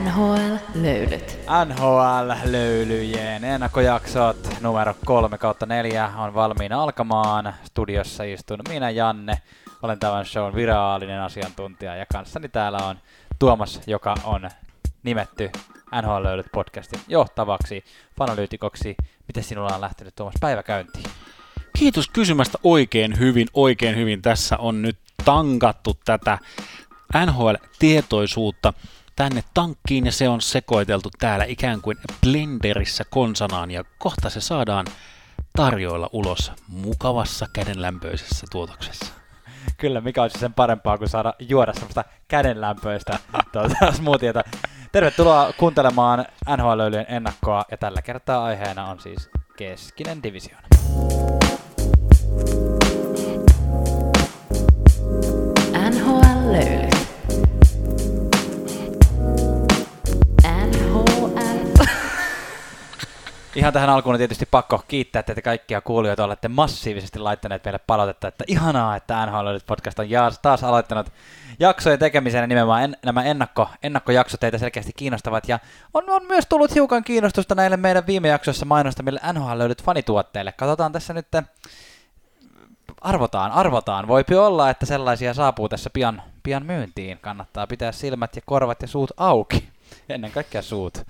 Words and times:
NHL-löylyt. 0.00 1.38
NHL-löylyjen 1.66 3.44
ennakkojaksot 3.44 4.48
numero 4.60 4.94
3 5.04 5.38
kautta 5.38 5.66
4 5.66 6.12
on 6.16 6.34
valmiina 6.34 6.82
alkamaan. 6.82 7.54
Studiossa 7.64 8.24
istun 8.24 8.58
minä 8.68 8.90
Janne. 8.90 9.38
Olen 9.82 9.98
tämän 9.98 10.26
shown 10.26 10.54
virallinen 10.54 11.20
asiantuntija 11.20 11.96
ja 11.96 12.06
kanssani 12.12 12.48
täällä 12.48 12.78
on 12.78 12.96
Tuomas, 13.38 13.80
joka 13.86 14.14
on 14.24 14.50
nimetty 15.02 15.50
NHL-löylyt 16.02 16.46
podcastin 16.52 17.00
johtavaksi 17.08 17.84
fanalyytikoksi. 18.18 18.96
Miten 19.28 19.44
sinulla 19.44 19.74
on 19.74 19.80
lähtenyt 19.80 20.14
Tuomas 20.14 20.34
päiväkäyntiin? 20.40 21.04
Kiitos 21.78 22.08
kysymästä 22.08 22.58
oikein 22.62 23.18
hyvin, 23.18 23.48
oikein 23.54 23.96
hyvin. 23.96 24.22
Tässä 24.22 24.56
on 24.56 24.82
nyt 24.82 24.98
tankattu 25.24 25.98
tätä 26.04 26.38
NHL-tietoisuutta 27.26 28.72
tänne 29.16 29.44
tankkiin 29.54 30.06
ja 30.06 30.12
se 30.12 30.28
on 30.28 30.40
sekoiteltu 30.40 31.10
täällä 31.18 31.44
ikään 31.44 31.80
kuin 31.80 31.98
blenderissä 32.20 33.04
konsanaan 33.10 33.70
ja 33.70 33.84
kohta 33.98 34.30
se 34.30 34.40
saadaan 34.40 34.86
tarjoilla 35.56 36.10
ulos 36.12 36.52
mukavassa 36.68 37.46
kädenlämpöisessä 37.52 38.46
tuotoksessa. 38.50 39.06
Kyllä, 39.76 40.00
mikä 40.00 40.22
olisi 40.22 40.38
sen 40.38 40.54
parempaa 40.54 40.98
kuin 40.98 41.08
saada 41.08 41.34
juoda 41.38 41.72
semmoista 41.72 42.04
kädenlämpöistä 42.28 43.18
tuota, 43.52 43.92
smoothieta. 43.92 44.44
Tervetuloa 44.92 45.52
kuuntelemaan 45.56 46.26
nhl 46.56 46.80
ennakkoa 47.08 47.64
ja 47.70 47.76
tällä 47.76 48.02
kertaa 48.02 48.44
aiheena 48.44 48.86
on 48.86 49.00
siis 49.00 49.30
keskinen 49.56 50.22
divisioona. 50.22 50.68
NHL. 55.90 56.91
Ihan 63.54 63.72
tähän 63.72 63.90
alkuun 63.90 64.14
on 64.14 64.18
tietysti 64.18 64.46
pakko 64.46 64.84
kiittää 64.88 65.22
teitä 65.22 65.42
kaikkia 65.42 65.80
kuulijoita, 65.80 66.24
olette 66.24 66.48
massiivisesti 66.48 67.18
laittaneet 67.18 67.64
meille 67.64 67.78
palautetta, 67.86 68.28
että 68.28 68.44
ihanaa, 68.46 68.96
että 68.96 69.26
NHL 69.26 69.56
podcast 69.66 69.98
on 69.98 70.06
taas 70.42 70.64
aloittanut 70.64 71.12
jaksojen 71.58 71.98
tekemisen 71.98 72.40
ja 72.40 72.46
nimenomaan 72.46 72.84
en, 72.84 72.96
nämä 73.04 73.24
ennakko, 73.24 73.68
ennakkojaksot 73.82 74.40
teitä 74.40 74.58
selkeästi 74.58 74.92
kiinnostavat 74.96 75.48
ja 75.48 75.58
on, 75.94 76.10
on 76.10 76.26
myös 76.26 76.46
tullut 76.48 76.74
hiukan 76.74 77.04
kiinnostusta 77.04 77.54
näille 77.54 77.76
meidän 77.76 78.06
viime 78.06 78.28
jaksoissa 78.28 78.66
mainostamille 78.66 79.20
NHL 79.32 79.58
löydyt 79.58 79.82
fanituotteille. 79.82 80.52
Katsotaan 80.52 80.92
tässä 80.92 81.14
nyt, 81.14 81.26
arvotaan, 83.00 83.52
arvotaan. 83.52 84.08
Voipi 84.08 84.34
olla, 84.34 84.70
että 84.70 84.86
sellaisia 84.86 85.34
saapuu 85.34 85.68
tässä 85.68 85.90
pian, 85.90 86.22
pian 86.42 86.66
myyntiin. 86.66 87.18
Kannattaa 87.18 87.66
pitää 87.66 87.92
silmät 87.92 88.36
ja 88.36 88.42
korvat 88.44 88.82
ja 88.82 88.88
suut 88.88 89.10
auki. 89.16 89.68
Ennen 90.08 90.32
kaikkea 90.32 90.62
suut. 90.62 91.06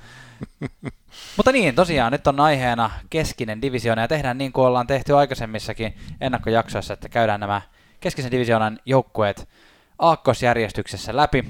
Mutta 1.36 1.52
niin, 1.52 1.74
tosiaan 1.74 2.12
nyt 2.12 2.26
on 2.26 2.40
aiheena 2.40 2.90
keskinen 3.10 3.62
divisioona 3.62 4.02
ja 4.02 4.08
tehdään 4.08 4.38
niin 4.38 4.52
kuin 4.52 4.66
ollaan 4.66 4.86
tehty 4.86 5.16
aikaisemmissakin 5.16 5.96
ennakkojaksoissa, 6.20 6.94
että 6.94 7.08
käydään 7.08 7.40
nämä 7.40 7.62
keskisen 8.00 8.30
divisioonan 8.30 8.78
joukkueet 8.86 9.48
aakkosjärjestyksessä 9.98 11.16
läpi. 11.16 11.44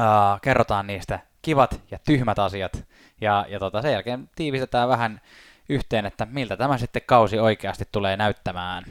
Uh, 0.00 0.40
kerrotaan 0.42 0.86
niistä 0.86 1.20
kivat 1.42 1.80
ja 1.90 1.98
tyhmät 2.06 2.38
asiat 2.38 2.84
ja, 3.20 3.46
ja 3.48 3.58
tota, 3.58 3.82
sen 3.82 3.92
jälkeen 3.92 4.30
tiivistetään 4.36 4.88
vähän 4.88 5.20
yhteen, 5.68 6.06
että 6.06 6.26
miltä 6.30 6.56
tämä 6.56 6.78
sitten 6.78 7.02
kausi 7.06 7.38
oikeasti 7.38 7.84
tulee 7.92 8.16
näyttämään. 8.16 8.84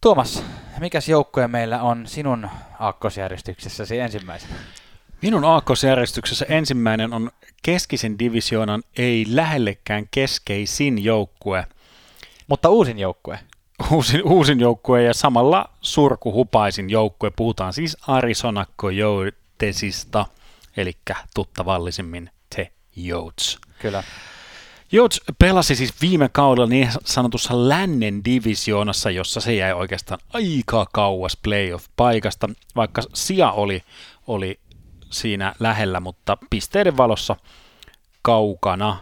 Tuomas, 0.00 0.44
mikäs 0.80 1.08
joukkue 1.08 1.48
meillä 1.48 1.82
on 1.82 2.06
sinun 2.06 2.50
aakkosjärjestyksessäsi 2.78 3.98
ensimmäisenä? 3.98 4.54
Minun 5.22 5.44
aakkosjärjestyksessä 5.44 6.46
ensimmäinen 6.48 7.12
on 7.12 7.30
keskisen 7.62 8.18
divisioonan 8.18 8.82
ei 8.98 9.26
lähellekään 9.28 10.08
keskeisin 10.10 11.04
joukkue. 11.04 11.66
Mutta 12.46 12.68
uusin 12.68 12.98
joukkue. 12.98 13.38
Uusin, 13.92 14.22
uusin 14.24 14.60
joukkue 14.60 15.02
ja 15.02 15.14
samalla 15.14 15.70
surkuhupaisin 15.80 16.90
joukkue. 16.90 17.30
Puhutaan 17.30 17.72
siis 17.72 17.96
Arizona 18.06 18.66
Coyotesista, 18.78 20.26
eli 20.76 20.92
tuttavallisimmin 21.34 22.30
The 22.54 22.72
Yotes. 23.06 23.58
Kyllä. 23.78 24.02
Jots 24.92 25.20
pelasi 25.38 25.74
siis 25.74 25.94
viime 26.00 26.28
kaudella 26.28 26.68
niin 26.68 26.88
sanotussa 27.04 27.68
lännen 27.68 28.24
divisioonassa, 28.24 29.10
jossa 29.10 29.40
se 29.40 29.54
jäi 29.54 29.72
oikeastaan 29.72 30.20
aika 30.32 30.86
kauas 30.92 31.36
playoff-paikasta, 31.36 32.54
vaikka 32.76 33.02
sija 33.14 33.52
oli, 33.52 33.82
oli 34.26 34.60
siinä 35.10 35.54
lähellä, 35.60 36.00
mutta 36.00 36.38
pisteiden 36.50 36.96
valossa 36.96 37.36
kaukana 38.22 38.96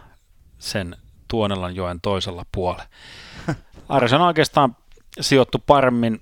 sen 0.58 0.96
Tuonelanjoen 1.28 2.00
toisella 2.00 2.46
puolella. 2.52 2.84
Arizona 3.88 4.26
oikeastaan 4.26 4.76
sijoittu 5.20 5.58
paremmin 5.66 6.20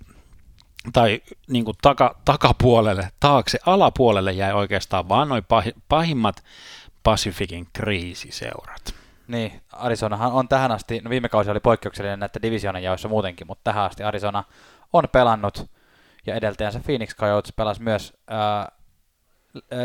tai 0.92 1.22
niin 1.48 1.64
kuin 1.64 1.76
taka, 1.82 2.16
takapuolelle, 2.24 3.08
taakse, 3.20 3.58
alapuolelle 3.66 4.32
jäi 4.32 4.52
oikeastaan 4.52 5.08
vaan 5.08 5.28
noin 5.28 5.44
pahimmat 5.88 6.44
Pacificin 7.02 7.66
kriisiseurat. 7.72 8.94
Niin, 9.28 9.60
Arizonahan 9.72 10.32
on 10.32 10.48
tähän 10.48 10.72
asti, 10.72 11.00
no 11.00 11.10
viime 11.10 11.28
kausi 11.28 11.50
oli 11.50 11.60
poikkeuksellinen 11.60 12.18
näitä 12.18 12.42
divisioonan 12.42 12.82
jaoissa 12.82 13.08
muutenkin, 13.08 13.46
mutta 13.46 13.64
tähän 13.64 13.84
asti 13.84 14.02
Arizona 14.02 14.44
on 14.92 15.04
pelannut 15.12 15.70
ja 16.26 16.34
edeltäjänsä 16.34 16.80
Phoenix 16.80 17.16
Coyotes 17.16 17.52
pelasi 17.52 17.82
myös 17.82 18.12
ää, 18.26 18.72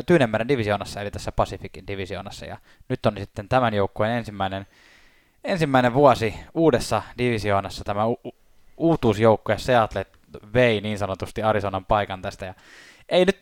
Tyynemeren 0.06 0.48
divisioonassa, 0.48 1.02
eli 1.02 1.12
tässä 1.12 1.32
Pacificin 1.32 1.88
divisioonassa, 1.88 2.46
ja 2.46 2.58
nyt 2.90 3.06
on 3.06 3.18
sitten 3.18 3.50
tämän 3.50 3.74
joukkueen 3.74 4.12
ensimmäinen, 4.12 4.68
ensimmäinen 5.44 5.94
vuosi 5.94 6.36
uudessa 6.54 7.02
divisioonassa 7.18 7.84
tämä 7.84 8.06
u- 8.06 8.36
uutuusjoukkue 8.78 9.58
Seattle 9.58 10.06
vei 10.54 10.82
niin 10.82 10.98
sanotusti 10.98 11.44
Arizonan 11.44 11.86
paikan 11.86 12.22
tästä, 12.22 12.46
ja 12.46 12.54
ei 13.10 13.26
nyt 13.26 13.40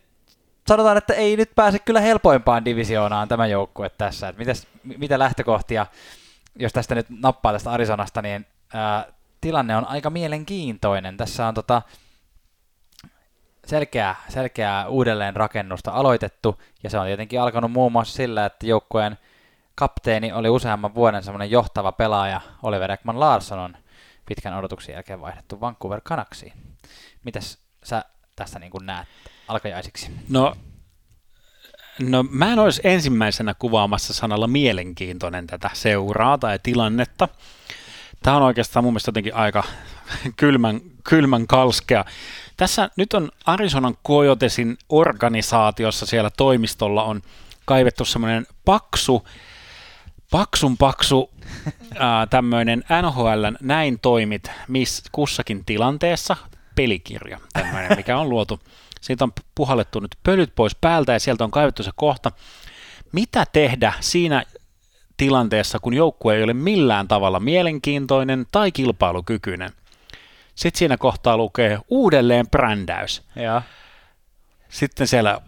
sanotaan, 0.67 0.97
että 0.97 1.13
ei 1.13 1.37
nyt 1.37 1.51
pääse 1.55 1.79
kyllä 1.79 2.01
helpoimpaan 2.01 2.65
divisioonaan 2.65 3.27
tämä 3.27 3.47
joukkue 3.47 3.89
tässä. 3.89 4.29
Että 4.29 4.39
mitäs, 4.39 4.67
mitä 4.83 5.19
lähtökohtia, 5.19 5.85
jos 6.55 6.73
tästä 6.73 6.95
nyt 6.95 7.07
nappaa 7.09 7.53
tästä 7.53 7.71
Arizonasta, 7.71 8.21
niin 8.21 8.45
ää, 8.73 9.05
tilanne 9.41 9.77
on 9.77 9.85
aika 9.85 10.09
mielenkiintoinen. 10.09 11.17
Tässä 11.17 11.47
on 11.47 11.53
tota, 11.53 11.81
selkeää, 13.67 14.15
selkeää 14.29 14.87
uudelleenrakennusta 14.87 15.91
aloitettu, 15.91 16.61
ja 16.83 16.89
se 16.89 16.99
on 16.99 17.05
tietenkin 17.05 17.41
alkanut 17.41 17.71
muun 17.71 17.91
muassa 17.91 18.15
sillä, 18.15 18.45
että 18.45 18.67
joukkueen 18.67 19.17
kapteeni 19.75 20.31
oli 20.33 20.49
useamman 20.49 20.95
vuoden 20.95 21.23
semmoinen 21.23 21.51
johtava 21.51 21.91
pelaaja, 21.91 22.41
Oliver 22.63 22.91
Ekman 22.91 23.19
Larsson 23.19 23.59
on 23.59 23.77
pitkän 24.25 24.57
odotuksen 24.57 24.93
jälkeen 24.93 25.21
vaihdettu 25.21 25.61
Vancouver 25.61 26.01
Canucksiin. 26.01 26.53
Mitäs 27.23 27.57
sä 27.83 28.05
tästä 28.35 28.59
niin 28.59 28.71
näet 28.81 29.07
alkajaisiksi? 29.47 30.11
No, 30.29 30.55
no 31.99 32.23
mä 32.29 32.53
en 32.53 32.59
olisi 32.59 32.81
ensimmäisenä 32.83 33.53
kuvaamassa 33.53 34.13
sanalla 34.13 34.47
mielenkiintoinen 34.47 35.47
tätä 35.47 35.69
seuraa 35.73 36.37
tai 36.37 36.59
tilannetta. 36.63 37.27
Tämä 38.23 38.37
on 38.37 38.43
oikeastaan 38.43 38.83
mun 38.83 38.93
mielestä 38.93 39.09
jotenkin 39.09 39.35
aika 39.35 39.63
kylmän, 40.35 40.81
kylmän 41.09 41.47
kalskea. 41.47 42.05
Tässä 42.57 42.89
nyt 42.97 43.13
on 43.13 43.31
Arizonan 43.45 43.97
Coyotesin 44.07 44.77
organisaatiossa 44.89 46.05
siellä 46.05 46.29
toimistolla 46.37 47.03
on 47.03 47.21
kaivettu 47.65 48.05
semmoinen 48.05 48.47
paksu, 48.65 49.27
paksun 50.31 50.77
paksu 50.77 51.31
tämmöinen 52.29 52.83
NHLn 53.01 53.57
näin 53.61 53.99
toimit 53.99 54.51
miss 54.67 55.03
kussakin 55.11 55.65
tilanteessa 55.65 56.37
pelikirja, 56.75 57.39
tämmöinen, 57.53 57.97
mikä 57.97 58.17
on 58.17 58.29
luotu. 58.29 58.59
Siitä 59.01 59.23
on 59.23 59.31
puhallettu 59.55 59.99
nyt 59.99 60.15
pölyt 60.23 60.55
pois 60.55 60.75
päältä 60.75 61.13
ja 61.13 61.19
sieltä 61.19 61.43
on 61.43 61.51
kaivettu 61.51 61.83
se 61.83 61.91
kohta. 61.95 62.31
Mitä 63.11 63.45
tehdä 63.53 63.93
siinä 63.99 64.43
tilanteessa, 65.17 65.79
kun 65.79 65.93
joukkue 65.93 66.35
ei 66.35 66.43
ole 66.43 66.53
millään 66.53 67.07
tavalla 67.07 67.39
mielenkiintoinen 67.39 68.45
tai 68.51 68.71
kilpailukykyinen? 68.71 69.71
Sitten 70.55 70.79
siinä 70.79 70.97
kohtaa 70.97 71.37
lukee 71.37 71.79
uudelleen 71.87 72.47
brändäys. 72.49 73.23
Ja. 73.35 73.61
Sitten 74.69 75.07
siellä 75.07 75.41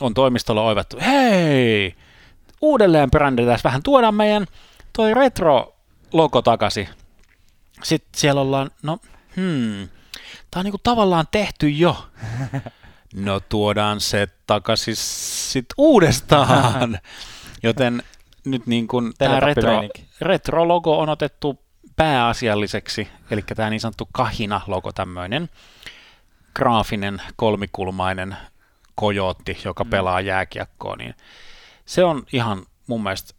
on 0.00 0.14
toimistolla 0.14 0.62
oivattu, 0.62 0.98
hei, 1.00 1.94
uudelleen 2.60 3.10
brändätään, 3.10 3.58
vähän 3.64 3.82
tuodaan 3.82 4.14
meidän 4.14 4.46
toi 4.92 5.14
retro-logo 5.14 6.42
takaisin. 6.42 6.88
Sitten 7.82 8.20
siellä 8.20 8.40
ollaan, 8.40 8.70
no, 8.82 8.98
hmm, 9.36 9.88
tämä 10.50 10.60
on 10.60 10.64
niinku 10.64 10.80
tavallaan 10.82 11.26
tehty 11.30 11.68
jo. 11.68 11.96
No 13.14 13.40
tuodaan 13.40 14.00
se 14.00 14.28
takaisin 14.46 14.96
sitten 14.96 15.74
uudestaan. 15.78 16.98
Joten 17.62 18.02
nyt 18.44 18.66
niin 18.66 18.88
kuin 18.88 19.12
tämä 19.18 19.40
retro, 19.40 19.70
retro-logo 20.20 20.98
on 20.98 21.08
otettu 21.08 21.58
pääasialliseksi, 22.00 23.08
eli 23.30 23.42
tämä 23.42 23.70
niin 23.70 23.80
sanottu 23.80 24.08
kahina-logo, 24.12 24.92
tämmöinen 24.92 25.48
graafinen 26.54 27.22
kolmikulmainen 27.36 28.36
kojootti, 28.94 29.58
joka 29.64 29.84
mm. 29.84 29.90
pelaa 29.90 30.20
jääkiekkoa, 30.20 30.96
niin 30.96 31.14
Se 31.84 32.04
on 32.04 32.22
ihan 32.32 32.62
mun 32.86 33.02
mielestä 33.02 33.34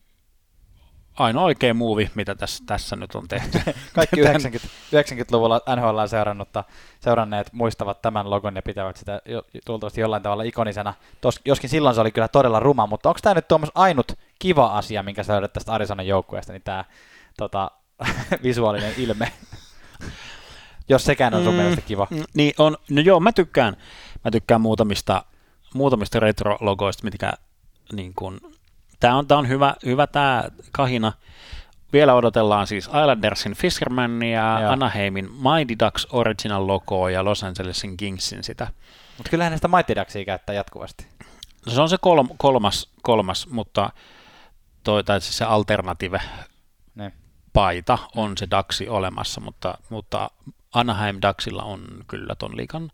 ainoa 1.20 1.44
oikea 1.44 1.74
muuvi, 1.74 2.12
mitä 2.16 2.36
tässä, 2.36 2.64
tässä 2.68 2.96
nyt 2.96 3.16
on 3.16 3.28
tehty. 3.28 3.60
Kaikki 3.96 4.20
90, 4.20 4.68
90-luvulla 4.96 5.62
NHL 5.76 6.06
seurannutta, 6.08 6.64
seuranneet 7.00 7.54
muistavat 7.54 8.02
tämän 8.02 8.30
logon 8.30 8.56
ja 8.56 8.62
pitävät 8.62 8.98
sitä 8.98 9.22
jo, 9.26 9.44
tuultavasti 9.66 10.02
jollain 10.02 10.24
tavalla 10.24 10.44
ikonisena. 10.44 10.94
Tos, 11.22 11.40
joskin 11.46 11.70
silloin 11.70 11.96
se 11.96 12.02
oli 12.02 12.12
kyllä 12.12 12.28
todella 12.28 12.60
ruma, 12.60 12.88
mutta 12.88 13.10
onko 13.10 13.20
tämä 13.24 13.36
nyt 13.36 13.48
Tuomas 13.48 13.72
ainut 13.76 14.12
kiva 14.40 14.66
asia, 14.66 15.04
minkä 15.04 15.24
sä 15.24 15.34
löydät 15.34 15.54
tästä 15.54 15.74
Arizonan 15.74 16.08
joukkueesta, 16.08 16.54
niin 16.54 16.64
tämä 16.64 16.86
tota, 17.38 17.72
visuaalinen 18.44 18.94
ilme? 18.98 19.32
Jos 20.90 21.04
sekään 21.04 21.34
on 21.34 21.44
sun 21.44 21.54
mm, 21.54 21.58
mielestä 21.58 21.82
kiva. 21.82 22.08
Niin 22.34 22.54
on, 22.58 22.78
no 22.90 23.02
joo, 23.02 23.20
mä 23.20 23.32
tykkään, 23.32 23.78
mä 24.26 24.32
tykkään 24.32 24.62
muutamista, 24.62 25.26
muutamista 25.74 26.20
retro-logoista, 26.20 27.04
mitkä 27.04 27.34
niin 27.92 28.14
kuin, 28.16 28.40
Tämä 29.02 29.18
on, 29.18 29.28
tämä 29.28 29.40
on 29.40 29.48
hyvä, 29.48 29.76
hyvä 29.86 30.08
tämä 30.08 30.44
kahina. 30.72 31.14
Vielä 31.94 32.14
odotellaan 32.14 32.68
siis 32.68 32.86
Islandersin 32.86 33.56
Fishermania, 33.56 34.60
ja 34.60 34.72
Anaheimin 34.72 35.30
Mighty 35.32 35.86
Ducks 35.86 36.08
Original 36.12 36.68
logoa 36.68 37.10
ja 37.10 37.26
Los 37.26 37.44
Angelesin 37.44 37.98
Kingsin 37.98 38.44
sitä. 38.44 38.68
Mutta 39.18 39.30
kyllähän 39.30 39.52
näistä 39.52 39.68
Mighty 39.68 39.96
Ducksia 39.96 40.26
käyttää 40.26 40.56
jatkuvasti. 40.56 41.08
No 41.66 41.72
se 41.72 41.82
on 41.82 41.90
se 41.90 41.98
kolm, 42.02 42.30
kolmas, 42.38 42.90
kolmas, 43.02 43.48
mutta 43.48 43.90
toi, 44.84 45.04
tai 45.04 45.22
siis 45.22 45.38
se 45.38 45.46
alternative. 45.46 46.22
Paita 47.54 47.98
on 48.16 48.38
se 48.38 48.48
Duxi 48.58 48.90
olemassa, 48.90 49.42
mutta, 49.42 49.78
mutta 49.90 50.32
Anaheim 50.74 51.18
Ducksilla 51.28 51.64
on 51.64 51.82
kyllä 52.08 52.36
ton 52.36 52.58
liikan 52.58 52.92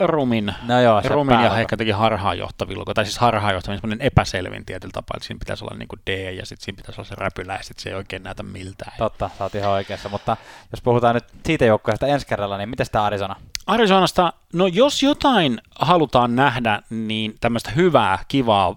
rumin, 0.00 0.54
no 0.68 0.80
joo, 0.80 1.02
rumin 1.04 1.40
ja 1.40 1.58
ehkä 1.58 1.76
teki 1.76 1.90
harhaanjohtavilla, 1.90 2.94
tai 2.94 3.04
siis 3.04 3.18
harhaanjohtavilla, 3.18 3.80
semmoinen 3.80 4.06
epäselvin 4.06 4.64
tietyllä 4.64 4.92
tapaa, 4.92 5.14
että 5.16 5.26
siinä 5.26 5.38
pitäisi 5.38 5.64
olla 5.64 5.76
niin 5.76 5.88
kuin 5.88 6.00
D 6.06 6.32
ja 6.32 6.46
sitten 6.46 6.64
siinä 6.64 6.76
pitäisi 6.76 7.00
olla 7.00 7.08
se 7.08 7.14
räpylä 7.14 7.52
ja 7.54 7.62
sitten 7.62 7.82
se 7.82 7.88
ei 7.88 7.94
oikein 7.94 8.22
näytä 8.22 8.42
miltään. 8.42 8.92
Totta, 8.98 9.30
sä 9.38 9.44
oot 9.44 9.54
ihan 9.54 9.72
oikeassa, 9.72 10.08
mutta 10.08 10.36
jos 10.72 10.82
puhutaan 10.82 11.14
nyt 11.14 11.24
siitä 11.46 11.64
joukkueesta 11.64 12.06
ensi 12.06 12.26
kerralla, 12.26 12.58
niin 12.58 12.68
miten 12.68 12.86
tämä 12.92 13.04
Arizona? 13.04 13.36
Arizonasta, 13.66 14.32
no 14.52 14.66
jos 14.66 15.02
jotain 15.02 15.60
halutaan 15.80 16.36
nähdä, 16.36 16.82
niin 16.90 17.34
tämmöistä 17.40 17.70
hyvää, 17.70 18.18
kivaa, 18.28 18.76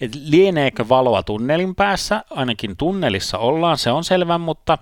että 0.00 0.18
lieneekö 0.24 0.88
valoa 0.88 1.22
tunnelin 1.22 1.74
päässä, 1.74 2.24
ainakin 2.30 2.76
tunnelissa 2.76 3.38
ollaan, 3.38 3.78
se 3.78 3.90
on 3.90 4.04
selvä, 4.04 4.38
mutta 4.38 4.78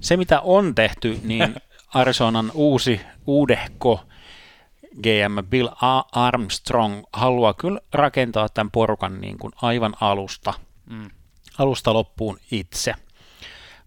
se 0.00 0.16
mitä 0.16 0.40
on 0.40 0.74
tehty, 0.74 1.20
niin 1.22 1.54
Arizonan 1.94 2.50
uusi, 2.54 3.00
uudehko 3.26 4.00
GM 5.02 5.46
Bill 5.48 5.68
Armstrong 6.12 7.02
haluaa 7.12 7.54
kyllä 7.54 7.80
rakentaa 7.92 8.48
tämän 8.48 8.70
porukan 8.70 9.20
niin 9.20 9.38
kuin 9.38 9.52
aivan 9.62 9.94
alusta, 10.00 10.54
mm. 10.90 11.10
alusta 11.58 11.94
loppuun 11.94 12.38
itse. 12.50 12.94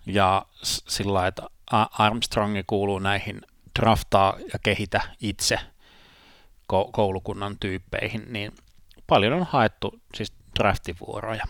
Ja 0.06 0.46
sillä 0.64 1.28
että 1.28 1.44
Armstrongi 1.92 2.64
kuuluu 2.68 3.00
näihin 3.00 3.42
draftaa 3.80 4.34
ja 4.54 4.60
kehitä 4.60 5.02
itse 5.22 5.60
koulukunnan 6.92 7.58
tyyppeihin, 7.60 8.26
niin 8.30 8.52
paljon 9.08 9.34
on 9.34 9.48
haettu 9.50 10.02
siis 10.16 10.37
draftivuoroja. 10.60 11.44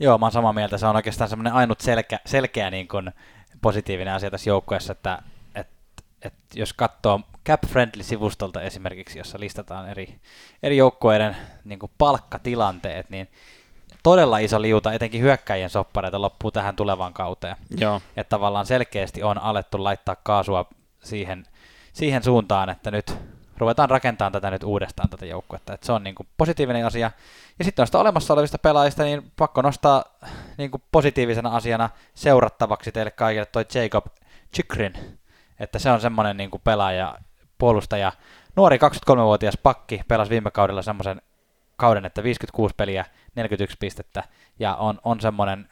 Joo, 0.00 0.18
mä 0.18 0.26
oon 0.26 0.32
samaa 0.32 0.52
mieltä. 0.52 0.78
Se 0.78 0.86
on 0.86 0.96
oikeastaan 0.96 1.30
semmoinen 1.30 1.52
ainut 1.52 1.80
selkeä, 1.80 2.18
selkeä 2.26 2.70
niin 2.70 2.88
kuin 2.88 3.10
positiivinen 3.62 4.14
asia 4.14 4.30
tässä 4.30 4.50
joukkueessa, 4.50 4.92
että 4.92 5.22
et 6.22 6.34
jos 6.54 6.72
katsoo 6.72 7.20
Cap 7.46 7.60
Friendly-sivustolta 7.66 8.62
esimerkiksi, 8.62 9.18
jossa 9.18 9.40
listataan 9.40 9.88
eri, 9.88 10.20
eri 10.62 10.76
joukkueiden 10.76 11.36
niin 11.64 11.78
palkkatilanteet, 11.98 13.10
niin 13.10 13.28
todella 14.02 14.38
iso 14.38 14.62
liuta, 14.62 14.92
etenkin 14.92 15.20
hyökkäjien 15.20 15.70
soppareita 15.70 16.22
loppuu 16.22 16.50
tähän 16.50 16.76
tulevaan 16.76 17.12
kauteen. 17.12 17.56
Joo. 17.70 18.00
Että 18.16 18.30
tavallaan 18.30 18.66
selkeästi 18.66 19.22
on 19.22 19.38
alettu 19.38 19.84
laittaa 19.84 20.16
kaasua 20.22 20.68
siihen, 21.02 21.46
siihen 21.92 22.22
suuntaan, 22.22 22.70
että 22.70 22.90
nyt 22.90 23.16
ruvetaan 23.60 23.90
rakentamaan 23.90 24.32
tätä 24.32 24.50
nyt 24.50 24.62
uudestaan 24.62 25.10
tätä 25.10 25.26
joukkuetta. 25.26 25.74
Että 25.74 25.86
se 25.86 25.92
on 25.92 26.04
niin 26.04 26.14
kuin 26.14 26.26
positiivinen 26.36 26.86
asia. 26.86 27.10
Ja 27.58 27.64
sitten 27.64 27.82
noista 27.82 27.98
olemassa 27.98 28.34
olevista 28.34 28.58
pelaajista, 28.58 29.02
niin 29.02 29.32
pakko 29.36 29.62
nostaa 29.62 30.04
niin 30.58 30.70
kuin 30.70 30.82
positiivisena 30.92 31.56
asiana 31.56 31.90
seurattavaksi 32.14 32.92
teille 32.92 33.10
kaikille 33.10 33.46
toi 33.46 33.66
Jacob 33.74 34.06
Chikrin, 34.54 35.18
että 35.60 35.78
se 35.78 35.90
on 35.90 36.00
semmoinen 36.00 36.36
niin 36.36 36.50
kuin 36.50 36.60
pelaaja, 36.64 37.18
puolustaja. 37.58 38.12
Nuori 38.56 38.76
23-vuotias 38.76 39.58
pakki 39.62 40.00
pelasi 40.08 40.30
viime 40.30 40.50
kaudella 40.50 40.82
semmoisen 40.82 41.22
kauden, 41.76 42.04
että 42.04 42.22
56 42.22 42.74
peliä, 42.76 43.04
41 43.34 43.76
pistettä, 43.80 44.24
ja 44.58 44.74
on, 44.74 44.98
on 45.04 45.20
semmoinen 45.20 45.68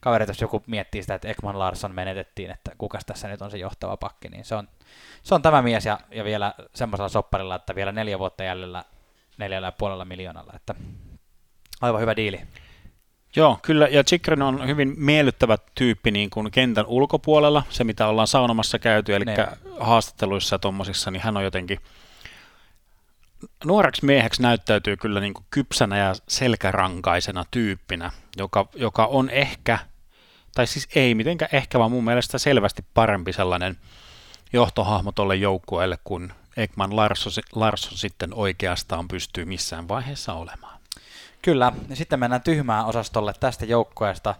kaveri, 0.00 0.24
jos 0.28 0.40
joku 0.40 0.62
miettii 0.66 1.02
sitä, 1.02 1.14
että 1.14 1.28
Ekman 1.28 1.58
Larsson 1.58 1.94
menetettiin, 1.94 2.50
että 2.50 2.72
kuka 2.78 2.98
tässä 3.06 3.28
nyt 3.28 3.42
on 3.42 3.50
se 3.50 3.58
johtava 3.58 3.96
pakki, 3.96 4.28
niin 4.28 4.44
se 4.44 4.54
on, 4.54 4.68
se 5.22 5.34
on 5.34 5.42
tämä 5.42 5.62
mies, 5.62 5.86
ja, 5.86 6.00
ja 6.10 6.24
vielä 6.24 6.54
semmoisella 6.74 7.08
sopparilla, 7.08 7.54
että 7.54 7.74
vielä 7.74 7.92
neljä 7.92 8.18
vuotta 8.18 8.44
jäljellä 8.44 8.84
neljällä 9.40 9.68
ja 9.68 9.72
puolella 9.72 10.04
miljoonalla, 10.04 10.52
että 10.56 10.74
aivan 11.80 12.00
hyvä 12.00 12.16
diili. 12.16 12.40
Joo, 13.36 13.58
kyllä, 13.62 13.88
ja 13.88 14.04
Chikrin 14.04 14.42
on 14.42 14.66
hyvin 14.66 14.94
miellyttävä 14.96 15.58
tyyppi 15.74 16.10
niin 16.10 16.30
kuin 16.30 16.50
kentän 16.50 16.86
ulkopuolella, 16.86 17.62
se 17.70 17.84
mitä 17.84 18.06
ollaan 18.06 18.26
saunomassa 18.26 18.78
käyty, 18.78 19.14
eli 19.14 19.24
ne. 19.24 19.36
Niin. 19.36 19.46
haastatteluissa 19.80 20.54
ja 20.54 20.58
tommosissa, 20.58 21.10
niin 21.10 21.22
hän 21.22 21.36
on 21.36 21.44
jotenkin 21.44 21.78
nuoreksi 23.64 24.04
mieheksi 24.04 24.42
näyttäytyy 24.42 24.96
kyllä 24.96 25.20
niin 25.20 25.34
kuin 25.34 25.46
kypsänä 25.50 25.98
ja 25.98 26.14
selkärankaisena 26.28 27.44
tyyppinä, 27.50 28.10
joka, 28.36 28.68
joka 28.74 29.06
on 29.06 29.30
ehkä, 29.30 29.78
tai 30.54 30.66
siis 30.66 30.88
ei 30.94 31.14
mitenkään 31.14 31.48
ehkä, 31.52 31.78
vaan 31.78 31.90
mun 31.90 32.04
mielestä 32.04 32.38
selvästi 32.38 32.84
parempi 32.94 33.32
sellainen 33.32 33.76
johtohahmo 34.52 35.12
tolle 35.12 35.36
joukkueelle 35.36 35.98
kuin 36.04 36.32
Ekman 36.56 36.96
Larsson, 36.96 37.32
Larsson 37.54 37.98
sitten 37.98 38.34
oikeastaan 38.34 39.08
pystyy 39.08 39.44
missään 39.44 39.88
vaiheessa 39.88 40.32
olemaan. 40.32 40.80
Kyllä, 41.42 41.72
ja 41.88 41.96
sitten 41.96 42.20
mennään 42.20 42.42
tyhmään 42.42 42.86
osastolle 42.86 43.32
tästä 43.40 43.64
joukkueesta. 43.64 44.34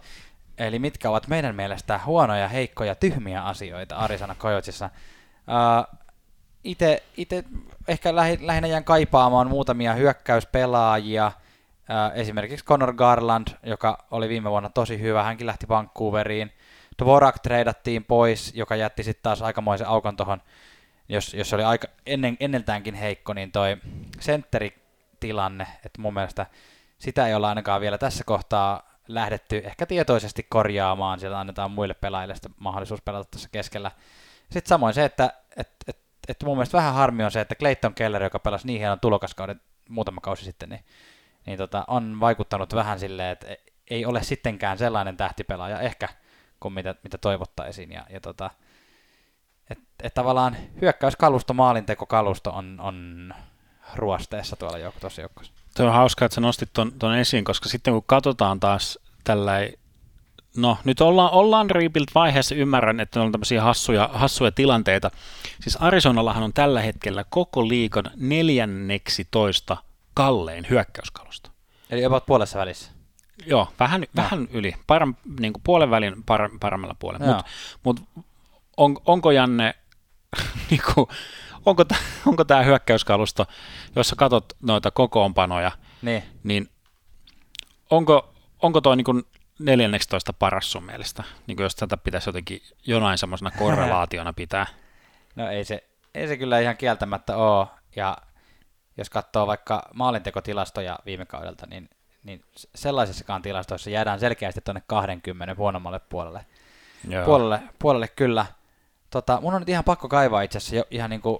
Eli 0.57 0.79
mitkä 0.79 1.09
ovat 1.09 1.27
meidän 1.27 1.55
mielestä 1.55 1.99
huonoja, 2.05 2.47
heikkoja, 2.47 2.95
tyhmiä 2.95 3.43
asioita 3.43 3.95
Arizona 3.95 4.35
Coyotesissa. 4.35 4.89
Uh, 5.47 6.01
Itse 6.63 7.03
ehkä 7.87 8.15
lähinnä 8.15 8.67
jään 8.67 8.83
kaipaamaan 8.83 9.47
muutamia 9.47 9.93
hyökkäyspelaajia, 9.93 11.31
esimerkiksi 12.13 12.65
Conor 12.65 12.93
Garland, 12.93 13.47
joka 13.63 14.05
oli 14.11 14.29
viime 14.29 14.49
vuonna 14.49 14.69
tosi 14.69 14.99
hyvä, 14.99 15.23
hänkin 15.23 15.47
lähti 15.47 15.67
Vancouveriin. 15.67 16.51
Dvorak 17.03 17.39
treidattiin 17.39 18.03
pois, 18.05 18.51
joka 18.55 18.75
jätti 18.75 19.03
sitten 19.03 19.23
taas 19.23 19.41
aikamoisen 19.41 19.87
aukon 19.87 20.17
tuohon, 20.17 20.41
jos, 21.09 21.33
jos 21.33 21.53
oli 21.53 21.63
aika 21.63 21.87
ennen, 22.05 22.37
enneltäänkin 22.39 22.93
heikko, 22.93 23.33
niin 23.33 23.51
toi 23.51 23.77
sentteritilanne, 24.19 25.67
että 25.85 26.01
mun 26.01 26.13
mielestä 26.13 26.45
sitä 26.99 27.27
ei 27.27 27.33
olla 27.33 27.49
ainakaan 27.49 27.81
vielä 27.81 27.97
tässä 27.97 28.23
kohtaa 28.23 28.91
lähdetty 29.07 29.61
ehkä 29.65 29.85
tietoisesti 29.85 30.43
korjaamaan, 30.49 31.19
sieltä 31.19 31.39
annetaan 31.39 31.71
muille 31.71 31.93
pelaajille 31.93 32.35
sitä 32.35 32.49
mahdollisuus 32.59 33.01
pelata 33.01 33.29
tässä 33.31 33.49
keskellä. 33.51 33.91
Sitten 34.51 34.69
samoin 34.69 34.93
se, 34.93 35.05
että 35.05 35.33
et, 35.57 35.69
et, 35.87 35.97
et 36.27 36.43
mun 36.43 36.57
mielestä 36.57 36.77
vähän 36.77 36.93
harmi 36.93 37.23
on 37.23 37.31
se, 37.31 37.41
että 37.41 37.55
Clayton 37.55 37.93
Keller, 37.93 38.23
joka 38.23 38.39
pelasi 38.39 38.67
niin 38.67 38.79
hienon 38.79 38.99
tulokaskauden 38.99 39.61
muutama 39.89 40.21
kausi 40.21 40.45
sitten, 40.45 40.69
niin, 40.69 40.83
niin 41.45 41.57
tota, 41.57 41.83
on 41.87 42.19
vaikuttanut 42.19 42.73
vähän 42.73 42.99
silleen, 42.99 43.29
että 43.29 43.47
ei 43.89 44.05
ole 44.05 44.23
sittenkään 44.23 44.77
sellainen 44.77 45.17
tähtipelaaja 45.17 45.79
ehkä 45.79 46.09
kuin 46.59 46.73
mitä, 46.73 46.95
mitä 47.03 47.17
toivottaisiin. 47.17 47.91
Ja, 47.91 48.05
ja 48.09 48.19
tota, 48.19 48.49
että 49.69 49.83
et 50.03 50.13
tavallaan 50.13 50.57
hyökkäyskalusto, 50.81 51.53
maalintekokalusto 51.53 52.51
on, 52.51 52.79
on 52.79 53.33
ruosteessa 53.95 54.55
tuolla 54.55 54.77
jouk- 54.77 54.99
tuossa 54.99 55.21
joukkossa. 55.21 55.53
Tuo 55.77 55.85
on 55.85 55.93
hauskaa, 55.93 56.25
että 56.25 56.35
sä 56.35 56.41
nostit 56.41 56.69
ton, 56.73 56.91
ton 56.99 57.15
esiin, 57.15 57.43
koska 57.43 57.69
sitten 57.69 57.93
kun 57.93 58.03
katsotaan 58.05 58.59
taas 58.59 58.99
tällä 59.23 59.53
no 60.57 60.77
nyt 60.83 61.01
ollaan, 61.01 61.31
ollaan 61.31 61.69
rebuild-vaiheessa, 61.69 62.55
ymmärrän, 62.55 62.99
että 62.99 63.21
on 63.21 63.31
tämmöisiä 63.31 63.61
hassuja, 63.61 64.09
hassuja 64.13 64.51
tilanteita. 64.51 65.11
Siis 65.61 65.77
Arizonallahan 65.79 66.43
on 66.43 66.53
tällä 66.53 66.81
hetkellä 66.81 67.25
koko 67.29 67.61
neljänneksi 68.15 69.27
toista 69.31 69.77
kallein 70.13 70.67
hyökkäyskalusta. 70.69 71.51
Eli 71.89 72.01
jopa 72.01 72.19
puolessa 72.19 72.59
välissä. 72.59 72.91
Joo, 73.45 73.67
vähän, 73.79 74.01
no. 74.01 74.23
vähän 74.23 74.47
yli, 74.51 74.75
param, 74.87 75.15
niin 75.39 75.53
kuin 75.53 75.63
puolen 75.63 75.89
välin 75.89 76.23
par, 76.23 76.49
paremmalla 76.59 76.95
puolella. 76.99 77.25
Mutta 77.25 77.43
mut, 77.83 78.23
on, 78.77 78.97
onko 79.05 79.31
Janne 79.31 79.75
niin 80.69 80.81
kuin, 80.93 81.07
onko, 81.65 81.85
t- 81.85 82.03
onko 82.25 82.43
tämä 82.43 82.63
hyökkäyskalusto, 82.63 83.45
jos 83.95 84.09
sä 84.09 84.15
katsot 84.15 84.53
noita 84.61 84.91
kokoonpanoja, 84.91 85.71
niin, 86.01 86.23
niin 86.43 86.69
onko, 87.89 88.33
onko 88.61 88.81
tuo 88.81 88.95
niin 88.95 89.23
14 89.59 90.33
paras 90.33 90.71
sun 90.71 90.83
mielestä, 90.83 91.23
niin 91.47 91.57
jos 91.59 91.75
tätä 91.75 91.97
pitäisi 91.97 92.29
jotenkin 92.29 92.61
jonain 92.87 93.17
semmoisena 93.17 93.51
korrelaationa 93.59 94.33
pitää? 94.33 94.65
No 95.35 95.49
ei 95.49 95.65
se, 95.65 95.89
ei 96.15 96.27
se 96.27 96.37
kyllä 96.37 96.59
ihan 96.59 96.77
kieltämättä 96.77 97.37
ole, 97.37 97.67
ja 97.95 98.17
jos 98.97 99.09
katsoo 99.09 99.47
vaikka 99.47 99.87
maalintekotilastoja 99.93 100.99
viime 101.05 101.25
kaudelta, 101.25 101.67
niin, 101.69 101.89
niin 102.23 102.41
sellaisissakaan 102.75 103.41
tilastoissa 103.41 103.89
jäädään 103.89 104.19
selkeästi 104.19 104.61
tuonne 104.61 104.81
20 104.87 105.55
huonommalle 105.57 105.99
puolelle. 105.99 106.45
Joo. 107.07 107.25
Puolelle, 107.25 107.61
puolelle 107.79 108.07
kyllä. 108.07 108.45
Tota, 109.09 109.39
mun 109.41 109.53
on 109.53 109.61
nyt 109.61 109.69
ihan 109.69 109.83
pakko 109.83 110.07
kaivaa 110.07 110.41
itse 110.41 110.57
asiassa 110.57 110.75
jo, 110.75 110.83
ihan, 110.91 111.09
niin 111.09 111.21
kuin, 111.21 111.39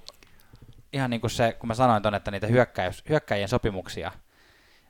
ihan 0.94 1.10
niin 1.10 1.22
kuin 1.22 1.32
se, 1.32 1.54
kun 1.60 1.68
mä 1.68 1.74
sanoin 1.74 2.02
tuonne, 2.02 2.18
että 2.18 2.32
niitä 2.32 2.48
hyökkäys, 2.48 3.04
hyökkäjien 3.10 3.50
sopimuksia 3.50 4.12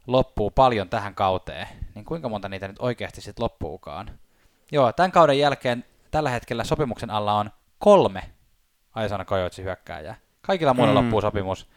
loppuu 0.08 0.52
paljon 0.52 0.90
tähän 0.90 1.16
kauteen, 1.16 1.68
niin 1.96 2.06
kuinka 2.06 2.30
monta 2.30 2.50
niitä 2.50 2.68
nyt 2.68 2.80
oikeasti 2.80 3.22
sitten 3.22 3.44
loppuukaan? 3.44 4.20
Joo, 4.72 4.94
tämän 4.94 5.12
kauden 5.12 5.40
jälkeen 5.40 5.86
tällä 6.12 6.30
hetkellä 6.30 6.64
sopimuksen 6.64 7.10
alla 7.10 7.34
on 7.34 7.52
kolme 7.80 8.24
Arizona 8.94 9.26
Coyotesin 9.26 9.66
hyökkääjää. 9.66 10.16
Kaikilla 10.42 10.74
muilla 10.74 10.94
mm. 10.94 11.06
loppuu 11.06 11.22
sopimus, 11.22 11.68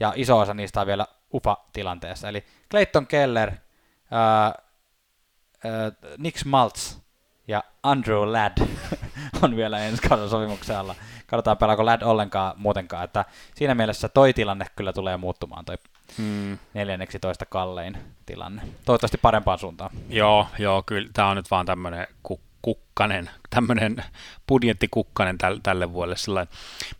ja 0.00 0.12
iso 0.16 0.38
osa 0.38 0.54
niistä 0.54 0.80
on 0.80 0.86
vielä 0.86 1.06
UFA-tilanteessa. 1.34 2.28
Eli 2.28 2.44
Clayton 2.70 3.06
Keller, 3.06 3.50
ää, 4.10 4.44
ää, 4.44 4.52
Nick 6.18 6.38
Schmaltz 6.38 6.96
ja 7.48 7.64
Andrew 7.82 8.32
Ladd 8.32 8.58
on 9.42 9.56
vielä 9.56 9.78
ensi 9.78 10.08
kauden 10.08 10.28
sopimuksen 10.28 10.78
alla. 10.78 10.94
Katsotaan 11.26 11.56
pelaako 11.56 11.86
Ladd 11.86 12.02
ollenkaan 12.02 12.54
muutenkaan, 12.56 13.04
että 13.04 13.24
siinä 13.54 13.74
mielessä 13.74 14.08
toi 14.08 14.32
tilanne 14.32 14.66
kyllä 14.76 14.92
tulee 14.92 15.16
muuttumaan, 15.16 15.64
toi 15.64 15.78
hmm. 16.16 16.58
14 16.74 17.46
kallein 17.46 17.98
tilanne. 18.26 18.62
Toivottavasti 18.84 19.18
parempaan 19.18 19.58
suuntaan. 19.58 19.90
Joo, 20.08 20.46
joo, 20.58 20.82
kyllä 20.82 21.08
tämä 21.12 21.28
on 21.28 21.36
nyt 21.36 21.50
vaan 21.50 21.66
tämmöinen 21.66 22.06
kukkanen, 22.62 23.30
tämmöinen 23.50 24.04
budjettikukkanen 24.48 25.38
tälle, 25.38 25.60
tälle 25.62 25.92
vuodelle. 25.92 26.16
Sillain. 26.16 26.48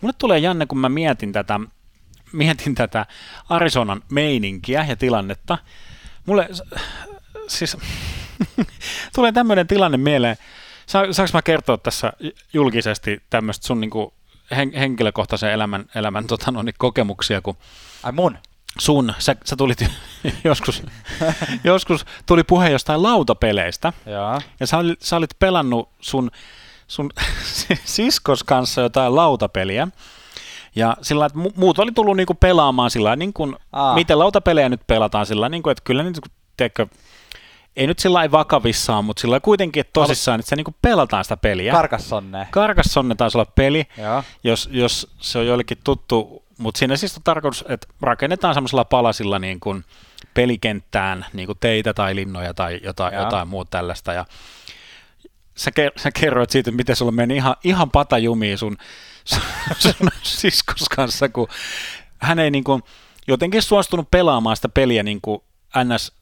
Mulle 0.01 0.15
tulee 0.19 0.39
Janne, 0.39 0.67
kun 0.67 0.79
mä 0.79 0.89
mietin 0.89 1.33
tätä, 1.33 1.61
mietin 2.33 2.75
tätä 2.75 3.07
Arizonan 3.49 4.03
meininkiä 4.11 4.85
ja 4.89 4.97
tilannetta. 4.97 5.59
Mulle 6.27 6.49
siis 7.49 7.77
tulee 9.15 9.33
tämmöinen 9.33 9.67
tilanne 9.67 9.99
mieleen. 9.99 10.37
Sa, 10.87 11.13
saanko 11.13 11.31
mä 11.33 11.43
kertoa 11.43 11.79
tässä 11.79 12.13
julkisesti 12.53 13.23
tämmöistä 13.31 13.67
sun 13.67 13.81
niinku 13.81 14.15
hen, 14.57 14.73
henkilökohtaisen 14.73 15.53
elämän, 15.53 15.85
elämän 15.95 16.27
tota, 16.27 16.51
no, 16.51 16.63
niin 16.63 16.75
kokemuksia, 16.79 17.41
kun 17.41 17.57
Ai 18.03 18.13
mun? 18.13 18.39
sun, 18.79 19.15
sä, 19.19 19.37
sä 19.45 19.57
tulit 19.57 19.85
joskus, 20.45 20.83
joskus 21.65 22.07
tuli 22.27 22.45
puhe 22.45 22.71
jostain 22.71 23.03
lautapeleistä, 23.03 23.93
ja, 24.07 24.41
ja 24.61 24.67
sä, 24.67 24.79
olit, 24.79 25.03
sä 25.03 25.17
olit 25.17 25.39
pelannut 25.39 25.89
sun, 26.01 26.31
sun 26.89 27.11
siskos 27.85 28.45
kanssa 28.45 28.81
jotain 28.81 29.17
lautapeliä, 29.17 29.89
ja 30.77 30.97
sillä 31.03 31.27
että 31.27 31.39
muut 31.57 31.79
oli 31.79 31.93
tullut 31.93 32.17
niinku 32.17 32.35
pelaamaan 32.35 32.91
sillä 32.91 33.17
niin 33.17 33.33
kuin, 33.33 33.57
miten 33.95 34.19
lautapelejä 34.19 34.69
nyt 34.69 34.81
pelataan 34.87 35.27
sillä 35.27 35.49
niin 35.49 35.63
kuin, 35.63 35.73
että 35.73 35.83
kyllä 35.85 36.03
nyt, 36.03 36.21
teekö, 36.57 36.87
ei 37.77 37.87
nyt 37.87 37.99
sillä 37.99 38.31
vakavissaan, 38.31 39.05
mutta 39.05 39.21
sillä 39.21 39.41
kuitenkin 39.41 39.81
että 39.81 39.93
tosissaan, 39.93 40.41
että 40.41 40.51
se 40.51 40.57
niinku 40.57 40.75
pelataan 40.83 41.25
sitä 41.25 41.37
peliä. 41.37 41.73
Karkassonne. 41.73 42.49
Karkassonne 42.51 43.15
taisi 43.15 43.39
olla 43.39 43.53
peli, 43.55 43.87
jos, 44.45 44.69
jos 44.73 45.11
se 45.19 45.39
on 45.39 45.47
joillekin 45.47 45.79
tuttu 45.85 46.45
mutta 46.61 46.79
siinä 46.79 46.97
siis 46.97 47.17
on 47.17 47.23
tarkoitus, 47.23 47.65
että 47.69 47.87
rakennetaan 48.01 48.55
semmoisella 48.55 48.85
palasilla 48.85 49.39
niin 49.39 49.61
kuin 49.61 49.85
pelikenttään 50.35 51.27
niin 51.33 51.47
kuin 51.47 51.59
teitä 51.61 51.95
tai 51.95 52.15
linnoja 52.15 52.55
tai 52.55 52.81
jotain, 52.85 53.15
jotain 53.15 53.49
muuta 53.49 53.71
tällaista. 53.71 54.13
Ja 54.13 54.25
sä, 55.55 55.71
ker- 55.71 56.01
sä 56.01 56.11
kerroit 56.21 56.51
siitä, 56.51 56.71
miten 56.71 56.97
sulla 56.97 57.13
meni 57.13 57.37
ihan, 57.37 57.57
ihan 57.65 57.91
patajumiin 57.91 58.59
sun 58.59 58.77
siskos 60.23 60.89
kanssa, 60.89 61.29
kun 61.29 61.49
hän 62.19 62.39
ei 62.39 62.51
niin 62.51 62.65
kuin, 62.65 62.83
jotenkin 63.29 63.63
suostunut 63.63 64.11
pelaamaan 64.11 64.57
sitä 64.57 64.69
peliä 64.69 65.03
niin 65.03 65.21
kuin 65.21 65.43
NS 65.85 66.13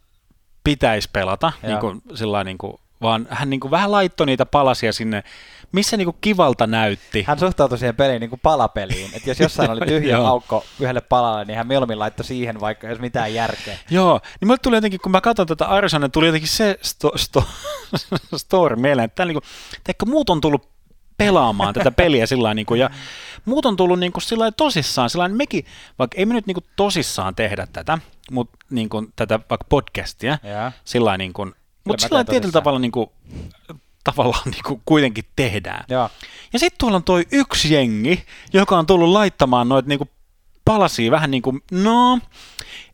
pitäisi 0.64 1.08
pelata, 1.12 1.52
niin 1.62 1.78
kuin, 1.78 2.02
sillä 2.14 2.44
niin 2.44 2.58
kuin, 2.58 2.72
vaan 3.02 3.26
hän 3.30 3.50
niin 3.50 3.60
kuin 3.60 3.70
vähän 3.70 3.92
laittoi 3.92 4.26
niitä 4.26 4.46
palasia 4.46 4.92
sinne 4.92 5.24
missä 5.72 5.96
niinku 5.96 6.16
kivalta 6.20 6.66
näytti. 6.66 7.22
Hän 7.22 7.38
suhtautui 7.38 7.78
siihen 7.78 7.96
peliin 7.96 8.20
niinku 8.20 8.36
palapeliin, 8.42 9.10
että 9.14 9.30
jos 9.30 9.40
jossain 9.40 9.70
oli 9.70 9.80
tyhjä 9.86 10.18
aukko 10.28 10.64
yhdelle 10.80 11.00
palalle, 11.00 11.44
niin 11.44 11.56
hän 11.56 11.66
mieluummin 11.66 11.98
laittoi 11.98 12.24
siihen, 12.24 12.60
vaikka 12.60 12.88
jos 12.88 12.98
mitään 12.98 13.34
järkeä. 13.34 13.78
Joo, 13.90 14.20
niin 14.40 14.48
mulle 14.48 14.58
tuli 14.62 14.76
jotenkin, 14.76 15.00
kun 15.00 15.12
mä 15.12 15.20
katson 15.20 15.46
tätä 15.46 15.66
Arizonan, 15.66 16.10
tuli 16.10 16.26
jotenkin 16.26 16.48
se 16.48 16.78
sto, 16.82 17.12
sto, 17.16 17.44
story 18.36 18.76
mieleen, 18.76 19.04
että 19.04 19.24
niinku, 19.24 19.40
teikö, 19.84 20.06
muut 20.06 20.30
on 20.30 20.40
tullut 20.40 20.68
pelaamaan 21.18 21.74
tätä 21.74 21.90
peliä 21.90 22.26
sillä 22.26 22.54
niin 22.54 22.66
kuin, 22.66 22.80
ja 22.80 22.90
muut 23.44 23.66
on 23.66 23.76
tullut 23.76 23.98
niin 23.98 24.12
kuin, 24.12 24.22
sillä 24.22 24.52
tosissaan, 24.52 25.10
sillä 25.10 25.28
mekin, 25.28 25.64
vaikka 25.98 26.18
ei 26.18 26.26
me 26.26 26.34
nyt 26.34 26.46
niin 26.46 26.54
kuin, 26.54 26.64
tosissaan 26.76 27.34
tehdä 27.34 27.66
tätä, 27.72 27.98
mutta 28.30 28.58
niin 28.70 28.88
kuin, 28.88 29.12
tätä 29.16 29.40
vaikka 29.50 29.66
podcastia, 29.68 30.38
sillä 30.84 31.18
niin 31.18 31.32
kuin, 31.32 31.54
mutta 31.84 32.08
sillä 32.08 32.24
tietyllä 32.24 32.52
tavalla 32.52 32.78
niin 32.78 32.92
kuin, 32.92 33.10
tavallaan 34.04 34.50
niin 34.50 34.62
kuin 34.66 34.82
kuitenkin 34.84 35.24
tehdään. 35.36 35.84
Ja, 35.88 36.10
ja 36.52 36.58
sitten 36.58 36.78
tuolla 36.78 36.96
on 36.96 37.04
toi 37.04 37.26
yksi 37.32 37.74
jengi, 37.74 38.24
joka 38.52 38.78
on 38.78 38.86
tullut 38.86 39.08
laittamaan 39.08 39.68
noita 39.68 39.88
niin 39.88 39.98
kuin 39.98 40.10
palasia 40.64 41.10
vähän 41.10 41.30
niin 41.30 41.42
kuin, 41.42 41.62
no, 41.70 42.18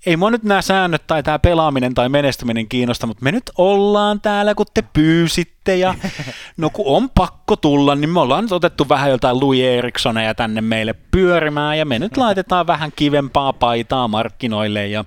ei 0.06 0.16
mua 0.16 0.30
nyt 0.30 0.42
nämä 0.42 0.62
säännöt 0.62 1.06
tai 1.06 1.22
tämä 1.22 1.38
pelaaminen 1.38 1.94
tai 1.94 2.08
menestyminen 2.08 2.68
kiinnosta, 2.68 3.06
mutta 3.06 3.24
me 3.24 3.32
nyt 3.32 3.50
ollaan 3.58 4.20
täällä, 4.20 4.54
kun 4.54 4.66
te 4.74 4.82
pyysitte 4.92 5.76
ja 5.76 5.94
no 6.56 6.70
kun 6.70 6.96
on 6.96 7.10
pakko 7.10 7.56
tulla, 7.56 7.94
niin 7.94 8.10
me 8.10 8.20
ollaan 8.20 8.44
nyt 8.44 8.52
otettu 8.52 8.88
vähän 8.88 9.10
jotain 9.10 9.40
Louis 9.40 9.60
Erikssoneja 9.60 10.34
tänne 10.34 10.60
meille 10.60 10.94
pyörimään 11.10 11.78
ja 11.78 11.84
me 11.84 11.98
nyt 11.98 12.16
laitetaan 12.16 12.66
vähän 12.66 12.92
kivempaa 12.96 13.52
paitaa 13.52 14.08
markkinoille 14.08 14.86
ja 14.86 15.04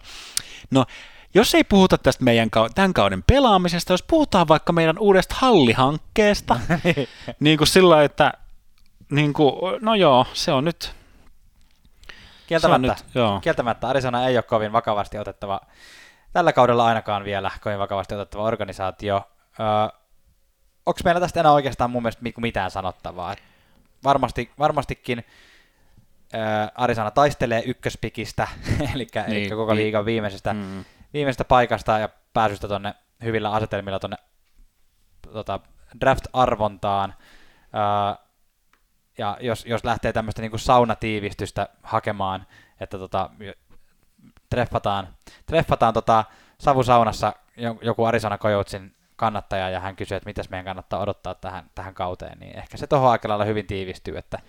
no 0.71 0.85
jos 1.33 1.55
ei 1.55 1.63
puhuta 1.63 1.97
tästä 1.97 2.23
meidän 2.23 2.49
tämän 2.75 2.93
kauden 2.93 3.23
pelaamisesta, 3.27 3.93
jos 3.93 4.03
puhutaan 4.03 4.47
vaikka 4.47 4.73
meidän 4.73 4.99
uudesta 4.99 5.35
hallihankkeesta, 5.37 6.59
niin 7.39 7.57
kuin 7.57 7.67
sillä 7.67 8.03
että 8.03 8.33
niin 9.11 9.33
kuin, 9.33 9.53
no 9.81 9.95
joo, 9.95 10.25
se 10.33 10.51
on 10.51 10.65
nyt... 10.65 10.96
Kieltämättä, 12.47 12.87
nyt, 12.87 13.15
joo. 13.15 13.39
kieltämättä 13.39 13.87
Arizona 13.87 14.27
ei 14.27 14.37
ole 14.37 14.43
kovin 14.43 14.71
vakavasti 14.71 15.17
otettava, 15.17 15.61
tällä 16.33 16.53
kaudella 16.53 16.85
ainakaan 16.85 17.23
vielä 17.23 17.51
kovin 17.61 17.79
vakavasti 17.79 18.15
otettava 18.15 18.43
organisaatio. 18.43 19.29
Öö, 19.59 19.99
Onko 20.85 20.99
meillä 21.03 21.21
tästä 21.21 21.39
enää 21.39 21.51
oikeastaan 21.51 21.91
mun 21.91 22.03
mielestä 22.03 22.21
mitään 22.37 22.71
sanottavaa? 22.71 23.33
Et 23.33 23.43
varmasti, 24.03 24.51
varmastikin 24.59 25.25
öö, 26.33 26.41
Arizona 26.75 27.11
taistelee 27.11 27.63
ykköspikistä, 27.65 28.47
eli, 28.93 29.07
niin, 29.15 29.25
eli 29.25 29.49
koko 29.49 29.73
niin. 29.73 29.83
liigan 29.83 30.05
viimeisestä 30.05 30.53
mm 30.53 30.85
viimeisestä 31.13 31.45
paikasta 31.45 31.99
ja 31.99 32.09
pääsystä 32.33 32.67
tonne 32.67 32.95
hyvillä 33.23 33.51
asetelmilla 33.51 33.99
tonne 33.99 34.17
tota, 35.31 35.59
draft-arvontaan. 36.01 37.13
Ää, 37.73 38.17
ja 39.17 39.37
jos, 39.41 39.65
jos 39.65 39.83
lähtee 39.83 40.13
tämmöistä 40.13 40.41
niin 40.41 40.59
saunatiivistystä 40.59 41.69
hakemaan, 41.83 42.45
että 42.79 42.97
tota, 42.97 43.29
treffataan, 44.49 45.07
treffataan 45.45 45.93
tota, 45.93 46.25
savusaunassa 46.59 47.33
joku 47.81 48.05
Arizona 48.05 48.37
Coyotesin 48.37 48.95
kannattaja 49.15 49.69
ja 49.69 49.79
hän 49.79 49.95
kysyy, 49.95 50.17
että 50.17 50.29
mitäs 50.29 50.49
meidän 50.49 50.65
kannattaa 50.65 50.99
odottaa 50.99 51.35
tähän, 51.35 51.69
tähän 51.75 51.93
kauteen, 51.93 52.39
niin 52.39 52.57
ehkä 52.57 52.77
se 52.77 52.87
tuohon 52.87 53.11
aika 53.11 53.29
lailla 53.29 53.45
hyvin 53.45 53.67
tiivistyy, 53.67 54.17
että, 54.17 54.39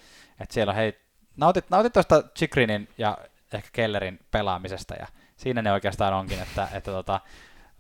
että 0.41 0.55
siellä 0.55 0.71
on 0.71 0.77
hei, 0.77 0.99
nautit, 1.37 1.71
nautit 1.71 1.93
tuosta 1.93 2.23
Chikrinin 2.23 2.89
ja 2.99 3.19
ehkä 3.53 3.69
Kellerin 3.73 4.19
pelaamisesta 4.31 4.95
ja 4.95 5.07
siinä 5.37 5.63
ne 5.63 5.73
oikeastaan 5.73 6.15
onkin, 6.15 6.43
että, 6.43 6.69
että 6.73 6.91
tota, 6.91 7.21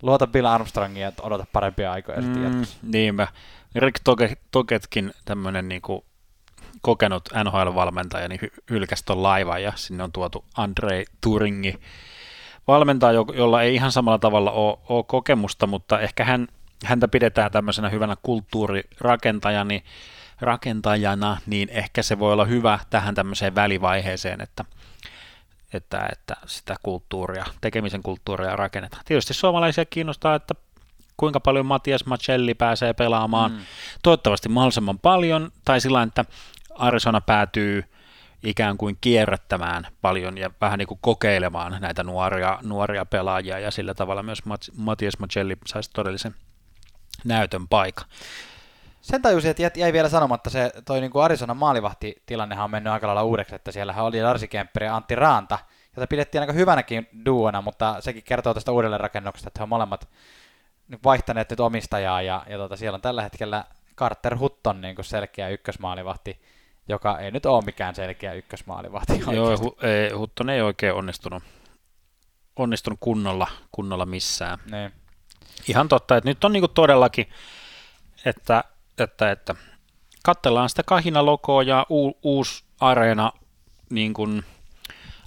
luota 0.02 0.26
Bill 0.26 0.46
Armstrongia 0.46 1.06
ja 1.06 1.12
odota 1.22 1.46
parempia 1.52 1.92
aikoja 1.92 2.22
sitten 2.22 2.42
mm, 2.42 2.44
jatkossa. 2.44 2.78
Niinpä. 2.82 3.28
Rick 3.74 4.00
Toketkin, 4.50 5.14
tämmöinen 5.24 5.68
niinku 5.68 6.04
kokenut 6.80 7.28
NHL-valmentaja, 7.44 8.28
niin 8.28 8.40
hylkäsi 8.70 9.04
tuon 9.04 9.22
laivan 9.22 9.62
ja 9.62 9.72
sinne 9.76 10.04
on 10.04 10.12
tuotu 10.12 10.44
Andre 10.56 11.04
Turingi 11.20 11.74
valmentaja, 12.68 13.24
jolla 13.34 13.62
ei 13.62 13.74
ihan 13.74 13.92
samalla 13.92 14.18
tavalla 14.18 14.50
ole, 14.50 14.78
ole 14.88 15.04
kokemusta, 15.08 15.66
mutta 15.66 16.00
ehkä 16.00 16.24
hän, 16.24 16.48
häntä 16.84 17.08
pidetään 17.08 17.50
tämmöisenä 17.52 17.88
hyvänä 17.88 18.16
kulttuurirakentajana, 18.22 19.64
niin, 19.64 19.82
rakentajana, 20.40 21.36
niin 21.46 21.68
ehkä 21.68 22.02
se 22.02 22.18
voi 22.18 22.32
olla 22.32 22.44
hyvä 22.44 22.78
tähän 22.90 23.14
tämmöiseen 23.14 23.54
välivaiheeseen, 23.54 24.40
että– 24.40 24.64
että, 25.72 26.08
että 26.12 26.36
sitä 26.46 26.76
kulttuuria, 26.82 27.44
tekemisen 27.60 28.02
kulttuuria 28.02 28.56
rakennetaan. 28.56 29.02
Tietysti 29.04 29.34
suomalaisia 29.34 29.84
kiinnostaa, 29.84 30.34
että 30.34 30.54
kuinka 31.16 31.40
paljon 31.40 31.66
Matias 31.66 32.06
Macelli 32.06 32.54
pääsee 32.54 32.92
pelaamaan. 32.92 33.52
Mm. 33.52 33.58
Toivottavasti 34.02 34.48
mahdollisimman 34.48 34.98
paljon, 34.98 35.52
tai 35.64 35.80
sillä 35.80 36.02
että 36.02 36.24
Arizona 36.78 37.20
päätyy 37.20 37.84
ikään 38.42 38.78
kuin 38.78 38.98
kierrättämään 39.00 39.86
paljon 40.02 40.38
ja 40.38 40.50
vähän 40.60 40.78
niin 40.78 40.88
kuin 40.88 40.98
kokeilemaan 41.02 41.76
näitä 41.80 42.04
nuoria, 42.04 42.58
nuoria 42.62 43.04
pelaajia, 43.04 43.58
ja 43.58 43.70
sillä 43.70 43.94
tavalla 43.94 44.22
myös 44.22 44.42
Matias 44.76 45.18
Macelli 45.18 45.56
saisi 45.66 45.90
todellisen 45.92 46.34
näytön 47.24 47.68
paikan. 47.68 48.06
Sen 49.00 49.22
tajusin, 49.22 49.50
että 49.50 49.80
jäi 49.80 49.92
vielä 49.92 50.08
sanomatta 50.08 50.50
se, 50.50 50.72
toi 50.84 51.00
niin 51.00 51.10
kuin 51.10 51.24
Arizona 51.24 51.54
maalivahtitilannehan 51.54 52.64
on 52.64 52.70
mennyt 52.70 52.92
aika 52.92 53.06
lailla 53.06 53.22
uudeksi, 53.22 53.54
että 53.54 53.72
siellä 53.72 53.94
oli 54.02 54.20
Darcy 54.20 54.46
Kemper 54.46 54.84
ja 54.84 54.96
Antti 54.96 55.14
Raanta, 55.14 55.58
jota 55.96 56.06
pidettiin 56.06 56.40
aika 56.40 56.52
hyvänäkin 56.52 57.08
duona, 57.24 57.62
mutta 57.62 58.00
sekin 58.00 58.22
kertoo 58.22 58.54
tästä 58.54 58.72
uudelleenrakennuksesta, 58.72 59.48
että 59.48 59.60
he 59.60 59.62
on 59.62 59.68
molemmat 59.68 60.08
vaihtaneet 61.04 61.50
nyt 61.50 61.60
omistajaa, 61.60 62.22
ja, 62.22 62.42
ja 62.48 62.58
tota, 62.58 62.76
siellä 62.76 62.96
on 62.96 63.02
tällä 63.02 63.22
hetkellä 63.22 63.64
Carter 63.96 64.38
Hutton 64.38 64.80
niin 64.80 64.94
kuin 64.94 65.04
selkeä 65.04 65.48
ykkösmaalivahti, 65.48 66.40
joka 66.88 67.18
ei 67.18 67.30
nyt 67.30 67.46
ole 67.46 67.64
mikään 67.64 67.94
selkeä 67.94 68.32
ykkösmaalivahti. 68.32 69.20
Joo, 69.32 69.58
hu, 69.58 69.76
ei, 69.82 70.10
Hutton 70.10 70.50
ei 70.50 70.60
oikein 70.60 70.94
onnistunut, 70.94 71.42
onnistunut 72.56 72.98
kunnolla, 73.00 73.46
kunnolla 73.72 74.06
missään. 74.06 74.58
Niin. 74.70 74.92
Ihan 75.68 75.88
totta, 75.88 76.16
että 76.16 76.30
nyt 76.30 76.44
on 76.44 76.52
niin 76.52 76.64
todellakin, 76.74 77.28
että, 78.24 78.64
että, 78.98 79.30
että 79.30 79.54
katsellaan 80.24 80.68
sitä 80.68 80.82
kahina-logoa 80.82 81.62
ja 81.62 81.86
u, 81.90 82.18
uusi 82.22 82.64
areena, 82.80 83.32
niin 83.90 84.14
kuin 84.14 84.44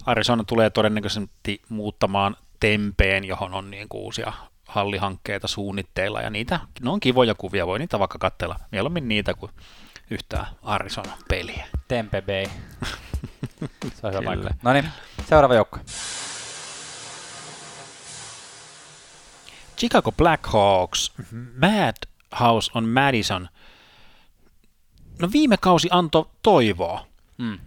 Arizona 0.05 0.43
tulee 0.43 0.69
todennäköisesti 0.69 1.61
muuttamaan 1.69 2.37
tempeen, 2.59 3.23
johon 3.23 3.53
on 3.53 3.71
niin 3.71 3.89
kuin 3.89 4.01
uusia 4.01 4.33
hallihankkeita 4.67 5.47
suunnitteilla, 5.47 6.21
ja 6.21 6.29
niitä, 6.29 6.59
ne 6.81 6.89
on 6.89 6.99
kivoja 6.99 7.35
kuvia, 7.35 7.67
voi 7.67 7.79
niitä 7.79 7.99
vaikka 7.99 8.17
katsella 8.17 8.59
mieluummin 8.71 9.07
niitä 9.07 9.33
kuin 9.33 9.51
yhtään 10.11 10.47
Arizona-peliä. 10.61 11.67
Tempe 11.87 12.21
Bay. 12.21 12.45
Se 14.01 14.07
on 14.07 14.13
hyvä 14.13 14.51
No 14.63 14.73
niin, 14.73 14.89
seuraava 15.29 15.55
joukko. 15.55 15.79
Chicago 19.77 20.11
Blackhawks, 20.11 21.13
Madhouse 21.31 22.71
on 22.73 22.89
Madison. 22.89 23.49
No 25.21 25.29
viime 25.33 25.57
kausi 25.57 25.87
antoi 25.91 26.25
toivoa. 26.43 27.05
Mm. 27.37 27.59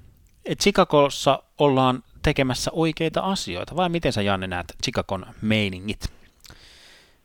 Et 0.44 0.60
Chicagossa 0.60 1.42
ollaan 1.58 2.02
tekemässä 2.22 2.70
oikeita 2.74 3.20
asioita, 3.20 3.76
vai 3.76 3.88
miten 3.88 4.12
sä 4.12 4.22
Janne 4.22 4.46
näet 4.46 4.76
Chicagon 4.82 5.26
meiningit? 5.42 6.12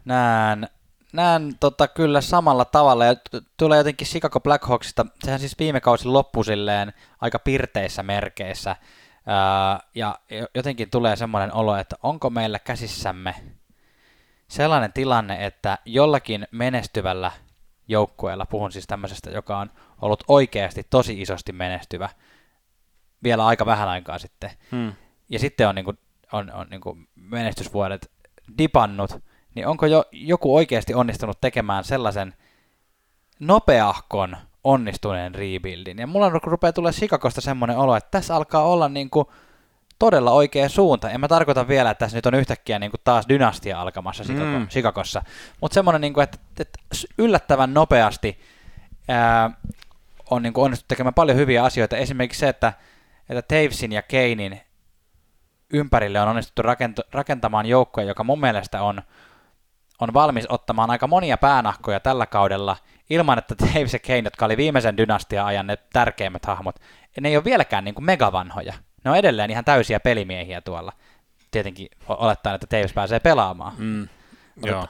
Näen, 0.05 0.69
näen 1.13 1.55
tota, 1.59 1.87
kyllä 1.87 2.21
samalla 2.21 2.65
tavalla, 2.65 3.05
ja 3.05 3.15
tulee 3.57 3.77
jotenkin 3.77 4.07
Chicago 4.07 4.39
Blackhawksista, 4.39 5.05
sehän 5.23 5.39
siis 5.39 5.59
viime 5.59 5.81
kausi 5.81 6.07
loppui 6.07 6.45
silleen 6.45 6.93
aika 7.21 7.39
pirteissä 7.39 8.03
merkeissä, 8.03 8.75
ää, 9.25 9.79
ja 9.95 10.19
jotenkin 10.55 10.89
tulee 10.89 11.15
semmoinen 11.15 11.53
olo, 11.53 11.75
että 11.75 11.95
onko 12.03 12.29
meillä 12.29 12.59
käsissämme 12.59 13.35
sellainen 14.47 14.93
tilanne, 14.93 15.45
että 15.45 15.77
jollakin 15.85 16.47
menestyvällä 16.51 17.31
joukkueella, 17.87 18.45
puhun 18.45 18.71
siis 18.71 18.87
tämmöisestä, 18.87 19.29
joka 19.29 19.57
on 19.57 19.71
ollut 20.01 20.23
oikeasti 20.27 20.87
tosi 20.89 21.21
isosti 21.21 21.51
menestyvä 21.51 22.09
vielä 23.23 23.45
aika 23.45 23.65
vähän 23.65 23.89
aikaa 23.89 24.19
sitten, 24.19 24.51
hmm. 24.71 24.93
ja 25.29 25.39
sitten 25.39 25.67
on, 25.67 25.75
niin 25.75 25.85
kuin, 25.85 25.97
on, 26.31 26.51
on 26.51 26.67
niin 26.69 26.81
kuin 26.81 27.07
menestysvuodet 27.15 28.11
dipannut, 28.57 29.28
niin 29.55 29.67
onko 29.67 29.85
jo 29.85 30.03
joku 30.11 30.55
oikeasti 30.55 30.93
onnistunut 30.93 31.41
tekemään 31.41 31.83
sellaisen 31.83 32.33
nopeahkon 33.39 34.37
onnistuneen 34.63 35.35
rebuildin. 35.35 35.97
Ja 35.97 36.07
mulla 36.07 36.29
rupeaa 36.29 36.73
tulee 36.73 36.91
Chicagosta 36.91 37.41
semmoinen 37.41 37.77
olo, 37.77 37.95
että 37.95 38.11
tässä 38.11 38.35
alkaa 38.35 38.63
olla 38.63 38.89
niin 38.89 39.09
kuin 39.09 39.25
todella 39.99 40.31
oikea 40.31 40.69
suunta. 40.69 41.09
En 41.09 41.19
mä 41.19 41.27
tarkoita 41.27 41.67
vielä, 41.67 41.91
että 41.91 42.05
tässä 42.05 42.17
nyt 42.17 42.25
on 42.25 42.33
yhtäkkiä 42.33 42.79
niin 42.79 42.91
kuin 42.91 43.01
taas 43.03 43.25
dynastia 43.29 43.81
alkamassa 43.81 44.23
mm. 44.23 44.67
Chicagossa, 44.67 45.21
mutta 45.61 45.73
semmoinen, 45.73 46.01
niin 46.01 46.13
kuin, 46.13 46.23
että, 46.23 46.37
että 46.59 46.79
yllättävän 47.17 47.73
nopeasti 47.73 48.39
ää, 49.07 49.51
on 50.29 50.43
niin 50.43 50.53
kuin 50.53 50.65
onnistuttu 50.65 50.87
tekemään 50.87 51.13
paljon 51.13 51.37
hyviä 51.37 51.63
asioita. 51.63 51.97
Esimerkiksi 51.97 52.39
se, 52.39 52.49
että, 52.49 52.73
että 53.29 53.55
Tavesin 53.55 53.91
ja 53.91 54.01
Keinin 54.01 54.61
ympärille 55.73 56.21
on 56.21 56.27
onnistuttu 56.27 56.61
rakentamaan 57.13 57.65
joukkoja, 57.65 58.07
joka 58.07 58.23
mun 58.23 58.39
mielestä 58.39 58.81
on, 58.81 59.01
on 59.99 60.13
valmis 60.13 60.45
ottamaan 60.49 60.89
aika 60.89 61.07
monia 61.07 61.37
päänahkoja 61.37 61.99
tällä 61.99 62.25
kaudella 62.25 62.77
ilman, 63.09 63.37
että 63.37 63.55
Taves 63.55 63.93
ja 63.93 63.99
Kane, 63.99 64.21
jotka 64.23 64.45
oli 64.45 64.57
viimeisen 64.57 64.97
dynastia-ajan 64.97 65.67
ne 65.67 65.77
tärkeimmät 65.93 66.45
hahmot, 66.45 66.75
ne 67.21 67.29
ei 67.29 67.37
ole 67.37 67.43
vieläkään 67.43 67.83
niin 67.83 67.95
kuin 67.95 68.05
megavanhoja. 68.05 68.73
Ne 69.03 69.11
on 69.11 69.17
edelleen 69.17 69.51
ihan 69.51 69.65
täysiä 69.65 69.99
pelimiehiä 69.99 70.61
tuolla. 70.61 70.93
Tietenkin 71.51 71.87
olettaen, 72.07 72.55
että 72.55 72.67
Taves 72.67 72.93
pääsee 72.93 73.19
pelaamaan. 73.19 73.73
Mm, 73.77 74.07
joo. 74.65 74.87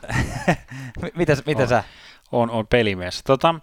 miten, 1.16 1.38
miten 1.46 1.64
on, 1.64 1.70
sä? 1.70 1.84
On, 2.32 2.50
on 2.50 2.68
pelimies. 2.68 3.24
Tota, 3.24 3.56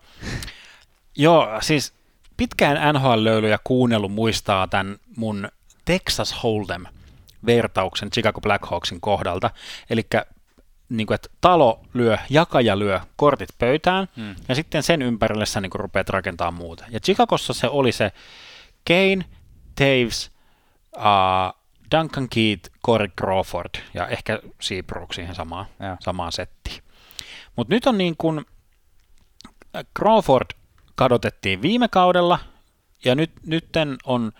joo, 1.16 1.48
siis 1.60 1.94
pitkään 2.36 2.94
NHL-löylyjä 2.94 3.58
kuunnellut 3.64 4.12
muistaa 4.12 4.68
tämän 4.68 4.96
mun 5.16 5.48
Texas 5.84 6.34
Hold'em 6.34 6.88
vertauksen 7.46 8.10
Chicago 8.10 8.40
Blackhawksin 8.40 9.00
kohdalta. 9.00 9.50
Eli 9.90 10.06
niin 10.88 11.06
kuin, 11.06 11.14
että 11.14 11.28
talo 11.40 11.80
lyö, 11.94 12.18
jakaja 12.30 12.78
lyö 12.78 13.00
kortit 13.16 13.48
pöytään, 13.58 14.08
hmm. 14.16 14.34
ja 14.48 14.54
sitten 14.54 14.82
sen 14.82 15.02
ympärille 15.02 15.46
sä 15.46 15.60
niin 15.60 15.70
kuin, 15.70 15.80
rupeat 15.80 16.08
rakentamaan 16.08 16.54
muuta. 16.54 16.84
Ja 16.88 17.00
Chicagossa 17.00 17.52
se 17.52 17.68
oli 17.68 17.92
se 17.92 18.12
Kane, 18.86 19.24
Taves, 19.74 20.30
uh, 20.96 21.62
Duncan 21.90 22.28
Keith, 22.28 22.70
Corey 22.86 23.08
Crawford 23.08 23.70
ja 23.94 24.06
ehkä 24.06 24.40
Seabrook 24.60 25.12
siihen 25.12 25.34
samaan, 25.34 25.66
samaan 26.00 26.32
settiin. 26.32 26.82
Mutta 27.56 27.74
nyt 27.74 27.86
on 27.86 27.98
niin 27.98 28.14
kuin, 28.18 28.44
Crawford 29.98 30.50
kadotettiin 30.94 31.62
viime 31.62 31.88
kaudella, 31.88 32.38
ja 33.04 33.14
nyt 33.14 33.32
nytten 33.46 33.96
on 34.04 34.32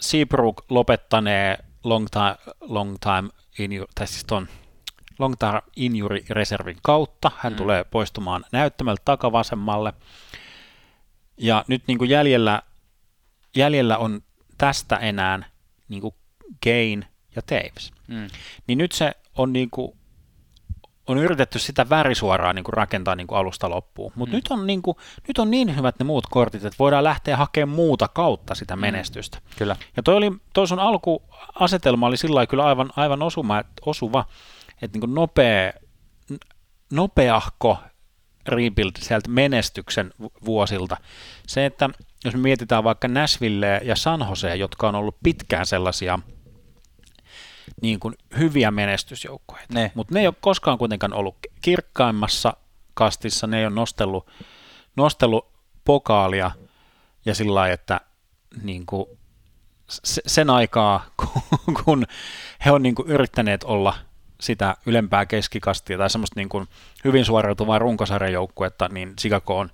Seabrook 0.00 0.64
lopettanee 0.70 1.58
long 1.84 2.06
time, 2.10 2.36
long 2.60 2.96
time 3.00 3.30
in, 3.58 3.84
tai 3.94 4.06
siis 4.06 4.24
ton 4.24 4.48
long 5.18 5.34
term 5.38 5.60
injury 5.76 6.24
reservin 6.30 6.76
kautta. 6.82 7.30
Hän 7.36 7.52
mm. 7.52 7.56
tulee 7.56 7.84
poistumaan 7.84 8.44
näyttämältä 8.52 9.02
takavasemmalle. 9.04 9.92
Ja 11.36 11.64
nyt 11.68 11.82
niin 11.86 11.98
kuin 11.98 12.10
jäljellä, 12.10 12.62
jäljellä 13.56 13.98
on 13.98 14.22
tästä 14.58 14.96
enää 14.96 15.50
niin 15.88 16.00
kuin 16.00 16.14
Gain 16.62 17.06
ja 17.36 17.42
Taves. 17.42 17.92
Mm. 18.08 18.28
Niin 18.66 18.78
nyt 18.78 18.92
se 18.92 19.12
on 19.36 19.52
niin 19.52 19.70
kuin, 19.70 19.92
on 21.06 21.18
yritetty 21.18 21.58
sitä 21.58 21.88
värisuoraa 21.88 22.52
niin 22.52 22.64
kuin 22.64 22.74
rakentaa 22.74 23.16
niin 23.16 23.26
kuin 23.26 23.38
alusta 23.38 23.70
loppuun. 23.70 24.12
Mutta 24.14 24.32
mm. 24.32 24.36
nyt, 24.36 24.48
on 24.50 24.66
niin 24.66 24.82
kuin, 24.82 24.96
nyt 25.28 25.38
on 25.38 25.50
niin 25.50 25.76
hyvät 25.76 25.98
ne 25.98 26.04
muut 26.04 26.26
kortit, 26.30 26.64
että 26.64 26.78
voidaan 26.78 27.04
lähteä 27.04 27.36
hakemaan 27.36 27.76
muuta 27.76 28.08
kautta 28.08 28.54
sitä 28.54 28.76
mm. 28.76 28.80
menestystä. 28.80 29.38
Mm. 29.38 29.56
Kyllä. 29.58 29.76
Ja 29.96 30.02
toi, 30.02 30.16
oli, 30.16 30.32
toi 30.52 30.68
sun 30.68 30.78
alkuasetelma 30.78 32.06
oli 32.06 32.16
sillä 32.16 32.46
kyllä 32.46 32.64
aivan, 32.64 32.90
aivan 32.96 33.22
osuma, 33.22 33.62
osuva, 33.86 34.24
että 34.82 34.98
niin 34.98 35.14
nopea, 35.14 35.72
nopeahko 36.92 37.78
rebuild 38.46 38.92
sieltä 38.98 39.30
menestyksen 39.30 40.12
vuosilta. 40.44 40.96
Se, 41.46 41.66
että 41.66 41.90
jos 42.24 42.34
me 42.34 42.40
mietitään 42.40 42.84
vaikka 42.84 43.08
Nashville 43.08 43.80
ja 43.84 43.96
San 43.96 44.26
Jose, 44.28 44.56
jotka 44.56 44.88
on 44.88 44.94
ollut 44.94 45.16
pitkään 45.22 45.66
sellaisia 45.66 46.18
niin 47.82 48.00
kuin 48.00 48.14
hyviä 48.38 48.70
menestysjoukkoja, 48.70 49.62
mutta 49.94 50.14
ne 50.14 50.20
ei 50.20 50.26
ole 50.26 50.34
koskaan 50.40 50.78
kuitenkaan 50.78 51.12
ollut 51.12 51.36
kirkkaimmassa 51.62 52.56
kastissa, 52.94 53.46
ne 53.46 53.58
ei 53.58 53.66
ole 53.66 53.74
nostellut, 53.74 54.26
nostellut 54.96 55.52
pokaalia 55.84 56.50
ja 57.24 57.34
sillä 57.34 57.54
lailla, 57.54 57.74
että 57.74 58.00
niin 58.62 58.86
kuin 58.86 59.06
sen 60.26 60.50
aikaa, 60.50 61.06
kun 61.84 62.06
he 62.64 62.70
on 62.70 62.82
niin 62.82 62.94
kuin 62.94 63.08
yrittäneet 63.08 63.64
olla 63.64 63.94
sitä 64.40 64.76
ylempää 64.86 65.26
keskikastia 65.26 65.98
tai 65.98 66.10
semmoista 66.10 66.40
niin 66.40 66.48
kuin 66.48 66.68
hyvin 67.04 67.24
suoriutuvaa 67.24 67.78
runkosarjajoukkuetta, 67.78 68.88
niin 68.88 69.16
Chicago 69.16 69.58
on 69.58 69.70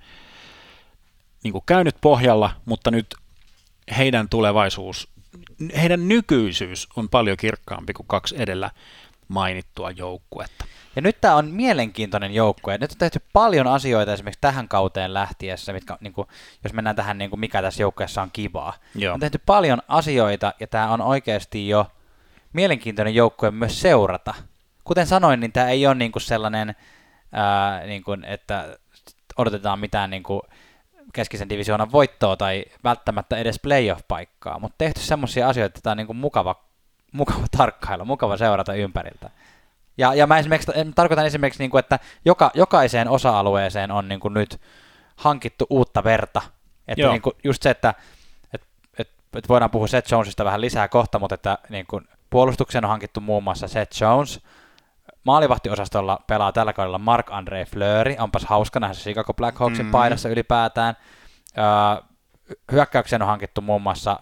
niin 1.44 1.52
kuin 1.52 1.64
käynyt 1.66 1.96
pohjalla, 2.00 2.50
mutta 2.64 2.90
nyt 2.90 3.14
heidän 3.98 4.28
tulevaisuus, 4.28 5.08
heidän 5.76 6.08
nykyisyys 6.08 6.88
on 6.96 7.08
paljon 7.08 7.36
kirkkaampi 7.36 7.92
kuin 7.92 8.06
kaksi 8.06 8.34
edellä 8.38 8.70
mainittua 9.28 9.90
joukkuetta. 9.90 10.64
Ja 10.96 11.02
nyt 11.02 11.20
tämä 11.20 11.36
on 11.36 11.50
mielenkiintoinen 11.50 12.34
joukkue. 12.34 12.78
Nyt 12.78 12.92
on 12.92 12.98
tehty 12.98 13.20
paljon 13.32 13.66
asioita 13.66 14.12
esimerkiksi 14.12 14.40
tähän 14.40 14.68
kauteen 14.68 15.14
lähtiessä, 15.14 15.72
mitkä, 15.72 15.98
niin 16.00 16.12
kuin, 16.12 16.28
jos 16.64 16.72
mennään 16.72 16.96
tähän, 16.96 17.18
niin 17.18 17.30
kuin 17.30 17.40
mikä 17.40 17.62
tässä 17.62 17.82
joukkueessa 17.82 18.22
on 18.22 18.30
kivaa. 18.32 18.72
Joo. 18.94 19.14
On 19.14 19.20
tehty 19.20 19.40
paljon 19.46 19.82
asioita 19.88 20.54
ja 20.60 20.66
tämä 20.66 20.88
on 20.88 21.00
oikeasti 21.00 21.68
jo 21.68 21.86
mielenkiintoinen 22.52 23.14
joukkue 23.14 23.50
myös 23.50 23.80
seurata 23.80 24.34
kuten 24.84 25.06
sanoin, 25.06 25.40
niin 25.40 25.52
tämä 25.52 25.68
ei 25.68 25.86
ole 25.86 25.94
niinku 25.94 26.20
sellainen, 26.20 26.74
ää, 27.32 27.86
niinku, 27.86 28.16
että 28.26 28.78
odotetaan 29.36 29.78
mitään 29.78 30.10
niinku 30.10 30.42
keskisen 31.12 31.48
divisioonan 31.48 31.92
voittoa 31.92 32.36
tai 32.36 32.64
välttämättä 32.84 33.36
edes 33.36 33.60
playoff-paikkaa, 33.62 34.58
mutta 34.58 34.74
tehty 34.78 35.00
semmoisia 35.00 35.48
asioita, 35.48 35.66
että 35.66 35.80
tämä 35.82 35.92
on 35.92 35.96
niinku 35.96 36.14
mukava, 36.14 36.64
mukava 37.12 37.46
tarkkailla, 37.56 38.04
mukava 38.04 38.36
seurata 38.36 38.74
ympäriltä. 38.74 39.30
Ja, 39.98 40.14
ja 40.14 40.26
mä 40.26 40.38
esimerkiksi 40.38 40.72
tarkoitan 40.94 41.26
esimerkiksi, 41.26 41.62
niinku, 41.62 41.78
että 41.78 41.98
joka, 42.24 42.50
jokaiseen 42.54 43.08
osa-alueeseen 43.08 43.90
on 43.90 44.08
niinku 44.08 44.28
nyt 44.28 44.60
hankittu 45.16 45.66
uutta 45.70 46.04
verta. 46.04 46.42
Että 46.88 47.08
niinku 47.08 47.32
just 47.44 47.62
se, 47.62 47.70
että 47.70 47.94
että 49.38 49.48
voidaan 49.48 49.70
puhua 49.70 49.86
Seth 49.86 50.12
Jonesista 50.12 50.44
vähän 50.44 50.60
lisää 50.60 50.88
kohta, 50.88 51.18
mutta 51.18 51.34
että 51.34 51.58
niin 51.68 51.86
kuin, 51.86 52.08
puolustuksen 52.30 52.84
on 52.84 52.90
hankittu 52.90 53.20
muun 53.20 53.44
muassa 53.44 53.68
Seth 53.68 54.02
Jones, 54.02 54.40
maalivahtiosastolla 55.24 56.18
pelaa 56.26 56.52
tällä 56.52 56.72
kaudella 56.72 56.98
Mark-André 56.98 57.70
Fleury, 57.70 58.16
onpas 58.18 58.44
hauska 58.44 58.80
nähdä 58.80 58.94
se 58.94 59.02
Chicago 59.02 59.34
Blackhawksin 59.34 59.84
mm-hmm. 59.84 59.92
paidassa 59.92 60.28
ylipäätään. 60.28 60.96
Öö, 61.58 61.64
hyökkäyksen 62.72 63.22
on 63.22 63.28
hankittu 63.28 63.60
muun 63.60 63.82
muassa 63.82 64.20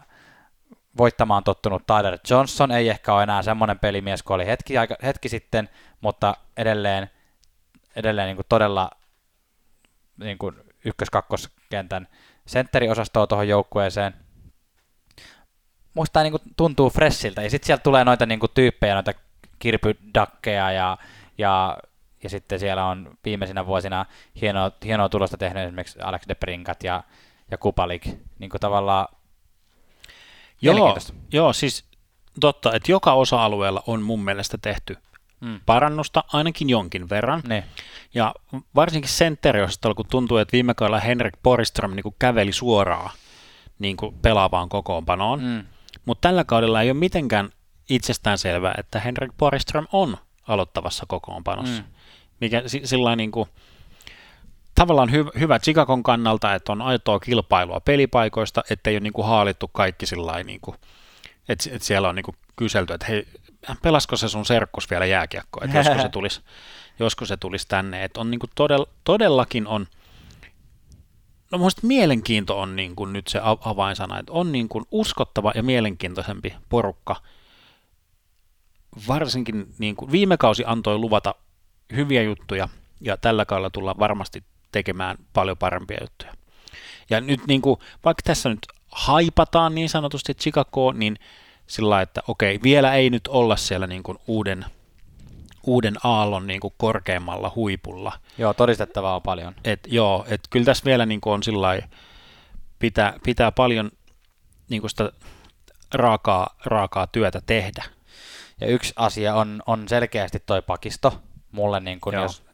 voittamaan 0.96 1.44
tottunut 1.44 1.86
Tyler 1.86 2.18
Johnson, 2.30 2.70
ei 2.70 2.88
ehkä 2.88 3.14
ole 3.14 3.22
enää 3.22 3.42
semmoinen 3.42 3.78
pelimies 3.78 4.22
kuin 4.22 4.34
oli 4.34 4.46
hetki, 4.46 4.78
aika, 4.78 4.96
hetki 5.02 5.28
sitten, 5.28 5.68
mutta 6.00 6.36
edelleen, 6.56 7.10
edelleen 7.96 8.26
niin 8.26 8.36
kuin 8.36 8.46
todella 8.48 8.90
niin 10.16 10.38
kuin 10.38 10.56
ykkös-kakkoskentän 10.84 12.08
sentteriosastoa 12.46 13.26
tuohon 13.26 13.48
joukkueeseen. 13.48 14.14
Musta 15.94 16.22
niin 16.22 16.30
kuin 16.30 16.42
tuntuu 16.56 16.90
freshiltä, 16.90 17.42
ja 17.42 17.50
sitten 17.50 17.66
sieltä 17.66 17.82
tulee 17.82 18.04
noita 18.04 18.26
niin 18.26 18.40
kuin 18.40 18.50
tyyppejä, 18.54 18.94
noita 18.94 19.12
kirpydakkeja 19.60 20.72
ja, 20.72 20.98
ja, 21.38 21.78
ja 22.22 22.30
sitten 22.30 22.58
siellä 22.58 22.86
on 22.86 23.10
viimeisinä 23.24 23.66
vuosina 23.66 24.06
hienoa, 24.40 24.70
hienoa 24.84 25.08
tulosta 25.08 25.36
tehnyt 25.36 25.62
esimerkiksi 25.62 26.00
Alex 26.00 26.22
de 26.28 26.34
Prinkat 26.34 26.84
ja, 26.84 27.02
ja 27.50 27.58
Kupalik, 27.58 28.06
niin 28.38 28.50
kuin 28.50 28.60
tavallaan 28.60 29.08
Joo, 30.62 30.98
joo, 31.32 31.52
siis 31.52 31.84
totta, 32.40 32.74
että 32.74 32.92
joka 32.92 33.12
osa-alueella 33.12 33.82
on 33.86 34.02
mun 34.02 34.24
mielestä 34.24 34.58
tehty 34.62 34.96
mm. 35.40 35.60
parannusta 35.66 36.24
ainakin 36.32 36.70
jonkin 36.70 37.10
verran. 37.10 37.42
Ne. 37.48 37.64
Ja 38.14 38.34
varsinkin 38.74 39.10
sentteriosastolla, 39.10 39.94
kun 39.94 40.06
tuntuu, 40.10 40.36
että 40.36 40.52
viime 40.52 40.74
kaudella 40.74 41.00
Henrik 41.00 41.34
Borström 41.42 41.96
niin 41.96 42.14
käveli 42.18 42.52
suoraan 42.52 43.10
niin 43.78 43.96
kuin 43.96 44.14
pelaavaan 44.22 44.68
kokoonpanoon. 44.68 45.42
Mm. 45.42 45.64
Mutta 46.04 46.28
tällä 46.28 46.44
kaudella 46.44 46.82
ei 46.82 46.90
ole 46.90 46.98
mitenkään 46.98 47.50
itsestään 47.90 48.38
selvää, 48.38 48.74
että 48.78 49.00
Henrik 49.00 49.32
Borström 49.38 49.86
on 49.92 50.16
aloittavassa 50.48 51.04
kokoonpanossa. 51.08 51.82
Mm. 51.82 51.88
Mikä 52.40 52.62
sillä 52.84 53.16
niin 53.16 53.30
kuin, 53.30 53.48
tavallaan 54.74 55.12
hy, 55.12 55.26
hyvä 55.38 55.58
Chicagon 55.58 56.02
kannalta, 56.02 56.54
että 56.54 56.72
on 56.72 56.82
aitoa 56.82 57.20
kilpailua 57.20 57.80
pelipaikoista, 57.80 58.62
ettei 58.70 58.94
ole 58.94 59.00
niin 59.00 59.12
kuin 59.12 59.26
haalittu 59.26 59.68
kaikki 59.68 60.06
sillä 60.06 60.42
niin 60.44 60.60
kuin, 60.60 60.76
että, 61.48 61.70
että 61.72 61.86
siellä 61.86 62.08
on 62.08 62.14
niin 62.14 62.24
kuin 62.24 62.36
kyselty, 62.56 62.92
että 62.92 63.06
hei, 63.06 63.26
pelasko 63.82 64.16
se 64.16 64.28
sun 64.28 64.46
serkkus 64.46 64.90
vielä 64.90 65.06
jääkiekkoa, 65.06 65.64
että 65.64 65.78
joskus 65.78 66.02
se 66.02 66.08
tulisi, 66.18 66.40
joskus 66.98 67.28
se 67.28 67.36
tulisi 67.36 67.68
tänne, 67.68 68.04
että 68.04 68.20
on 68.20 68.30
niin 68.30 68.38
kuin 68.38 68.50
todell, 68.54 68.84
todellakin 69.04 69.66
on, 69.66 69.86
no 71.52 71.58
muista 71.58 71.86
mielenkiinto 71.86 72.60
on 72.60 72.76
niin 72.76 72.96
kuin 72.96 73.12
nyt 73.12 73.26
se 73.26 73.40
avainsana, 73.64 74.18
että 74.18 74.32
on 74.32 74.52
niin 74.52 74.68
kuin 74.68 74.84
uskottava 74.90 75.52
ja 75.54 75.62
mielenkiintoisempi 75.62 76.54
porukka, 76.68 77.16
varsinkin 79.08 79.74
niin 79.78 79.96
kuin 79.96 80.12
viime 80.12 80.36
kausi 80.36 80.64
antoi 80.66 80.98
luvata 80.98 81.34
hyviä 81.96 82.22
juttuja, 82.22 82.68
ja 83.00 83.16
tällä 83.16 83.44
kaudella 83.44 83.70
tullaan 83.70 83.98
varmasti 83.98 84.44
tekemään 84.72 85.16
paljon 85.32 85.56
parempia 85.56 85.98
juttuja. 86.00 86.32
Ja 87.10 87.20
nyt 87.20 87.40
niin 87.46 87.62
kuin, 87.62 87.80
vaikka 88.04 88.22
tässä 88.24 88.48
nyt 88.48 88.66
haipataan 88.92 89.74
niin 89.74 89.88
sanotusti 89.88 90.34
Chicago, 90.34 90.92
niin 90.92 91.16
sillä 91.66 92.02
että 92.02 92.22
okei, 92.28 92.60
vielä 92.62 92.94
ei 92.94 93.10
nyt 93.10 93.28
olla 93.28 93.56
siellä 93.56 93.86
niin 93.86 94.02
kuin 94.02 94.18
uuden, 94.26 94.64
uuden 95.66 95.94
aallon 96.04 96.46
niin 96.46 96.60
kuin 96.60 96.74
korkeammalla 96.76 97.52
huipulla. 97.54 98.12
Joo, 98.38 98.54
todistettavaa 98.54 99.16
on 99.16 99.22
paljon. 99.22 99.54
Et, 99.64 99.80
joo, 99.86 100.24
et 100.28 100.40
kyllä 100.50 100.64
tässä 100.64 100.84
vielä 100.84 101.06
niin 101.06 101.20
kuin 101.20 101.34
on 101.34 101.42
sillä 101.42 101.82
pitää, 102.78 103.14
pitää 103.24 103.52
paljon 103.52 103.90
niin 104.68 104.80
kuin 104.80 104.90
sitä 104.90 105.12
raakaa, 105.94 106.56
raakaa 106.64 107.06
työtä 107.06 107.42
tehdä. 107.46 107.84
Ja 108.60 108.66
yksi 108.66 108.92
asia 108.96 109.34
on, 109.34 109.62
on 109.66 109.88
selkeästi 109.88 110.40
toi 110.40 110.62
pakisto. 110.62 111.22
Mulle, 111.52 111.80
niin 111.80 112.00
kuin, 112.00 112.14
jos 112.14 112.44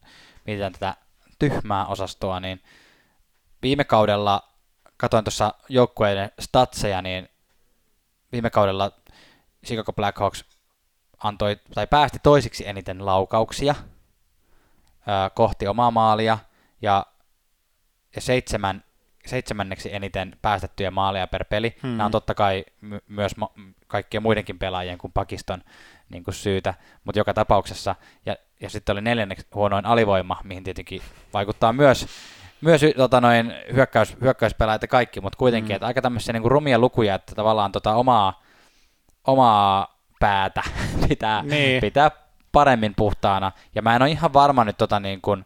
mietitään 0.45 0.73
tätä 0.73 0.95
tyhmää 1.39 1.85
osastoa, 1.85 2.39
niin 2.39 2.63
viime 3.61 3.83
kaudella, 3.83 4.49
katoin 4.97 5.23
tuossa 5.23 5.53
joukkueiden 5.69 6.31
statseja, 6.39 7.01
niin 7.01 7.29
viime 8.31 8.49
kaudella 8.49 8.91
Chicago 9.65 9.93
Blackhawks 9.93 10.45
antoi, 11.23 11.55
tai 11.73 11.87
päästi 11.87 12.19
toisiksi 12.23 12.67
eniten 12.67 13.05
laukauksia 13.05 13.75
ää, 15.07 15.29
kohti 15.29 15.67
omaa 15.67 15.91
maalia, 15.91 16.37
ja, 16.81 17.05
ja 18.15 18.21
seitsemän, 18.21 18.83
seitsemänneksi 19.25 19.95
eniten 19.95 20.37
päästettyjä 20.41 20.91
maaleja 20.91 21.27
per 21.27 21.45
peli. 21.45 21.75
Hmm. 21.83 21.89
Nämä 21.89 22.05
on 22.05 22.11
totta 22.11 22.35
kai 22.35 22.65
my- 22.81 23.01
myös 23.07 23.37
ma- 23.37 23.53
kaikkien 23.87 24.23
muidenkin 24.23 24.59
pelaajien 24.59 24.97
kuin 24.97 25.13
Pakiston 25.13 25.63
niin 26.09 26.23
kuin 26.23 26.35
syytä, 26.35 26.73
mutta 27.03 27.19
joka 27.19 27.33
tapauksessa, 27.33 27.95
ja, 28.25 28.35
ja 28.61 28.69
sitten 28.69 28.93
oli 28.93 29.01
neljänneksi 29.01 29.47
huonoin 29.55 29.85
alivoima, 29.85 30.41
mihin 30.43 30.63
tietenkin 30.63 31.01
vaikuttaa 31.33 31.73
myös, 31.73 32.07
myös 32.61 32.81
tota 32.97 33.21
noin, 33.21 33.53
hyökkäys, 33.73 34.17
hyökkäyspelaajat 34.21 34.81
ja 34.81 34.87
kaikki, 34.87 35.21
mutta 35.21 35.37
kuitenkin, 35.37 35.71
mm. 35.71 35.75
että 35.75 35.87
aika 35.87 36.01
tämmöisiä 36.01 36.33
niin 36.33 36.41
kuin 36.41 36.51
rumia 36.51 36.79
lukuja, 36.79 37.15
että 37.15 37.35
tavallaan 37.35 37.71
tota 37.71 37.95
omaa, 37.95 38.43
omaa 39.27 39.97
päätä 40.19 40.63
pitää, 41.09 41.43
niin. 41.43 41.81
pitää 41.81 42.11
paremmin 42.51 42.95
puhtaana, 42.95 43.51
ja 43.75 43.81
mä 43.81 43.95
en 43.95 44.01
ole 44.01 44.11
ihan 44.11 44.33
varma 44.33 44.63
nyt 44.63 44.77
tota 44.77 44.99
niin 44.99 45.21
kuin, 45.21 45.45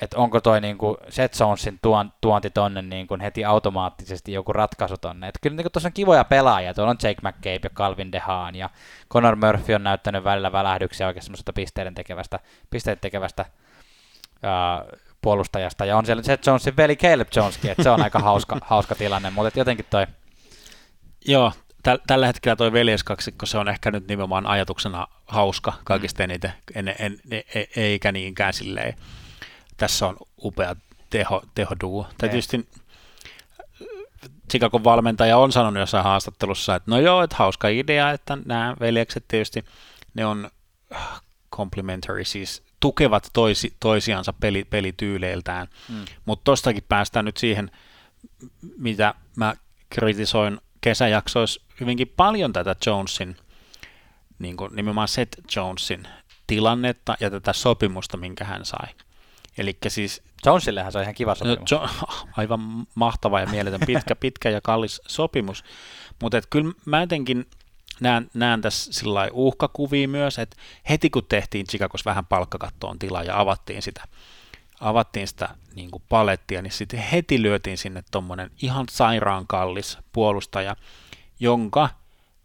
että 0.00 0.18
onko 0.18 0.40
toi 0.40 0.60
niinku 0.60 0.96
Seth 1.08 1.40
Jonesin 1.40 1.78
tuon, 1.82 2.12
tuonti 2.20 2.50
tonne 2.50 2.82
niinku 2.82 3.18
heti 3.22 3.44
automaattisesti 3.44 4.32
joku 4.32 4.52
ratkaisu 4.52 4.96
tonne. 5.00 5.28
Että 5.28 5.38
kyllä 5.42 5.56
niinku 5.56 5.70
tuossa 5.70 5.88
on 5.88 5.92
kivoja 5.92 6.24
pelaajia, 6.24 6.74
tuolla 6.74 6.90
on 6.90 6.96
Jake 7.02 7.20
McCabe 7.22 7.60
ja 7.62 7.70
Calvin 7.70 8.12
DeHaan 8.12 8.54
ja 8.54 8.70
Conor 9.12 9.36
Murphy 9.36 9.74
on 9.74 9.84
näyttänyt 9.84 10.24
välillä 10.24 10.52
välähdyksiä 10.52 11.06
oikein 11.06 11.22
semmoista 11.22 11.52
pisteiden 11.52 11.94
tekevästä, 11.94 12.38
pisteiden 12.70 13.00
tekevästä 13.00 13.44
ää, 14.42 14.84
puolustajasta. 15.22 15.84
Ja 15.84 15.96
on 15.96 16.06
siellä 16.06 16.22
Seth 16.22 16.46
Jonesin 16.46 16.76
veli 16.76 16.96
Caleb 16.96 17.28
Joneskin, 17.36 17.70
että 17.70 17.82
se 17.82 17.90
on 17.90 18.02
aika 18.02 18.18
hauska, 18.18 18.58
hauska 18.70 18.94
tilanne, 18.94 19.30
mutta 19.30 19.58
jotenkin 19.58 19.86
toi... 19.90 20.06
Joo, 21.26 21.52
täl, 21.82 21.98
tällä 22.06 22.26
hetkellä 22.26 22.56
toi 22.56 22.72
veljeskaksikko, 22.72 23.46
se 23.46 23.58
on 23.58 23.68
ehkä 23.68 23.90
nyt 23.90 24.08
nimenomaan 24.08 24.46
ajatuksena 24.46 25.06
hauska 25.26 25.72
kaikista 25.84 26.22
mm. 26.22 26.24
eniten, 26.24 26.52
en, 26.74 26.88
en, 26.88 26.96
en, 27.30 27.42
e, 27.54 27.64
eikä 27.76 28.12
niinkään 28.12 28.52
silleen 28.52 28.94
tässä 29.78 30.06
on 30.06 30.16
upea 30.42 30.76
teho, 31.10 31.42
tehoduo. 31.54 32.06
Tai 32.18 32.28
tietysti 32.28 32.68
Chicagon 34.50 34.84
valmentaja 34.84 35.38
on 35.38 35.52
sanonut 35.52 35.80
jossain 35.80 36.04
haastattelussa, 36.04 36.74
että 36.74 36.90
no 36.90 37.00
joo, 37.00 37.22
että 37.22 37.36
hauska 37.36 37.68
idea, 37.68 38.10
että 38.10 38.38
nämä 38.44 38.76
veljekset 38.80 39.24
tietysti, 39.28 39.64
ne 40.14 40.26
on 40.26 40.50
complementary, 41.52 42.24
siis 42.24 42.62
tukevat 42.80 43.30
toisi, 43.32 43.76
toisiansa 43.80 44.32
peli, 44.32 44.64
pelityyleiltään. 44.64 45.68
Mm. 45.88 46.04
Mutta 46.24 46.44
tostakin 46.44 46.84
päästään 46.88 47.24
nyt 47.24 47.36
siihen, 47.36 47.70
mitä 48.78 49.14
mä 49.36 49.54
kritisoin 49.90 50.60
kesäjaksoissa 50.80 51.62
hyvinkin 51.80 52.12
paljon 52.16 52.52
tätä 52.52 52.76
Jonesin, 52.86 53.36
niin 54.38 54.56
kuin 54.56 54.76
nimenomaan 54.76 55.08
Seth 55.08 55.38
Jonesin 55.56 56.08
tilannetta 56.46 57.16
ja 57.20 57.30
tätä 57.30 57.52
sopimusta, 57.52 58.16
minkä 58.16 58.44
hän 58.44 58.64
sai. 58.64 58.88
Eli 59.58 59.78
siis... 59.88 60.22
Jonesillehän 60.46 60.92
se 60.92 60.98
on 60.98 61.02
ihan 61.02 61.14
kiva 61.14 61.34
sopimus. 61.34 61.70
No, 61.70 61.80
jo, 61.80 61.88
aivan 62.36 62.60
mahtava 62.94 63.40
ja 63.40 63.46
mieletön, 63.46 63.80
pitkä, 63.86 64.16
pitkä 64.20 64.50
ja 64.50 64.60
kallis 64.60 65.00
sopimus. 65.08 65.64
Mutta 66.22 66.40
kyllä 66.50 66.72
mä 66.84 67.00
jotenkin 67.00 67.46
näen, 68.00 68.30
näen 68.34 68.60
tässä 68.60 68.92
sillä 68.92 69.28
uhkakuvia 69.32 70.08
myös, 70.08 70.38
että 70.38 70.56
heti 70.88 71.10
kun 71.10 71.24
tehtiin 71.28 71.66
Chicagos 71.66 72.04
vähän 72.04 72.26
palkkakattoon 72.26 72.98
tilaa 72.98 73.22
ja 73.22 73.40
avattiin 73.40 73.82
sitä, 73.82 74.04
avattiin 74.80 75.28
sitä 75.28 75.48
niin 75.74 75.90
kuin 75.90 76.02
palettia, 76.08 76.62
niin 76.62 76.72
sitten 76.72 77.00
heti 77.00 77.42
lyötiin 77.42 77.78
sinne 77.78 78.04
tuommoinen 78.10 78.50
ihan 78.62 78.86
sairaan 78.90 79.46
kallis 79.46 79.98
puolustaja, 80.12 80.76
jonka 81.40 81.88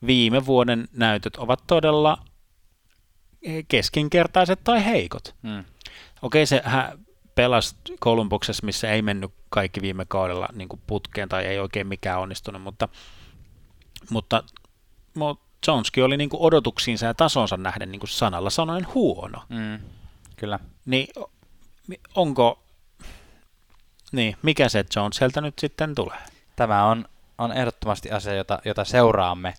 viime 0.05 0.45
vuoden 0.45 0.87
näytöt 0.93 1.35
ovat 1.35 1.63
todella 1.67 2.17
keskinkertaiset 3.67 4.59
tai 4.63 4.85
heikot. 4.85 5.35
Hmm. 5.43 5.63
Okei, 6.23 6.45
se 6.45 6.61
hän 6.65 6.99
pelasi 7.35 7.75
Kolumbuksessa, 7.99 8.65
missä 8.65 8.91
ei 8.91 9.01
mennyt 9.01 9.31
kaikki 9.49 9.81
viime 9.81 10.05
kaudella 10.05 10.47
niin 10.53 10.69
kuin 10.69 10.81
putkeen 10.87 11.29
tai 11.29 11.45
ei 11.45 11.59
oikein 11.59 11.87
mikään 11.87 12.19
onnistunut, 12.19 12.61
mutta, 12.61 12.89
mutta, 14.09 14.43
mutta 15.13 15.43
Joneskin 15.67 16.03
oli 16.03 16.17
niin 16.17 16.29
kuin 16.29 16.41
odotuksiinsa 16.41 17.05
ja 17.05 17.13
tasonsa 17.13 17.57
nähden 17.57 17.91
niin 17.91 17.99
kuin 17.99 18.09
sanalla 18.09 18.49
sanoen 18.49 18.87
huono. 18.93 19.43
Mm, 19.49 19.79
kyllä. 20.35 20.59
Niin 20.85 21.07
onko, 22.15 22.63
niin 24.11 24.37
mikä 24.41 24.69
se 24.69 24.85
Jones 24.95 25.17
sieltä 25.17 25.41
nyt 25.41 25.59
sitten 25.59 25.95
tulee? 25.95 26.19
Tämä 26.55 26.85
on, 26.85 27.05
on 27.37 27.51
ehdottomasti 27.51 28.11
asia, 28.11 28.33
jota, 28.33 28.59
jota 28.65 28.85
seuraamme. 28.85 29.53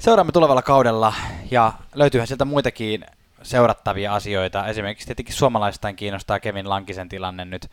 Seuraamme 0.00 0.32
tulevalla 0.32 0.62
kaudella 0.62 1.14
ja 1.50 1.72
löytyyhän 1.94 2.26
sieltä 2.26 2.44
muitakin 2.44 3.04
seurattavia 3.42 4.14
asioita. 4.14 4.66
Esimerkiksi 4.66 5.06
tietenkin 5.06 5.34
suomalaistain 5.34 5.96
kiinnostaa 5.96 6.40
Kevin 6.40 6.68
Lankisen 6.68 7.08
tilanne 7.08 7.44
nyt, 7.44 7.70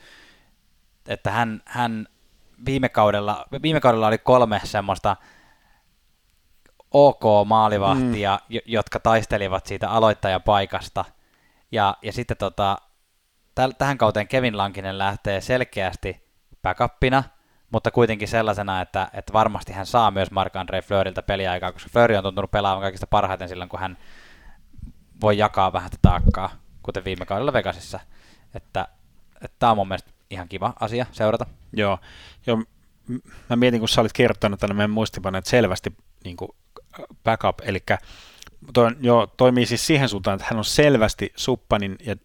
että 1.07 1.31
hän, 1.31 1.61
hän 1.65 2.07
viime 2.65 2.89
kaudella, 2.89 3.45
viime 3.61 3.79
kaudella 3.79 4.07
oli 4.07 4.17
kolme 4.17 4.61
semmoista 4.63 5.15
OK-maalivahtia, 6.91 8.39
mm. 8.49 8.59
jotka 8.65 8.99
taistelivat 8.99 9.65
siitä 9.65 9.89
aloittajapaikasta. 9.89 11.05
Ja, 11.71 11.97
ja 12.01 12.13
sitten 12.13 12.37
tota, 12.37 12.77
täl, 13.55 13.71
tähän 13.77 13.97
kauteen 13.97 14.27
Kevin 14.27 14.57
Lankinen 14.57 14.97
lähtee 14.97 15.41
selkeästi 15.41 16.23
backupina, 16.61 17.23
mutta 17.71 17.91
kuitenkin 17.91 18.27
sellaisena, 18.27 18.81
että, 18.81 19.09
että 19.13 19.33
varmasti 19.33 19.73
hän 19.73 19.85
saa 19.85 20.11
myös 20.11 20.31
Marc-André 20.31 20.81
Fleuriltä 20.83 21.21
peliaikaa, 21.21 21.71
koska 21.71 21.89
Fleury 21.93 22.15
on 22.15 22.23
tuntunut 22.23 22.51
pelaamaan 22.51 22.81
kaikista 22.81 23.07
parhaiten 23.07 23.49
silloin, 23.49 23.69
kun 23.69 23.79
hän 23.79 23.97
voi 25.21 25.37
jakaa 25.37 25.73
vähän 25.73 25.89
taakkaa, 26.01 26.51
kuten 26.83 27.03
viime 27.03 27.25
kaudella 27.25 27.53
Vegasissa. 27.53 27.99
Että, 28.55 28.87
että 29.35 29.55
tämä 29.59 29.71
on 29.71 29.77
mun 29.77 29.87
mielestä 29.87 30.11
ihan 30.29 30.47
kiva 30.47 30.73
asia 30.79 31.05
seurata. 31.11 31.45
Joo, 31.73 31.99
joo 32.47 32.63
mä 33.49 33.55
mietin, 33.55 33.79
kun 33.79 33.89
sä 33.89 34.01
olit 34.01 34.13
kertonut 34.13 34.59
tänne 34.59 34.73
meidän 34.73 34.89
muistipaneet 34.89 35.45
selvästi 35.45 35.97
niin 36.23 36.37
kuin 36.37 36.51
backup, 37.23 37.59
eli 37.61 37.79
toi, 38.73 38.91
jo, 39.01 39.33
toimii 39.37 39.65
siis 39.65 39.87
siihen 39.87 40.09
suuntaan, 40.09 40.35
että 40.35 40.47
hän 40.49 40.57
on 40.57 40.65
selvästi 40.65 41.33
Suppanin 41.35 41.97
ja 42.05 42.15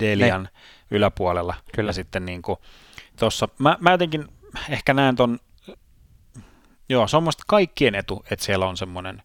Delian 0.00 0.42
ne. 0.42 0.48
yläpuolella. 0.90 1.54
Kyllä. 1.74 1.88
Ja 1.88 1.92
sitten 1.92 2.26
niin 2.26 2.42
kuin 2.42 2.58
tossa, 3.16 3.48
mä, 3.58 3.76
mä 3.80 3.90
jotenkin 3.90 4.28
ehkä 4.68 4.94
näen 4.94 5.16
ton, 5.16 5.38
joo, 6.88 7.08
se 7.08 7.16
on 7.16 7.22
musta 7.22 7.44
kaikkien 7.46 7.94
etu, 7.94 8.24
että 8.30 8.44
siellä 8.44 8.66
on 8.66 8.76
semmoinen 8.76 9.22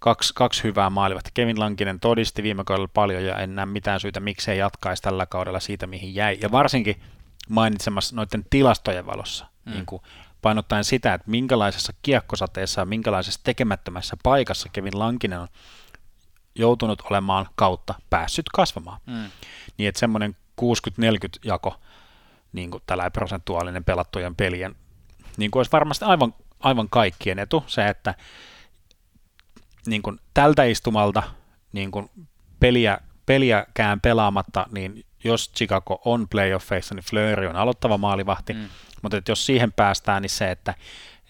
kaksi, 0.00 0.34
kaksi 0.34 0.62
hyvää 0.62 0.90
maalivahtia. 0.90 1.30
Kevin 1.34 1.60
Lankinen 1.60 2.00
todisti 2.00 2.42
viime 2.42 2.64
kaudella 2.64 2.90
paljon 2.94 3.24
ja 3.24 3.38
en 3.38 3.54
näe 3.54 3.66
mitään 3.66 4.00
syytä, 4.00 4.20
miksei 4.20 4.58
jatkaisi 4.58 5.02
tällä 5.02 5.26
kaudella 5.26 5.60
siitä, 5.60 5.86
mihin 5.86 6.14
jäi. 6.14 6.38
Ja 6.42 6.52
varsinkin 6.52 7.02
mainitsemassa 7.48 8.16
noiden 8.16 8.44
tilastojen 8.50 9.06
valossa, 9.06 9.46
mm. 9.64 9.72
niin 9.72 9.86
kuin 9.86 10.02
painottaen 10.42 10.84
sitä, 10.84 11.14
että 11.14 11.30
minkälaisessa 11.30 11.92
kiekkosateessa 12.02 12.80
ja 12.80 12.84
minkälaisessa 12.84 13.40
tekemättömässä 13.44 14.16
paikassa 14.22 14.68
Kevin 14.72 14.98
Lankinen 14.98 15.40
on 15.40 15.48
joutunut 16.54 17.02
olemaan 17.10 17.48
kautta 17.54 17.94
päässyt 18.10 18.48
kasvamaan. 18.48 19.00
Mm. 19.06 19.30
Niin 19.76 19.88
että 19.88 19.98
semmoinen 19.98 20.36
60-40 20.60 20.64
jako, 21.44 21.80
niin 22.52 22.70
kuin 22.70 22.82
tällä 22.86 23.10
prosentuaalinen 23.10 23.84
pelattujen 23.84 24.36
pelien, 24.36 24.74
niin 25.36 25.50
kuin 25.50 25.60
olisi 25.60 25.72
varmasti 25.72 26.04
aivan, 26.04 26.34
aivan 26.60 26.88
kaikkien 26.88 27.38
etu 27.38 27.64
se, 27.66 27.88
että 27.88 28.14
niin 29.86 30.02
kuin 30.02 30.20
tältä 30.34 30.64
istumalta 30.64 31.22
niin 31.72 31.90
kuin 31.90 32.10
peliä, 32.60 32.98
peliäkään 33.26 34.00
pelaamatta, 34.00 34.66
niin 34.70 35.04
jos 35.24 35.52
Chicago 35.56 36.00
on 36.04 36.28
playoffeissa, 36.28 36.94
niin 36.94 37.04
Fleury 37.04 37.46
on 37.46 37.56
aloittava 37.56 37.98
maalivahti, 37.98 38.52
mm. 38.52 38.68
mutta 39.02 39.16
että 39.16 39.32
jos 39.32 39.46
siihen 39.46 39.72
päästään, 39.72 40.22
niin 40.22 40.30
se, 40.30 40.50
että, 40.50 40.74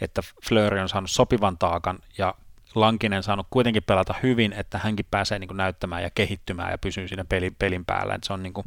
että 0.01 0.23
Fleury 0.49 0.79
on 0.79 0.89
saanut 0.89 1.11
sopivan 1.11 1.59
taakan 1.59 1.99
ja 2.19 2.35
Lankinen 2.75 3.23
saanut 3.23 3.47
kuitenkin 3.51 3.83
pelata 3.83 4.15
hyvin, 4.23 4.53
että 4.53 4.79
hänkin 4.79 5.07
pääsee 5.11 5.39
niin 5.39 5.49
kuin 5.49 5.57
näyttämään 5.57 6.03
ja 6.03 6.11
kehittymään 6.11 6.71
ja 6.71 6.79
pysyy 6.79 7.09
siinä 7.09 7.25
pelin, 7.25 7.55
pelin 7.59 7.85
päällä, 7.85 8.15
että 8.15 8.27
se 8.27 8.33
on 8.33 8.43
niin 8.43 8.53
kuin 8.53 8.67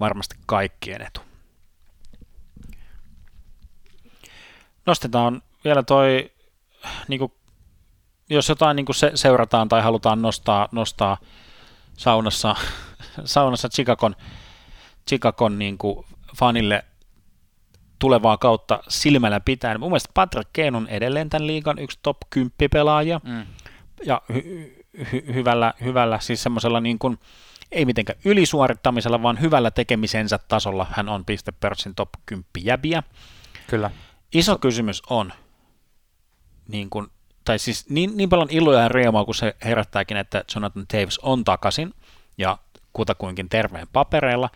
varmasti 0.00 0.36
kaikkien 0.46 1.02
etu. 1.02 1.20
Nostetaan 4.86 5.42
vielä 5.64 5.82
toi, 5.82 6.32
niin 7.08 7.18
kuin, 7.18 7.32
jos 8.30 8.48
jotain 8.48 8.76
niin 8.76 8.86
kuin 8.86 8.96
se, 8.96 9.12
seurataan 9.14 9.68
tai 9.68 9.82
halutaan 9.82 10.22
nostaa, 10.22 10.68
nostaa 10.72 11.16
saunassa, 11.96 12.56
saunassa 13.24 13.68
Chicagon, 13.68 14.16
Chicagon 15.08 15.58
niin 15.58 15.78
kuin 15.78 16.06
fanille 16.36 16.84
tulevaa 17.98 18.38
kautta 18.38 18.80
silmällä 18.88 19.40
pitäen. 19.40 19.80
Mun 19.80 19.90
mielestä 19.90 20.10
Patrick 20.14 20.50
Kane 20.52 20.76
on 20.76 20.88
edelleen 20.88 21.30
tämän 21.30 21.46
liigan 21.46 21.78
yksi 21.78 21.98
top 22.02 22.16
10 22.30 22.52
pelaaja. 22.72 23.20
Mm. 23.24 23.46
Ja 24.06 24.22
hy- 24.32 24.84
hy- 24.98 25.34
hyvällä, 25.34 25.74
hyvällä, 25.84 26.20
siis 26.20 26.42
semmoisella 26.42 26.80
niin 26.80 26.98
kuin, 26.98 27.18
ei 27.72 27.84
mitenkään 27.84 28.18
ylisuorittamisella, 28.24 29.22
vaan 29.22 29.40
hyvällä 29.40 29.70
tekemisensä 29.70 30.38
tasolla 30.38 30.86
hän 30.90 31.08
on 31.08 31.24
pistepörssin 31.24 31.94
top 31.94 32.08
10 32.26 32.44
jäbiä. 32.58 33.02
Kyllä. 33.66 33.90
Iso 34.32 34.58
kysymys 34.58 35.02
on, 35.10 35.32
niin 36.68 36.90
kuin, 36.90 37.06
tai 37.48 37.58
siis 37.58 37.90
niin, 37.90 38.16
niin 38.16 38.28
paljon 38.28 38.48
iloja 38.50 38.80
ja 38.80 38.88
riemaa, 38.88 39.24
kun 39.24 39.34
se 39.34 39.56
herättääkin, 39.64 40.16
että 40.16 40.44
Jonathan 40.54 40.86
Davis 40.92 41.18
on 41.18 41.44
takaisin 41.44 41.94
ja 42.38 42.58
kutakuinkin 42.92 43.48
terveen 43.48 43.86
papereilla, 43.92 44.50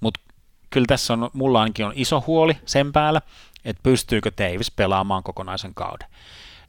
mutta 0.00 0.20
kyllä 0.70 0.84
tässä 0.88 1.12
on, 1.12 1.30
mulla 1.32 1.60
ainakin 1.60 1.86
on 1.86 1.92
iso 1.94 2.24
huoli 2.26 2.58
sen 2.66 2.92
päällä, 2.92 3.20
että 3.64 3.82
pystyykö 3.82 4.32
Davis 4.38 4.70
pelaamaan 4.70 5.22
kokonaisen 5.22 5.74
kauden. 5.74 6.08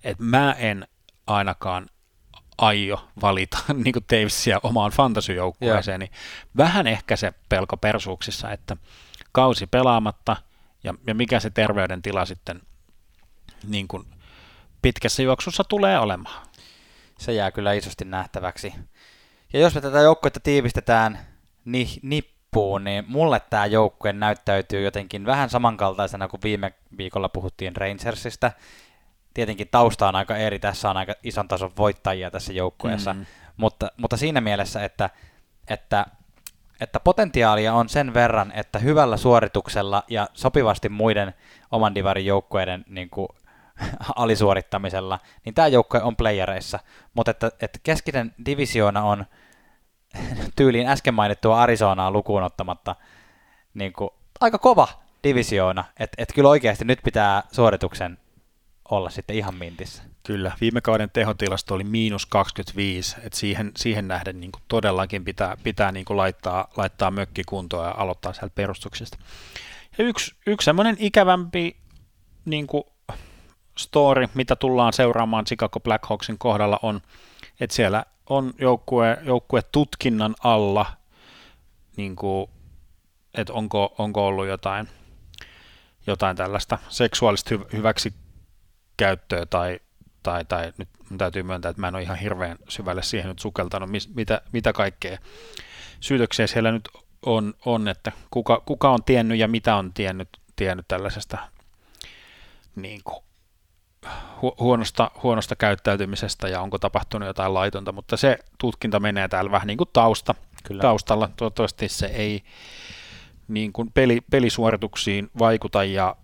Et 0.04 0.20
mä 0.20 0.52
en 0.54 0.88
ainakaan 1.28 1.90
aio 2.58 3.08
valita 3.22 3.58
niin 3.84 3.94
kuin 3.94 4.06
Davisia 4.12 4.60
omaan 4.64 4.92
fantasyjoukkueeseen, 4.92 6.00
niin 6.00 6.12
vähän 6.58 6.88
ehkä 6.88 7.16
se 7.16 7.34
pelko 7.50 7.78
persuuksissa, 7.78 8.52
että 8.52 8.78
kausi 9.32 9.68
pelaamatta 9.68 10.36
ja, 10.84 10.94
ja 11.08 11.16
mikä 11.16 11.40
se 11.40 11.50
terveydentila 11.50 12.26
sitten 12.26 12.62
niin 13.68 13.88
kuin 13.88 14.15
pitkässä 14.86 15.24
juoksussa 15.24 15.64
tulee 15.64 16.00
olemaan. 16.00 16.48
Se 17.20 17.34
jää 17.34 17.52
kyllä 17.52 17.74
isosti 17.74 18.06
nähtäväksi. 18.06 18.74
Ja 19.54 19.60
jos 19.60 19.76
me 19.76 19.82
tätä 19.82 20.00
joukkuetta 20.00 20.40
tiivistetään 20.40 21.20
ni, 21.66 21.88
nippuun, 22.02 22.84
niin 22.84 23.06
mulle 23.08 23.42
tämä 23.50 23.66
joukkue 23.66 24.14
näyttäytyy 24.14 24.84
jotenkin 24.84 25.26
vähän 25.26 25.50
samankaltaisena 25.50 26.28
kuin 26.28 26.42
viime 26.44 26.74
viikolla 26.98 27.30
puhuttiin 27.30 27.76
Rangersista. 27.76 28.52
Tietenkin 29.34 29.68
tausta 29.72 30.08
on 30.08 30.16
aika 30.16 30.38
eri, 30.38 30.60
tässä 30.60 30.90
on 30.90 30.98
aika 30.98 31.14
ison 31.24 31.48
tason 31.48 31.72
voittajia 31.78 32.32
tässä 32.32 32.54
joukkueessa, 32.54 33.14
mm. 33.14 33.26
mutta, 33.58 33.92
mutta 33.98 34.18
siinä 34.18 34.42
mielessä, 34.42 34.84
että, 34.84 35.10
että, 35.68 36.06
että 36.80 37.00
potentiaalia 37.00 37.74
on 37.74 37.90
sen 37.90 38.14
verran, 38.14 38.52
että 38.52 38.80
hyvällä 38.80 39.18
suorituksella 39.18 40.04
ja 40.08 40.30
sopivasti 40.34 40.90
muiden 40.90 41.34
oman 41.72 41.96
divarin 41.96 42.26
joukkueiden 42.26 42.86
niin 42.88 43.10
kuin, 43.10 43.28
alisuorittamisella, 44.16 45.20
niin 45.46 45.56
tämä 45.56 45.68
joukkue 45.68 46.02
on 46.02 46.16
playereissa, 46.16 46.80
mutta 47.14 47.32
että, 47.32 47.52
että 47.62 47.80
keskinen 47.84 48.36
divisioona 48.46 49.04
on 49.04 49.26
tyyliin 50.58 50.88
äsken 50.88 51.14
mainittua 51.14 51.62
Arizonaa 51.62 52.12
lukuun 52.12 52.44
ottamatta 52.44 52.96
niin 53.74 53.94
kuin, 53.94 54.10
aika 54.40 54.58
kova 54.58 54.88
divisioona, 55.24 55.84
että 56.00 56.16
et 56.24 56.34
kyllä 56.36 56.50
oikeasti 56.50 56.86
nyt 56.86 57.00
pitää 57.04 57.44
suorituksen 57.52 58.18
olla 58.90 59.10
sitten 59.10 59.36
ihan 59.36 59.56
mintissä. 59.56 60.04
Kyllä, 60.24 60.52
viime 60.62 60.82
kauden 60.82 61.10
tehotilasto 61.14 61.74
oli 61.74 61.84
miinus 61.84 62.26
25, 62.26 63.16
että 63.24 63.40
siihen, 63.40 63.72
siihen 63.78 64.08
nähden 64.08 64.40
niin 64.40 64.52
todellakin 64.68 65.26
pitää, 65.26 65.58
pitää 65.64 65.92
niin 65.92 66.06
laittaa, 66.10 66.68
laittaa 66.78 67.12
mökki 67.12 67.44
kuntoon 67.46 67.86
ja 67.86 67.94
aloittaa 67.98 68.34
sieltä 68.34 68.56
perustuksesta. 68.56 69.18
Ja 69.98 70.04
yksi, 70.06 70.36
yksi 70.48 70.66
semmoinen 70.66 70.96
ikävämpi 71.00 71.78
niin 72.46 72.68
kuin 72.68 72.84
story, 73.78 74.28
mitä 74.34 74.56
tullaan 74.56 74.94
seuraamaan 74.94 75.46
Chicago 75.46 75.80
Blackhawksin 75.80 76.38
kohdalla 76.38 76.80
on, 76.82 77.02
että 77.60 77.76
siellä 77.76 78.06
on 78.30 78.54
joukkue, 78.60 79.18
joukkue 79.24 79.62
tutkinnan 79.72 80.36
alla, 80.44 80.86
niin 81.98 82.16
kuin, 82.16 82.50
että 83.34 83.54
onko, 83.54 83.96
onko 83.98 84.28
ollut 84.28 84.48
jotain, 84.48 84.88
jotain 86.08 86.38
tällaista 86.38 86.78
seksuaalista 86.90 87.56
hy- 87.56 87.74
hyväksikäyttöä 87.74 89.46
tai, 89.46 89.80
tai, 90.24 90.46
tai 90.46 90.74
nyt 90.78 90.90
täytyy 91.18 91.44
myöntää, 91.44 91.70
että 91.70 91.82
mä 91.82 91.88
en 91.88 91.96
ole 91.96 92.04
ihan 92.04 92.18
hirveän 92.18 92.58
syvälle 92.70 93.04
siihen 93.04 93.30
nyt 93.30 93.40
sukeltanut, 93.40 93.90
mis, 93.90 94.16
mitä, 94.16 94.42
mitä 94.52 94.74
kaikkea 94.74 95.18
syytöksiä 96.00 96.48
siellä 96.48 96.72
nyt 96.72 96.90
on, 97.26 97.54
on 97.66 97.88
että 97.88 98.12
kuka, 98.32 98.64
kuka 98.66 98.90
on 98.90 99.04
tiennyt 99.04 99.38
ja 99.40 99.48
mitä 99.48 99.76
on 99.76 99.94
tiennyt, 99.94 100.30
tiennyt 100.56 100.88
tällaisesta 100.88 101.38
niin 102.76 103.02
kuin, 103.04 103.25
huonosta, 104.60 105.12
huonosta 105.24 105.56
käyttäytymisestä 105.56 106.48
ja 106.48 106.62
onko 106.62 106.78
tapahtunut 106.78 107.28
jotain 107.28 107.54
laitonta, 107.54 107.92
mutta 107.92 108.18
se 108.18 108.38
tutkinta 108.58 109.00
menee 109.00 109.28
täällä 109.28 109.52
vähän 109.52 109.68
niin 109.68 109.78
kuin 109.78 109.90
tausta, 109.94 110.36
Kyllä. 110.64 110.82
taustalla. 110.82 111.30
Toivottavasti 111.38 111.90
se 111.90 112.06
ei 112.06 112.44
niin 113.48 113.74
kuin 113.74 113.92
peli, 113.92 114.22
pelisuorituksiin 114.32 115.32
vaikuta 115.40 115.84
ja 115.84 116.16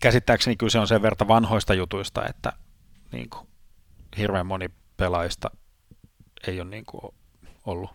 käsittääkseni 0.00 0.56
kyllä 0.56 0.70
se 0.70 0.78
on 0.78 0.88
sen 0.88 1.02
verran 1.02 1.28
vanhoista 1.28 1.74
jutuista, 1.74 2.26
että 2.26 2.52
niin 3.12 3.30
kuin 3.30 3.48
hirveän 4.18 4.46
moni 4.46 4.70
pelaajista 4.96 5.50
ei 6.46 6.60
ole 6.60 6.70
niin 6.70 6.84
kuin 6.86 7.14
ollut 7.66 7.90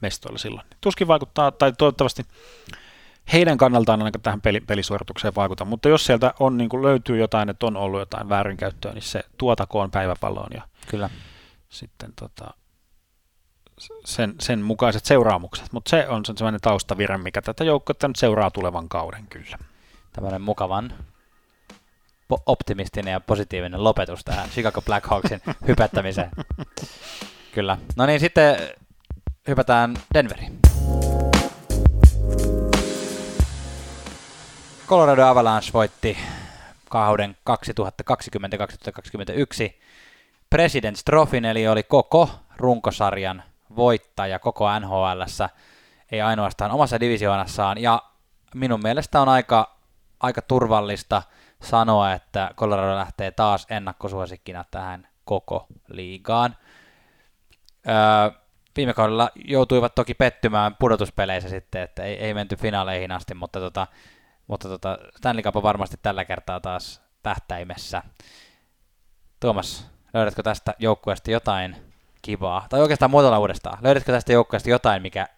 mestoilla 0.00 0.38
silloin. 0.38 0.66
Tuskin 0.80 1.08
vaikuttaa, 1.08 1.50
tai 1.50 1.72
toivottavasti 1.78 2.26
heidän 3.32 3.58
kannaltaan 3.58 4.00
ainakaan 4.00 4.22
tähän 4.22 4.40
peli, 4.40 4.60
pelisuoritukseen 4.60 5.34
vaikuta, 5.34 5.64
mutta 5.64 5.88
jos 5.88 6.04
sieltä 6.04 6.34
on, 6.40 6.58
niin 6.58 6.68
kuin 6.68 6.82
löytyy 6.82 7.18
jotain, 7.18 7.48
että 7.48 7.66
on 7.66 7.76
ollut 7.76 8.00
jotain 8.00 8.28
väärinkäyttöä, 8.28 8.92
niin 8.92 9.02
se 9.02 9.24
tuotakoon 9.38 9.90
päiväpalloon 9.90 10.50
ja 10.54 10.62
Kyllä. 10.88 11.10
sitten 11.68 12.12
tota, 12.20 12.54
sen, 14.04 14.34
sen 14.40 14.62
mukaiset 14.62 15.04
seuraamukset, 15.04 15.72
mutta 15.72 15.88
se 15.88 16.08
on 16.08 16.22
sellainen 16.26 16.60
taustavire, 16.60 17.18
mikä 17.18 17.42
tätä 17.42 17.64
joukkoa 17.64 18.08
nyt 18.08 18.16
seuraa 18.16 18.50
tulevan 18.50 18.88
kauden 18.88 19.26
kyllä. 19.26 19.58
tämmöinen 20.12 20.42
mukavan 20.42 20.92
po- 22.32 22.42
optimistinen 22.46 23.12
ja 23.12 23.20
positiivinen 23.20 23.84
lopetus 23.84 24.24
tähän 24.24 24.48
Chicago 24.48 24.82
Blackhawksin 24.82 25.42
hypättämiseen. 25.68 26.30
Kyllä. 27.52 27.78
No 27.96 28.06
niin, 28.06 28.20
sitten 28.20 28.56
hypätään 29.48 29.94
Denveriin. 30.14 30.58
Colorado 34.92 35.26
Avalanche 35.26 35.72
voitti 35.72 36.18
kauden 36.88 37.36
2020-2021 37.50 37.54
President's 40.54 41.02
Trophyn, 41.04 41.44
eli 41.44 41.68
oli 41.68 41.82
koko 41.82 42.30
runkosarjan 42.56 43.42
voittaja 43.76 44.38
koko 44.38 44.78
NHLssä, 44.80 45.48
ei 46.10 46.20
ainoastaan 46.20 46.70
omassa 46.70 47.00
divisioonassaan, 47.00 47.78
ja 47.78 48.02
minun 48.54 48.80
mielestä 48.82 49.20
on 49.20 49.28
aika, 49.28 49.76
aika 50.20 50.42
turvallista 50.42 51.22
sanoa, 51.62 52.12
että 52.12 52.50
Colorado 52.56 52.96
lähtee 52.96 53.30
taas 53.30 53.66
ennakkosuosikkina 53.70 54.64
tähän 54.70 55.08
koko 55.24 55.66
liigaan. 55.88 56.56
Öö, 57.88 57.94
viime 58.76 58.94
kaudella 58.94 59.30
joutuivat 59.34 59.94
toki 59.94 60.14
pettymään 60.14 60.76
pudotuspeleissä 60.76 61.48
sitten, 61.48 61.82
että 61.82 62.02
ei, 62.02 62.14
ei 62.14 62.34
menty 62.34 62.56
finaaleihin 62.56 63.12
asti, 63.12 63.34
mutta, 63.34 63.60
tota, 63.60 63.86
mutta 64.52 64.68
tota 64.68 64.98
Stanley 65.16 65.42
Cup 65.42 65.56
on 65.56 65.62
varmasti 65.62 65.96
tällä 66.02 66.24
kertaa 66.24 66.60
taas 66.60 67.02
tähtäimessä. 67.22 68.02
Tuomas, 69.40 69.86
löydätkö 70.14 70.42
tästä 70.42 70.74
joukkueesta 70.78 71.30
jotain 71.30 71.76
kivaa? 72.22 72.66
Tai 72.70 72.80
oikeastaan 72.80 73.10
muotoilla 73.10 73.38
uudestaan. 73.38 73.78
Löydätkö 73.82 74.12
tästä 74.12 74.32
joukkueesta 74.32 74.70
jotain, 74.70 75.02
mikä, 75.02 75.28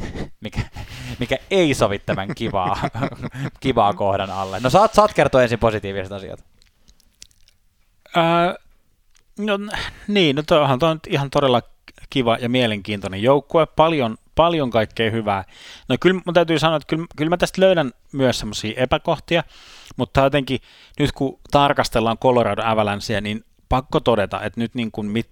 mikä, 0.44 0.60
mikä 1.18 1.36
ei 1.50 1.74
sovi 1.74 1.98
tämän 1.98 2.34
kivaa, 2.34 2.76
kivaa 3.60 3.94
kohdan 3.94 4.30
alle? 4.30 4.60
No 4.60 4.70
saat, 4.70 4.94
saat 4.94 5.14
kertoa 5.14 5.42
ensin 5.42 5.58
positiiviset 5.58 6.12
asiat. 6.12 6.44
Ää, 8.16 8.54
no 9.46 9.58
niin, 10.08 10.36
no 10.36 10.42
toihan 10.42 10.78
toi 10.78 10.90
on 10.90 11.00
ihan 11.08 11.30
todella 11.30 11.62
kiva 12.10 12.36
ja 12.40 12.48
mielenkiintoinen 12.48 13.22
joukkue, 13.22 13.66
paljon, 13.66 14.16
paljon 14.34 14.70
kaikkea 14.70 15.10
hyvää. 15.10 15.44
No 15.88 15.96
kyllä 16.00 16.20
mun 16.26 16.34
täytyy 16.34 16.58
sanoa, 16.58 16.76
että 16.76 16.86
kyllä, 16.86 17.06
kyllä 17.16 17.30
mä 17.30 17.36
tästä 17.36 17.60
löydän 17.60 17.92
myös 18.12 18.38
semmoisia 18.38 18.72
epäkohtia, 18.76 19.44
mutta 19.96 20.20
jotenkin 20.20 20.60
nyt 20.98 21.12
kun 21.12 21.38
tarkastellaan 21.50 22.18
Colorado 22.18 22.62
Avalancea, 22.64 23.20
niin 23.20 23.44
pakko 23.68 24.00
todeta, 24.00 24.42
että 24.42 24.60
nyt 24.60 24.74
niin 24.74 24.90
kuin 24.90 25.06
mit, 25.06 25.30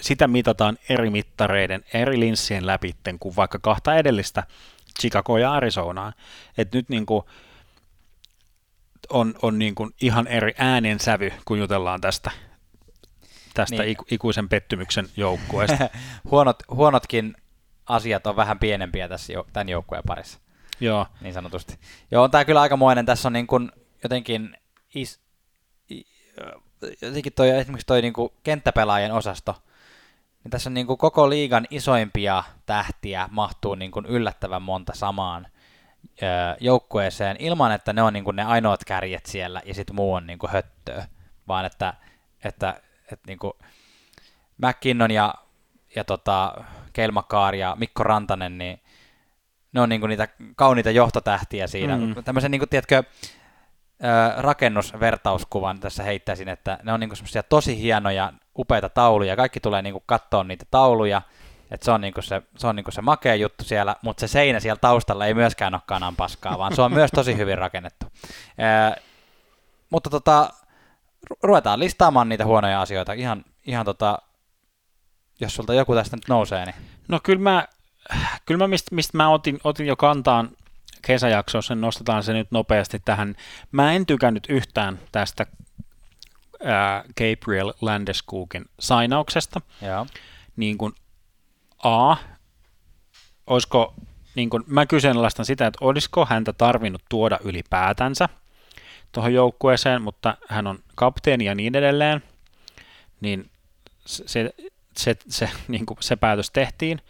sitä 0.00 0.28
mitataan 0.28 0.78
eri 0.88 1.10
mittareiden, 1.10 1.84
eri 1.94 2.20
linssien 2.20 2.66
läpi 2.66 2.94
kuin 3.20 3.36
vaikka 3.36 3.58
kahta 3.58 3.94
edellistä 3.94 4.42
Chicago 5.00 5.38
ja 5.38 5.52
Arizonaa. 5.52 6.12
Että 6.58 6.78
nyt 6.78 6.88
niin 6.88 7.06
kuin 7.06 7.22
on, 9.10 9.34
on 9.42 9.58
niin 9.58 9.74
kuin 9.74 9.90
ihan 10.00 10.26
eri 10.26 10.54
äänensävy, 10.58 11.32
kun 11.44 11.58
jutellaan 11.58 12.00
tästä, 12.00 12.30
tästä 13.54 13.82
niin. 13.82 13.96
ikuisen 14.10 14.48
pettymyksen 14.48 15.08
joukkueesta. 15.16 15.88
Huonot, 16.30 16.62
huonotkin 16.70 17.36
asiat 17.86 18.26
on 18.26 18.36
vähän 18.36 18.58
pienempiä 18.58 19.08
tässä 19.08 19.32
jo, 19.32 19.46
tämän 19.52 19.68
joukkueen 19.68 20.04
parissa. 20.06 20.38
Joo. 20.80 21.06
Niin 21.20 21.34
sanotusti. 21.34 21.78
Joo, 22.10 22.24
on 22.24 22.30
tämä 22.30 22.44
kyllä 22.44 22.60
aikamoinen. 22.60 23.06
Tässä 23.06 23.28
on 23.28 23.32
niin 23.32 23.46
kuin 23.46 23.72
jotenkin 24.02 24.56
is, 24.94 25.20
jotenkin 27.02 27.32
toi, 27.32 27.48
esimerkiksi 27.48 27.86
toi 27.86 28.02
niin 28.02 28.12
kuin 28.12 28.32
kenttäpelaajien 28.42 29.12
osasto, 29.12 29.54
niin 30.44 30.50
tässä 30.50 30.70
on 30.70 30.74
niin 30.74 30.86
kuin 30.86 30.98
koko 30.98 31.30
liigan 31.30 31.66
isoimpia 31.70 32.44
tähtiä 32.66 33.28
mahtuu 33.30 33.74
niin 33.74 33.90
kuin 33.90 34.06
yllättävän 34.06 34.62
monta 34.62 34.92
samaan 34.96 35.46
joukkueeseen 36.60 37.36
ilman, 37.38 37.72
että 37.72 37.92
ne 37.92 38.02
on 38.02 38.12
niin 38.12 38.24
kuin 38.24 38.36
ne 38.36 38.44
ainoat 38.44 38.84
kärjet 38.84 39.26
siellä 39.26 39.62
ja 39.64 39.74
sitten 39.74 39.96
muu 39.96 40.14
on 40.14 40.26
niin 40.26 40.38
kuin 40.38 40.52
höttöä, 40.52 41.06
vaan 41.48 41.64
että, 41.64 41.94
että, 42.44 42.80
että 43.12 43.26
niin 43.26 43.38
kuin 43.38 43.52
McKinnon 44.58 45.10
ja, 45.10 45.34
ja 45.96 46.04
tota, 46.04 46.54
Kelmakaar 46.92 47.54
ja 47.54 47.76
Mikko 47.78 48.02
Rantanen, 48.02 48.58
niin 48.58 48.80
ne 49.72 49.80
on 49.80 49.88
niin 49.88 50.00
kuin 50.00 50.08
niitä 50.08 50.28
kauniita 50.56 50.90
johtotähtiä 50.90 51.66
siinä. 51.66 51.96
Mm. 51.96 52.14
Tämmöisen, 52.24 52.50
niin 52.50 52.58
kuin, 52.58 52.68
tiedätkö, 52.68 53.02
rakennusvertauskuvan 54.36 55.80
tässä 55.80 56.02
heittäisin, 56.02 56.48
että 56.48 56.78
ne 56.82 56.92
on 56.92 57.00
niinku 57.00 57.16
semmoisia 57.16 57.42
tosi 57.42 57.80
hienoja, 57.80 58.32
upeita 58.58 58.88
tauluja. 58.88 59.36
Kaikki 59.36 59.60
tulee 59.60 59.82
niinku 59.82 60.02
katsoa 60.06 60.44
niitä 60.44 60.64
tauluja, 60.70 61.22
että 61.70 61.84
se 61.84 61.90
on, 61.90 62.00
niinku 62.00 62.22
se, 62.22 62.42
se, 62.56 62.66
on 62.66 62.76
niinku 62.76 62.90
se 62.90 63.02
makea 63.02 63.34
juttu 63.34 63.64
siellä, 63.64 63.96
mutta 64.02 64.20
se 64.20 64.28
seinä 64.28 64.60
siellä 64.60 64.78
taustalla 64.80 65.26
ei 65.26 65.34
myöskään 65.34 65.74
ole 65.74 65.82
kanan 65.86 66.16
paskaa, 66.16 66.58
vaan 66.58 66.76
se 66.76 66.82
on 66.82 66.92
myös 66.92 67.10
tosi 67.10 67.36
hyvin 67.36 67.58
rakennettu. 67.58 68.06
Ää, 68.58 68.96
mutta 69.90 70.10
tota, 70.10 70.50
ruvetaan 71.42 71.80
listaamaan 71.80 72.28
niitä 72.28 72.44
huonoja 72.44 72.80
asioita. 72.80 73.12
Ihan, 73.12 73.44
ihan 73.66 73.84
tota, 73.84 74.18
jos 75.40 75.54
sulta 75.54 75.74
joku 75.74 75.94
tästä 75.94 76.16
nyt 76.16 76.28
nousee, 76.28 76.64
niin... 76.66 76.74
No 77.08 77.20
kyllä 77.22 77.40
mä, 77.42 77.68
kyllä 78.46 78.58
mä 78.58 78.68
mistä, 78.68 78.94
mistä 78.94 79.16
mä 79.16 79.28
otin, 79.28 79.60
otin 79.64 79.86
jo 79.86 79.96
kantaan 79.96 80.50
kesäjaksossa, 81.02 81.74
nostetaan 81.74 82.22
se 82.22 82.32
nyt 82.32 82.50
nopeasti 82.50 83.02
tähän. 83.04 83.34
Mä 83.72 83.92
en 83.92 84.06
tykännyt 84.06 84.46
yhtään 84.48 84.98
tästä 85.12 85.46
ää, 86.64 87.04
Gabriel 87.06 87.72
Landeskogin 87.80 88.64
sainauksesta. 88.80 89.60
Joo. 89.82 90.06
Niin 90.56 90.78
kuin 90.78 90.92
A, 91.82 92.16
olisiko, 93.46 93.94
niin 94.34 94.50
kuin, 94.50 94.62
mä 94.66 94.86
kyseenalaistan 94.86 95.44
sitä, 95.44 95.66
että 95.66 95.78
olisiko 95.80 96.26
häntä 96.30 96.52
tarvinnut 96.52 97.02
tuoda 97.08 97.38
ylipäätänsä 97.44 98.28
tuohon 99.14 99.34
joukkueeseen, 99.34 100.02
mutta 100.02 100.36
hän 100.48 100.66
on 100.66 100.78
kapteeni 100.94 101.44
ja 101.44 101.54
niin 101.54 101.74
edelleen, 101.74 102.22
niin 103.20 103.50
se, 104.06 104.24
se, 104.26 104.54
se, 104.96 105.16
se, 105.28 105.50
niin 105.68 105.86
kuin 105.86 105.98
se 106.00 106.16
päätös 106.16 106.50
tehtiin. 106.50 107.00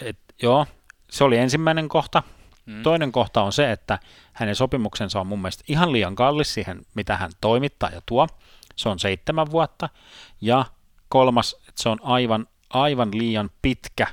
Et, 0.00 0.18
joo, 0.42 0.66
se 1.10 1.24
oli 1.24 1.36
ensimmäinen 1.36 1.88
kohta. 1.88 2.22
Mm. 2.66 2.82
Toinen 2.82 3.12
kohta 3.12 3.42
on 3.42 3.52
se, 3.52 3.72
että 3.72 3.98
hänen 4.32 4.56
sopimuksensa 4.56 5.20
on 5.20 5.26
mun 5.26 5.38
mielestä 5.38 5.64
ihan 5.68 5.92
liian 5.92 6.14
kallis 6.14 6.54
siihen, 6.54 6.80
mitä 6.94 7.16
hän 7.16 7.30
toimittaa 7.40 7.90
ja 7.90 8.00
tuo. 8.06 8.26
Se 8.76 8.88
on 8.88 8.98
seitsemän 8.98 9.50
vuotta. 9.50 9.88
Ja 10.40 10.64
kolmas, 11.08 11.56
että 11.68 11.82
se 11.82 11.88
on 11.88 11.98
aivan, 12.02 12.46
aivan 12.70 13.08
liian 13.12 13.50
pitkä 13.62 14.06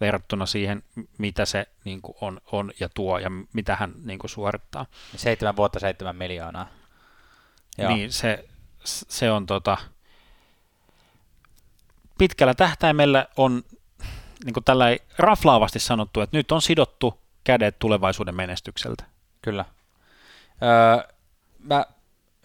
verrattuna 0.00 0.46
siihen, 0.46 0.82
mitä 1.18 1.44
se 1.44 1.66
niin 1.84 2.02
kuin 2.02 2.16
on, 2.20 2.40
on 2.52 2.72
ja 2.80 2.88
tuo 2.88 3.18
ja 3.18 3.30
mitä 3.52 3.76
hän 3.76 3.92
niin 4.04 4.18
kuin 4.18 4.30
suorittaa. 4.30 4.86
Seitsemän 5.16 5.56
vuotta, 5.56 5.80
seitsemän 5.80 6.16
miljoonaa. 6.16 6.68
Joo. 7.78 7.94
Niin, 7.94 8.12
se, 8.12 8.44
se 8.84 9.30
on 9.30 9.46
tota, 9.46 9.76
pitkällä 12.18 12.54
tähtäimellä 12.54 13.26
on 13.36 13.62
niin 14.44 14.54
kuin 14.54 14.64
tällä 14.64 14.86
raflaavasti 15.18 15.78
sanottu, 15.78 16.20
että 16.20 16.36
nyt 16.36 16.52
on 16.52 16.62
sidottu 16.62 17.20
kädet 17.44 17.78
tulevaisuuden 17.78 18.34
menestykseltä. 18.34 19.04
Kyllä. 19.42 19.64
Öö, 20.62 21.14
mä 21.58 21.86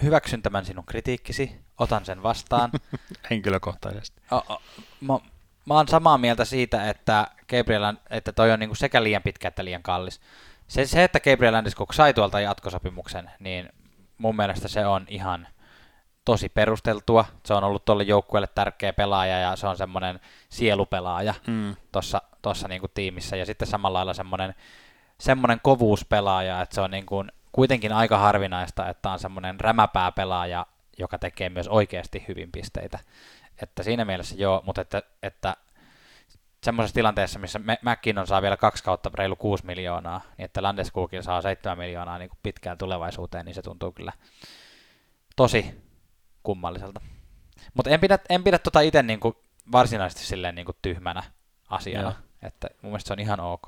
hyväksyn 0.04 0.42
tämän 0.42 0.66
sinun 0.66 0.86
kritiikkisi, 0.86 1.56
otan 1.80 2.06
sen 2.06 2.24
vastaan. 2.24 2.72
Henkilökohtaisesti. 3.30 4.22
O, 4.32 4.38
o, 4.38 4.62
mä, 5.02 5.20
mä 5.65 5.73
oon 5.73 5.88
samaa 5.88 6.17
mieltä 6.17 6.45
siitä, 6.45 6.89
että 6.89 7.28
Gabriel, 7.49 7.93
että 8.10 8.32
toi 8.32 8.52
on 8.52 8.60
niinku 8.60 8.76
sekä 8.76 9.04
liian 9.04 9.23
pitkä 9.23 9.47
että 9.47 9.65
liian 9.65 9.84
kallis. 9.84 10.21
Se, 10.67 10.86
se 10.86 11.04
että 11.04 11.19
Gabriel 11.19 11.54
Landeskog 11.54 11.93
sai 11.93 12.13
tuolta 12.13 12.39
jatkosopimuksen, 12.39 13.32
niin 13.39 13.69
mun 14.17 14.36
mielestä 14.36 14.67
se 14.67 14.86
on 14.86 15.06
ihan 15.08 15.47
tosi 16.26 16.49
perusteltua. 16.49 17.26
Se 17.45 17.54
on 17.54 17.63
ollut 17.63 17.86
tuolle 17.86 18.04
joukkueelle 18.04 18.47
tärkeä 18.56 18.93
pelaaja 18.93 19.39
ja 19.39 19.56
se 19.56 19.67
on 19.67 19.78
semmoinen 19.78 20.19
sielupelaaja 20.49 21.34
mm. 21.47 21.76
tuossa 22.41 22.68
niinku 22.68 22.88
tiimissä. 22.88 23.36
Ja 23.36 23.45
sitten 23.45 23.68
samalla 23.68 23.97
lailla 23.97 24.14
semmoinen 24.14 24.55
semmoinen 25.18 25.59
kovuuspelaaja, 25.64 26.61
että 26.61 26.76
se 26.76 26.82
on 26.82 26.91
niin 26.91 27.05
kuin 27.05 27.32
kuitenkin 27.51 27.93
aika 27.93 28.18
harvinaista, 28.18 28.89
että 28.89 29.11
on 29.11 29.20
semmoinen 29.20 29.59
rämäpää 29.59 30.11
pelaaja, 30.11 30.66
joka 30.97 31.18
tekee 31.18 31.49
myös 31.49 31.68
oikeasti 31.68 32.26
hyvin 32.28 32.51
pisteitä. 32.51 32.99
Että 33.62 33.84
siinä 33.84 34.06
mielessä 34.06 34.36
joo, 34.38 34.62
mutta 34.66 34.82
että, 34.82 35.04
että 35.24 35.56
semmoisessa 36.64 36.95
tilanteessa, 36.95 37.39
missä 37.39 37.60
McKinnon 37.60 38.28
saa 38.28 38.41
vielä 38.41 38.58
kaksi 38.58 38.84
kautta 38.84 39.12
reilu 39.14 39.36
6 39.36 39.66
miljoonaa, 39.66 40.22
niin 40.38 40.45
että 40.45 40.64
Landeskogin 40.64 41.24
saa 41.24 41.41
7 41.41 41.78
miljoonaa 41.78 42.18
niin 42.18 42.30
kuin 42.30 42.39
pitkään 42.43 42.78
tulevaisuuteen, 42.78 43.45
niin 43.45 43.56
se 43.56 43.62
tuntuu 43.62 43.91
kyllä 43.91 44.12
tosi 45.36 45.84
kummalliselta. 46.43 47.01
Mutta 47.74 47.89
en 47.89 47.99
pidä, 47.99 48.20
en 48.30 48.43
pidä 48.43 48.60
tota 48.60 48.82
itse 48.82 49.04
niin 49.04 49.20
kuin 49.20 49.36
varsinaisesti 49.72 50.26
silleen 50.26 50.56
niin 50.56 50.66
kuin 50.66 50.78
tyhmänä 50.82 51.24
asiana, 51.70 52.08
Joo. 52.10 52.14
että 52.41 52.68
mun 52.82 52.91
mielestä 52.91 53.08
se 53.08 53.14
on 53.14 53.20
ihan 53.20 53.39
ok. 53.39 53.68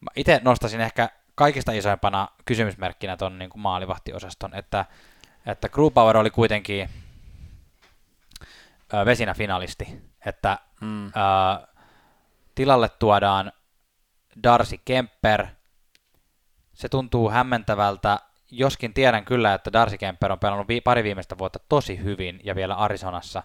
Mä 0.00 0.10
itse 0.16 0.40
nostasin 0.44 0.80
ehkä 0.80 1.08
kaikista 1.34 1.72
isoimpana 1.72 2.28
kysymysmerkkinä 2.44 3.16
tuon 3.16 3.38
niin 3.38 3.50
maalivahtiosaston, 3.54 4.54
että, 4.54 4.84
että 5.46 5.68
Grubauer 5.68 6.16
oli 6.16 6.30
kuitenkin 6.30 6.88
vesinä 9.04 9.34
finalisti, 9.34 10.02
että 10.26 10.58
mm. 10.80 11.06
ö, 11.06 11.10
tilalle 12.54 12.88
tuodaan 12.88 13.52
Darcy 14.42 14.78
Kemper, 14.84 15.46
se 16.72 16.88
tuntuu 16.88 17.30
hämmentävältä, 17.30 18.18
joskin 18.50 18.94
tiedän 18.94 19.24
kyllä, 19.24 19.54
että 19.54 19.72
Darcy 19.72 19.98
Kemper 19.98 20.32
on 20.32 20.38
pelannut 20.38 20.68
vi- 20.68 20.80
pari 20.80 21.04
viimeistä 21.04 21.38
vuotta 21.38 21.58
tosi 21.68 22.04
hyvin 22.04 22.40
ja 22.44 22.54
vielä 22.54 22.74
Arizonassa. 22.74 23.42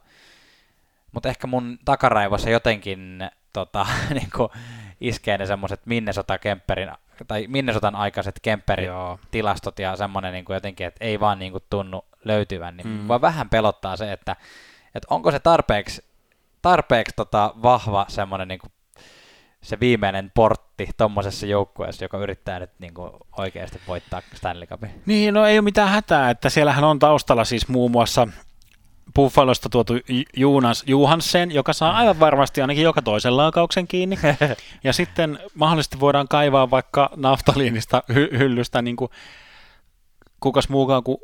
Mutta 1.12 1.30
ehkä 1.30 1.48
mun 1.48 1.80
takaraivossa 1.86 2.50
jotenkin 2.50 3.30
tota, 3.54 3.88
niin 4.10 4.30
iskee 5.02 5.38
ne 5.38 5.46
semmoiset 5.46 5.86
Minnesota 5.86 6.38
Kemperin, 6.38 6.92
tai 7.28 7.46
Minnesotan 7.48 7.96
aikaiset 7.96 8.40
Kemperin 8.42 8.88
Joo. 8.88 9.20
tilastot 9.32 9.80
ja 9.80 9.96
semmoinen 9.96 10.34
niin 10.34 10.46
jotenkin, 10.50 10.88
että 10.88 11.06
ei 11.06 11.20
vaan 11.20 11.40
niin 11.40 11.52
kuin 11.52 11.64
tunnu 11.70 12.06
löytyvän, 12.24 12.78
niin 12.78 12.88
mm. 12.88 13.08
voi 13.08 13.22
vähän 13.22 13.50
pelottaa 13.50 13.96
se, 13.96 14.12
että, 14.12 14.36
että 14.96 15.08
onko 15.10 15.32
se 15.32 15.40
tarpeeksi, 15.40 16.04
tarpeeksi 16.62 17.14
tota 17.16 17.54
vahva 17.64 18.06
semmoinen 18.10 18.48
niin 18.48 18.60
kuin 18.60 18.72
se 19.62 19.80
viimeinen 19.80 20.32
portti 20.36 20.90
tuommoisessa 20.98 21.46
joukkueessa, 21.46 22.06
joka 22.06 22.18
yrittää 22.18 22.60
nyt 22.60 22.72
niin 22.80 22.94
kuin 22.94 23.12
oikeasti 23.38 23.82
voittaa 23.88 24.22
Stanley 24.34 24.68
Cupin. 24.68 25.02
Niin, 25.06 25.34
no 25.34 25.46
ei 25.46 25.58
ole 25.58 25.62
mitään 25.64 25.90
hätää, 25.90 26.30
että 26.30 26.50
siellähän 26.50 26.84
on 26.84 27.00
taustalla 27.00 27.46
siis 27.46 27.68
muun 27.68 27.92
muassa 27.92 28.28
Buffalosta 29.16 29.70
tuotu 29.70 29.94
Jonas 30.38 30.84
Johansen, 30.88 31.52
joka 31.52 31.74
saa 31.74 31.98
aivan 31.98 32.20
varmasti 32.20 32.62
ainakin 32.62 32.84
joka 32.84 33.02
toisen 33.02 33.38
laukauksen 33.38 33.88
kiinni. 33.88 34.20
ja 34.84 34.94
sitten 34.94 35.40
mahdollisesti 35.56 36.00
voidaan 36.00 36.28
kaivaa 36.28 36.72
vaikka 36.72 37.10
naftaliinista 37.16 38.04
hy- 38.12 38.38
hyllystä 38.38 38.82
niin 38.82 38.96
kuin 38.96 39.12
kukas 40.40 40.70
muukaan 40.70 41.04
kuin 41.04 41.18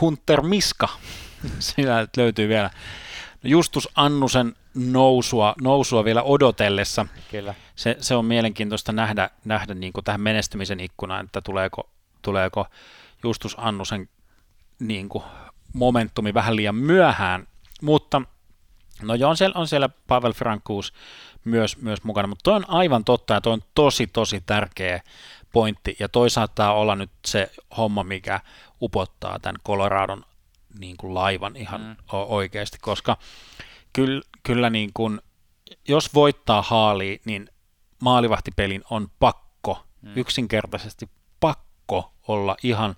Hunter 0.00 0.42
Miska. 0.42 0.88
Siinä 1.58 2.06
löytyy 2.16 2.48
vielä 2.48 2.70
Justus 3.44 3.88
Annusen 3.94 4.54
nousua, 4.74 5.54
nousua 5.62 6.04
vielä 6.04 6.22
odotellessa. 6.22 7.06
Kyllä. 7.30 7.54
Se, 7.76 7.96
se 8.00 8.14
on 8.14 8.24
mielenkiintoista 8.24 8.92
nähdä, 8.92 9.30
nähdä 9.44 9.74
niin 9.74 9.92
kuin 9.92 10.04
tähän 10.04 10.20
menestymisen 10.20 10.80
ikkunaan, 10.80 11.24
että 11.24 11.40
tuleeko, 11.40 11.90
tuleeko 12.22 12.66
Justus 13.24 13.56
Annusen 13.58 14.08
niin 14.78 15.08
kuin 15.08 15.24
momentumi 15.72 16.34
vähän 16.34 16.56
liian 16.56 16.74
myöhään, 16.74 17.46
mutta 17.82 18.22
no 19.02 19.14
joo, 19.14 19.30
on 19.30 19.36
siellä, 19.36 19.58
on 19.58 19.68
siellä 19.68 19.88
Pavel 20.06 20.32
Frankuus 20.32 20.94
myös, 21.44 21.76
myös 21.76 22.04
mukana, 22.04 22.28
mutta 22.28 22.42
toi 22.42 22.54
on 22.54 22.70
aivan 22.70 23.04
totta 23.04 23.34
ja 23.34 23.40
toi 23.40 23.52
on 23.52 23.62
tosi 23.74 24.06
tosi 24.06 24.42
tärkeä 24.46 25.00
pointti 25.52 25.96
ja 25.98 26.08
toi 26.08 26.30
saattaa 26.30 26.74
olla 26.74 26.96
nyt 26.96 27.10
se 27.26 27.50
homma, 27.76 28.04
mikä 28.04 28.40
upottaa 28.82 29.38
tämän 29.38 29.60
Coloradon 29.66 30.24
niin 30.78 30.96
kuin 30.96 31.14
laivan 31.14 31.56
ihan 31.56 31.80
mm. 31.80 31.96
oikeasti, 32.10 32.78
koska 32.80 33.16
kyllä, 33.92 34.22
kyllä 34.42 34.70
niin 34.70 34.90
kuin, 34.94 35.20
jos 35.88 36.14
voittaa 36.14 36.62
haali, 36.62 37.20
niin 37.24 37.48
maalivahtipelin 38.02 38.82
on 38.90 39.08
pakko, 39.18 39.84
mm. 40.02 40.12
yksinkertaisesti 40.16 41.10
pakko 41.40 42.12
olla 42.28 42.56
ihan, 42.62 42.96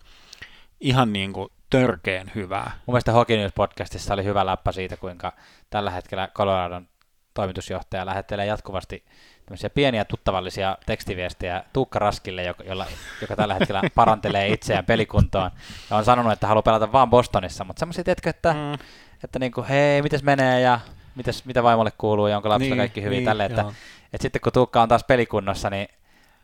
ihan 0.81 1.13
niin 1.13 1.33
kuin 1.33 1.49
törkeen 1.71 2.33
hyvää. 2.35 2.71
Mun 2.87 2.93
mielestä 2.95 3.13
Hockey 3.13 3.37
News 3.37 3.53
podcastissa 3.55 4.15
oli 4.15 4.25
hyvä 4.25 4.47
läppä 4.47 4.73
siitä, 4.73 4.97
kuinka 4.97 5.33
tällä 5.71 5.91
hetkellä 5.91 6.29
Coloradon 6.35 6.89
toimitusjohtaja 7.35 8.07
lähettelee 8.07 8.47
jatkuvasti 8.47 9.05
tämmöisiä 9.51 9.71
pieniä 9.71 10.05
tuttavallisia 10.05 10.79
tekstiviestejä 10.87 11.65
Tuukka 11.73 11.99
Raskille, 11.99 12.43
joka, 12.43 12.65
jolla, 12.65 12.87
joka 13.21 13.37
tällä 13.37 13.55
hetkellä 13.55 13.83
parantelee 13.95 14.49
itseään 14.49 14.85
pelikuntoon. 14.85 15.51
Ja 15.91 15.97
on 15.97 16.05
sanonut, 16.05 16.33
että 16.33 16.47
haluaa 16.47 16.63
pelata 16.63 16.93
vaan 16.93 17.11
Bostonissa, 17.11 17.65
mutta 17.65 17.81
semmoisia, 17.81 18.05
tiedätkö, 18.05 18.31
että, 18.31 18.53
mm. 18.53 18.75
että 19.25 19.39
niin 19.39 19.53
kuin, 19.53 19.67
hei, 19.67 20.03
mites 20.03 20.23
menee 20.23 20.61
ja 20.61 20.81
mites, 21.15 21.45
mitä 21.45 21.63
vaimolle 21.63 21.93
kuuluu 21.99 22.27
ja 22.27 22.37
onko 22.37 22.49
lapsilla 22.49 22.75
niin, 22.75 22.81
kaikki 22.81 23.03
hyvin 23.03 23.17
niin, 23.17 23.25
tälle, 23.25 23.45
että, 23.45 23.65
että, 24.13 24.23
sitten 24.23 24.41
kun 24.41 24.53
Tuukka 24.53 24.83
on 24.83 24.89
taas 24.89 25.05
pelikunnossa, 25.05 25.71
niin 25.71 25.89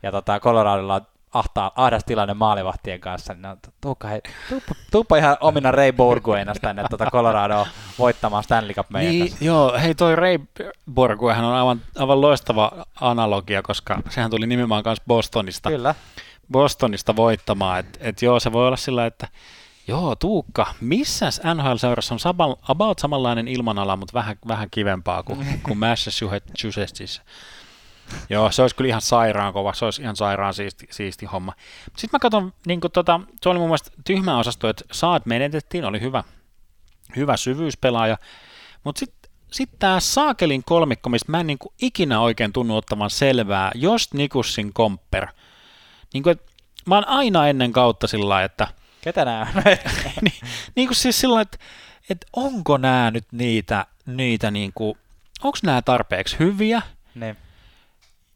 ja 0.03 0.11
tota, 0.11 0.39
Coloradolla 0.39 0.95
on 0.95 1.07
ahtaa, 1.33 1.71
ahdas 1.75 2.03
tilanne 2.03 2.33
maalivahtien 2.33 2.99
kanssa, 2.99 3.33
niin 3.33 3.41
no, 3.41 3.57
tuuppa, 3.81 4.07
hei, 4.07 4.21
tuuppa, 4.49 4.75
tuuppa 4.91 5.17
ihan 5.17 5.37
omina 5.41 5.71
Ray 5.71 5.91
Borguenas 5.91 6.57
tänne 6.61 6.83
tuota 6.89 7.11
Coloradoa 7.11 7.67
voittamaan 7.99 8.43
Stanley 8.43 8.73
Cup 8.73 8.89
meidän 8.89 9.11
niin, 9.11 9.27
kanssa. 9.27 9.45
Joo, 9.45 9.77
hei 9.81 9.95
toi 9.95 10.15
Ray 10.15 10.39
Borguehan 10.93 11.45
on 11.45 11.53
aivan, 11.53 11.81
aivan 11.97 12.21
loistava 12.21 12.71
analogia, 13.01 13.61
koska 13.61 14.01
sehän 14.09 14.31
tuli 14.31 14.47
nimenomaan 14.47 14.83
kanssa 14.83 15.03
Bostonista. 15.07 15.69
Kyllä. 15.69 15.95
Bostonista 16.51 17.15
voittamaan, 17.15 17.79
että 17.79 17.99
et 18.01 18.21
joo, 18.21 18.39
se 18.39 18.51
voi 18.51 18.67
olla 18.67 18.77
sillä, 18.77 19.05
että 19.05 19.27
Joo, 19.89 20.15
Tuukka, 20.15 20.73
missäs 20.81 21.41
NHL-seurassa 21.43 22.13
on 22.13 22.19
sabal, 22.19 22.55
about 22.67 22.99
samanlainen 22.99 23.47
ilmanala, 23.47 23.97
mutta 23.97 24.13
vähän, 24.13 24.35
vähän 24.47 24.69
kivempaa 24.71 25.23
kuin, 25.23 25.45
kuin 25.63 25.77
Massachusettsissa. 25.77 27.21
Joo, 28.29 28.51
se 28.51 28.61
olisi 28.61 28.75
kyllä 28.75 28.87
ihan 28.87 29.01
sairaan 29.01 29.53
kova, 29.53 29.73
se 29.73 29.85
olisi 29.85 30.01
ihan 30.01 30.15
sairaan 30.15 30.53
siisti, 30.53 30.87
siisti 30.91 31.25
homma. 31.25 31.53
Sitten 31.85 32.09
mä 32.11 32.19
katson, 32.19 32.53
niin 32.65 32.79
tota, 32.93 33.19
se 33.41 33.49
oli 33.49 33.59
mun 33.59 33.67
mielestä 33.67 33.91
tyhmä 34.05 34.39
osasto, 34.39 34.69
että 34.69 34.85
saat 34.91 35.25
menetettiin, 35.25 35.85
oli 35.85 36.01
hyvä, 36.01 36.23
hyvä 37.15 37.37
syvyyspelaaja, 37.37 38.17
mutta 38.83 38.99
sitten 38.99 39.31
sit 39.51 39.69
tämä 39.79 39.99
Saakelin 39.99 40.63
kolmikko, 40.63 41.09
mistä 41.09 41.31
mä 41.31 41.39
en 41.39 41.47
niin 41.47 41.57
kuin 41.57 41.73
ikinä 41.81 42.19
oikein 42.19 42.53
tunnu 42.53 42.75
ottavan 42.75 43.09
selvää, 43.09 43.71
jos 43.75 44.13
Nikussin 44.13 44.73
komper. 44.73 45.27
Niin 46.13 46.23
kuin, 46.23 46.39
mä 46.85 46.95
oon 46.95 47.07
aina 47.07 47.47
ennen 47.47 47.71
kautta 47.71 48.07
sillä 48.07 48.43
että... 48.43 48.67
Ketä 49.01 49.25
nämä 49.25 49.47
niin, 50.21 50.33
niin 50.75 50.87
kuin 50.87 50.95
siis 50.95 51.19
sillä 51.19 51.41
että, 51.41 51.57
että 52.09 52.27
onko 52.33 52.77
nämä 52.77 53.11
nyt 53.11 53.25
niitä, 53.31 53.85
niitä 54.05 54.51
niin 54.51 54.71
kuin, 54.75 54.97
onko 55.43 55.57
nämä 55.63 55.81
tarpeeksi 55.81 56.39
hyviä? 56.39 56.81
Ne 57.15 57.35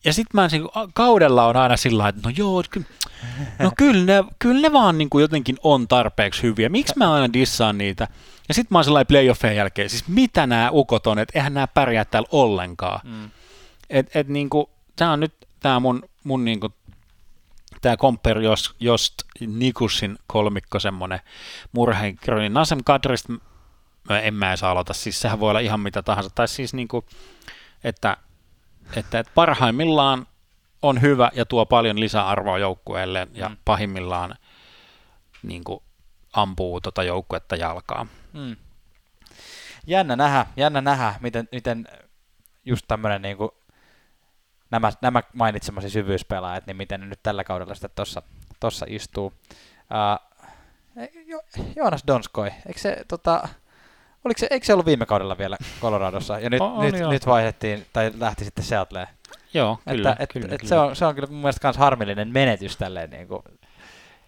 ja 0.06 0.14
sitten 0.14 0.42
mä 0.42 0.48
niin 0.48 0.70
kaudella 0.94 1.48
on 1.48 1.58
aina 1.58 1.78
sillä 1.78 2.08
että 2.08 2.22
no 2.26 2.34
joo, 2.38 2.64
ky- 2.70 2.86
no 3.60 3.72
kyllä 3.78 4.06
ne, 4.06 4.24
kyllä 4.40 4.62
ne 4.62 4.74
vaan 4.74 4.98
niin 4.98 5.10
kuin 5.10 5.22
jotenkin 5.22 5.58
on 5.64 5.88
tarpeeksi 5.88 6.44
hyviä. 6.44 6.70
Miksi 6.70 6.94
mä 6.98 7.14
aina 7.14 7.34
dissaan 7.34 7.78
niitä? 7.78 8.08
Ja 8.48 8.54
sitten 8.54 8.68
mä 8.76 8.78
oon 8.78 8.84
sellainen 8.84 9.08
playoffien 9.08 9.56
jälkeen, 9.56 9.90
siis 9.90 10.08
mitä 10.08 10.48
nämä 10.48 10.70
ukot 10.72 11.08
on, 11.08 11.20
että 11.20 11.40
eihän 11.40 11.54
nämä 11.54 11.68
pärjää 11.68 12.06
täällä 12.06 12.30
ollenkaan. 12.32 13.00
Mm. 13.04 13.30
Et, 13.90 14.16
et 14.16 14.28
niin 14.28 14.50
kuin, 14.50 14.66
tää 14.96 15.12
on 15.12 15.20
nyt 15.20 15.34
tää 15.60 15.80
mun, 15.80 16.04
mun 16.24 16.46
niin 16.46 16.60
kuin, 16.60 16.74
tää 17.82 17.98
Comper 17.98 18.40
Jost, 18.40 18.72
Jost 18.80 19.14
Nikussin 19.48 20.18
kolmikko 20.28 20.80
semmonen 20.80 21.20
murheenkirjo, 21.72 22.40
niin 22.40 22.54
Nasem 22.54 22.80
Kadrista 22.86 23.34
en 24.24 24.34
mä 24.34 24.50
edes 24.50 24.64
aloita, 24.64 24.94
siis 24.94 25.22
sehän 25.22 25.40
voi 25.40 25.50
olla 25.50 25.60
ihan 25.60 25.80
mitä 25.80 26.02
tahansa, 26.02 26.30
tai 26.30 26.48
siis 26.48 26.74
niin 26.74 26.88
kuin, 26.88 27.06
että 27.84 28.18
että, 28.96 29.20
että 29.20 29.32
parhaimmillaan 29.36 30.28
on 30.82 31.02
hyvä 31.02 31.32
ja 31.34 31.46
tuo 31.46 31.66
paljon 31.66 32.00
lisäarvoa 32.00 32.58
joukkueelle 32.58 33.28
ja 33.34 33.50
mm. 33.50 33.58
pahimmillaan 33.66 34.36
niin 35.44 35.64
kuin, 35.64 35.84
ampuu 36.34 36.82
tuota 36.82 37.04
joukkuetta 37.04 37.56
jalkaa. 37.56 38.08
Mm. 38.34 38.56
Jännä 39.88 40.16
nähdä, 40.16 40.46
jännä 40.58 40.82
nähdä, 40.82 41.14
miten, 41.22 41.50
miten 41.52 41.88
just 42.66 42.86
tämmöinen 42.88 43.22
niin 43.22 43.38
kuin, 43.38 43.52
nämä, 44.72 44.92
nämä 45.02 45.24
mainitsemasi 45.34 45.90
syvyyspelaajat, 45.90 46.68
niin 46.68 46.78
miten 46.78 47.00
ne 47.00 47.06
nyt 47.06 47.24
tällä 47.24 47.44
kaudella 47.44 47.74
sitten 47.74 47.92
tuossa 47.96 48.22
tossa 48.60 48.86
istuu. 48.90 49.26
Uh, 49.26 50.42
jo, 51.28 51.42
Joonas 51.76 52.04
Donskoi, 52.08 52.52
eikö 52.68 52.80
se 52.80 53.06
tota, 53.08 53.48
Oliko 54.26 54.40
se, 54.40 54.48
eikö 54.50 54.66
se 54.66 54.74
ollut 54.74 54.86
viime 54.86 55.06
kaudella 55.06 55.38
vielä 55.38 55.58
Coloradossa? 55.82 56.40
Ja 56.40 56.50
nyt, 56.50 56.62
on, 56.62 56.86
nyt, 56.86 57.10
nyt 57.10 57.26
vaihdettiin, 57.26 57.86
tai 57.94 58.12
lähti 58.20 58.46
sitten 58.46 58.64
Seattleen. 58.64 59.08
Joo, 59.54 59.80
kyllä. 59.90 60.12
Että, 60.12 60.28
kyllä, 60.28 60.48
et, 60.52 60.62
kyllä. 60.62 60.70
Se, 60.70 60.80
on, 60.80 60.96
se 60.96 61.06
on 61.06 61.16
kyllä 61.16 61.28
mun 61.28 61.42
mielestä 61.42 61.68
myös 61.68 61.78
harmillinen 61.78 62.28
menetys 62.28 62.78
tälleen 62.78 63.10
niin 63.10 63.28
kuin 63.28 63.44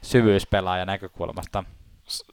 syvyyspelaajan 0.01 0.87
näkökulmasta. 0.87 1.63
S- 2.07 2.25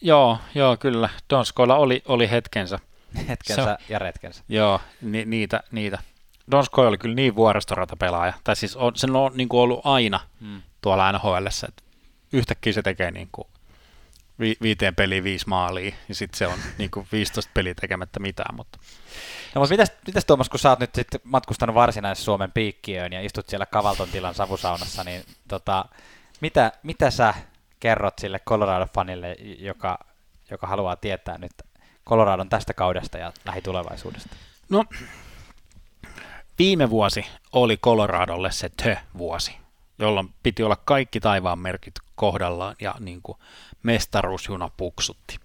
joo, 0.00 0.38
joo, 0.54 0.76
kyllä. 0.76 1.08
Donskoilla 1.30 1.76
oli, 1.76 2.02
oli 2.08 2.30
hetkensä. 2.30 2.78
hetkensä 3.28 3.70
on, 3.70 3.76
ja 3.88 3.98
retkensä. 3.98 4.44
Joo, 4.48 4.80
ni, 5.02 5.24
niitä, 5.24 5.62
niitä. 5.70 5.98
Donskoi 6.50 6.86
oli 6.86 6.98
kyllä 6.98 7.14
niin 7.14 7.36
vuoristorata-pelaaja. 7.36 8.32
Tai 8.44 8.56
siis 8.56 8.76
on, 8.76 8.96
sen 8.96 9.16
on 9.16 9.32
niin 9.34 9.48
kuin 9.48 9.60
ollut 9.60 9.80
aina 9.84 10.20
hmm. 10.40 10.62
tuolla 10.80 11.12
NHL, 11.12 11.46
että 11.46 11.82
yhtäkkiä 12.32 12.72
se 12.72 12.82
tekee 12.82 13.10
niin 13.10 13.28
kuin 13.32 13.48
vi- 14.40 14.56
viiteen 14.62 14.94
peliin 14.94 15.24
viisi 15.24 15.48
maalia, 15.48 15.94
ja 16.08 16.14
sitten 16.14 16.38
se 16.38 16.46
on 16.46 16.58
niin 16.78 16.90
kuin 16.90 17.06
15 17.12 17.50
peliä 17.54 17.74
tekemättä 17.74 18.20
mitään. 18.20 18.54
Mutta. 18.56 18.78
No 19.54 19.60
mutta 19.60 19.72
mitäs, 19.72 19.92
mitäs 20.06 20.24
Tuomas, 20.24 20.48
kun 20.48 20.60
sä 20.60 20.70
oot 20.70 20.78
nyt 20.78 20.94
sitten 20.94 21.20
matkustanut 21.24 21.74
varsinais-Suomen 21.74 22.52
piikkiöön 22.52 23.12
ja 23.12 23.20
istut 23.20 23.48
siellä 23.48 23.66
Kavalton 23.66 24.08
tilan 24.08 24.34
savusaunassa, 24.34 25.04
niin 25.04 25.24
tota, 25.48 25.84
mitä, 26.40 26.72
mitä 26.82 27.10
sä 27.10 27.34
kerrot 27.80 28.18
sille 28.18 28.40
Colorado-fanille, 28.50 29.36
joka, 29.58 29.98
joka 30.50 30.66
haluaa 30.66 30.96
tietää 30.96 31.38
nyt 31.38 31.52
Coloradon 32.06 32.48
tästä 32.48 32.74
kaudesta 32.74 33.18
ja 33.18 33.32
lähitulevaisuudesta? 33.44 34.36
No, 34.68 34.84
viime 36.58 36.90
vuosi 36.90 37.26
oli 37.52 37.76
Coloradolle 37.76 38.52
se 38.52 38.68
tö-vuosi, 38.68 39.56
jolloin 39.98 40.34
piti 40.42 40.62
olla 40.62 40.76
kaikki 40.76 41.20
taivaan 41.20 41.58
merkit 41.58 41.94
kohdallaan 42.14 42.76
ja 42.80 42.94
niin 43.00 43.22
kuin 43.22 43.38
mestaruusjuna 43.82 44.70
puksutti. 44.76 45.36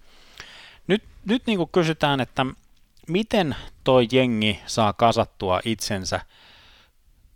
Nyt, 0.86 1.02
nyt 1.24 1.46
niin 1.46 1.58
kuin 1.58 1.70
kysytään, 1.72 2.20
että 2.20 2.46
miten 3.08 3.56
toi 3.84 4.08
jengi 4.12 4.60
saa 4.66 4.92
kasattua 4.92 5.60
itsensä 5.64 6.20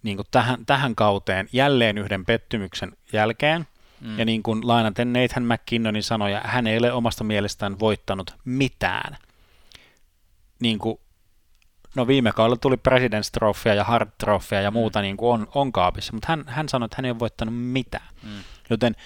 niin 0.02 0.16
kuin 0.16 0.26
tähän, 0.30 0.66
tähän 0.66 0.94
kauteen 0.94 1.48
jälleen 1.52 1.98
yhden 1.98 2.24
pettymyksen 2.24 2.92
jälkeen. 3.12 3.66
Mm. 4.00 4.18
Ja 4.18 4.24
niin 4.24 4.42
kuin 4.42 4.68
lainaten 4.68 5.12
Nathan 5.12 5.44
McKinnonin 5.44 6.02
sanoja, 6.02 6.40
hän 6.44 6.66
ei 6.66 6.78
ole 6.78 6.92
omasta 6.92 7.24
mielestään 7.24 7.78
voittanut 7.78 8.34
mitään. 8.44 9.16
Niin 10.60 10.78
kuin, 10.78 10.98
no 11.96 12.06
viime 12.06 12.32
kaudella 12.32 12.56
tuli 12.56 12.76
President's 12.76 13.74
ja 13.76 14.06
Trophya 14.18 14.60
ja 14.60 14.70
mm. 14.70 14.74
muuta 14.74 15.02
niin 15.02 15.16
kuin 15.16 15.32
on, 15.32 15.48
on 15.54 15.72
kaapissa, 15.72 16.12
mutta 16.12 16.26
hän, 16.28 16.44
hän 16.46 16.68
sanoi, 16.68 16.84
että 16.84 16.96
hän 16.96 17.04
ei 17.04 17.10
ole 17.10 17.18
voittanut 17.18 17.54
mitään. 17.56 18.08
Mm. 18.22 18.30
Joten 18.70 18.96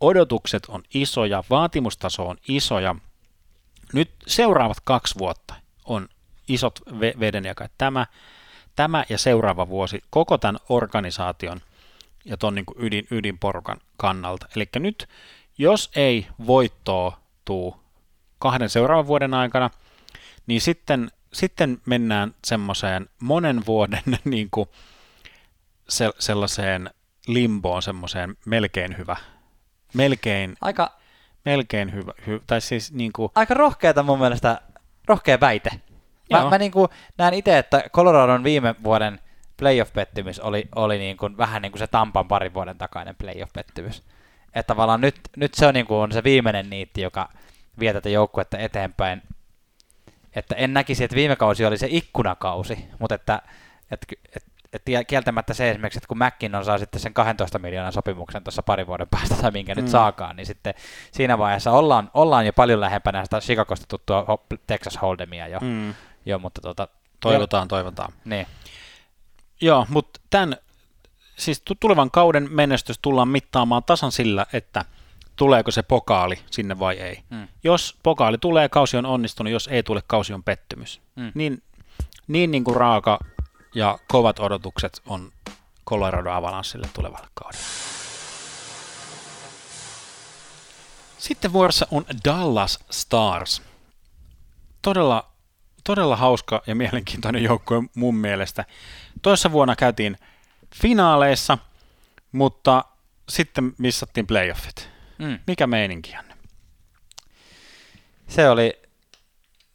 odotukset 0.00 0.66
on 0.68 0.82
isoja, 0.94 1.44
vaatimustaso 1.50 2.28
on 2.28 2.36
isoja. 2.48 2.94
Nyt 3.92 4.10
seuraavat 4.26 4.80
kaksi 4.84 5.18
vuotta 5.18 5.54
on 5.84 6.08
isot 6.48 6.80
vedenjakajat. 7.20 7.72
Tämä, 7.78 8.06
tämä 8.76 9.04
ja 9.08 9.18
seuraava 9.18 9.68
vuosi 9.68 10.02
koko 10.10 10.38
tämän 10.38 10.60
organisaation 10.68 11.60
ja 12.24 12.36
tuon 12.36 12.54
niin 12.54 12.64
ydin, 12.76 13.06
ydinporukan 13.10 13.80
kannalta. 13.96 14.46
Eli 14.56 14.68
nyt, 14.78 15.08
jos 15.58 15.90
ei 15.96 16.26
voittoa 16.46 17.20
tuu 17.44 17.80
kahden 18.38 18.68
seuraavan 18.68 19.06
vuoden 19.06 19.34
aikana, 19.34 19.70
niin 20.46 20.60
sitten, 20.60 21.10
sitten 21.38 21.80
mennään 21.86 22.34
semmoiseen 22.44 23.08
monen 23.20 23.66
vuoden 23.66 24.02
niin 24.24 24.48
kuin 24.50 24.68
se, 25.88 26.10
sellaiseen 26.18 26.90
limboon, 27.26 27.82
semmoiseen 27.82 28.36
melkein 28.46 28.98
hyvä, 28.98 29.16
melkein, 29.94 30.56
aika, 30.60 30.98
melkein 31.44 31.92
hyvä, 31.94 32.12
hy, 32.26 32.40
tai 32.46 32.60
siis 32.60 32.92
niin 32.92 33.12
kuin, 33.12 33.32
aika 33.34 33.54
rohkeata 33.54 34.02
mun 34.02 34.18
mielestä, 34.18 34.60
rohkea 35.06 35.40
väite. 35.40 35.70
Mä, 36.30 36.50
mä 36.50 36.58
niin 36.58 36.72
kuin 36.72 36.88
näen 37.18 37.34
itse, 37.34 37.58
että 37.58 37.82
Coloradon 37.92 38.44
viime 38.44 38.74
vuoden 38.84 39.20
playoff-pettymys 39.56 40.40
oli, 40.40 40.68
oli 40.76 40.98
niin 40.98 41.16
kuin, 41.16 41.36
vähän 41.36 41.62
niin 41.62 41.72
kuin 41.72 41.78
se 41.78 41.86
Tampan 41.86 42.28
parin 42.28 42.54
vuoden 42.54 42.78
takainen 42.78 43.16
playoff-pettymys. 43.16 44.02
Että 44.54 44.74
tavallaan 44.74 45.00
nyt, 45.00 45.20
nyt 45.36 45.54
se 45.54 45.66
on, 45.66 45.74
niin 45.74 45.86
kuin, 45.86 45.98
on 45.98 46.12
se 46.12 46.24
viimeinen 46.24 46.70
niitti, 46.70 47.00
joka 47.00 47.28
vie 47.80 47.92
tätä 47.92 48.08
joukkuetta 48.08 48.58
eteenpäin. 48.58 49.22
Että 50.36 50.54
en 50.54 50.74
näkisi, 50.74 51.04
että 51.04 51.16
viime 51.16 51.36
kausi 51.36 51.64
oli 51.64 51.78
se 51.78 51.86
ikkunakausi, 51.90 52.88
mutta 52.98 53.14
että, 53.14 53.42
että, 53.90 54.06
että 54.36 54.50
että 54.72 55.04
kieltämättä 55.04 55.54
se 55.54 55.70
esimerkiksi, 55.70 55.98
että 55.98 56.08
kun 56.08 56.18
McKinnon 56.18 56.64
saa 56.64 56.78
sitten 56.78 57.00
sen 57.00 57.14
12 57.14 57.58
miljoonan 57.58 57.92
sopimuksen 57.92 58.44
tuossa 58.44 58.62
parin 58.62 58.86
vuoden 58.86 59.08
päästä 59.10 59.34
tai 59.34 59.50
minkä 59.50 59.74
mm. 59.74 59.80
nyt 59.80 59.90
saakaan, 59.90 60.36
niin 60.36 60.46
sitten 60.46 60.74
siinä 61.12 61.38
vaiheessa 61.38 61.70
ollaan, 61.70 62.10
ollaan 62.14 62.46
jo 62.46 62.52
paljon 62.52 62.80
lähempänä 62.80 63.24
sitä 63.24 63.40
Chicagosta 63.40 63.86
tuttua 63.88 64.38
Texas 64.66 64.96
Hold'emia 64.96 65.48
jo. 65.50 65.58
Mm. 65.60 65.94
jo 66.26 66.38
mutta 66.38 66.60
tota, 66.60 66.88
toivotaan, 67.20 67.64
jo, 67.64 67.68
toivotaan. 67.68 68.12
Niin. 68.24 68.46
Joo, 69.60 69.86
mutta 69.88 70.20
tämän, 70.30 70.56
siis 71.36 71.62
tulevan 71.80 72.10
kauden 72.10 72.48
menestys 72.50 72.98
tullaan 73.02 73.28
mittaamaan 73.28 73.84
tasan 73.84 74.12
sillä, 74.12 74.46
että 74.52 74.84
tuleeko 75.38 75.70
se 75.70 75.82
pokaali 75.82 76.38
sinne 76.50 76.78
vai 76.78 76.96
ei. 76.96 77.22
Mm. 77.30 77.48
Jos 77.64 77.98
pokaali 78.02 78.38
tulee, 78.38 78.68
kausi 78.68 78.96
on 78.96 79.06
onnistunut, 79.06 79.52
jos 79.52 79.68
ei 79.68 79.82
tule, 79.82 80.02
kausi 80.06 80.32
on 80.32 80.42
pettymys. 80.42 81.00
Mm. 81.16 81.32
Niin, 81.34 81.62
niin, 82.26 82.50
niin 82.50 82.64
kuin 82.64 82.76
raaka 82.76 83.18
ja 83.74 83.98
kovat 84.08 84.38
odotukset 84.38 85.02
on 85.06 85.32
Colorado 85.86 86.30
Avalanssille 86.30 86.88
tulevalle 86.94 87.28
kaudelle. 87.34 87.64
Sitten 91.18 91.52
vuorossa 91.52 91.86
on 91.90 92.04
Dallas 92.24 92.78
Stars. 92.90 93.62
Todella, 94.82 95.30
todella 95.84 96.16
hauska 96.16 96.62
ja 96.66 96.74
mielenkiintoinen 96.74 97.42
joukkue 97.42 97.82
mun 97.94 98.14
mielestä. 98.14 98.64
Toissa 99.22 99.52
vuonna 99.52 99.76
käytiin 99.76 100.18
finaaleissa, 100.74 101.58
mutta 102.32 102.84
sitten 103.28 103.72
missattiin 103.78 104.26
playoffit. 104.26 104.97
Mm. 105.18 105.38
Mikä 105.46 105.66
meininki, 105.66 106.12
Janne? 106.12 106.34
Se 108.28 108.50
oli, 108.50 108.82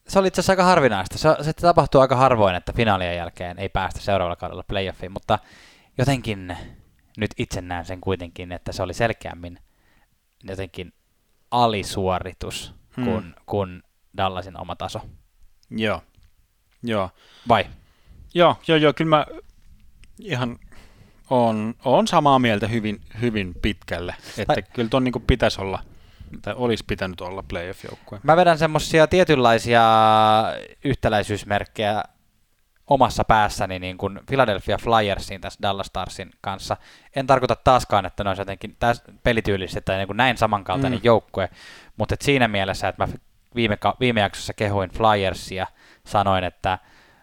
se 0.07 0.19
oli 0.19 0.27
itse 0.27 0.41
asiassa 0.41 0.53
aika 0.53 0.63
harvinaista. 0.63 1.17
Se, 1.17 1.29
se 1.41 1.53
tapahtuu 1.53 2.01
aika 2.01 2.15
harvoin, 2.15 2.55
että 2.55 2.73
finaalien 2.73 3.17
jälkeen 3.17 3.59
ei 3.59 3.69
päästä 3.69 3.99
seuraavalla 3.99 4.35
kaudella 4.35 4.63
playoffiin, 4.67 5.11
mutta 5.11 5.39
jotenkin 5.97 6.57
nyt 7.17 7.31
itse 7.37 7.61
näen 7.61 7.85
sen 7.85 8.01
kuitenkin, 8.01 8.51
että 8.51 8.71
se 8.71 8.83
oli 8.83 8.93
selkeämmin 8.93 9.59
jotenkin 10.43 10.93
alisuoritus 11.51 12.73
hmm. 12.95 13.05
kuin, 13.05 13.35
kuin 13.45 13.83
Dallasin 14.17 14.57
oma 14.57 14.75
taso. 14.75 15.01
Joo. 15.69 16.01
Joo. 16.83 17.09
Vai? 17.47 17.65
Joo, 18.33 18.55
joo, 18.67 18.77
joo, 18.77 18.93
kyllä 18.93 19.09
mä 19.09 19.25
ihan 20.19 20.59
on, 21.29 21.73
on 21.85 22.07
samaa 22.07 22.39
mieltä 22.39 22.67
hyvin, 22.67 23.01
hyvin 23.21 23.53
pitkälle, 23.61 24.15
että 24.37 24.53
tai, 24.53 24.63
kyllä 24.73 24.89
tuon 24.89 25.03
niin 25.03 25.13
pitäisi 25.27 25.61
olla, 25.61 25.79
tai 26.41 26.53
olisi 26.57 26.83
pitänyt 26.87 27.21
olla 27.21 27.43
playoff-joukkue. 27.43 28.19
Mä 28.23 28.35
vedän 28.35 28.57
semmoisia 28.57 29.07
tietynlaisia 29.07 29.83
yhtäläisyysmerkkejä 30.83 32.03
omassa 32.87 33.23
päässäni 33.23 33.79
niin 33.79 33.97
kuin 33.97 34.19
Philadelphia 34.25 34.77
Flyersin 34.77 35.41
tässä 35.41 35.59
Dallas 35.61 35.87
Starsin 35.87 36.29
kanssa. 36.41 36.77
En 37.15 37.27
tarkoita 37.27 37.55
taaskaan, 37.55 38.05
että 38.05 38.23
ne 38.23 38.29
olisi 38.29 38.41
jotenkin 38.41 38.77
pelityyliset 39.23 39.85
tai 39.85 39.97
niin 39.97 40.07
kuin 40.07 40.17
näin 40.17 40.37
samankaltainen 40.37 40.99
mm. 40.99 41.03
joukkue, 41.03 41.49
mutta 41.97 42.13
et 42.13 42.21
siinä 42.21 42.47
mielessä, 42.47 42.87
että 42.87 43.07
mä 43.07 43.13
viime, 43.55 43.77
viime 43.99 44.21
jaksossa 44.21 44.53
kehuin 44.53 44.89
Flyersia, 44.89 45.67
sanoin, 46.05 46.43
että, 46.43 46.79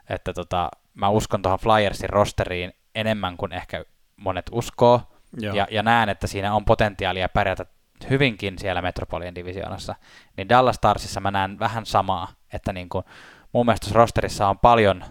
että 0.09 0.33
tota, 0.33 0.71
mä 0.95 1.09
uskon 1.09 1.43
tuohon 1.43 1.59
Flyersin 1.59 2.11
rosteriin 2.11 2.73
enemmän 2.95 3.37
kuin 3.37 3.53
ehkä 3.53 3.85
monet 4.17 4.47
uskoo, 4.53 5.03
ja, 5.41 5.67
ja 5.71 5.83
näen, 5.83 6.09
että 6.09 6.27
siinä 6.27 6.55
on 6.55 6.65
potentiaalia 6.65 7.29
pärjätä 7.29 7.67
hyvinkin 8.11 8.59
siellä 8.59 8.83
Metropolian 8.83 9.35
divisioonassa, 9.35 9.95
niin 10.37 10.49
Dallas 10.49 10.77
Starsissa 10.77 11.21
mä 11.21 11.31
näen 11.31 11.59
vähän 11.59 11.87
samaa, 11.87 12.33
että 12.53 12.73
niin 12.73 12.89
kuin 12.89 13.05
mun 13.53 13.67
mielestä 13.67 13.91
rosterissa 13.93 14.49
on 14.49 14.59
paljon 14.59 15.05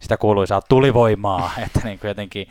sitä 0.00 0.16
kuuluisaa 0.16 0.62
tulivoimaa, 0.62 1.50
että 1.66 1.80
niin 1.84 1.98
kuin 1.98 2.08
jotenkin 2.08 2.48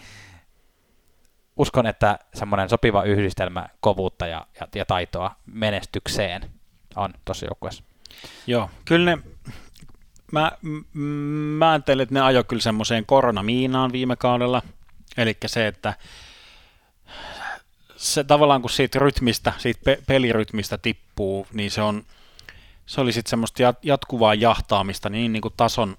uskon, 1.58 1.88
että 1.88 2.20
semmoinen 2.34 2.70
sopiva 2.70 3.04
yhdistelmä 3.04 3.70
kovuutta 3.80 4.28
ja, 4.28 4.48
ja, 4.60 4.68
ja 4.76 4.86
taitoa 4.86 5.36
menestykseen 5.46 6.52
on 6.96 7.14
tuossa 7.26 7.46
joukkueessa. 7.46 7.84
Joo, 8.48 8.70
kyllä 8.86 9.16
ne 9.16 9.24
mä, 10.32 10.52
mä 11.58 11.72
ajattelen, 11.72 12.04
että 12.04 12.14
ne 12.14 12.22
ajoi 12.22 12.44
kyllä 12.44 12.62
semmoiseen 12.62 13.06
koronamiinaan 13.06 13.92
viime 13.92 14.16
kaudella. 14.16 14.62
Eli 15.18 15.38
se, 15.46 15.68
että 15.68 15.94
se 17.98 18.24
tavallaan 18.24 18.62
kun 18.62 18.70
siitä 18.70 19.00
rytmistä, 19.00 19.54
siitä 19.58 19.80
pe- 19.84 20.02
pelirytmistä 20.08 20.78
tippuu, 20.78 21.48
niin 21.54 21.72
se 21.72 21.82
on, 21.82 22.04
se 22.86 23.02
oli 23.02 23.14
sitten 23.14 23.30
semmoista 23.30 23.74
jatkuvaa 23.84 24.34
jahtaamista 24.34 25.10
niin, 25.10 25.34
niin 25.34 25.42
kuin 25.42 25.54
tason, 25.58 25.98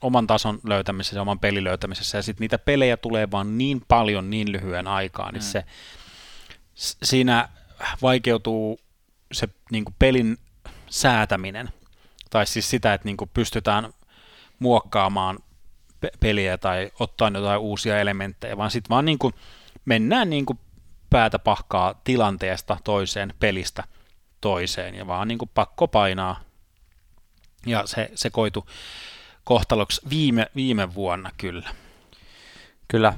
oman 0.00 0.26
tason 0.26 0.60
löytämisessä 0.64 1.16
ja 1.16 1.22
oman 1.22 1.38
pelin 1.38 1.64
löytämisessä, 1.64 2.18
ja 2.18 2.22
sitten 2.22 2.44
niitä 2.44 2.58
pelejä 2.58 2.96
tulee 2.96 3.30
vaan 3.30 3.58
niin 3.58 3.82
paljon 3.88 4.30
niin 4.30 4.52
lyhyen 4.52 4.86
aikaan, 4.86 5.34
niin 5.34 5.42
mm. 5.42 5.46
se, 5.46 5.64
siinä 7.02 7.48
vaikeutuu 8.02 8.80
se 9.32 9.48
niin 9.70 9.84
kuin 9.84 9.94
pelin 9.98 10.38
säätäminen, 10.90 11.68
tai 12.32 12.46
siis 12.46 12.70
sitä, 12.70 12.94
että 12.94 13.04
niin 13.04 13.16
kuin 13.16 13.30
pystytään 13.34 13.92
muokkaamaan 14.58 15.38
pe- 16.00 16.12
peliä 16.20 16.58
tai 16.58 16.90
ottaa 17.00 17.30
jotain 17.34 17.60
uusia 17.60 18.00
elementtejä, 18.00 18.56
vaan 18.56 18.70
sitten 18.70 18.90
vaan 18.90 19.04
niin 19.04 19.18
kuin 19.18 19.34
mennään 19.84 20.30
niin 20.30 20.46
kuin 20.46 20.58
päätä 21.10 21.38
pahkaa 21.38 22.00
tilanteesta 22.04 22.76
toiseen, 22.84 23.34
pelistä 23.40 23.84
toiseen, 24.40 24.94
ja 24.94 25.06
vaan 25.06 25.28
niin 25.28 25.38
kuin 25.38 25.50
pakko 25.54 25.88
painaa. 25.88 26.40
Ja 27.66 27.86
se, 27.86 28.10
se 28.14 28.30
koitu 28.30 28.66
kohtaloksi 29.44 30.00
viime, 30.10 30.46
viime 30.56 30.94
vuonna 30.94 31.30
kyllä. 31.36 31.74
Kyllä. 32.88 33.14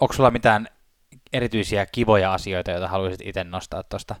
Onko 0.00 0.14
sulla 0.14 0.30
mitään 0.30 0.68
erityisiä 1.32 1.86
kivoja 1.86 2.32
asioita, 2.32 2.70
joita 2.70 2.88
haluaisit 2.88 3.26
itse 3.26 3.44
nostaa 3.44 3.82
tuosta 3.82 4.14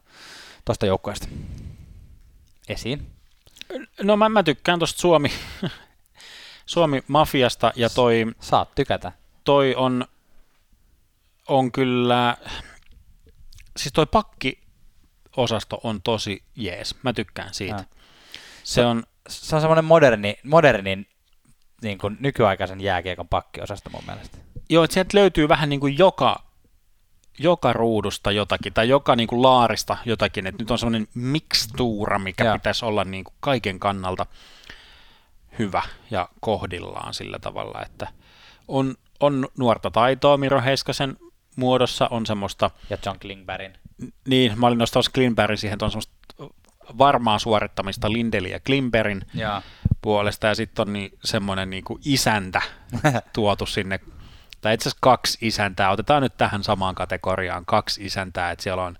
tosta 0.64 0.86
joukkueesta 0.86 1.28
esiin? 2.68 3.14
No 4.02 4.16
mä, 4.16 4.28
mä 4.28 4.42
tykkään 4.42 4.78
tuosta 4.78 5.00
Suomi, 5.00 5.32
Suomi 6.66 7.02
Mafiasta 7.08 7.72
ja 7.76 7.90
toi... 7.90 8.26
Saat 8.40 8.74
tykätä. 8.74 9.12
Toi 9.44 9.74
on, 9.74 10.04
on 11.48 11.72
kyllä... 11.72 12.36
Siis 13.76 13.92
toi 13.92 14.06
pakki-osasto 14.06 15.80
on 15.82 16.02
tosi 16.02 16.42
jees. 16.56 16.96
Mä 17.02 17.12
tykkään 17.12 17.54
siitä. 17.54 17.76
Ja. 17.76 17.84
Se 18.62 18.86
on... 18.86 19.02
Se 19.28 19.54
on 19.54 19.60
semmoinen 19.60 19.84
moderni, 19.84 20.36
modernin 20.42 21.06
niin 21.82 21.98
kuin 21.98 22.16
nykyaikaisen 22.20 22.80
jääkiekon 22.80 23.28
pakkiosasto 23.28 23.90
mun 23.90 24.02
mielestä. 24.06 24.38
Joo, 24.68 24.84
että 24.84 24.94
sieltä 24.94 25.18
löytyy 25.18 25.48
vähän 25.48 25.68
niin 25.68 25.80
kuin 25.80 25.98
joka 25.98 26.43
joka 27.38 27.72
ruudusta 27.72 28.32
jotakin 28.32 28.72
tai 28.72 28.88
joka 28.88 29.16
niin 29.16 29.26
kuin 29.26 29.42
laarista 29.42 29.96
jotakin, 30.04 30.46
että 30.46 30.62
nyt 30.62 30.70
on 30.70 30.78
semmoinen 30.78 31.08
mikstuura, 31.14 32.18
mikä 32.18 32.44
ja. 32.44 32.52
pitäisi 32.52 32.84
olla 32.84 33.04
niin 33.04 33.24
kuin 33.24 33.34
kaiken 33.40 33.78
kannalta 33.78 34.26
hyvä 35.58 35.82
ja 36.10 36.28
kohdillaan 36.40 37.14
sillä 37.14 37.38
tavalla, 37.38 37.82
että 37.82 38.08
on, 38.68 38.94
on 39.20 39.48
nuorta 39.58 39.90
taitoa 39.90 40.36
Miro 40.36 40.62
Heiskasen 40.62 41.16
muodossa 41.56 42.08
on 42.10 42.26
semmoista... 42.26 42.70
Ja 42.90 42.98
John 43.06 43.18
Klingbergin. 43.18 43.72
Niin, 44.28 44.58
mä 44.58 44.66
olin 44.66 44.78
nostamassa 44.78 45.10
Klingbergin 45.14 45.58
siihen, 45.58 45.74
että 45.74 45.84
on 45.84 45.90
semmoista 45.90 46.14
varmaa 46.98 47.38
suorittamista 47.38 48.12
Lindeli 48.12 48.50
ja 48.50 48.60
Klimberin 48.60 49.22
ja. 49.34 49.62
puolesta, 50.02 50.46
ja 50.46 50.54
sitten 50.54 50.88
on 50.88 50.92
niin, 50.92 51.18
semmoinen 51.24 51.70
niin 51.70 51.84
kuin 51.84 52.00
isäntä 52.04 52.62
tuotu 53.32 53.66
sinne, 53.66 54.00
tai 54.64 54.74
itse 54.74 54.88
asiassa 54.88 54.98
kaksi 55.00 55.38
isäntää, 55.40 55.90
otetaan 55.90 56.22
nyt 56.22 56.36
tähän 56.36 56.64
samaan 56.64 56.94
kategoriaan 56.94 57.66
kaksi 57.66 58.04
isäntää, 58.04 58.50
että 58.50 58.62
siellä 58.62 58.82
on 58.82 58.96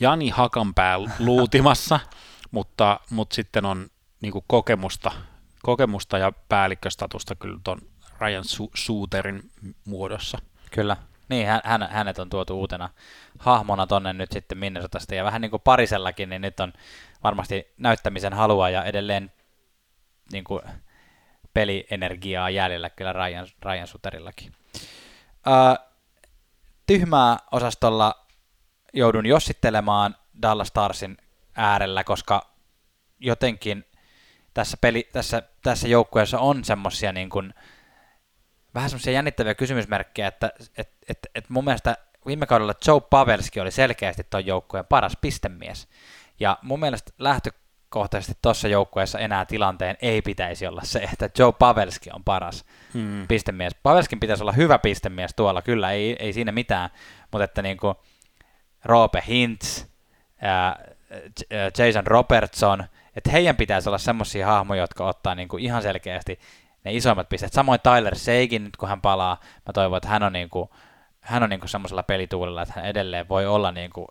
Jani 0.00 0.28
Hakanpää 0.28 0.96
luutimassa, 1.18 2.00
mutta, 2.50 3.00
mutta 3.10 3.34
sitten 3.34 3.64
on 3.64 3.88
niin 4.20 4.32
kokemusta, 4.46 5.10
kokemusta 5.62 6.18
ja 6.18 6.32
päällikköstatusta 6.48 7.34
kyllä 7.34 7.60
tuon 7.64 7.78
Ryan 8.20 8.44
Su- 8.44 8.70
Suuterin 8.74 9.50
muodossa. 9.84 10.38
Kyllä. 10.70 10.96
Niin, 11.28 11.46
hän, 11.64 11.88
hänet 11.90 12.18
on 12.18 12.30
tuotu 12.30 12.60
uutena 12.60 12.90
hahmona 13.38 13.86
tonne 13.86 14.12
nyt 14.12 14.32
sitten 14.32 14.58
Minnesotasta, 14.58 15.14
ja 15.14 15.24
vähän 15.24 15.40
niin 15.40 15.50
kuin 15.50 15.62
parisellakin, 15.62 16.28
niin 16.28 16.42
nyt 16.42 16.60
on 16.60 16.72
varmasti 17.24 17.74
näyttämisen 17.78 18.32
halua 18.32 18.70
ja 18.70 18.84
edelleen 18.84 19.32
niin 20.32 20.44
kuin 20.44 20.62
pelienergiaa 21.54 22.50
jäljellä 22.50 22.90
kyllä 22.90 23.12
Ryan, 23.12 23.46
Ryan 23.64 23.86
Suterillakin. 23.86 24.57
Tyhmää 26.86 27.36
osastolla 27.52 28.26
joudun 28.92 29.26
jossittelemaan 29.26 30.16
Dallas 30.42 30.68
Starsin 30.68 31.16
äärellä, 31.56 32.04
koska 32.04 32.50
jotenkin 33.18 33.84
tässä, 34.54 34.76
peli, 34.80 35.08
tässä, 35.12 35.42
tässä 35.62 35.88
joukkueessa 35.88 36.38
on 36.38 36.64
semmoisia 36.64 37.12
niin 37.12 37.30
kuin, 37.30 37.54
vähän 38.74 38.90
semmoisia 38.90 39.12
jännittäviä 39.12 39.54
kysymysmerkkejä, 39.54 40.28
että 40.28 40.50
et, 40.76 40.90
et, 41.08 41.18
et 41.34 41.50
mun 41.50 41.64
mielestä 41.64 41.96
viime 42.26 42.46
kaudella 42.46 42.74
Joe 42.86 43.00
Pavelski 43.00 43.60
oli 43.60 43.70
selkeästi 43.70 44.26
tuon 44.30 44.46
joukkueen 44.46 44.86
paras 44.86 45.16
pistemies. 45.20 45.88
Ja 46.40 46.58
mun 46.62 46.80
mielestä 46.80 47.12
lähtökohtaisesti 47.88 48.38
tuossa 48.42 48.68
joukkueessa 48.68 49.18
enää 49.18 49.44
tilanteen 49.44 49.96
ei 50.02 50.22
pitäisi 50.22 50.66
olla 50.66 50.80
se, 50.84 50.98
että 51.12 51.30
Joe 51.38 51.52
Pavelski 51.52 52.10
on 52.14 52.24
paras 52.24 52.64
hmm. 52.94 53.26
pistemies. 53.28 53.74
Pavelskin 53.82 54.20
pitäisi 54.20 54.42
olla 54.42 54.52
hyvä 54.52 54.78
pistemies 54.78 55.34
tuolla, 55.36 55.62
kyllä, 55.62 55.92
ei, 55.92 56.16
ei 56.18 56.32
siinä 56.32 56.52
mitään, 56.52 56.90
mutta 57.32 57.44
että 57.44 57.62
niin 57.62 57.76
kuin 57.76 57.94
Roope 58.84 59.22
Hintz, 59.28 59.84
ää, 60.40 60.84
Jason 61.78 62.06
Robertson, 62.06 62.84
että 63.16 63.30
heidän 63.30 63.56
pitäisi 63.56 63.88
olla 63.88 63.98
semmoisia 63.98 64.46
hahmoja, 64.46 64.82
jotka 64.82 65.06
ottaa 65.06 65.34
niin 65.34 65.48
kuin 65.48 65.64
ihan 65.64 65.82
selkeästi 65.82 66.38
ne 66.84 66.92
isoimmat 66.92 67.28
pisteet. 67.28 67.52
Samoin 67.52 67.80
Tyler 67.80 68.16
Seigin, 68.16 68.64
nyt 68.64 68.76
kun 68.76 68.88
hän 68.88 69.00
palaa, 69.00 69.40
mä 69.66 69.72
toivon, 69.72 69.96
että 69.96 70.08
hän 70.08 70.22
on, 70.22 70.32
niin 70.32 70.50
kuin, 70.50 70.68
hän 71.20 71.42
on 71.42 71.50
niin 71.50 71.60
kuin 71.60 71.70
semmoisella 71.70 72.02
pelituulella, 72.02 72.62
että 72.62 72.74
hän 72.76 72.84
edelleen 72.84 73.28
voi 73.28 73.46
olla 73.46 73.72
niin 73.72 73.90
kuin, 73.90 74.08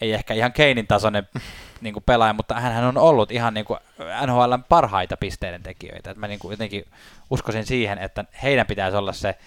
ei 0.00 0.12
ehkä 0.12 0.34
ihan 0.34 0.52
Keinin 0.52 0.86
tasoinen 0.86 1.28
niin 1.80 1.92
kuin 1.92 2.04
pelaaja, 2.04 2.32
mutta 2.32 2.60
hän 2.60 2.84
on 2.84 2.98
ollut 2.98 3.32
ihan 3.32 3.54
niin 3.54 3.64
kuin 3.64 3.78
NHLn 4.26 4.64
parhaita 4.68 5.16
pisteiden 5.16 5.62
tekijöitä. 5.62 6.10
Että 6.10 6.20
mä 6.20 6.28
niin 6.28 6.38
kuin 6.38 6.50
jotenkin 6.50 6.84
uskoisin 7.30 7.66
siihen, 7.66 7.98
että 7.98 8.24
heidän 8.42 8.66
pitäisi 8.66 8.96
olla 8.96 9.12
se, 9.12 9.38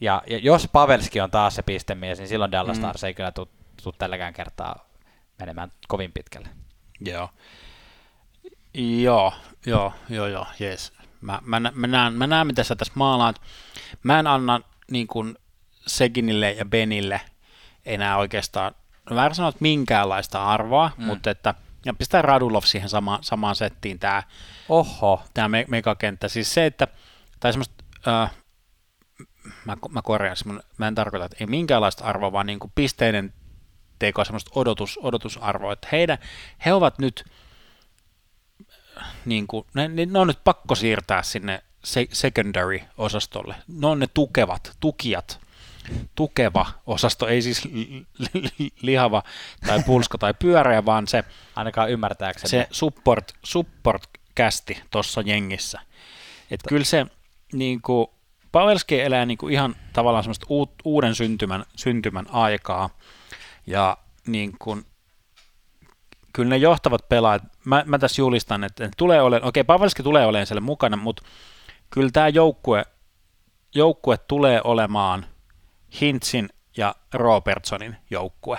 ja, 0.00 0.22
ja 0.26 0.38
jos 0.38 0.68
Pavelski 0.72 1.20
on 1.20 1.30
taas 1.30 1.54
se 1.54 1.62
pistemies, 1.62 2.18
niin 2.18 2.28
silloin 2.28 2.52
Dallas 2.52 2.76
mm. 2.76 2.80
Stars 2.80 3.04
ei 3.04 3.14
kyllä 3.14 3.32
tule 3.32 3.94
tälläkään 3.98 4.32
kertaa 4.32 4.88
menemään 5.38 5.72
kovin 5.88 6.12
pitkälle. 6.12 6.48
Joo. 7.00 7.30
Joo, 8.74 9.32
joo, 9.66 9.92
joo, 10.08 10.26
joo, 10.26 10.46
jees. 10.58 10.92
Mä, 11.20 11.38
mä, 11.42 11.60
mä, 11.74 11.86
näen, 11.86 12.12
mä 12.12 12.26
näen, 12.26 12.46
mitä 12.46 12.64
sä 12.64 12.76
tässä 12.76 12.92
maalaat. 12.96 13.40
Mä 14.02 14.18
en 14.18 14.26
anna 14.26 14.60
niin 14.90 15.06
kuin 15.06 15.38
Seginille 15.86 16.52
ja 16.52 16.64
Benille 16.64 17.20
enää 17.86 18.16
oikeastaan, 18.16 18.74
no 19.10 19.16
väärä 19.16 19.34
sanoa, 19.34 19.48
että 19.48 19.62
minkäänlaista 19.62 20.46
arvoa, 20.46 20.90
mm. 20.96 21.04
mutta 21.04 21.30
että 21.30 21.54
ja 21.84 21.94
pistää 21.94 22.22
Radulov 22.22 22.62
siihen 22.62 22.88
sama, 22.88 23.18
samaan 23.22 23.56
settiin 23.56 23.98
tämä 23.98 24.22
Oho. 24.68 25.22
Tämä 25.34 25.48
me, 25.48 25.64
megakenttä. 25.68 26.28
Siis 26.28 26.54
se, 26.54 26.66
että, 26.66 26.88
tai 27.40 27.52
semmoista, 27.52 27.84
äh, 28.08 28.30
mä, 29.64 29.76
mä 29.90 30.02
korjaan, 30.02 30.36
mä 30.78 30.88
en 30.88 30.94
tarkoita, 30.94 31.26
että 31.26 31.36
ei 31.40 31.46
minkäänlaista 31.46 32.04
arvoa, 32.04 32.32
vaan 32.32 32.46
niin 32.46 32.58
kuin 32.58 32.72
pisteiden 32.74 33.32
teko, 33.98 34.24
semmoista 34.24 34.50
odotus, 34.54 34.98
odotusarvoa, 35.02 35.72
että 35.72 35.88
heidän, 35.92 36.18
he 36.64 36.72
ovat 36.72 36.98
nyt 36.98 37.24
niin 39.24 39.46
kuin, 39.46 39.66
ne, 39.74 39.88
ne 39.88 40.18
on 40.18 40.26
nyt 40.26 40.44
pakko 40.44 40.74
siirtää 40.74 41.22
sinne 41.22 41.62
secondary-osastolle. 42.12 43.54
Ne 43.68 43.86
on 43.86 43.98
ne 43.98 44.06
tukevat, 44.14 44.76
tukijat, 44.80 45.40
tukeva 46.14 46.66
osasto, 46.86 47.28
ei 47.28 47.42
siis 47.42 47.68
lihava 48.82 49.22
tai 49.66 49.82
pulska 49.86 50.18
tai 50.18 50.34
pyöreä, 50.38 50.84
vaan 50.84 51.08
se, 51.08 51.24
ainakaan 51.56 51.90
ymmärtääkseni. 51.90 52.50
se 52.50 52.68
support, 52.70 53.32
support 53.42 54.02
kästi 54.34 54.82
tuossa 54.90 55.20
jengissä. 55.20 55.80
Että 56.50 56.68
kyllä 56.68 56.84
se 56.84 57.06
niin 57.52 57.82
kuin, 57.82 58.06
Pavelski 58.52 59.00
elää 59.00 59.26
niin 59.26 59.38
kuin 59.38 59.52
ihan 59.52 59.76
tavallaan 59.92 60.24
semmoista 60.24 60.46
uuden 60.84 61.14
syntymän, 61.14 61.64
syntymän 61.76 62.26
aikaa, 62.30 62.90
ja 63.66 63.96
niin 64.26 64.52
kuin, 64.58 64.86
kyllä 66.32 66.48
ne 66.48 66.56
johtavat 66.56 67.08
pelaajat, 67.08 67.42
mä, 67.64 67.82
mä 67.86 67.98
tässä 67.98 68.22
julistan, 68.22 68.64
että 68.64 68.88
tulee 68.96 69.22
olemaan, 69.22 69.48
okei, 69.48 69.64
Pavelski 69.64 70.02
tulee 70.02 70.26
olemaan 70.26 70.46
siellä 70.46 70.60
mukana, 70.60 70.96
mutta 70.96 71.22
kyllä 71.90 72.10
tämä 72.12 72.28
joukkue, 72.28 72.84
joukkue 73.74 74.18
tulee 74.18 74.60
olemaan 74.64 75.26
Hintsin 76.00 76.48
ja 76.76 76.94
Robertsonin 77.14 77.96
joukkue. 78.10 78.58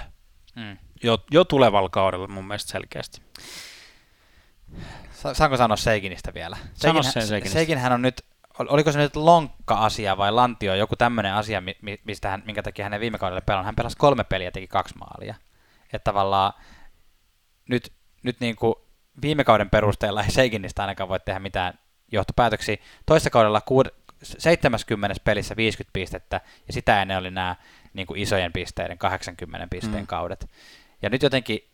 Mm. 0.55 0.77
Jo, 1.03 1.17
jo 1.31 1.43
tulevalla 1.43 1.89
kaudella 1.89 2.27
mun 2.27 2.45
mielestä 2.47 2.71
selkeästi. 2.71 3.21
Saanko 5.34 5.57
sanoa 5.57 5.77
Seikinistä 5.77 6.34
vielä? 6.34 6.57
Sano 6.73 7.03
sen 7.03 7.27
Seikinistä. 7.27 7.53
Seikinhän 7.53 7.91
on 7.93 8.01
nyt, 8.01 8.21
oliko 8.59 8.91
se 8.91 8.99
nyt 8.99 9.15
lonkka-asia 9.15 10.17
vai 10.17 10.31
lantio, 10.31 10.75
joku 10.75 10.95
tämmöinen 10.95 11.34
asia, 11.34 11.63
mistä 12.03 12.29
hän, 12.29 12.43
minkä 12.45 12.63
takia 12.63 12.86
hänen 12.86 12.99
viime 12.99 13.17
kaudella 13.17 13.41
pelannut. 13.41 13.65
Hän 13.65 13.75
pelasi 13.75 13.97
kolme 13.97 14.23
peliä 14.23 14.47
ja 14.47 14.51
teki 14.51 14.67
kaksi 14.67 14.97
maalia. 14.97 15.36
Että 15.84 16.11
tavallaan 16.11 16.53
nyt, 17.69 17.93
nyt 18.23 18.39
niin 18.39 18.55
kuin 18.55 18.75
viime 19.21 19.43
kauden 19.43 19.69
perusteella 19.69 20.23
ei 20.23 20.31
Seikinistä 20.31 20.81
ainakaan 20.81 21.09
voi 21.09 21.19
tehdä 21.19 21.39
mitään 21.39 21.79
johtopäätöksiä. 22.11 22.77
Toissa 23.05 23.29
kaudella 23.29 23.61
70 24.24 25.15
pelissä 25.24 25.55
50 25.55 25.93
pistettä, 25.93 26.41
ja 26.67 26.74
sitä 26.74 27.01
ennen 27.01 27.17
oli 27.17 27.32
nämä 27.32 27.55
niin 27.93 28.07
kuin 28.07 28.19
isojen 28.19 28.53
pisteiden 28.53 28.97
80 28.97 29.67
pisteen 29.69 30.03
mm. 30.03 30.07
kaudet. 30.07 30.49
Ja 31.01 31.09
nyt 31.09 31.24
jotenkin 31.24 31.69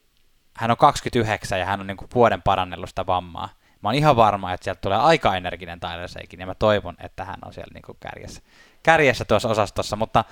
hän 0.56 0.72
on 0.72 0.78
29 0.78 1.60
ja 1.60 1.66
hän 1.66 1.80
on 1.80 1.88
niin 1.88 1.98
kuin 1.98 2.10
vuoden 2.16 2.42
parannellut 2.42 2.90
sitä 2.90 3.06
vammaa. 3.06 3.50
Mä 3.82 3.90
oon 3.90 3.96
ihan 3.96 4.16
varma, 4.16 4.54
että 4.54 4.64
sieltä 4.64 4.82
tulee 4.82 4.98
aika 4.98 5.36
energinen 5.36 5.80
Tyler 5.80 6.08
Seikin, 6.08 6.40
ja 6.40 6.46
mä 6.46 6.56
toivon, 6.56 6.96
että 7.00 7.26
hän 7.26 7.40
on 7.46 7.54
siellä 7.54 7.72
niin 7.74 7.82
kuin 7.82 7.98
kärjessä, 8.00 8.42
kärjessä 8.84 9.26
tuossa 9.26 9.50
osastossa, 9.50 9.96
mutta 9.96 10.26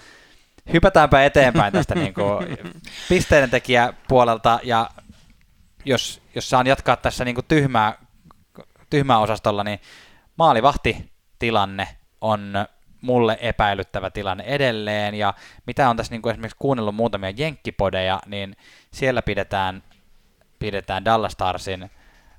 hypätäänpä 0.74 1.26
eteenpäin 1.26 1.74
tästä 1.74 1.96
niin 1.96 2.14
kuin 2.14 2.58
pisteiden 3.10 3.50
tekijä 3.50 3.94
puolelta, 4.08 4.60
ja 4.64 4.90
jos, 5.86 6.22
jos 6.36 6.50
saan 6.50 6.68
jatkaa 6.68 6.96
tässä 6.96 7.26
niin 7.26 7.36
kuin 7.36 7.46
tyhmää, 7.48 7.98
tyhmää 8.90 9.20
osastolla, 9.20 9.64
niin 9.64 9.80
maalivahtitilanne 10.38 11.97
on 12.22 12.54
mulle 13.02 13.38
epäilyttävä 13.42 14.10
tilanne 14.10 14.44
edelleen, 14.44 15.16
ja 15.16 15.34
mitä 15.68 15.90
on 15.90 15.98
tässä 15.98 16.14
niin 16.14 16.22
kuin 16.22 16.32
esimerkiksi 16.32 16.58
kuunnellut 16.60 16.96
muutamia 16.96 17.34
jenkkipodeja, 17.38 18.20
niin 18.26 18.56
siellä 18.92 19.22
pidetään, 19.22 19.84
pidetään 20.60 21.06
Dallas 21.06 21.32
Starsin 21.32 21.92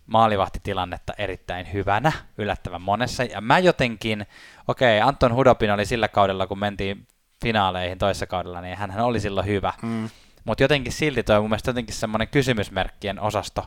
maalivahtitilannetta 0.07 1.12
erittäin 1.18 1.72
hyvänä, 1.72 2.12
yllättävän 2.39 2.83
monessa, 2.83 3.24
ja 3.24 3.41
mä 3.41 3.59
jotenkin, 3.59 4.26
okei, 4.68 4.99
okay, 4.99 5.09
Anton 5.09 5.35
Hudopin 5.35 5.70
oli 5.70 5.87
sillä 5.87 6.09
kaudella, 6.09 6.47
kun 6.47 6.59
mentiin 6.59 7.09
finaaleihin 7.43 7.99
toisessa 7.99 8.26
kaudella, 8.26 8.61
niin 8.61 8.76
hän 8.76 9.01
oli 9.01 9.20
silloin 9.20 9.47
hyvä, 9.47 9.72
mm. 9.83 10.09
Mutta 10.49 10.64
jotenkin 10.64 10.93
silti 10.93 11.22
toi 11.22 11.41
mun 11.41 11.51
mielestä 11.51 11.68
jotenkin 11.68 11.95
semmoinen 11.95 12.29
kysymysmerkkien 12.29 13.20
osasto 13.20 13.66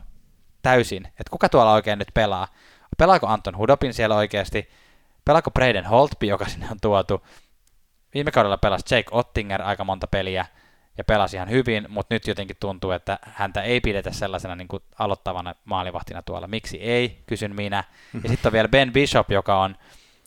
täysin, 0.62 1.05
että 1.07 1.32
kuka 1.32 1.49
tuolla 1.49 1.74
oikein 1.74 1.99
nyt 1.99 2.07
pelaa. 2.14 2.47
Pelaako 2.97 3.28
Anton 3.28 3.57
Hudopin 3.57 3.93
siellä 3.93 4.16
oikeasti? 4.16 4.70
Pelaako 5.32 5.51
Braden 5.51 5.86
Holtby, 5.86 6.25
joka 6.25 6.45
sinne 6.45 6.67
on 6.71 6.77
tuotu? 6.82 7.27
Viime 8.13 8.32
kaudella 8.32 8.57
pelasi 8.57 8.95
Jake 8.95 9.09
Ottinger 9.11 9.61
aika 9.61 9.84
monta 9.84 10.07
peliä 10.07 10.45
ja 10.97 11.03
pelasi 11.03 11.38
ihan 11.38 11.49
hyvin, 11.49 11.86
mutta 11.89 12.15
nyt 12.15 12.27
jotenkin 12.27 12.57
tuntuu, 12.59 12.91
että 12.91 13.19
häntä 13.21 13.61
ei 13.61 13.82
pidetä 13.82 14.11
sellaisena 14.11 14.55
niin 14.55 14.67
kuin 14.67 14.84
aloittavana 14.99 15.55
maalivahtina 15.65 16.21
tuolla. 16.21 16.47
Miksi 16.47 16.82
ei, 16.82 17.23
kysyn 17.27 17.55
minä. 17.55 17.84
Ja 18.23 18.29
sitten 18.29 18.49
on 18.49 18.53
vielä 18.53 18.67
Ben 18.67 18.93
Bishop, 18.93 19.32
joka 19.32 19.61
on 19.61 19.75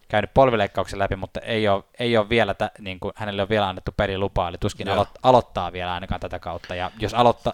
käynyt 0.09 0.35
polvileikkauksen 0.35 0.99
läpi, 0.99 1.17
mutta 1.17 1.41
ei 1.41 1.69
ole, 1.69 1.85
ei 1.99 2.17
ole 2.17 2.29
vielä, 2.29 2.55
tä, 2.55 2.71
niin 2.79 3.01
kuin, 3.01 3.13
hänelle 3.17 3.43
on 3.43 3.49
vielä 3.49 3.69
annettu 3.69 3.93
perilupaa, 3.97 4.49
eli 4.49 4.59
tuskin 4.59 4.89
alo, 4.89 5.07
aloittaa 5.23 5.73
vielä 5.73 5.95
ainakaan 5.95 6.21
tätä 6.21 6.39
kautta. 6.39 6.75
Ja 6.75 6.91
jos 6.99 7.15
aloittaa, 7.15 7.53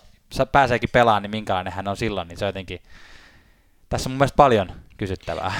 pääseekin 0.52 0.90
pelaamaan, 0.92 1.22
niin 1.22 1.30
minkälainen 1.30 1.72
hän 1.72 1.88
on 1.88 1.96
silloin, 1.96 2.28
niin 2.28 2.38
se 2.38 2.44
on 2.44 2.48
jotenkin, 2.48 2.82
tässä 3.88 4.08
on 4.08 4.12
mun 4.12 4.18
mielestä 4.18 4.36
paljon 4.36 4.72
kysyttävää. 4.96 5.52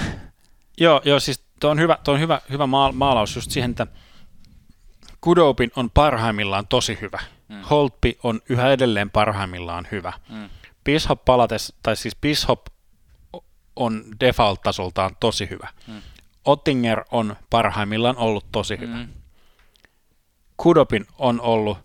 Joo, 0.80 1.00
joo 1.04 1.20
siis 1.20 1.49
tuo 1.60 1.70
on 1.70 1.78
hyvä, 1.78 1.98
tuo 2.04 2.14
on 2.14 2.20
hyvä, 2.20 2.40
hyvä 2.50 2.66
maalaus 2.92 3.36
just 3.36 3.50
siihen, 3.50 3.70
että 3.70 3.86
Kudopin 5.20 5.70
on 5.76 5.90
parhaimmillaan 5.90 6.66
tosi 6.66 6.98
hyvä. 7.00 7.20
Mm. 7.48 7.62
Holtby 7.62 8.12
on 8.22 8.40
yhä 8.48 8.72
edelleen 8.72 9.10
parhaimmillaan 9.10 9.88
hyvä. 9.90 10.12
Mm. 10.28 10.50
Bishop 10.84 11.24
palates, 11.24 11.74
tai 11.82 11.96
siis 11.96 12.16
Bishop 12.16 12.66
on 13.76 14.04
default-tasoltaan 14.20 15.16
tosi 15.20 15.50
hyvä. 15.50 15.68
Mm. 15.86 16.02
Ottinger 16.44 17.04
on 17.10 17.36
parhaimmillaan 17.50 18.16
ollut 18.16 18.46
tosi 18.52 18.78
hyvä. 18.78 18.96
Mm. 18.96 19.08
Kudopin 20.56 21.06
on 21.18 21.40
ollut 21.40 21.78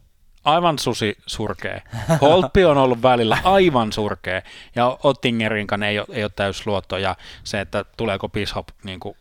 aivan 0.43 0.79
susi 0.79 1.17
surkea. 1.25 1.81
Holtby 2.21 2.63
on 2.63 2.77
ollut 2.77 3.01
välillä 3.01 3.37
aivan 3.43 3.93
surkea. 3.93 4.41
Ja 4.75 4.97
Ottingerin 5.03 5.67
ei 5.87 5.99
ole, 5.99 6.07
ei 6.09 6.23
ole 6.23 6.31
täysluotto. 6.35 6.97
Ja 6.97 7.15
se, 7.43 7.61
että 7.61 7.85
tuleeko 7.97 8.29
Bishop 8.29 8.67
niin 8.83 8.99
kuin, 8.99 9.17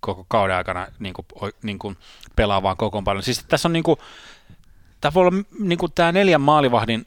koko 0.00 0.26
kauden 0.28 0.56
aikana 0.56 0.86
niin 0.98 1.14
kuin, 1.14 1.26
niin 1.62 1.78
kuin 1.78 1.96
pelaa 2.36 2.62
vaan 2.62 2.76
kokoonpanoon. 2.76 3.22
Siis 3.22 3.44
tässä 3.48 3.68
on 3.68 3.72
niin 3.72 3.82
kuin, 3.82 3.96
tämä 5.00 5.14
voi 5.14 5.26
olla 5.26 5.44
niin 5.58 5.78
kuin 5.78 5.92
tämä 5.92 6.12
neljän 6.12 6.40
maalivahdin 6.40 7.06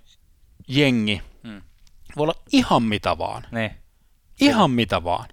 jengi. 0.68 1.22
Mm. 1.44 1.62
Voi 2.18 2.24
olla 2.24 2.42
ihan 2.52 2.84
mitä 2.84 3.18
vaan. 3.18 3.48
Niin, 3.52 3.72
Ihan 4.40 4.72
mitä 4.72 5.04
vaan. 5.04 5.30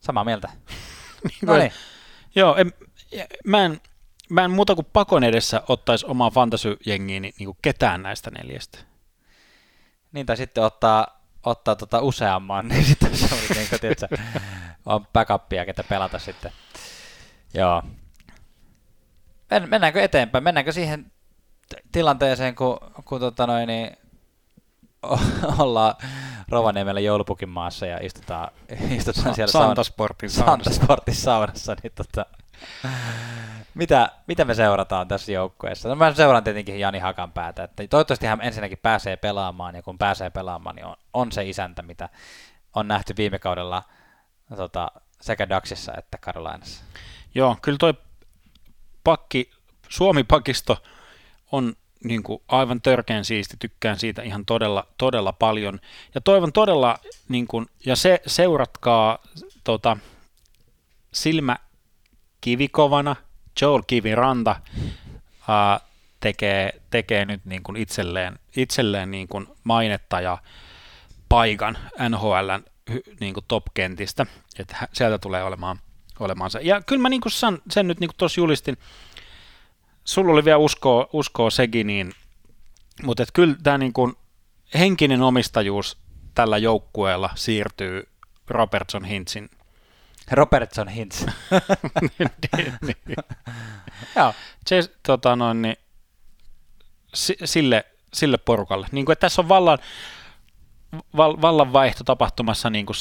samaa 0.00 0.24
mieltä. 0.24 0.48
Niin 1.24 1.38
No 1.46 1.56
niin, 1.56 1.72
Joo, 2.34 2.56
en, 2.56 2.72
mä, 3.44 3.64
en, 3.64 3.80
mä 4.30 4.44
en 4.44 4.50
muuta 4.50 4.74
kuin 4.74 4.86
pakon 4.92 5.24
edessä 5.24 5.62
ottaisi 5.68 6.06
omaa 6.06 6.30
fantasy-jengiä 6.30 7.20
niin, 7.20 7.34
niin 7.38 7.46
kuin 7.46 7.58
ketään 7.62 8.02
näistä 8.02 8.30
neljästä. 8.30 8.78
niin 10.12 10.26
tai 10.26 10.36
sitten 10.36 10.64
ottaa, 10.64 11.20
ottaa 11.42 11.76
tota 11.76 12.00
useamman, 12.00 12.68
niin 12.68 12.84
sitten 12.84 13.16
se 13.16 13.34
on 13.34 13.40
niin 13.56 13.68
kuin, 13.68 13.80
tiedätkö, 13.80 14.08
on 14.86 15.06
backupia, 15.12 15.66
ketä 15.66 15.84
pelata 15.84 16.18
sitten. 16.18 16.52
Joo. 17.54 17.82
Men, 19.50 19.68
mennäänkö 19.68 20.02
eteenpäin? 20.02 20.44
Mennäänkö 20.44 20.72
siihen 20.72 21.12
tilanteeseen, 21.92 22.54
kun, 22.54 22.78
kun 23.04 23.20
tota 23.20 23.46
noin, 23.46 23.66
niin, 23.66 23.96
ollaan 25.58 25.94
Rovaniemellä 26.48 27.00
joulupukin 27.00 27.48
maassa 27.48 27.86
ja 27.86 27.98
istutaan, 28.02 28.50
istutaan 28.98 29.34
siellä 29.34 29.52
Santasportin 29.52 30.30
saunassa. 30.30 30.70
Santasportin 30.70 31.14
saunassa, 31.14 31.76
niin 31.82 31.92
tota, 31.94 32.26
mitä, 33.74 34.10
mitä 34.26 34.44
me 34.44 34.54
seurataan 34.54 35.08
tässä 35.08 35.32
joukkueessa? 35.32 35.88
No 35.88 35.94
mä 35.94 36.14
seuraan 36.14 36.44
tietenkin 36.44 36.80
Jani 36.80 36.98
Hakanpäätä, 36.98 37.64
että 37.64 37.86
toivottavasti 37.90 38.26
hän 38.26 38.40
ensinnäkin 38.42 38.78
pääsee 38.82 39.16
pelaamaan, 39.16 39.74
ja 39.74 39.82
kun 39.82 39.98
pääsee 39.98 40.30
pelaamaan, 40.30 40.76
niin 40.76 40.86
on, 40.86 40.96
on 41.12 41.32
se 41.32 41.48
isäntä, 41.48 41.82
mitä 41.82 42.08
on 42.74 42.88
nähty 42.88 43.14
viime 43.16 43.38
kaudella 43.38 43.82
tota, 44.56 44.90
sekä 45.20 45.48
Daxissa 45.48 45.92
että 45.98 46.18
Carolinassa. 46.18 46.84
Joo, 47.34 47.56
kyllä 47.62 47.78
toi 47.78 47.94
pakki, 49.04 49.50
Suomi-pakisto 49.88 50.82
on 51.52 51.76
niin 52.04 52.22
kuin 52.22 52.42
aivan 52.48 52.80
törkeän 52.80 53.24
siisti, 53.24 53.56
tykkään 53.58 53.98
siitä 53.98 54.22
ihan 54.22 54.44
todella, 54.44 54.86
todella 54.98 55.32
paljon. 55.32 55.80
Ja 56.14 56.20
toivon 56.20 56.52
todella, 56.52 56.98
niin 57.28 57.46
kuin, 57.46 57.66
ja 57.86 57.96
se 57.96 58.20
seuratkaa 58.26 59.18
tota, 59.64 59.96
silmä 61.12 61.56
kivikovana, 62.40 63.16
Joel 63.60 63.82
Kiviranta 63.86 64.56
ää, 65.48 65.80
tekee, 66.20 66.80
tekee 66.90 67.24
nyt 67.24 67.44
niin 67.44 67.62
kuin 67.62 67.76
itselleen, 67.76 68.38
itselleen 68.56 69.10
niin 69.10 69.28
kuin 69.28 69.46
mainetta 69.64 70.20
ja 70.20 70.38
paikan 71.28 71.78
NHLn 72.08 72.73
niin 73.20 73.34
kuin 73.34 73.44
top-kentistä, 73.48 74.26
että 74.58 74.88
sieltä 74.92 75.18
tulee 75.18 75.44
olemaan, 75.44 75.78
olemaan 76.20 76.50
se. 76.50 76.60
Ja 76.62 76.82
kyllä 76.82 77.02
mä 77.02 77.08
niin 77.08 77.20
kuin 77.20 77.32
san, 77.32 77.58
sen 77.70 77.88
nyt 77.88 78.00
niin 78.00 78.08
kuin 78.08 78.16
tuossa 78.16 78.40
julistin, 78.40 78.76
sulla 80.04 80.32
oli 80.32 80.44
vielä 80.44 80.58
uskoa, 80.58 81.08
uskoa 81.12 81.50
sekin, 81.50 81.86
niin, 81.86 82.12
mutta 83.02 83.22
et 83.22 83.28
kyllä 83.32 83.56
tämä 83.62 83.78
niin 83.78 83.92
kuin 83.92 84.14
henkinen 84.74 85.22
omistajuus 85.22 85.98
tällä 86.34 86.58
joukkueella 86.58 87.30
siirtyy 87.34 88.08
Robertson 88.48 89.04
Hintsin. 89.04 89.50
Robertson 90.30 90.88
Hintz. 90.88 91.26
niin, 92.18 92.30
niin. 92.86 93.16
Joo. 94.16 94.34
Se, 94.66 94.90
tota 95.02 95.36
noin, 95.36 95.62
niin, 95.62 95.76
si- 97.14 97.36
sille, 97.44 97.84
sille 98.14 98.38
porukalle. 98.38 98.86
Niin 98.92 99.04
kuin, 99.04 99.12
että 99.12 99.20
tässä 99.20 99.42
on 99.42 99.48
vallan, 99.48 99.78
val, 101.16 101.36
vallanvaihto 101.40 102.04
tapahtumassa 102.04 102.70
niin 102.70 102.86
kuin 102.86 102.96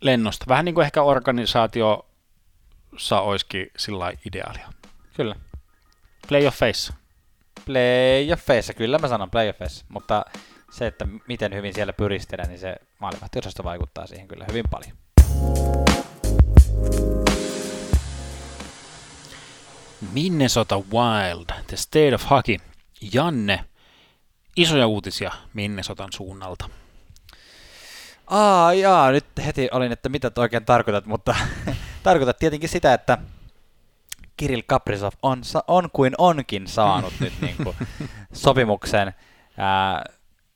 lennosta. 0.00 0.44
Vähän 0.48 0.64
niin 0.64 0.74
kuin 0.74 0.84
ehkä 0.84 1.02
organisaatiossa 1.02 3.20
olisikin 3.20 3.70
sillä 3.76 4.12
ideaalia. 4.26 4.68
Kyllä. 5.16 5.36
Playoffeissa. 6.28 6.94
Playoffeissa, 7.64 8.74
kyllä 8.74 8.98
mä 8.98 9.08
sanon 9.08 9.30
playoffeissa, 9.30 9.84
mutta 9.88 10.24
se, 10.70 10.86
että 10.86 11.06
miten 11.28 11.54
hyvin 11.54 11.74
siellä 11.74 11.92
pyristellään, 11.92 12.48
niin 12.48 12.58
se 12.58 12.76
maalivahtiosasto 12.98 13.64
vaikuttaa 13.64 14.06
siihen 14.06 14.28
kyllä 14.28 14.44
hyvin 14.48 14.64
paljon. 14.70 14.92
Minnesota 20.12 20.76
Wild, 20.76 21.46
The 21.66 21.76
State 21.76 22.14
of 22.14 22.30
Hockey. 22.30 22.56
Janne, 23.12 23.64
isoja 24.56 24.86
uutisia 24.86 25.32
Minnesotan 25.54 26.12
suunnalta. 26.12 26.68
Aa, 28.26 28.74
jaa, 28.74 29.10
nyt 29.10 29.26
heti 29.46 29.68
olin, 29.72 29.92
että 29.92 30.08
mitä 30.08 30.30
oikein 30.36 30.64
tarkoitat, 30.64 31.06
mutta 31.06 31.36
tarkoitat 32.02 32.38
tietenkin 32.38 32.68
sitä, 32.68 32.94
että 32.94 33.18
Kirill 34.36 34.62
Kaprizov 34.66 35.12
on, 35.22 35.42
on 35.68 35.88
kuin 35.92 36.14
onkin 36.18 36.66
saanut 36.66 37.12
nyt 37.20 37.32
niin 37.40 37.56
kuin 37.64 37.76
sopimuksen 38.32 39.14
ää, 39.56 40.04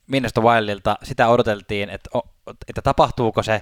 Minnesota 0.07 0.41
Wildilta. 0.41 0.97
Sitä 1.03 1.27
odoteltiin, 1.27 1.89
että, 1.89 2.09
että 2.67 2.81
tapahtuuko 2.81 3.43
se, 3.43 3.61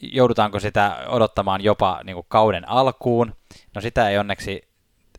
joudutaanko 0.00 0.60
sitä 0.60 1.04
odottamaan 1.06 1.60
jopa 1.64 2.00
niin 2.04 2.14
kuin 2.14 2.26
kauden 2.28 2.68
alkuun. 2.68 3.36
No 3.74 3.80
sitä 3.80 4.08
ei 4.08 4.18
onneksi, 4.18 4.68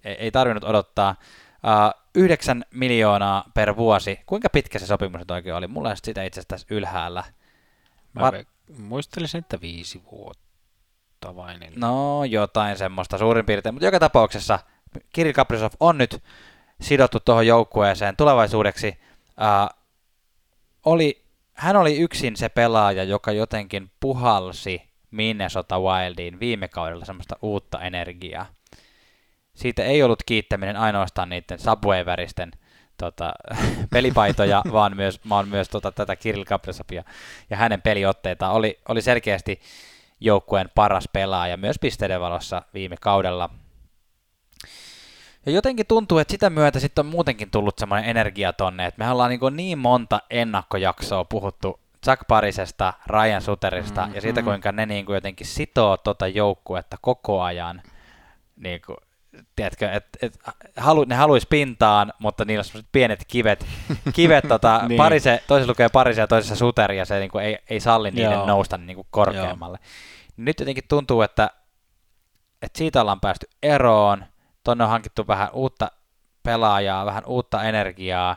ei, 0.03 0.13
ei 0.13 0.31
tarvinnut 0.31 0.63
odottaa. 0.63 1.15
Ää, 1.63 1.91
9 2.19 2.65
miljoonaa 2.71 3.43
per 3.53 3.75
vuosi. 3.77 4.19
Kuinka 4.25 4.49
pitkä 4.49 4.79
se 4.79 4.85
sopimus 4.85 5.19
nyt 5.19 5.31
oikein 5.31 5.55
oli? 5.55 5.67
Mulla 5.67 5.89
ole 5.89 5.95
sitä 5.95 6.23
itse 6.23 6.39
asiassa 6.39 6.47
tässä 6.49 6.67
ylhäällä. 6.69 7.23
Mä 8.13 8.29
ve- 8.29 8.45
muistelisin, 8.77 9.39
että 9.39 9.61
viisi 9.61 10.01
vuotta 10.11 11.35
vai 11.35 11.59
neljä. 11.59 11.79
No 11.79 12.23
jotain 12.23 12.77
semmoista 12.77 13.17
suurin 13.17 13.45
piirtein, 13.45 13.75
mutta 13.75 13.85
joka 13.85 13.99
tapauksessa 13.99 14.59
Kirill 15.13 15.33
Kaprizov 15.33 15.71
on 15.79 15.97
nyt 15.97 16.23
sidottu 16.81 17.19
tuohon 17.19 17.47
joukkueeseen 17.47 18.15
tulevaisuudeksi. 18.15 18.99
Ää, 19.37 19.69
oli, 20.85 21.25
hän 21.53 21.75
oli 21.75 21.97
yksin 21.97 22.35
se 22.35 22.49
pelaaja, 22.49 23.03
joka 23.03 23.31
jotenkin 23.31 23.91
puhalsi 23.99 24.89
Minnesota 25.11 25.79
Wildiin 25.79 26.39
viime 26.39 26.67
kaudella 26.67 27.05
semmoista 27.05 27.35
uutta 27.41 27.81
energiaa. 27.81 28.45
Siitä 29.53 29.83
ei 29.83 30.03
ollut 30.03 30.23
kiittäminen 30.25 30.77
ainoastaan 30.77 31.29
niiden 31.29 31.59
Subway-väristen 31.59 32.51
tota, 32.97 33.33
pelipaitoja, 33.93 34.61
vaan 34.71 34.95
myös, 34.95 35.19
vaan 35.29 35.47
myös 35.47 35.69
tota, 35.69 35.91
tätä 35.91 36.15
Kirill 36.15 36.43
Kaprizovia 36.43 37.03
ja 37.49 37.57
hänen 37.57 37.81
peliotteita. 37.81 38.49
Oli, 38.49 38.79
oli 38.89 39.01
selkeästi 39.01 39.61
joukkueen 40.19 40.69
paras 40.75 41.09
pelaaja 41.13 41.57
myös 41.57 41.79
pisteiden 41.79 42.21
valossa 42.21 42.61
viime 42.73 42.95
kaudella. 43.01 43.49
Ja 45.45 45.51
jotenkin 45.51 45.87
tuntuu, 45.87 46.17
että 46.17 46.31
sitä 46.31 46.49
myötä 46.49 46.79
sitten 46.79 47.05
on 47.05 47.11
muutenkin 47.11 47.51
tullut 47.51 47.77
semmoinen 47.77 48.09
energia 48.09 48.53
tonne, 48.53 48.85
että 48.85 49.03
me 49.03 49.11
ollaan 49.11 49.29
niin, 49.29 49.55
niin 49.55 49.77
monta 49.77 50.21
ennakkojaksoa 50.29 51.25
puhuttu 51.25 51.79
Jack 52.05 52.27
Parisesta, 52.27 52.93
Ryan 53.07 53.41
Suterista 53.41 54.05
mm, 54.05 54.15
ja 54.15 54.21
siitä, 54.21 54.41
mm. 54.41 54.45
kuinka 54.45 54.71
ne 54.71 54.85
niin 54.85 55.05
kuin 55.05 55.13
jotenkin 55.13 55.47
sitoo 55.47 55.97
tota 55.97 56.27
joukkuetta 56.27 56.97
koko 57.01 57.41
ajan. 57.41 57.81
Niin 58.55 58.81
kuin, 58.85 58.97
tiedätkö, 59.55 59.91
et, 59.91 60.05
et, 60.21 60.39
halu, 60.77 61.03
ne 61.03 61.15
haluaisi 61.15 61.47
pintaan, 61.49 62.13
mutta 62.19 62.45
niillä 62.45 62.61
on 62.61 62.65
sellaiset 62.65 62.89
pienet 62.91 63.23
kivet, 63.27 63.65
kivet 64.13 64.47
tota, 64.53 64.81
Niin. 64.87 64.97
parise, 64.97 65.43
toisessa 65.47 65.71
lukee 65.71 65.89
Parise 65.89 66.21
ja 66.21 66.27
toisessa 66.27 66.55
Suteri, 66.55 66.97
ja 66.97 67.05
se 67.05 67.19
niin 67.19 67.31
kuin, 67.31 67.45
ei, 67.45 67.57
ei 67.69 67.79
salli 67.79 68.11
niiden 68.11 68.31
Joo. 68.31 68.45
nousta 68.45 68.77
niin 68.77 68.95
kuin 68.95 69.07
korkeammalle. 69.11 69.79
Nyt 70.37 70.59
jotenkin 70.59 70.83
tuntuu, 70.87 71.21
että, 71.21 71.49
että 72.61 72.77
siitä 72.77 73.01
ollaan 73.01 73.19
päästy 73.19 73.47
eroon, 73.63 74.25
tonne 74.63 74.83
on 74.83 74.89
hankittu 74.89 75.27
vähän 75.27 75.49
uutta 75.53 75.91
pelaajaa, 76.43 77.05
vähän 77.05 77.23
uutta 77.25 77.63
energiaa. 77.63 78.35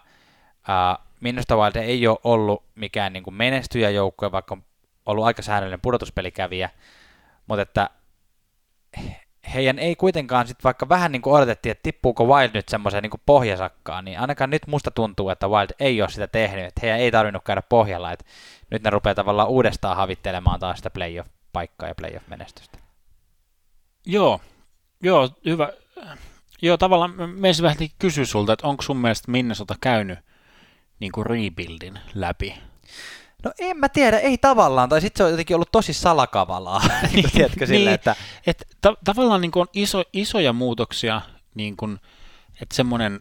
Uh, 0.59 1.07
Minusta 1.21 1.57
Wild 1.57 1.77
ei 1.77 2.07
ole 2.07 2.19
ollut 2.25 2.65
mikään 2.75 3.13
niin 3.13 3.23
kuin 3.23 3.35
menestyjäjoukkue, 3.35 4.33
vaikka 4.33 4.55
on 4.55 4.63
ollut 5.07 5.25
aika 5.25 5.43
säännöllinen 5.43 5.81
pudotuspelikävijä, 5.81 6.71
mutta 7.47 7.63
että 7.63 7.91
heidän 9.55 9.79
ei 9.79 9.97
kuitenkaan 9.97 10.47
sit 10.47 10.65
vaikka 10.65 10.89
vähän 10.89 11.13
niin 11.13 11.23
kuin 11.23 11.35
odotettiin, 11.35 11.71
että 11.71 11.83
tippuuko 11.83 12.25
Wild 12.25 12.51
nyt 12.55 12.69
semmoiseen 12.69 13.03
niin 13.03 13.11
kuin 13.11 13.21
pohjasakkaan, 13.27 14.05
niin 14.05 14.21
ainakaan 14.21 14.51
nyt 14.51 14.67
musta 14.67 14.91
tuntuu, 14.91 15.31
että 15.31 15.49
Wild 15.49 15.71
ei 15.81 16.03
ole 16.03 16.11
sitä 16.11 16.27
tehnyt, 16.27 16.65
että 16.65 16.81
heidän 16.83 17.01
ei 17.01 17.11
tarvinnut 17.11 17.45
käydä 17.45 17.63
pohjalla, 17.63 18.13
että 18.13 18.25
nyt 18.71 18.83
ne 18.83 18.91
rupeaa 18.91 19.15
tavallaan 19.15 19.49
uudestaan 19.49 19.97
havittelemaan 19.97 20.61
taas 20.61 20.77
sitä 20.77 20.91
playoff-paikkaa 20.91 21.89
ja 21.89 21.95
playoff-menestystä. 21.95 22.79
Joo, 24.07 24.41
joo, 25.03 25.29
hyvä. 25.45 25.73
joo, 26.63 26.77
tavallaan 26.77 27.15
me 27.17 27.49
vähän 27.63 27.77
kysyä 27.99 28.25
sulta, 28.25 28.53
että 28.53 28.67
onko 28.67 28.83
sun 28.83 28.97
mielestä 28.97 29.31
Minnesota 29.31 29.75
käynyt 29.81 30.19
niin 31.01 31.13
kuin 31.13 31.27
rebuildin 31.27 31.99
läpi? 32.15 32.55
No 33.45 33.53
en 33.59 33.77
mä 33.77 33.89
tiedä, 33.89 34.19
ei 34.19 34.39
tavallaan, 34.39 34.89
tai 34.89 35.01
sitten 35.01 35.19
se 35.19 35.25
on 35.25 35.31
jotenkin 35.31 35.57
ollut 35.57 35.73
tosi 35.73 35.93
salakavalaa, 35.93 36.83
niin, 37.13 37.31
tiedätkö, 37.31 37.67
sille, 37.67 37.79
niin, 37.79 37.95
että... 37.95 38.17
Et, 38.47 38.65
ta- 38.81 38.97
tavallaan 39.05 39.41
niin 39.41 39.53
on 39.55 39.67
iso, 39.73 40.03
isoja 40.13 40.53
muutoksia, 40.53 41.21
niin 41.55 41.77
kuin, 41.77 42.01
että 42.63 42.77
semmoinen 42.77 43.21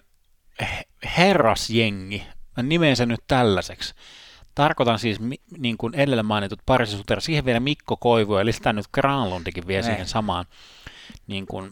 herrasjengi, 1.18 2.24
mä 2.58 2.64
nimeen 2.64 2.96
sen 2.96 3.10
nyt 3.10 3.24
tällaiseksi, 3.28 3.94
Tarkoitan 4.56 5.00
siis 5.00 5.18
niin 5.58 5.78
kuin 5.78 5.96
edellä 5.96 6.24
mainitut 6.24 6.60
parisisuutera, 6.66 7.22
siihen 7.22 7.46
vielä 7.46 7.60
Mikko 7.60 7.98
Koivu, 7.98 8.36
eli 8.36 8.54
sitä 8.54 8.74
nyt 8.74 8.86
Granlundikin 8.94 9.68
vie 9.68 9.78
ne. 9.78 9.84
siihen 9.84 10.08
samaan. 10.08 10.46
Niin 11.28 11.46
kuin, 11.46 11.66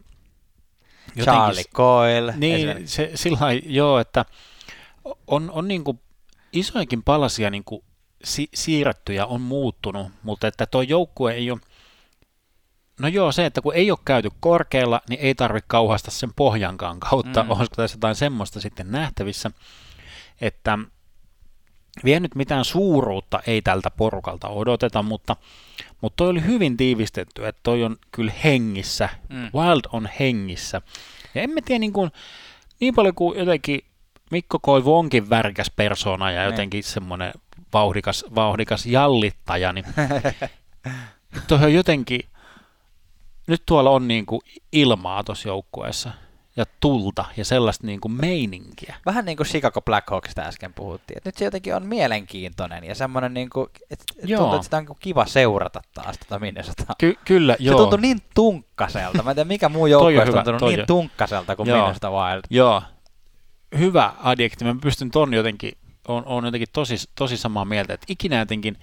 jotenkin, 1.15 1.23
Charlie 1.23 1.63
Coyle. 1.75 2.33
Niin, 2.37 2.87
se, 2.87 3.11
sillä 3.15 3.39
joo, 3.65 3.99
että 3.99 4.25
on, 5.27 5.51
on 5.51 5.67
niin 5.67 5.83
kuin 5.83 5.99
isojakin 6.53 7.03
palasia 7.03 7.49
niin 7.49 7.63
kuin 7.63 7.83
si- 8.23 8.49
siirretty 8.53 9.13
ja 9.13 9.25
on 9.25 9.41
muuttunut, 9.41 10.11
mutta 10.23 10.47
että 10.47 10.65
tuo 10.65 10.81
joukkue 10.81 11.33
ei 11.33 11.51
ole, 11.51 11.59
no 12.99 13.07
joo 13.07 13.31
se, 13.31 13.45
että 13.45 13.61
kun 13.61 13.75
ei 13.75 13.91
ole 13.91 13.99
käyty 14.05 14.29
korkealla, 14.39 15.01
niin 15.09 15.19
ei 15.19 15.35
tarvitse 15.35 15.67
kauhasta 15.67 16.11
sen 16.11 16.33
pohjankaan 16.35 16.99
kautta, 16.99 17.43
mm. 17.43 17.49
olisiko 17.49 17.75
tässä 17.75 17.97
jotain 17.97 18.15
semmoista 18.15 18.61
sitten 18.61 18.91
nähtävissä, 18.91 19.51
että 20.41 20.77
vielä 22.03 22.19
nyt 22.19 22.35
mitään 22.35 22.65
suuruutta 22.65 23.39
ei 23.47 23.61
tältä 23.61 23.91
porukalta 23.91 24.47
odoteta, 24.47 25.03
mutta, 25.03 25.35
mutta 26.01 26.15
toi 26.15 26.29
oli 26.29 26.45
hyvin 26.45 26.77
tiivistetty, 26.77 27.47
että 27.47 27.59
toi 27.63 27.83
on 27.83 27.97
kyllä 28.11 28.31
hengissä, 28.43 29.09
mm. 29.29 29.49
Wild 29.55 29.81
on 29.91 30.09
hengissä. 30.19 30.81
Ja 31.35 31.41
emme 31.41 31.61
tiedä 31.61 31.79
niin, 31.79 31.93
kuin, 31.93 32.11
niin 32.79 32.95
paljon 32.95 33.15
kuin 33.15 33.39
jotenkin 33.39 33.81
Mikko 34.31 34.59
Koivu 34.59 34.97
onkin 34.97 35.29
värikäs 35.29 35.71
persona 35.75 36.31
ja 36.31 36.41
niin. 36.41 36.51
jotenkin 36.51 36.83
semmoinen 36.83 37.33
vauhdikas, 37.73 38.25
vauhdikas 38.35 38.85
jallittaja, 38.85 39.73
niin 39.73 39.85
toi 41.47 41.63
on 41.63 41.73
jotenkin, 41.73 42.21
nyt 43.47 43.63
tuolla 43.65 43.89
on 43.89 44.07
niin 44.07 44.25
kuin 44.25 44.41
ilmaa 44.71 45.23
tuossa 45.23 45.47
joukkueessa 45.47 46.11
ja 46.55 46.65
tulta 46.79 47.25
ja 47.37 47.45
sellaista 47.45 47.87
niin 47.87 48.01
kuin 48.01 48.11
meininkiä. 48.11 48.95
Vähän 49.05 49.25
niin 49.25 49.37
kuin 49.37 49.47
Chicago 49.47 49.81
Blackhawksista 49.81 50.41
äsken 50.41 50.73
puhuttiin. 50.73 51.17
Et 51.17 51.25
nyt 51.25 51.37
se 51.37 51.45
jotenkin 51.45 51.75
on 51.75 51.85
mielenkiintoinen 51.85 52.83
ja 52.83 52.95
semmoinen, 52.95 53.33
niin 53.33 53.49
kuin, 53.49 53.67
että 53.91 54.05
tuntuu, 54.27 54.53
että 54.53 54.63
sitä 54.63 54.77
on 54.77 54.85
kiva 54.99 55.25
seurata 55.25 55.81
taas 55.93 56.17
tätä 56.17 56.39
Minnesotaa. 56.39 56.95
Ky- 56.97 57.17
kyllä, 57.25 57.55
joo. 57.59 57.77
Se 57.77 57.81
tuntui 57.81 58.01
niin 58.01 58.19
tunkkaselta. 58.35 59.23
Mä 59.23 59.31
en 59.31 59.35
tiedä, 59.35 59.47
mikä 59.47 59.69
muu 59.69 59.87
joukkue 59.87 60.21
on 60.21 60.33
tuntunut 60.33 60.61
niin 60.61 60.87
tunkkaselta 60.87 61.55
kuin 61.55 61.69
joo. 61.69 61.77
Minnesota 61.77 62.11
Wild. 62.11 62.41
Joo, 62.49 62.81
hyvä 63.77 64.13
adjekti. 64.23 64.65
Mä 64.65 64.75
pystyn 64.81 65.11
ton 65.11 65.33
jotenkin, 65.33 65.71
on, 66.09 66.23
on 66.25 66.45
jotenkin 66.45 66.67
tosi, 66.73 66.95
tosi 67.15 67.37
samaa 67.37 67.65
mieltä, 67.65 67.93
että 67.93 68.05
ikinä 68.09 68.39
jotenkin 68.39 68.77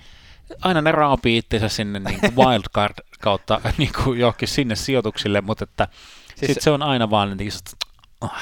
aina 0.62 0.80
ne 0.80 0.92
raapii 0.92 1.38
itsensä 1.38 1.68
sinne 1.68 1.98
niin 1.98 2.20
kuin 2.20 2.36
wildcard 2.36 2.94
kautta 3.20 3.60
niin 3.78 3.90
kuin 4.04 4.20
johonkin 4.20 4.48
sinne 4.48 4.76
sijoituksille, 4.76 5.40
mutta 5.40 5.64
että 5.64 5.88
Siis, 6.36 6.48
Sitten 6.48 6.62
se 6.62 6.70
on 6.70 6.82
aina 6.82 7.10
vaan 7.10 7.36
niin 7.36 7.52
oh. 8.20 8.32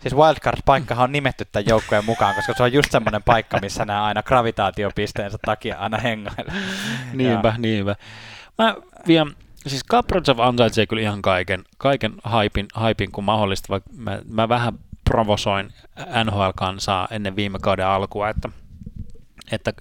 Siis 0.00 0.14
wildcard-paikkahan 0.14 1.04
on 1.04 1.12
nimetty 1.12 1.44
tämän 1.44 1.66
joukkueen 1.68 2.04
mukaan, 2.04 2.34
koska 2.34 2.54
se 2.54 2.62
on 2.62 2.72
just 2.72 2.90
semmoinen 2.90 3.22
paikka, 3.22 3.58
missä 3.62 3.84
nämä 3.84 4.04
aina 4.04 4.22
gravitaatiopisteensä 4.22 5.38
takia 5.46 5.78
aina 5.78 5.98
hengailee. 5.98 6.54
niinpä, 7.12 7.48
ja. 7.48 7.54
niinpä. 7.58 7.96
Mä 8.58 8.74
vielä, 9.06 9.30
siis 9.66 9.84
Kaprotsev 9.84 10.38
ansaitsee 10.38 10.86
kyllä 10.86 11.02
ihan 11.02 11.22
kaiken, 11.22 11.64
kaiken 11.78 12.14
haipin, 12.24 12.66
haipin 12.74 13.12
kuin 13.12 13.24
mahdollista, 13.24 13.68
vaikka 13.68 13.90
mä, 13.96 14.18
mä 14.28 14.48
vähän 14.48 14.78
provosoin 15.14 15.72
NHL-kansaa 16.24 17.08
ennen 17.10 17.36
viime 17.36 17.58
kauden 17.58 17.86
alkua, 17.86 18.28
että– 18.28 18.48
että 19.52 19.72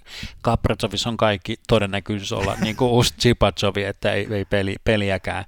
Kapratsovissa 0.41 1.09
on 1.09 1.17
kaikki 1.17 1.57
todennäköisyys 1.67 2.31
olla 2.31 2.55
niin 2.61 2.75
kuin 2.75 2.91
uusi 2.91 3.13
Chipatsovi, 3.19 3.84
että 3.84 4.11
ei, 4.11 4.27
ei 4.31 4.45
peli, 4.45 4.75
peliäkään, 4.84 5.45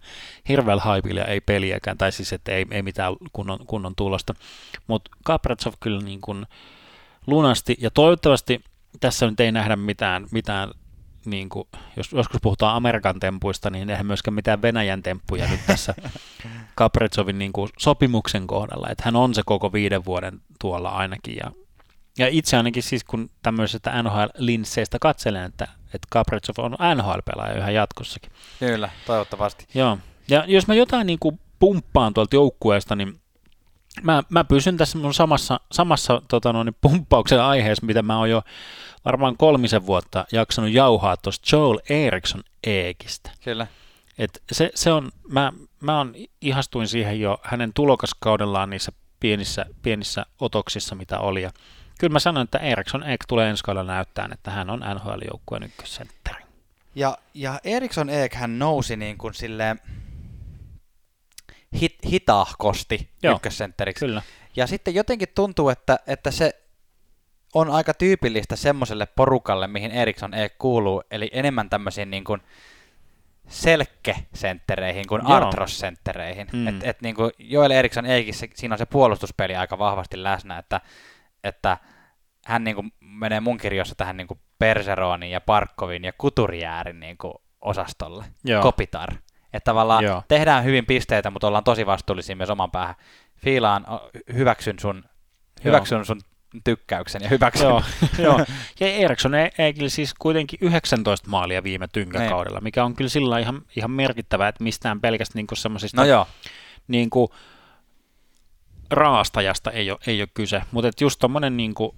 hirveällä 0.49 0.83
haipilla 0.83 1.21
ei 1.21 1.41
peliäkään, 1.41 1.97
tai 1.97 2.11
siis 2.11 2.33
että 2.33 2.51
ei, 2.51 2.65
ei 2.71 2.81
mitään 2.81 3.13
kunnon, 3.33 3.59
kunnon 3.67 3.95
tulosta. 3.95 4.33
Mutta 4.87 5.11
Kapratsov 5.23 5.73
kyllä 5.79 6.01
niin 6.01 6.21
kuin 6.21 6.45
lunasti, 7.27 7.77
ja 7.79 7.91
toivottavasti 7.91 8.63
tässä 8.99 9.29
nyt 9.29 9.39
ei 9.39 9.51
nähdä 9.51 9.75
mitään, 9.75 10.27
mitään 10.31 10.71
niin 11.25 11.49
kuin, 11.49 11.67
jos 11.97 12.11
joskus 12.11 12.41
puhutaan 12.41 12.75
Amerikan 12.75 13.19
tempuista, 13.19 13.69
niin 13.69 13.89
eihän 13.89 14.05
myöskään 14.05 14.35
mitään 14.35 14.61
Venäjän 14.61 15.03
temppuja 15.03 15.47
nyt 15.47 15.59
tässä 15.67 15.93
Kapretsovin 16.75 17.39
niin 17.39 17.53
kuin 17.53 17.69
sopimuksen 17.79 18.47
kohdalla, 18.47 18.87
että 18.89 19.03
hän 19.05 19.15
on 19.15 19.33
se 19.33 19.41
koko 19.45 19.73
viiden 19.73 20.05
vuoden 20.05 20.41
tuolla 20.59 20.89
ainakin, 20.89 21.35
ja 21.35 21.51
ja 22.17 22.27
itse 22.27 22.57
ainakin 22.57 22.83
siis, 22.83 23.03
kun 23.03 23.29
tämmöisestä 23.41 24.03
NHL-linsseistä 24.03 24.97
katselen, 25.01 25.43
että, 25.43 25.67
että 25.85 26.07
Kapritsov 26.09 26.55
on 26.57 26.77
NHL-pelaaja 26.95 27.57
yhä 27.57 27.71
jatkossakin. 27.71 28.31
Kyllä, 28.59 28.89
toivottavasti. 29.05 29.67
Joo. 29.73 29.97
Ja 30.27 30.43
jos 30.47 30.67
mä 30.67 30.73
jotain 30.73 31.07
niin 31.07 31.19
kuin 31.19 31.39
pumppaan 31.59 32.13
tuolta 32.13 32.35
joukkueesta, 32.35 32.95
niin 32.95 33.19
mä, 34.03 34.23
mä 34.29 34.43
pysyn 34.43 34.77
tässä 34.77 34.97
mun 34.97 35.13
samassa, 35.13 35.59
samassa 35.71 36.21
tota 36.27 36.53
noin, 36.53 36.75
pumppauksen 36.81 37.41
aiheessa, 37.41 37.85
mitä 37.85 38.01
mä 38.01 38.17
oon 38.17 38.29
jo 38.29 38.41
varmaan 39.05 39.37
kolmisen 39.37 39.85
vuotta 39.85 40.25
jaksanut 40.31 40.71
jauhaa 40.71 41.17
tuosta 41.17 41.55
Joel 41.55 41.79
Eriksson 41.89 42.43
Eekistä. 42.63 43.31
Kyllä. 43.43 43.67
Et 44.17 44.43
se, 44.51 44.71
se 44.75 44.91
on, 44.91 45.11
mä, 45.27 45.53
mä 45.81 45.99
on, 45.99 46.13
ihastuin 46.41 46.87
siihen 46.87 47.19
jo 47.19 47.39
hänen 47.43 47.73
tulokaskaudellaan 47.73 48.69
niissä 48.69 48.91
pienissä, 49.19 49.65
pienissä 49.81 50.25
otoksissa, 50.39 50.95
mitä 50.95 51.19
oli. 51.19 51.41
Ja 51.41 51.51
kyllä 51.99 52.11
mä 52.11 52.19
sanon, 52.19 52.43
että 52.43 52.57
Eriksson 52.57 53.03
Ek 53.03 53.25
tulee 53.27 53.49
ensi 53.49 53.63
kaudella 53.63 53.93
näyttää, 53.93 54.29
että 54.33 54.51
hän 54.51 54.69
on 54.69 54.79
NHL-joukkueen 54.79 55.63
ykkössentteri. 55.63 56.43
Ja, 56.95 57.17
ja 57.33 57.59
Eriksson 57.63 58.09
Ek 58.09 58.33
hän 58.33 58.59
nousi 58.59 58.97
niin 58.97 59.17
kuin 59.17 59.33
sille 59.33 59.75
hit, 61.81 61.95
hitahkosti 62.05 63.09
Joo, 63.23 63.35
ykkössentteriksi. 63.35 64.05
Kyllä. 64.05 64.21
Ja 64.55 64.67
sitten 64.67 64.95
jotenkin 64.95 65.27
tuntuu, 65.35 65.69
että, 65.69 65.99
että 66.07 66.31
se 66.31 66.64
on 67.55 67.69
aika 67.69 67.93
tyypillistä 67.93 68.55
semmoiselle 68.55 69.05
porukalle, 69.05 69.67
mihin 69.67 69.91
Eriksson 69.91 70.33
Ek 70.33 70.57
kuuluu, 70.57 71.03
eli 71.11 71.29
enemmän 71.33 71.69
tämmöisiin 71.69 72.11
niin 72.11 72.23
kuin 72.23 72.41
selkke-senttereihin 73.47 75.07
kuin 75.07 75.25
Artros-senttereihin. 75.25 76.47
Mm. 76.53 76.67
Et, 76.67 76.75
et 76.83 77.01
niin 77.01 77.15
kuin 77.15 77.31
Joel 77.39 77.71
Eriksson 77.71 78.05
Eikissä, 78.05 78.47
siinä 78.55 78.73
on 78.73 78.79
se 78.79 78.85
puolustuspeli 78.85 79.55
aika 79.55 79.77
vahvasti 79.77 80.23
läsnä, 80.23 80.57
että 80.57 80.81
että 81.43 81.77
hän 82.45 82.63
niin 82.63 82.75
kuin 82.75 82.91
menee 82.99 83.39
mun 83.39 83.57
kirjoissa 83.57 83.95
tähän 83.95 84.17
niin 84.17 84.27
kuin 84.27 84.39
Perseronin 84.59 85.31
ja 85.31 85.41
Parkkovin 85.41 86.03
ja 86.03 86.13
Kuturijäärin 86.17 86.99
niin 86.99 87.17
kuin 87.17 87.33
osastolle, 87.61 88.25
Joo. 88.43 88.61
Kopitar. 88.61 89.13
Että 89.53 89.65
tavallaan 89.65 90.03
Joo. 90.03 90.23
tehdään 90.27 90.63
hyvin 90.63 90.85
pisteitä, 90.85 91.29
mutta 91.29 91.47
ollaan 91.47 91.63
tosi 91.63 91.85
vastuullisia 91.85 92.35
myös 92.35 92.49
oman 92.49 92.71
päähän. 92.71 92.95
Fiilaan, 93.37 93.85
hyväksyn 94.33 94.79
sun, 94.79 95.03
hyväksyn 95.63 96.05
sun 96.05 96.21
tykkäyksen 96.63 97.21
ja 97.21 97.29
hyväksyn. 97.29 97.67
Joo, 97.67 97.83
joo. 98.19 98.45
Ja 98.79 98.87
Eriksson 98.87 99.35
ei, 99.35 99.51
ei 99.57 99.73
kyllä 99.73 99.89
siis 99.89 100.13
kuitenkin 100.13 100.59
19 100.61 101.29
maalia 101.29 101.63
viime 101.63 101.87
tynkäkaudella, 101.87 102.57
niin. 102.57 102.63
mikä 102.63 102.85
on 102.85 102.95
kyllä 102.95 103.09
sillä 103.09 103.39
ihan, 103.39 103.61
ihan 103.75 103.91
merkittävää, 103.91 104.47
että 104.47 104.63
mistään 104.63 105.01
pelkästään 105.01 105.45
niin 105.49 105.57
semmoisista 105.57 106.01
no 106.01 106.07
joo. 106.07 106.27
Niin 106.87 107.09
kuin, 107.09 107.29
raastajasta 108.89 109.71
ei 109.71 109.91
ole, 109.91 109.99
ei 110.07 110.21
ole 110.21 110.29
kyse, 110.33 110.61
mutta 110.71 110.89
just 111.01 111.19
tommonen 111.19 111.57
niin 111.57 111.73
kuin, 111.73 111.91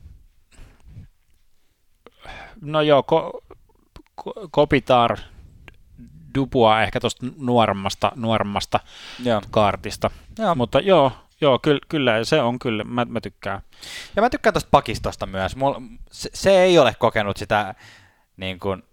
no 2.61 2.81
joo, 2.81 3.03
ko, 3.03 3.41
ko, 4.15 4.33
Kopitar, 4.51 5.17
Dupua 6.35 6.81
ehkä 6.81 6.99
tuosta 6.99 7.25
nuoremmasta, 7.37 8.11
nuoremmasta 8.15 8.79
joo. 9.23 9.41
kaartista, 9.51 10.09
joo. 10.39 10.55
mutta 10.55 10.79
joo, 10.79 11.11
Joo, 11.41 11.59
kyllä, 11.59 11.79
kyllä 11.87 12.23
se 12.23 12.41
on 12.41 12.59
kyllä, 12.59 12.83
mä, 12.83 13.05
mä 13.05 13.21
tykkään. 13.21 13.61
Ja 14.15 14.21
mä 14.21 14.29
tykkään 14.29 14.53
tuosta 14.53 14.69
pakistosta 14.71 15.25
myös. 15.25 15.55
Mul, 15.55 15.73
se, 16.11 16.29
se 16.33 16.61
ei 16.61 16.79
ole 16.79 16.95
kokenut 16.99 17.37
sitä 17.37 17.75
niin 18.37 18.59
kuin, 18.59 18.83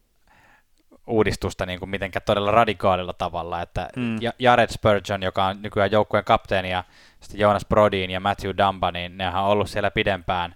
uudistusta 1.07 1.67
niin 1.67 1.79
kuin 1.79 1.91
mitenkään 1.91 2.23
todella 2.27 2.51
radikaalilla 2.51 3.13
tavalla, 3.13 3.63
että 3.63 3.89
mm. 3.97 4.17
Jared 4.39 4.69
Spurgeon, 4.71 5.23
joka 5.23 5.45
on 5.47 5.63
nykyään 5.63 5.91
joukkueen 5.91 6.25
kapteeni, 6.25 6.71
ja 6.71 6.85
sitten 7.21 7.41
Jonas 7.41 7.65
Brodin 7.65 8.11
ja 8.11 8.21
Matthew 8.21 8.51
Dumba, 8.57 8.91
niin 8.91 9.19
ne 9.19 9.29
on 9.29 9.35
ollut 9.35 9.71
siellä 9.71 9.91
pidempään, 9.91 10.55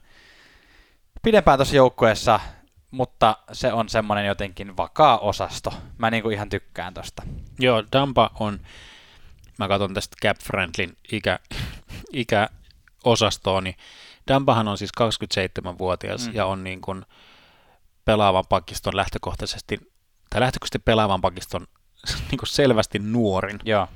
pidempään 1.22 1.58
tuossa 1.58 1.76
joukkueessa, 1.76 2.40
mutta 2.90 3.36
se 3.52 3.72
on 3.72 3.88
semmoinen 3.88 4.26
jotenkin 4.26 4.76
vakaa 4.76 5.18
osasto. 5.18 5.74
Mä 5.98 6.10
niin 6.10 6.22
kuin 6.22 6.34
ihan 6.34 6.48
tykkään 6.48 6.94
tosta. 6.94 7.22
Joo, 7.58 7.84
Dumba 7.92 8.30
on, 8.40 8.60
mä 9.58 9.68
katson 9.68 9.94
tästä 9.94 10.16
Cap 10.22 10.36
Friendlin 10.44 10.96
ikä, 11.12 11.38
ikäosastoa, 12.12 13.60
niin 13.60 13.76
Dumbahan 14.32 14.68
on 14.68 14.78
siis 14.78 14.90
27-vuotias 15.00 16.28
mm. 16.28 16.34
ja 16.34 16.46
on 16.46 16.64
niin 16.64 16.80
kuin 16.80 17.04
pelaavan 18.04 18.44
pakiston 18.48 18.96
lähtökohtaisesti 18.96 19.78
tai 20.30 20.40
lähtökohtaisesti 20.40 20.78
pelaavan 20.78 21.20
pakiston 21.20 21.66
niin 22.30 22.38
kuin 22.38 22.48
selvästi 22.48 22.98
nuorin. 22.98 23.58
Joo. 23.64 23.88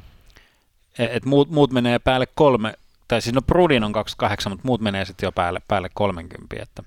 Et, 0.99 1.17
et 1.17 1.25
muut, 1.25 1.51
muut 1.51 1.73
menee 1.73 1.99
päälle 1.99 2.27
kolme 2.35 2.75
tai 3.09 3.23
siis 3.23 3.35
no 3.35 3.43
Brudin 3.43 3.85
on 3.85 3.93
28, 3.93 4.53
mutta 4.53 4.67
muut 4.67 4.81
menee 4.81 5.05
sitten 5.05 5.27
jo 5.27 5.33
päälle, 5.33 5.61
päälle 5.69 5.89
30, 5.95 6.57
että 6.63 6.83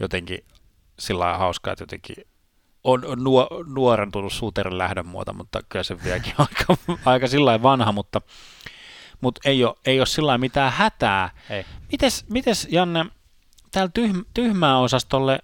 jotenkin 0.00 0.44
sillä 0.98 1.24
lailla 1.24 1.38
hauskaa, 1.38 1.72
että 1.72 1.82
jotenkin 1.82 2.16
on 2.84 3.04
nuo, 3.16 3.48
nuorentunut 3.66 4.32
suuterin 4.32 4.78
lähdön 4.78 5.06
muuta, 5.06 5.32
mutta 5.32 5.60
kyllä 5.68 5.82
se 5.82 6.04
vieläkin 6.04 6.34
aika, 6.38 6.76
aika 7.04 7.26
sillä 7.28 7.62
vanha, 7.62 7.92
mutta, 7.92 8.20
mutta 9.24 9.40
ei 9.44 9.64
ole, 9.64 9.76
ei 9.86 10.00
ole 10.00 10.06
sillä 10.06 10.38
mitään 10.38 10.72
hätää. 10.72 11.30
Ei. 11.50 11.66
Mites, 11.92 12.26
mites 12.28 12.68
Janne, 12.70 13.06
täällä 13.72 13.90
tyhm, 13.94 14.20
tyhmää 14.34 14.78
osastolle, 14.78 15.38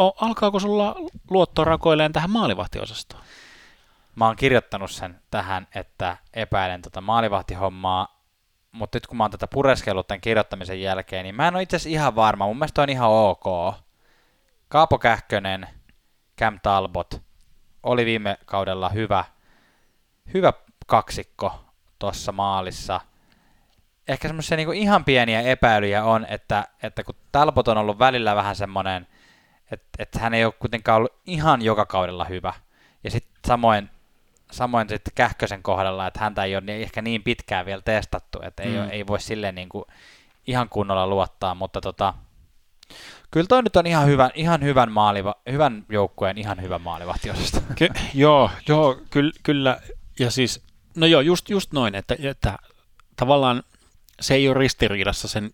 o, 0.00 0.08
alkaako 0.08 0.60
sulla 0.60 0.94
luotto 1.30 1.64
rakoileen 1.64 2.12
tähän 2.12 2.30
maalivahtiosastoon? 2.30 3.22
Mä 4.14 4.26
oon 4.26 4.36
kirjoittanut 4.36 4.90
sen 4.90 5.20
tähän, 5.30 5.68
että 5.74 6.16
epäilen 6.34 6.82
tota 6.82 7.00
maalivahtihommaa, 7.00 8.22
mutta 8.72 8.96
nyt 8.96 9.06
kun 9.06 9.16
mä 9.16 9.24
oon 9.24 9.30
tätä 9.30 9.46
pureskellut 9.46 10.06
tämän 10.06 10.20
kirjoittamisen 10.20 10.82
jälkeen, 10.82 11.24
niin 11.24 11.34
mä 11.34 11.48
en 11.48 11.54
ole 11.54 11.62
itse 11.62 11.76
asiassa 11.76 11.96
ihan 11.96 12.14
varma. 12.14 12.46
Mun 12.46 12.58
mielestä 12.58 12.82
on 12.82 12.90
ihan 12.90 13.10
ok. 13.10 13.74
Kaapo 14.68 14.98
Kähkönen, 14.98 15.68
Cam 16.38 16.60
Talbot 16.62 17.22
oli 17.82 18.04
viime 18.04 18.38
kaudella 18.46 18.88
hyvä, 18.88 19.24
hyvä 20.34 20.52
kaksikko 20.86 21.71
tuossa 22.02 22.32
maalissa. 22.32 23.00
Ehkä 24.08 24.28
semmoisia 24.28 24.56
niin 24.56 24.72
ihan 24.72 25.04
pieniä 25.04 25.40
epäilyjä 25.40 26.04
on, 26.04 26.26
että, 26.28 26.68
että 26.82 27.04
kun 27.04 27.14
Talbot 27.32 27.68
on 27.68 27.78
ollut 27.78 27.98
välillä 27.98 28.36
vähän 28.36 28.56
semmoinen, 28.56 29.06
että, 29.70 29.88
että 29.98 30.18
hän 30.18 30.34
ei 30.34 30.44
ole 30.44 30.52
kuitenkaan 30.58 30.96
ollut 30.96 31.12
ihan 31.26 31.62
joka 31.62 31.86
kaudella 31.86 32.24
hyvä. 32.24 32.52
Ja 33.04 33.10
sitten 33.10 33.32
samoin, 33.46 33.90
samoin 34.52 34.88
sitten 34.88 35.12
Kähkösen 35.14 35.62
kohdalla, 35.62 36.06
että 36.06 36.20
häntä 36.20 36.44
ei 36.44 36.56
ole 36.56 36.64
niin, 36.66 36.82
ehkä 36.82 37.02
niin 37.02 37.22
pitkään 37.22 37.66
vielä 37.66 37.82
testattu, 37.82 38.38
että 38.42 38.62
ei, 38.62 38.72
mm. 38.72 38.80
ole, 38.80 38.90
ei 38.90 39.06
voi 39.06 39.20
silleen 39.20 39.54
niin 39.54 39.68
kuin 39.68 39.84
ihan 40.46 40.68
kunnolla 40.68 41.06
luottaa, 41.06 41.54
mutta 41.54 41.80
tota, 41.80 42.14
Kyllä 43.30 43.46
toi 43.46 43.62
nyt 43.62 43.76
on 43.76 43.86
ihan 43.86 44.06
hyvän, 44.06 44.30
ihan 44.34 44.62
hyvän, 44.62 44.92
maaliva, 44.92 45.34
hyvän 45.52 45.86
joukkueen 45.88 46.38
ihan 46.38 46.62
hyvä 46.62 46.78
maalivahtiosasto. 46.78 47.60
Ky- 47.78 47.88
joo, 48.14 48.50
joo 48.68 48.98
ky- 49.10 49.32
kyllä. 49.42 49.80
Ja 50.18 50.30
siis, 50.30 50.71
no 50.96 51.06
joo, 51.06 51.20
just, 51.20 51.50
just 51.50 51.72
noin, 51.72 51.94
että, 51.94 52.16
että 52.18 52.58
tavallaan 53.16 53.62
se 54.20 54.34
ei 54.34 54.48
ole 54.48 54.58
ristiriidassa 54.58 55.28
sen 55.28 55.50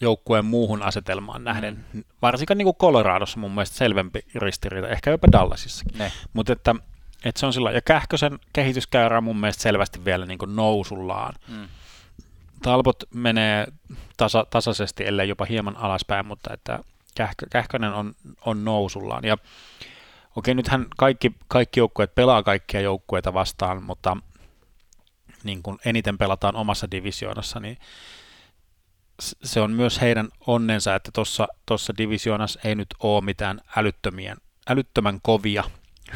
joukkueen 0.00 0.44
muuhun 0.44 0.82
asetelmaan 0.82 1.44
nähden. 1.44 1.84
Mm. 1.92 2.04
Varsinkaan 2.22 2.58
niin 2.58 2.66
kuin 2.66 2.76
Coloradossa 2.76 3.40
mun 3.40 3.50
mielestä 3.50 3.76
selvempi 3.76 4.20
ristiriita, 4.34 4.88
ehkä 4.88 5.10
jopa 5.10 5.28
Dallasissakin. 5.32 6.12
Mutta 6.32 6.52
että, 6.52 6.74
että 7.24 7.40
se 7.40 7.46
on 7.46 7.52
sillä 7.52 7.70
ja 7.70 7.80
Kähkösen 7.80 8.38
kehityskäyrä 8.52 9.18
on 9.18 9.24
mun 9.24 9.40
mielestä 9.40 9.62
selvästi 9.62 10.04
vielä 10.04 10.26
niin 10.26 10.38
kuin 10.38 10.56
nousullaan. 10.56 11.34
Mm. 11.48 11.68
Talbot 12.62 13.04
menee 13.14 13.66
tasa, 14.16 14.46
tasaisesti, 14.50 15.06
ellei 15.06 15.28
jopa 15.28 15.44
hieman 15.44 15.76
alaspäin, 15.76 16.26
mutta 16.26 16.54
että 16.54 16.78
Kähkö, 17.14 17.46
Kähkönen 17.50 17.92
on, 17.92 18.14
on 18.46 18.64
nousullaan. 18.64 19.24
Ja 19.24 19.38
okei, 20.36 20.54
nythän 20.54 20.86
kaikki, 20.96 21.32
kaikki 21.48 21.80
joukkueet 21.80 22.14
pelaa 22.14 22.42
kaikkia 22.42 22.80
joukkueita 22.80 23.34
vastaan, 23.34 23.82
mutta 23.82 24.16
niin 25.46 25.62
kuin 25.62 25.78
eniten 25.84 26.18
pelataan 26.18 26.56
omassa 26.56 26.90
divisioonassa, 26.90 27.60
niin 27.60 27.78
se 29.20 29.60
on 29.60 29.70
myös 29.70 30.00
heidän 30.00 30.28
onnensa, 30.46 30.94
että 30.94 31.10
tuossa 31.66 31.96
divisioonassa 31.98 32.60
ei 32.64 32.74
nyt 32.74 32.88
ole 33.00 33.24
mitään 33.24 33.60
älyttömien, 33.76 34.36
älyttömän 34.68 35.18
kovia 35.22 35.64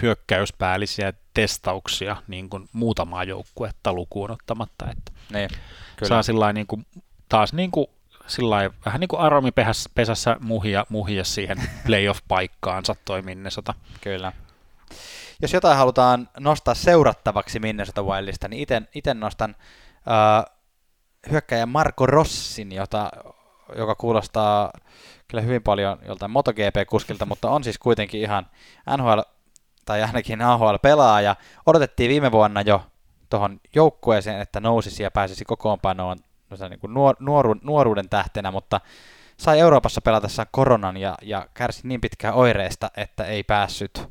hyökkäyspäällisiä 0.03 1.13
testauksia 1.35 2.17
niin 2.29 2.51
kuin 2.51 2.69
muutamaa 2.73 3.25
joukkuetta 3.25 3.93
lukuun 3.93 4.31
ottamatta. 4.31 4.91
Että 4.91 5.13
niin, 5.33 5.51
kyllä. 5.97 6.09
Saa 6.09 6.23
sillä 6.23 6.53
niin 6.53 6.67
kuin, 6.67 6.87
taas 7.29 7.53
niin 7.53 7.71
kuin 7.71 7.87
sillä 8.27 8.71
vähän 8.85 9.01
niin 9.01 9.09
kuin 9.09 9.21
Aromi 9.21 9.51
pesässä 9.95 10.37
muhia, 10.41 10.87
muhia 10.89 11.25
siihen 11.25 11.59
playoff-paikkaansa 11.87 12.97
toi 13.05 13.23
Minnesota. 13.23 13.75
Kyllä. 14.01 14.33
Jos 15.43 15.53
jotain 15.53 15.79
halutaan 15.79 16.29
nostaa 16.41 16.75
seurattavaksi 16.75 17.59
Minnesota 17.61 18.03
Wildista, 18.03 18.49
niin 18.49 18.67
itse 18.95 19.15
nostan 19.15 19.57
uh, 20.07 20.55
hyökkäjä 21.31 21.67
Marco 21.67 22.07
Rossin, 22.07 22.73
jota, 22.73 23.11
joka 23.77 23.95
kuulostaa 23.95 24.73
kyllä 25.29 25.43
hyvin 25.43 25.63
paljon 25.63 25.99
joltain 26.07 26.31
MotoGP-kuskilta, 26.31 27.27
mutta 27.27 27.51
on 27.51 27.65
siis 27.65 27.79
kuitenkin 27.79 28.21
ihan 28.21 28.47
NHL 28.97 29.21
tai 29.85 30.03
ainakin 30.03 30.43
AHL-pelaaja. 30.43 31.37
Odotettiin 31.67 32.09
viime 32.09 32.33
vuonna 32.33 32.61
jo 32.61 32.83
tuohon 33.31 33.61
joukkueeseen, 33.75 34.41
että 34.41 34.61
nousisi 34.61 35.03
ja 35.03 35.11
pääsisi 35.11 35.45
kokoonpanoon 35.45 36.19
niin 36.69 36.81
kuin 36.81 36.95
nuor, 36.95 37.17
nuoru, 37.19 37.55
nuoruuden 37.63 38.09
tähtenä, 38.09 38.51
mutta 38.51 38.81
sai 39.37 39.59
Euroopassa 39.59 40.01
pelatessa 40.01 40.47
koronan 40.51 40.97
ja, 40.97 41.15
ja 41.23 41.47
kärsi 41.55 41.89
niin 41.89 42.01
pitkään 42.01 42.35
oireista, 42.35 42.91
että 42.97 43.25
ei 43.25 43.43
päässyt 43.43 44.09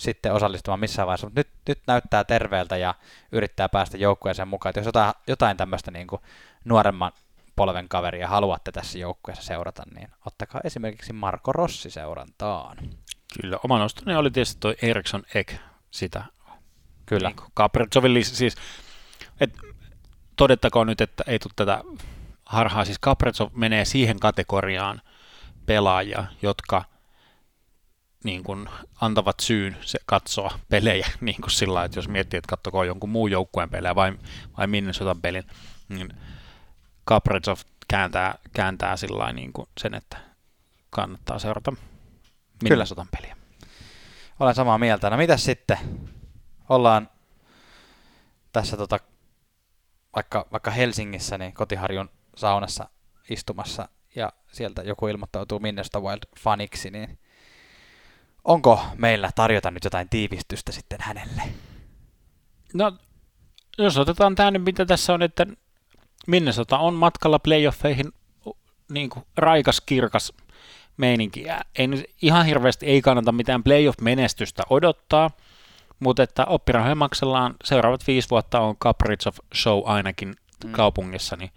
sitten 0.00 0.32
osallistumaan 0.32 0.80
missään 0.80 1.06
vaiheessa, 1.06 1.26
mutta 1.26 1.40
nyt, 1.40 1.48
nyt 1.68 1.80
näyttää 1.86 2.24
terveeltä 2.24 2.76
ja 2.76 2.94
yrittää 3.32 3.68
päästä 3.68 3.96
joukkueeseen 3.96 4.48
mukaan. 4.48 4.70
Että 4.70 4.80
jos 4.80 4.86
jotain, 4.86 5.14
jotain 5.26 5.56
tämmöistä 5.56 5.90
niin 5.90 6.06
kuin 6.06 6.22
nuoremman 6.64 7.12
polven 7.56 7.88
kaveria 7.88 8.28
haluatte 8.28 8.72
tässä 8.72 8.98
joukkueessa 8.98 9.44
seurata, 9.44 9.82
niin 9.94 10.08
ottakaa 10.26 10.60
esimerkiksi 10.64 11.12
Marko 11.12 11.52
Rossi 11.52 11.90
seurantaan. 11.90 12.76
Kyllä, 13.40 13.58
oma 13.64 13.78
nostoni 13.78 14.16
oli 14.16 14.30
tietysti 14.30 14.60
tuo 14.60 14.74
Eriksson 14.82 15.22
Ek, 15.34 15.54
sitä. 15.90 16.24
Kyllä. 17.06 17.32
Niin 18.02 18.24
siis, 18.24 18.56
et 19.40 19.56
todettakoon 20.36 20.86
nyt, 20.86 21.00
että 21.00 21.24
ei 21.26 21.38
tule 21.38 21.52
tätä 21.56 21.84
harhaa, 22.46 22.84
siis 22.84 23.00
Caprezzo 23.00 23.50
menee 23.54 23.84
siihen 23.84 24.20
kategoriaan 24.20 25.02
pelaajia, 25.66 26.24
jotka 26.42 26.84
niin 28.24 28.42
kuin 28.42 28.68
antavat 29.00 29.40
syyn 29.40 29.76
se 29.80 29.98
katsoa 30.06 30.58
pelejä 30.68 31.08
niin 31.20 31.40
kuin 31.40 31.50
sillä 31.50 31.84
että 31.84 31.98
jos 31.98 32.08
miettii, 32.08 32.38
että 32.38 32.48
katsokoo 32.48 32.84
jonkun 32.84 33.10
muun 33.10 33.30
joukkueen 33.30 33.70
pelejä 33.70 33.94
vai, 33.94 34.12
vai 34.58 34.66
Minnesotan 34.66 35.20
pelin, 35.20 35.44
niin 35.88 36.08
Caprezzo 37.08 37.56
kääntää, 37.88 38.34
kääntää 38.52 38.96
sillä 38.96 39.32
niin 39.32 39.52
kuin 39.52 39.68
sen, 39.80 39.94
että 39.94 40.16
kannattaa 40.90 41.38
seurata 41.38 41.72
Minnesotan 42.62 43.08
peliä. 43.16 43.36
Olen 44.40 44.54
samaa 44.54 44.78
mieltä. 44.78 45.10
No 45.10 45.16
mitäs 45.16 45.44
sitten? 45.44 45.78
Ollaan 46.68 47.10
tässä 48.52 48.76
tota 48.76 48.98
vaikka, 50.16 50.46
vaikka 50.52 50.70
Helsingissä 50.70 51.38
niin 51.38 51.52
kotiharjun 51.52 52.10
saunassa 52.36 52.88
istumassa 53.30 53.88
ja 54.16 54.32
sieltä 54.52 54.82
joku 54.82 55.06
ilmoittautuu 55.06 55.58
Minnesota 55.58 56.00
Wild 56.00 56.22
faniksi, 56.38 56.90
niin 56.90 57.18
onko 58.44 58.84
meillä 58.96 59.30
tarjota 59.34 59.70
nyt 59.70 59.84
jotain 59.84 60.08
tiivistystä 60.08 60.72
sitten 60.72 60.98
hänelle? 61.00 61.42
No, 62.74 62.92
jos 63.78 63.98
otetaan 63.98 64.34
tämä 64.34 64.50
nyt, 64.50 64.64
mitä 64.64 64.86
tässä 64.86 65.14
on, 65.14 65.22
että 65.22 65.46
Minnesota 66.26 66.78
on 66.78 66.94
matkalla 66.94 67.38
playoffeihin 67.38 68.12
niin 68.90 69.10
kuin 69.10 69.24
raikas, 69.36 69.80
kirkas 69.80 70.32
meininki. 70.96 71.44
Ei 71.78 71.86
nyt 71.86 72.04
ihan 72.22 72.46
hirveästi 72.46 72.86
ei 72.86 73.02
kannata 73.02 73.32
mitään 73.32 73.62
playoff-menestystä 73.62 74.62
odottaa– 74.70 75.30
mutta 76.00 76.22
että 76.22 76.44
oppirahoja 76.44 76.94
maksellaan, 76.94 77.54
seuraavat 77.64 78.06
viisi 78.06 78.30
vuotta 78.30 78.60
on 78.60 78.76
Caprice 78.76 79.28
of 79.28 79.36
Show 79.54 79.82
ainakin 79.84 80.34
mm. 80.64 80.72
kaupungissa, 80.72 81.36
niin 81.36 81.50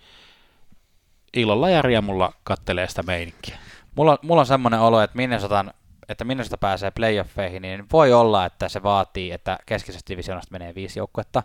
ilolla 1.33 1.69
ja 1.69 1.81
riemulla 1.81 2.33
kattelee 2.43 2.87
sitä 2.87 3.03
meininkiä. 3.03 3.57
Mulla, 3.95 4.19
mulla 4.21 4.41
on 4.41 4.45
semmoinen 4.45 4.79
olo, 4.79 5.01
että 5.01 5.17
Minnesotan 5.17 5.73
että 6.09 6.23
Minnesota 6.23 6.57
pääsee 6.57 6.91
playoffeihin, 6.91 7.61
niin 7.61 7.85
voi 7.91 8.13
olla, 8.13 8.45
että 8.45 8.69
se 8.69 8.83
vaatii, 8.83 9.31
että 9.31 9.59
keskisestä 9.65 10.09
divisioonasta 10.09 10.51
menee 10.51 10.75
viisi 10.75 10.99
joukkuetta, 10.99 11.43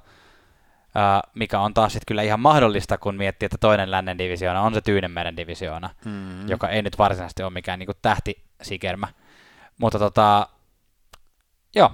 mikä 1.35 1.61
on 1.61 1.75
taas 1.75 1.93
sitten 1.93 2.07
kyllä 2.07 2.23
ihan 2.23 2.41
mahdollista, 2.41 2.99
kun 2.99 3.17
miettii, 3.17 3.47
että 3.47 3.59
toinen 3.59 3.91
lännen 3.91 4.19
divisioona 4.19 4.63
on 4.63 4.75
se 4.75 4.81
Tyynemeren 4.81 5.37
divisioona, 5.37 5.91
mm. 6.05 6.49
joka 6.49 6.69
ei 6.69 6.83
nyt 6.83 6.99
varsinaisesti 6.99 7.43
ole 7.43 7.53
mikään 7.53 7.79
niin 7.79 7.89
tähtisikermä. 8.03 9.09
Mutta 9.79 9.99
tota, 9.99 10.49
joo, 11.75 11.91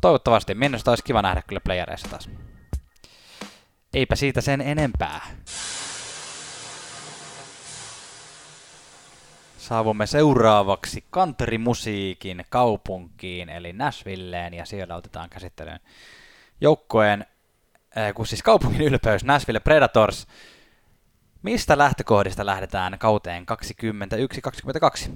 Toivottavasti. 0.00 0.54
Minnesota 0.54 0.90
olisi 0.90 1.04
kiva 1.04 1.22
nähdä 1.22 1.42
kyllä 1.42 1.60
playereissa 1.64 2.08
taas. 2.08 2.30
Eipä 3.94 4.16
siitä 4.16 4.40
sen 4.40 4.60
enempää. 4.60 5.20
Saavumme 9.62 10.06
seuraavaksi 10.06 11.04
kanterimusiikin 11.10 12.44
kaupunkiin, 12.50 13.48
eli 13.48 13.72
Nashvilleen, 13.72 14.54
ja 14.54 14.66
siellä 14.66 14.96
otetaan 14.96 15.30
käsittelyyn 15.30 15.80
joukkojen, 16.60 17.26
äh, 17.98 18.14
kun 18.14 18.26
siis 18.26 18.42
kaupungin 18.42 18.80
ylpeys, 18.80 19.24
Nashville 19.24 19.60
Predators. 19.60 20.26
Mistä 21.42 21.78
lähtökohdista 21.78 22.46
lähdetään 22.46 22.98
kauteen 22.98 23.46
21-22? 25.06 25.10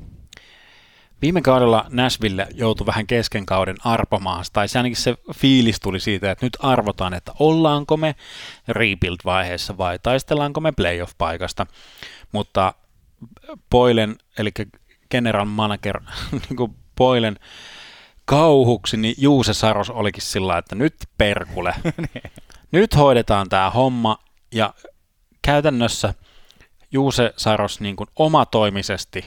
Viime 1.22 1.42
kaudella 1.42 1.86
Nashville 1.88 2.46
joutui 2.54 2.86
vähän 2.86 3.06
kesken 3.06 3.46
kauden 3.46 3.76
arpomaan, 3.84 4.44
tai 4.52 4.68
se 4.68 4.78
ainakin 4.78 4.96
se 4.96 5.14
fiilis 5.34 5.80
tuli 5.80 6.00
siitä, 6.00 6.30
että 6.30 6.46
nyt 6.46 6.56
arvotaan, 6.60 7.14
että 7.14 7.32
ollaanko 7.38 7.96
me 7.96 8.14
rebuild-vaiheessa 8.68 9.78
vai 9.78 9.98
taistellaanko 9.98 10.60
me 10.60 10.72
playoff-paikasta. 10.72 11.66
Mutta 12.32 12.74
Poilen, 13.70 14.16
eli 14.38 14.50
general 15.10 15.44
manager, 15.44 16.00
niin 16.48 16.56
kuin 16.56 16.74
Poilen 16.96 17.36
kauhuksi, 18.24 18.96
niin 18.96 19.14
Juuse 19.18 19.54
Saros 19.54 19.90
olikin 19.90 20.22
sillä 20.22 20.58
että 20.58 20.74
nyt 20.74 20.94
perkule. 21.18 21.74
nyt 22.72 22.96
hoidetaan 22.96 23.48
tämä 23.48 23.70
homma, 23.70 24.18
ja 24.52 24.74
käytännössä 25.42 26.14
Juuse 26.92 27.34
Saros 27.36 27.80
niin 27.80 27.96
kuin 27.96 28.08
omatoimisesti 28.16 29.24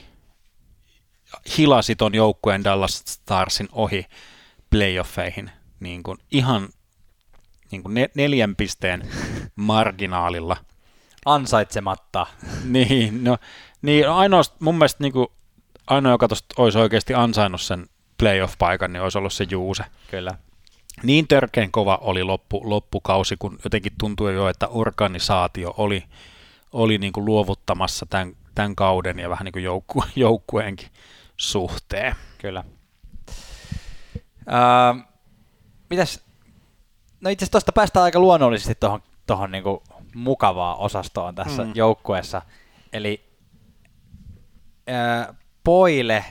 hilasi 1.57 1.95
ton 1.95 2.15
joukkueen 2.15 2.63
Dallas 2.63 3.03
Starsin 3.07 3.69
ohi 3.71 4.05
playoffeihin 4.69 5.51
niin 5.79 6.03
kuin 6.03 6.17
ihan 6.31 6.69
niin 7.71 7.83
kuin 7.83 7.95
neljän 8.15 8.55
pisteen 8.55 9.09
marginaalilla. 9.55 10.57
Ansaitsematta. 11.25 12.27
niin, 12.63 13.23
no, 13.23 13.37
niin 13.81 14.09
ainoa, 14.09 14.41
mun 14.59 14.75
mielestä 14.75 15.03
niin 15.03 15.13
kuin, 15.13 15.27
ainoa, 15.87 16.11
joka 16.11 16.27
tosta 16.27 16.55
olisi 16.57 16.77
oikeasti 16.77 17.13
ansainnut 17.13 17.61
sen 17.61 17.87
playoff-paikan, 18.17 18.93
niin 18.93 19.01
olisi 19.01 19.17
ollut 19.17 19.33
se 19.33 19.47
Juuse. 19.49 19.83
Kyllä. 20.11 20.31
Niin 21.03 21.27
törkeän 21.27 21.71
kova 21.71 21.99
oli 22.01 22.23
loppu, 22.23 22.61
loppukausi, 22.69 23.35
kun 23.39 23.59
jotenkin 23.63 23.91
tuntui 23.99 24.35
jo, 24.35 24.47
että 24.47 24.67
organisaatio 24.67 25.73
oli, 25.77 26.03
oli 26.73 26.97
niin 26.97 27.13
kuin 27.13 27.25
luovuttamassa 27.25 28.05
tämän, 28.05 28.35
tämän 28.55 28.75
kauden 28.75 29.19
ja 29.19 29.29
vähän 29.29 29.45
niin 29.45 29.53
kuin 29.53 29.63
joukku, 29.63 30.03
joukkueenkin 30.15 30.89
suhteen. 31.37 32.15
Kyllä. 32.37 32.63
Öö, 34.47 35.03
mitäs, 35.89 36.23
no 37.21 37.29
itse 37.29 37.43
asiassa 37.43 37.51
tuosta 37.51 37.71
päästään 37.71 38.03
aika 38.03 38.19
luonnollisesti 38.19 38.75
tuohon 38.75 39.01
tohon 39.27 39.51
niinku 39.51 39.83
mukavaa 40.15 40.75
osastoon 40.75 41.35
tässä 41.35 41.63
mm. 41.63 41.71
joukkueessa. 41.75 42.41
Eli 42.93 43.28
öö, 44.89 45.33
Poile, 45.63 46.25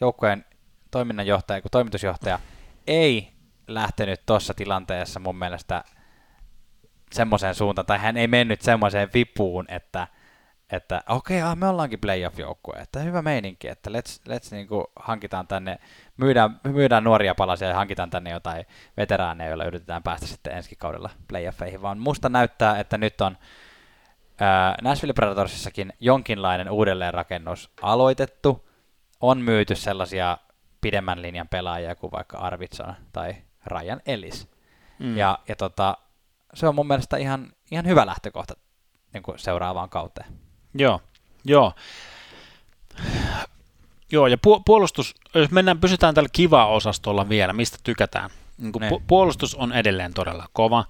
joukkueen 0.00 0.44
toiminnanjohtaja, 0.90 1.62
kun 1.62 1.70
toimitusjohtaja, 1.70 2.38
ei 2.86 3.32
lähtenyt 3.68 4.26
tuossa 4.26 4.54
tilanteessa 4.54 5.20
mun 5.20 5.36
mielestä 5.36 5.84
semmoiseen 7.12 7.54
suuntaan, 7.54 7.86
tai 7.86 7.98
hän 7.98 8.16
ei 8.16 8.26
mennyt 8.26 8.62
semmoiseen 8.62 9.08
vipuun, 9.14 9.64
että 9.68 10.06
että 10.72 11.02
okei, 11.08 11.38
okay, 11.38 11.50
ah, 11.50 11.56
me 11.56 11.68
ollaankin 11.68 11.98
playoff-joukkue, 11.98 12.78
että 12.82 13.00
hyvä 13.00 13.22
meininki, 13.22 13.68
että 13.68 13.90
let's, 13.90 14.32
let's 14.32 14.48
niin 14.50 14.68
kuin 14.68 14.84
hankitaan 14.96 15.46
tänne, 15.46 15.78
myydään, 16.16 16.60
myydään 16.64 17.04
nuoria 17.04 17.34
palasia 17.34 17.68
ja 17.68 17.74
hankitaan 17.74 18.10
tänne 18.10 18.30
jotain 18.30 18.66
veteraaneja, 18.96 19.48
joilla 19.48 19.64
yritetään 19.64 20.02
päästä 20.02 20.26
sitten 20.26 20.56
ensi 20.56 20.76
kaudella 20.76 21.10
playoffeihin, 21.28 21.82
vaan 21.82 21.98
musta 21.98 22.28
näyttää, 22.28 22.78
että 22.78 22.98
nyt 22.98 23.20
on 23.20 23.36
Nashville 24.82 25.12
Predatorsissakin 25.12 25.92
jonkinlainen 26.00 26.70
uudelleenrakennus 26.70 27.70
aloitettu, 27.82 28.68
on 29.20 29.40
myyty 29.40 29.74
sellaisia 29.74 30.38
pidemmän 30.80 31.22
linjan 31.22 31.48
pelaajia 31.48 31.94
kuin 31.94 32.12
vaikka 32.12 32.38
Arvidsson 32.38 32.94
tai 33.12 33.34
Ryan 33.66 34.00
Ellis. 34.06 34.48
Mm. 34.98 35.16
Ja, 35.16 35.38
ja 35.48 35.56
tota, 35.56 35.96
se 36.54 36.68
on 36.68 36.74
mun 36.74 36.86
mielestä 36.86 37.16
ihan, 37.16 37.52
ihan 37.70 37.86
hyvä 37.86 38.06
lähtökohta 38.06 38.54
niin 39.12 39.22
kuin 39.22 39.38
seuraavaan 39.38 39.88
kauteen. 39.88 40.32
Joo, 40.74 41.00
joo. 41.44 41.72
Joo, 44.12 44.26
ja 44.26 44.36
puolustus, 44.64 45.14
jos 45.34 45.50
mennään, 45.50 45.80
pysytään 45.80 46.14
tällä 46.14 46.28
kiva-osastolla 46.32 47.28
vielä, 47.28 47.52
mistä 47.52 47.78
tykätään. 47.82 48.30
Niin 48.58 48.72
kuin 48.72 48.84
pu- 48.84 49.02
puolustus 49.06 49.54
on 49.54 49.72
edelleen 49.72 50.14
todella 50.14 50.46
kova. 50.52 50.84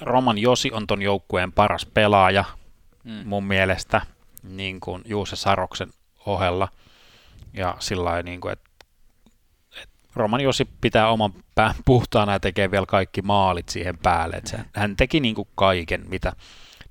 Roman 0.00 0.38
Josi 0.38 0.72
on 0.72 0.86
ton 0.86 1.02
joukkueen 1.02 1.52
paras 1.52 1.86
pelaaja 1.86 2.44
mm. 3.04 3.22
mun 3.24 3.44
mielestä, 3.44 4.00
niin 4.42 4.80
kuin 4.80 5.02
Juuse 5.04 5.36
Saroksen 5.36 5.92
ohella. 6.26 6.68
Ja 7.52 7.76
sillä 7.78 8.22
niin 8.22 8.40
kuin, 8.40 8.52
että 8.52 8.70
et 9.82 9.88
Roman 10.14 10.40
Josi 10.40 10.68
pitää 10.80 11.10
oman 11.10 11.32
pään 11.54 11.74
puhtaana 11.84 12.32
ja 12.32 12.40
tekee 12.40 12.70
vielä 12.70 12.86
kaikki 12.86 13.22
maalit 13.22 13.68
siihen 13.68 13.98
päälle. 13.98 14.36
Et 14.36 14.46
se, 14.46 14.58
hän 14.74 14.96
teki 14.96 15.20
niin 15.20 15.34
kuin 15.34 15.48
kaiken, 15.54 16.04
mitä 16.08 16.32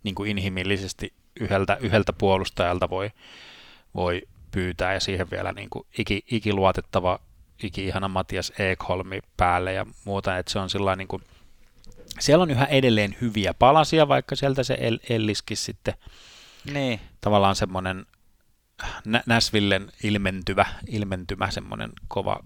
niin 0.03 0.15
kuin 0.15 0.31
inhimillisesti 0.31 1.13
yhdeltä, 1.39 1.77
yhdeltä 1.81 2.13
puolustajalta 2.13 2.89
voi, 2.89 3.11
voi 3.95 4.21
pyytää 4.51 4.93
ja 4.93 4.99
siihen 4.99 5.31
vielä 5.31 5.51
niin 5.51 5.69
kuin 5.69 5.87
iki, 5.97 6.23
ikiluotettava, 6.31 7.19
iki-ihana 7.63 8.07
Matias 8.07 8.53
Ekholmi 8.59 9.19
päälle 9.37 9.73
ja 9.73 9.85
muuta, 10.05 10.37
että 10.37 10.51
se 10.51 10.59
on 10.59 10.69
sillä 10.69 10.95
niin 10.95 11.07
kuin, 11.07 11.23
siellä 12.19 12.43
on 12.43 12.51
yhä 12.51 12.65
edelleen 12.65 13.15
hyviä 13.21 13.53
palasia, 13.53 14.07
vaikka 14.07 14.35
sieltä 14.35 14.63
se 14.63 14.77
El- 14.79 14.99
Elliskin 15.09 15.57
sitten 15.57 15.93
niin. 16.73 16.99
tavallaan 17.21 17.55
semmoinen 17.55 18.05
Näsvillen 19.25 19.91
ilmentyvä, 20.03 20.65
ilmentymä 20.87 21.51
semmoinen 21.51 21.89
kova, 22.07 22.39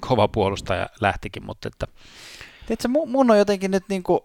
kova 0.00 0.28
puolustaja 0.28 0.88
lähtikin, 1.00 1.44
mutta 1.44 1.68
että 1.68 1.86
Tiedätkö, 2.66 2.88
mun 2.88 3.30
on 3.30 3.38
jotenkin 3.38 3.70
nyt 3.70 3.84
niin 3.88 4.02
kuin 4.02 4.20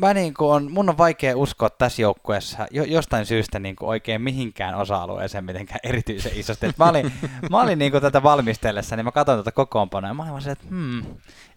mä 0.00 0.14
niin 0.14 0.34
kuin 0.34 0.50
on, 0.50 0.72
mun 0.72 0.88
on 0.88 0.98
vaikea 0.98 1.36
uskoa 1.36 1.70
tässä 1.70 2.02
joukkueessa 2.02 2.66
jo, 2.70 2.84
jostain 2.84 3.26
syystä 3.26 3.58
niin 3.58 3.76
kuin 3.76 3.88
oikein 3.88 4.22
mihinkään 4.22 4.74
osa-alueeseen 4.74 5.44
mitenkään 5.44 5.80
erityisen 5.82 6.32
isosti. 6.34 6.66
Et 6.66 6.78
mä 6.78 6.88
olin, 6.88 7.12
mä 7.50 7.60
olin 7.60 7.78
niin 7.78 7.92
kuin 7.92 8.02
tätä 8.02 8.22
valmistellessa, 8.22 8.96
niin 8.96 9.04
mä 9.04 9.12
katsoin 9.12 9.38
tätä 9.38 9.52
kokoonpanoa 9.52 10.10
ja 10.10 10.14
mä 10.14 10.32
olin 10.32 10.42
se, 10.42 10.50
että, 10.50 10.66
hmm, 10.68 11.02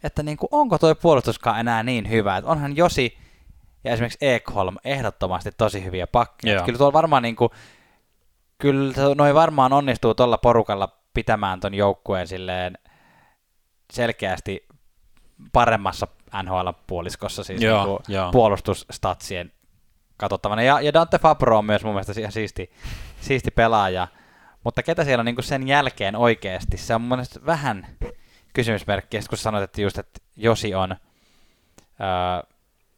että 0.03 0.23
niin 0.23 0.37
kuin, 0.37 0.47
onko 0.51 0.77
toi 0.77 0.95
puolustuskaan 0.95 1.59
enää 1.59 1.83
niin 1.83 2.09
hyvä, 2.09 2.37
että 2.37 2.51
onhan 2.51 2.77
Josi 2.77 3.17
ja 3.83 3.91
esimerkiksi 3.91 4.17
Ekholm 4.21 4.75
ehdottomasti 4.83 5.51
tosi 5.57 5.83
hyviä 5.83 6.07
pakkeja. 6.07 6.63
Kyllä 6.63 6.77
tuolla 6.77 6.93
varmaan 6.93 7.23
niin 7.23 7.35
kuin, 7.35 7.49
kyllä 8.57 8.93
noin 9.15 9.35
varmaan 9.35 9.73
onnistuu 9.73 10.13
tuolla 10.15 10.37
porukalla 10.37 10.97
pitämään 11.13 11.59
ton 11.59 11.73
joukkueen 11.73 12.27
silleen 12.27 12.77
selkeästi 13.93 14.67
paremmassa 15.53 16.07
NHL-puoliskossa 16.43 17.43
siis 17.43 17.61
joo, 17.61 17.85
niin 17.85 18.15
joo. 18.15 18.31
puolustusstatsien 18.31 19.51
katsottavana. 20.17 20.61
Ja, 20.61 20.81
ja 20.81 20.93
Dante 20.93 21.19
Fabro 21.19 21.57
on 21.57 21.65
myös 21.65 21.83
mun 21.83 21.93
mielestä 21.93 22.19
ihan 22.19 22.31
siisti, 22.31 22.71
siisti 23.21 23.51
pelaaja. 23.51 24.07
Mutta 24.63 24.83
ketä 24.83 25.03
siellä 25.03 25.21
on 25.21 25.25
niin 25.25 25.35
kuin 25.35 25.45
sen 25.45 25.67
jälkeen 25.67 26.15
oikeasti? 26.15 26.77
Se 26.77 26.95
on 26.95 27.01
mun 27.01 27.09
mielestä 27.09 27.39
vähän 27.45 27.87
kysymysmerkki, 28.53 29.19
kun 29.29 29.37
sanoit, 29.37 29.63
että 29.63 29.81
just, 29.81 29.97
että 29.97 30.19
Josi 30.35 30.75
on 30.75 30.91
öö, 30.91 30.97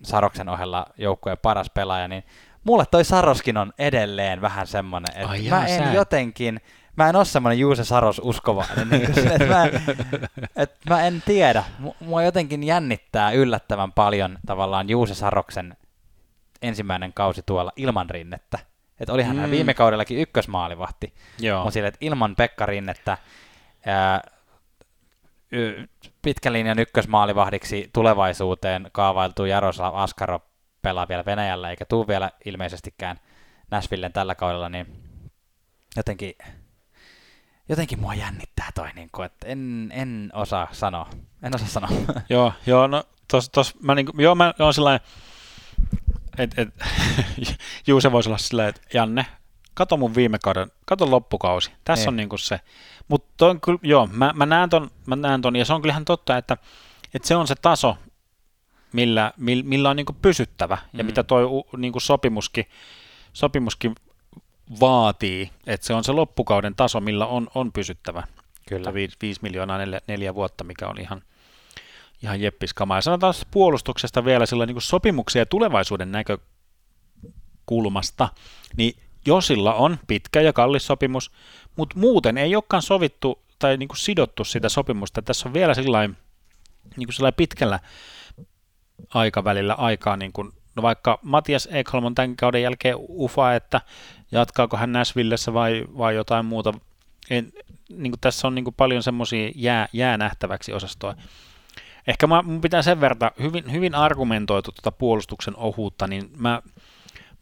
Saroksen 0.03 0.49
ohella 0.49 0.85
joukkueen 0.97 1.37
paras 1.41 1.69
pelaaja, 1.69 2.07
niin 2.07 2.23
mulle 2.63 2.85
toi 2.91 3.05
Saroskin 3.05 3.57
on 3.57 3.73
edelleen 3.79 4.41
vähän 4.41 4.67
semmoinen, 4.67 5.15
että 5.15 5.27
Ai 5.29 5.41
mä 5.49 5.67
en 5.67 5.83
sä... 5.83 5.93
jotenkin, 5.93 6.61
mä 6.95 7.09
en 7.09 7.15
ole 7.15 7.25
semmoinen 7.25 7.59
Juuse 7.59 7.83
Saros 7.83 8.21
uskovainen, 8.23 8.89
niin 8.89 9.13
kuin, 9.13 9.27
että 9.27 9.45
mä, 9.45 9.69
et 10.55 10.75
mä 10.89 11.03
en 11.07 11.23
tiedä. 11.25 11.63
Mua 11.99 12.23
jotenkin 12.23 12.63
jännittää 12.63 13.31
yllättävän 13.31 13.91
paljon 13.91 14.39
tavallaan 14.45 14.89
Juuse 14.89 15.15
Saroksen 15.15 15.77
ensimmäinen 16.61 17.13
kausi 17.13 17.41
tuolla 17.45 17.71
ilman 17.75 18.09
rinnettä. 18.09 18.59
Että 18.99 19.13
olihan 19.13 19.35
mm. 19.35 19.41
hän 19.41 19.51
viime 19.51 19.73
kaudellakin 19.73 20.17
ykkösmaalivahti, 20.17 21.13
mutta 21.57 21.71
sille, 21.71 21.87
että 21.87 21.97
ilman 22.01 22.35
Pekka 22.35 22.65
Rinnettä 22.65 23.17
ää, 23.85 24.21
pitkän 26.21 26.53
linjan 26.53 26.79
ykkösmaalivahdiksi 26.79 27.89
tulevaisuuteen 27.93 28.89
kaavailtu 28.91 29.45
Jaroslav 29.45 29.95
Askaro 29.95 30.39
pelaa 30.81 31.07
vielä 31.07 31.25
Venäjällä, 31.25 31.69
eikä 31.69 31.85
tuu 31.85 32.07
vielä 32.07 32.31
ilmeisestikään 32.45 33.19
Nashvillen 33.71 34.13
tällä 34.13 34.35
kaudella, 34.35 34.69
niin 34.69 34.87
jotenkin 35.97 36.35
jotenkin 37.69 37.99
mua 37.99 38.13
jännittää 38.13 38.71
toi, 38.75 38.89
niin 38.95 39.09
kuin, 39.11 39.25
että 39.25 39.47
en, 39.47 39.91
en 39.93 40.31
osaa 40.33 40.67
sanoa. 40.71 41.09
En 41.43 41.55
osaa 41.55 41.67
sanoa. 41.67 41.89
joo, 42.29 42.53
joo, 42.65 42.87
no 42.87 43.03
tos, 43.27 43.49
tos, 43.49 43.75
mä 43.81 43.95
niin 43.95 44.05
kuin, 44.05 44.21
joo, 44.21 44.35
mä 44.35 44.53
oon 44.59 44.73
sellainen, 44.73 45.07
että 46.37 46.61
et, 46.61 46.69
Juuse 47.87 48.11
voisi 48.11 48.29
olla 48.29 48.37
silleen, 48.37 48.69
että 48.69 48.81
Janne, 48.93 49.25
kato 49.73 49.97
mun 49.97 50.15
viime 50.15 50.37
kauden, 50.43 50.71
kato 50.85 51.11
loppukausi. 51.11 51.71
Tässä 51.83 52.01
niin. 52.01 52.07
on 52.07 52.15
niin 52.15 52.29
kuin 52.29 52.39
se. 52.39 52.59
Mutta 53.07 53.55
kyllä, 53.61 53.79
joo, 53.83 54.09
mä, 54.11 54.33
mä, 54.35 54.45
näen 54.45 54.69
ton, 54.69 54.91
mä 55.05 55.15
näen 55.15 55.41
ton, 55.41 55.55
ja 55.55 55.65
se 55.65 55.73
on 55.73 55.81
kyllähän 55.81 56.05
totta, 56.05 56.37
että, 56.37 56.57
että 57.13 57.27
se 57.27 57.35
on 57.35 57.47
se 57.47 57.55
taso, 57.55 57.97
millä, 58.93 59.33
millä 59.63 59.89
on 59.89 59.95
niin 59.95 60.05
kuin 60.05 60.17
pysyttävä, 60.21 60.77
mm. 60.93 60.97
ja 60.97 61.03
mitä 61.03 61.23
toi 61.23 61.45
niin 61.77 61.91
kuin 61.91 62.01
sopimuskin, 62.01 62.65
sopimuskin 63.33 63.95
vaatii, 64.79 65.49
että 65.67 65.87
se 65.87 65.93
on 65.93 66.03
se 66.03 66.11
loppukauden 66.11 66.75
taso, 66.75 66.99
millä 66.99 67.25
on, 67.25 67.47
on 67.55 67.71
pysyttävä. 67.71 68.23
Kyllä. 68.69 68.93
5, 68.93 69.17
5 69.21 69.39
miljoonaa 69.43 69.77
neljä, 69.77 70.01
neljä 70.07 70.35
vuotta, 70.35 70.63
mikä 70.63 70.87
on 70.87 71.01
ihan, 71.01 71.21
ihan 72.23 72.41
jeppiskama. 72.41 72.95
Ja 72.95 73.01
sanotaan 73.01 73.33
puolustuksesta 73.51 74.25
vielä 74.25 74.45
sillä 74.45 74.65
niin 74.65 74.81
sopimuksia 74.81 75.41
ja 75.41 75.45
tulevaisuuden 75.45 76.11
näkökulmasta, 76.11 78.29
niin 78.77 78.93
Josilla 79.25 79.73
on 79.73 79.99
pitkä 80.07 80.41
ja 80.41 80.53
kallis 80.53 80.87
sopimus, 80.87 81.31
mutta 81.75 81.99
muuten 81.99 82.37
ei 82.37 82.55
olekaan 82.55 82.83
sovittu 82.83 83.41
tai 83.59 83.77
niin 83.77 83.87
kuin 83.87 83.97
sidottu 83.97 84.43
sitä 84.43 84.69
sopimusta. 84.69 85.21
Tässä 85.21 85.49
on 85.49 85.53
vielä 85.53 85.73
sellainen, 85.73 86.17
niin 86.97 87.07
kuin 87.17 87.33
pitkällä 87.37 87.79
aikavälillä 89.13 89.73
aikaa, 89.73 90.17
niin 90.17 90.33
kuin, 90.33 90.53
no 90.75 90.81
vaikka 90.81 91.19
Matias 91.21 91.67
Ekholm 91.71 92.05
on 92.05 92.15
tämän 92.15 92.35
kauden 92.35 92.61
jälkeen 92.61 92.95
ufa, 93.09 93.53
että 93.53 93.81
jatkaako 94.31 94.77
hän 94.77 94.91
Näsvillessä 94.91 95.53
vai, 95.53 95.85
vai 95.97 96.15
jotain 96.15 96.45
muuta. 96.45 96.73
En, 97.29 97.51
niin 97.89 98.11
kuin 98.11 98.19
tässä 98.21 98.47
on 98.47 98.55
niin 98.55 98.65
kuin 98.65 98.75
paljon 98.77 99.03
semmoisia 99.03 99.51
jää, 99.55 99.87
jää 99.93 100.17
nähtäväksi 100.17 100.73
osastoa. 100.73 101.15
Ehkä 102.07 102.27
mä, 102.27 102.41
mun 102.41 102.61
pitää 102.61 102.81
sen 102.81 103.01
verran, 103.01 103.31
hyvin, 103.41 103.71
hyvin 103.71 103.95
argumentoitu 103.95 104.71
tuota 104.71 104.97
puolustuksen 104.97 105.57
ohuutta, 105.57 106.07
niin 106.07 106.29
mä, 106.37 106.61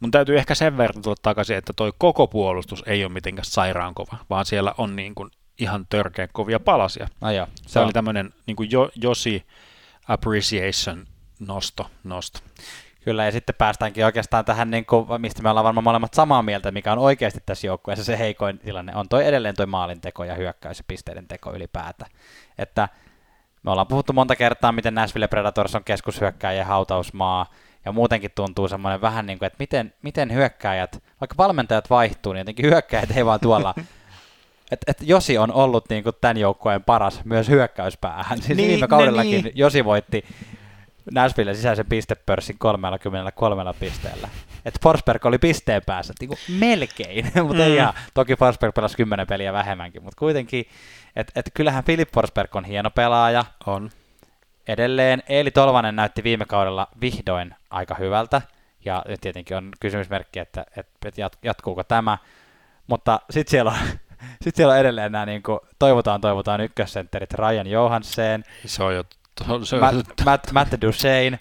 mun 0.00 0.10
täytyy 0.10 0.38
ehkä 0.38 0.54
sen 0.54 0.76
verran 0.76 1.02
tulla 1.02 1.16
takaisin, 1.22 1.56
että 1.56 1.72
toi 1.72 1.92
koko 1.98 2.26
puolustus 2.26 2.82
ei 2.86 3.04
ole 3.04 3.12
mitenkään 3.12 3.44
sairaankova, 3.44 4.16
vaan 4.30 4.46
siellä 4.46 4.74
on 4.78 4.96
niin 4.96 5.14
kuin 5.14 5.30
ihan 5.58 5.86
törkeä 5.88 6.28
kovia 6.32 6.60
palasia. 6.60 7.08
Joo, 7.36 7.46
se, 7.66 7.80
oli 7.80 7.92
tämmöinen 7.92 8.32
niin 8.46 8.70
jo, 8.70 8.90
Josi 8.94 9.46
appreciation 10.08 11.06
nosto, 11.40 11.90
nosto. 12.04 12.40
Kyllä, 13.04 13.24
ja 13.24 13.32
sitten 13.32 13.54
päästäänkin 13.58 14.04
oikeastaan 14.04 14.44
tähän, 14.44 14.70
niin 14.70 14.86
kuin, 14.86 15.06
mistä 15.18 15.42
me 15.42 15.50
ollaan 15.50 15.64
varmaan 15.64 15.84
molemmat 15.84 16.14
samaa 16.14 16.42
mieltä, 16.42 16.70
mikä 16.70 16.92
on 16.92 16.98
oikeasti 16.98 17.40
tässä 17.46 17.66
joukkueessa 17.66 18.04
se 18.04 18.18
heikoin 18.18 18.58
tilanne, 18.58 18.96
on 18.96 19.08
toi 19.08 19.26
edelleen 19.26 19.54
toi 19.54 19.66
maalinteko 19.66 20.24
ja 20.24 20.34
hyökkäys 20.34 20.78
ja 20.78 20.84
pisteiden 20.88 21.28
teko 21.28 21.54
ylipäätä. 21.54 22.06
Että 22.58 22.88
me 23.62 23.70
ollaan 23.70 23.86
puhuttu 23.86 24.12
monta 24.12 24.36
kertaa, 24.36 24.72
miten 24.72 24.94
Nashville 24.94 25.28
Predators 25.28 25.74
on 25.74 25.84
keskushyökkäjien 25.84 26.66
hautausmaa, 26.66 27.50
ja 27.84 27.92
muutenkin 27.92 28.30
tuntuu 28.34 28.68
semmoinen 28.68 29.00
vähän 29.00 29.26
niin 29.26 29.38
kuin, 29.38 29.46
että 29.46 29.56
miten, 29.58 29.92
miten 30.02 30.32
hyökkäjät, 30.32 31.02
vaikka 31.20 31.36
valmentajat 31.38 31.90
vaihtuu, 31.90 32.32
niin 32.32 32.40
jotenkin 32.40 32.66
hyökkäjät 32.66 33.16
ei 33.16 33.26
vaan 33.26 33.40
tuolla 33.40 33.74
että 34.70 34.90
et 34.90 35.08
Josi 35.08 35.38
on 35.38 35.52
ollut 35.52 35.84
niin 35.88 36.04
kuin 36.04 36.16
tämän 36.20 36.36
joukkueen 36.36 36.84
paras 36.84 37.24
myös 37.24 37.48
hyökkäyspäähän. 37.48 38.42
Siis 38.42 38.56
niin, 38.56 38.68
viime 38.68 38.88
kaudellakin 38.88 39.44
niin. 39.44 39.52
Josi 39.54 39.84
voitti 39.84 40.24
Nashville 41.12 41.54
sisäisen 41.54 41.86
pistepörssin 41.86 42.58
33 42.58 43.74
pisteellä. 43.80 44.28
Et 44.64 44.78
Forsberg 44.82 45.26
oli 45.26 45.38
pisteen 45.38 45.82
päässä, 45.86 46.14
niin 46.20 46.28
kuin 46.28 46.38
melkein, 46.48 47.24
mutta 47.46 47.54
mm. 47.54 47.60
ei 47.60 47.74
ihan. 47.74 47.94
Toki 48.14 48.36
Forsberg 48.36 48.74
pelasi 48.74 48.96
10 48.96 49.26
peliä 49.26 49.52
vähemmänkin, 49.52 50.02
mutta 50.02 50.18
kuitenkin, 50.18 50.66
että 51.16 51.32
et 51.36 51.50
kyllähän 51.54 51.84
Filip 51.84 52.12
Forsberg 52.14 52.56
on 52.56 52.64
hieno 52.64 52.90
pelaaja. 52.90 53.44
On. 53.66 53.90
Edelleen 54.68 55.22
Eeli 55.28 55.50
Tolvanen 55.50 55.96
näytti 55.96 56.24
viime 56.24 56.44
kaudella 56.44 56.88
vihdoin 57.00 57.54
aika 57.70 57.94
hyvältä, 57.94 58.42
ja 58.84 59.04
tietenkin 59.20 59.56
on 59.56 59.70
kysymysmerkki, 59.80 60.38
että, 60.38 60.64
että 60.76 61.30
jatkuuko 61.42 61.84
tämä. 61.84 62.18
Mutta 62.86 63.20
sitten 63.30 63.50
siellä 63.50 63.70
on 63.70 63.76
sitten 64.42 64.56
siellä 64.56 64.72
on 64.72 64.80
edelleen 64.80 65.12
nämä 65.12 65.26
niin 65.26 65.42
kuin, 65.42 65.60
toivotaan, 65.78 66.20
toivotaan 66.20 66.60
ykkössentterit 66.60 67.34
Ryan 67.34 67.66
Johansen. 67.66 68.44
Se 68.66 68.82
on 68.82 68.94
jo 68.94 69.04
se 69.64 69.78
Matt, 69.78 70.24
Matt, 70.24 70.52
Matt 70.52 70.74
Duchesne. 70.82 71.38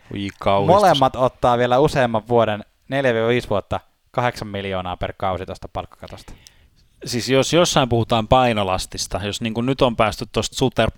Molemmat 0.67 1.15
ottaa 1.15 1.57
vielä 1.57 1.79
useamman 1.79 2.27
vuoden, 2.27 2.63
4-5 3.45 3.49
vuotta, 3.49 3.79
8 4.11 4.47
miljoonaa 4.47 4.97
per 4.97 5.13
kausi 5.17 5.45
tuosta 5.45 5.67
palkkakatosta. 5.67 6.33
Siis 7.05 7.29
jos 7.29 7.53
jossain 7.53 7.89
puhutaan 7.89 8.27
painolastista, 8.27 9.21
jos 9.23 9.41
niin 9.41 9.53
kuin 9.53 9.65
nyt 9.65 9.81
on 9.81 9.95
päästy 9.95 10.25
tuosta 10.31 10.55
Suter 10.55 10.91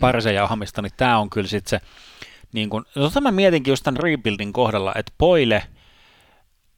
parisen 0.00 0.34
jauhamista, 0.34 0.82
niin 0.82 0.92
tämä 0.96 1.18
on 1.18 1.30
kyllä 1.30 1.48
sitten 1.48 1.70
se, 1.70 1.86
niin 2.52 2.70
kuin, 2.70 2.84
no 2.94 3.10
mä 3.20 3.30
mietinkin 3.30 3.72
just 3.72 3.84
tämän 3.84 4.02
rebuildin 4.02 4.52
kohdalla, 4.52 4.92
että 4.96 5.12
Poile 5.18 5.62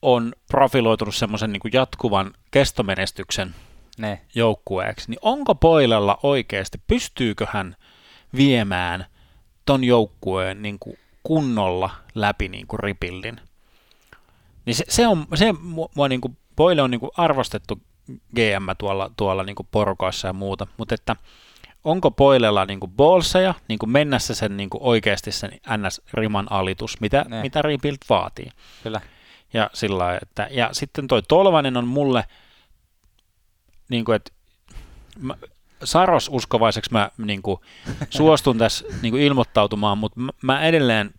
on 0.02 0.32
profiloitunut 0.50 1.14
semmoisen 1.14 1.52
niin 1.52 1.72
jatkuvan 1.72 2.34
kestomenestyksen 2.50 3.54
ne. 3.98 4.20
joukkueeksi, 4.34 5.10
niin 5.10 5.18
onko 5.22 5.54
Poilella 5.54 6.18
oikeasti, 6.22 6.78
pystyykö 6.86 7.46
hän 7.50 7.76
viemään 8.36 9.06
ton 9.66 9.84
joukkueen 9.84 10.62
niin 10.62 10.78
kuin 10.78 10.98
kunnolla 11.22 11.90
läpi 12.14 12.48
niin 12.48 12.66
kuin 12.66 12.80
rebuildin? 12.80 13.40
Niin 14.66 14.74
se, 14.74 14.84
se 14.88 15.06
on, 15.06 15.26
se 15.34 15.54
mua 15.94 16.08
niin 16.08 16.20
kuin, 16.20 16.36
Poile 16.56 16.82
on 16.82 16.90
niin 16.90 17.00
kuin 17.00 17.10
arvostettu 17.16 17.82
GM 18.34 18.68
tuolla, 18.78 19.10
tuolla 19.16 19.42
niin 19.42 19.56
kuin 19.56 19.68
porukoissa 19.70 20.28
ja 20.28 20.32
muuta, 20.32 20.66
mutta 20.76 20.94
että 20.94 21.16
onko 21.84 22.10
Poilella 22.10 22.64
niin 22.64 22.80
kuin 22.80 22.92
ballseja 22.92 23.54
niin 23.68 23.78
kuin 23.78 23.90
mennä 23.90 24.18
se 24.18 24.34
sen 24.34 24.56
niin 24.56 24.70
kuin 24.70 24.82
oikeasti 24.82 25.32
sen 25.32 25.50
NS-riman 25.52 26.46
alitus, 26.50 27.00
mitä, 27.00 27.24
mitä 27.42 27.62
rebuild 27.62 27.96
vaatii. 28.08 28.50
Kyllä. 28.82 29.00
Ja, 29.52 29.70
sillä 29.72 30.18
että, 30.22 30.48
ja 30.50 30.68
sitten 30.72 31.06
toi 31.06 31.22
Tolvanen 31.22 31.76
on 31.76 31.88
mulle– 31.88 32.24
niin 33.88 34.04
kuin, 34.04 34.16
että 34.16 34.32
mä, 35.18 35.34
Saros 35.84 36.28
uskovaiseksi 36.32 36.92
mä 36.92 37.10
niin 37.18 37.42
kuin, 37.42 37.60
suostun 38.10 38.58
tässä 38.58 38.86
niin 39.02 39.12
kuin, 39.12 39.22
ilmoittautumaan, 39.22 39.98
mutta 39.98 40.20
mä, 40.20 40.32
mä 40.42 40.62
edelleen 40.62 41.14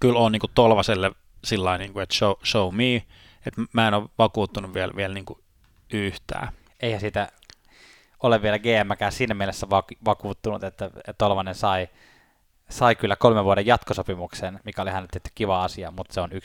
kyllä 0.00 0.18
on 0.18 0.32
niin 0.32 0.40
kuin, 0.40 0.50
Tolvaselle 0.54 1.12
sillä 1.44 1.78
niin 1.78 1.92
kuin, 1.92 2.02
että 2.02 2.14
show, 2.14 2.32
show 2.44 2.74
me, 2.74 2.96
että 3.46 3.62
mä 3.72 3.88
en 3.88 3.94
ole 3.94 4.08
vakuuttunut 4.18 4.74
vielä, 4.74 4.92
vielä 4.96 5.14
niin 5.14 5.24
kuin, 5.24 5.38
yhtään. 5.92 6.48
Eihän 6.80 7.00
sitä 7.00 7.28
ole 8.22 8.42
vielä 8.42 8.58
GMkään 8.58 9.12
siinä 9.12 9.34
mielessä 9.34 9.66
vakuuttunut, 10.04 10.64
että, 10.64 10.84
että 10.84 11.12
Tolvanen 11.12 11.54
sai 11.54 11.88
sai 12.70 12.94
kyllä 12.94 13.16
kolmen 13.16 13.44
vuoden 13.44 13.66
jatkosopimuksen, 13.66 14.60
mikä 14.64 14.82
oli 14.82 14.90
hänelle 14.90 15.08
tietysti 15.10 15.32
kiva 15.34 15.64
asia, 15.64 15.90
mutta 15.90 16.14
se 16.14 16.20
on 16.20 16.30
1,45 16.32 16.38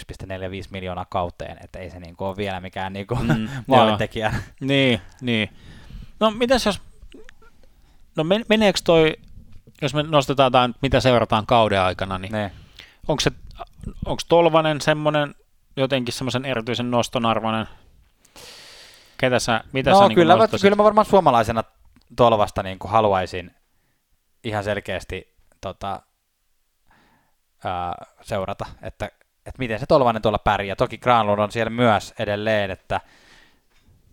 miljoonaa 0.71 1.05
kauteen, 1.09 1.57
että 1.63 1.79
ei 1.79 1.89
se 1.89 1.99
niin 1.99 2.15
kuin 2.15 2.27
ole 2.27 2.37
vielä 2.37 2.59
mikään 2.59 2.93
niin 2.93 3.07
kuin 3.07 3.27
mm, 3.27 3.47
maalintekijä. 3.67 4.33
Niin, 4.59 5.01
niin. 5.21 5.49
No 6.19 6.31
mitäs 6.31 6.65
jos, 6.65 6.81
no 8.15 8.23
meneekö 8.49 8.79
toi, 8.83 9.13
jos 9.81 9.93
me 9.93 10.03
nostetaan 10.03 10.51
tämä, 10.51 10.69
mitä 10.81 10.99
seurataan 10.99 11.45
kauden 11.45 11.81
aikana, 11.81 12.17
niin 12.17 12.31
ne. 12.31 12.51
onko 13.07 13.19
se, 13.21 13.31
onko 14.05 14.21
Tolvanen 14.29 14.81
semmoinen 14.81 15.35
jotenkin 15.77 16.13
semmoisen 16.13 16.45
erityisen 16.45 16.91
noston 16.91 17.25
arvoinen? 17.25 17.67
Ketä 19.17 19.39
sä, 19.39 19.63
mitä 19.71 19.91
no, 19.91 19.99
sä 19.99 20.07
niin 20.07 20.15
kyllä, 20.15 20.37
mä, 20.37 20.47
kyllä 20.61 20.75
mä 20.75 20.83
varmaan 20.83 21.05
suomalaisena 21.05 21.63
Tolvasta 22.15 22.63
niin 22.63 22.79
kuin 22.79 22.91
haluaisin 22.91 23.51
ihan 24.43 24.63
selkeästi 24.63 25.35
tota, 25.61 26.01
ää, 27.63 28.05
seurata, 28.21 28.65
että, 28.81 29.05
että 29.45 29.59
miten 29.59 29.79
se 29.79 29.85
Tolvanen 29.85 30.21
tuolla 30.21 30.39
pärjää. 30.39 30.75
Toki 30.75 30.97
Granlund 30.97 31.39
on 31.39 31.51
siellä 31.51 31.69
myös 31.69 32.13
edelleen, 32.19 32.71
että 32.71 33.01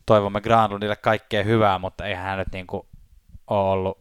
toivomme 0.07 0.41
Granlundille 0.41 0.97
kaikkea 0.97 1.43
hyvää, 1.43 1.79
mutta 1.79 2.07
eihän 2.07 2.25
hän 2.25 2.39
nyt 2.39 2.53
niin 2.53 2.67
kuin 2.67 2.87
ole 3.47 3.71
ollut 3.71 3.99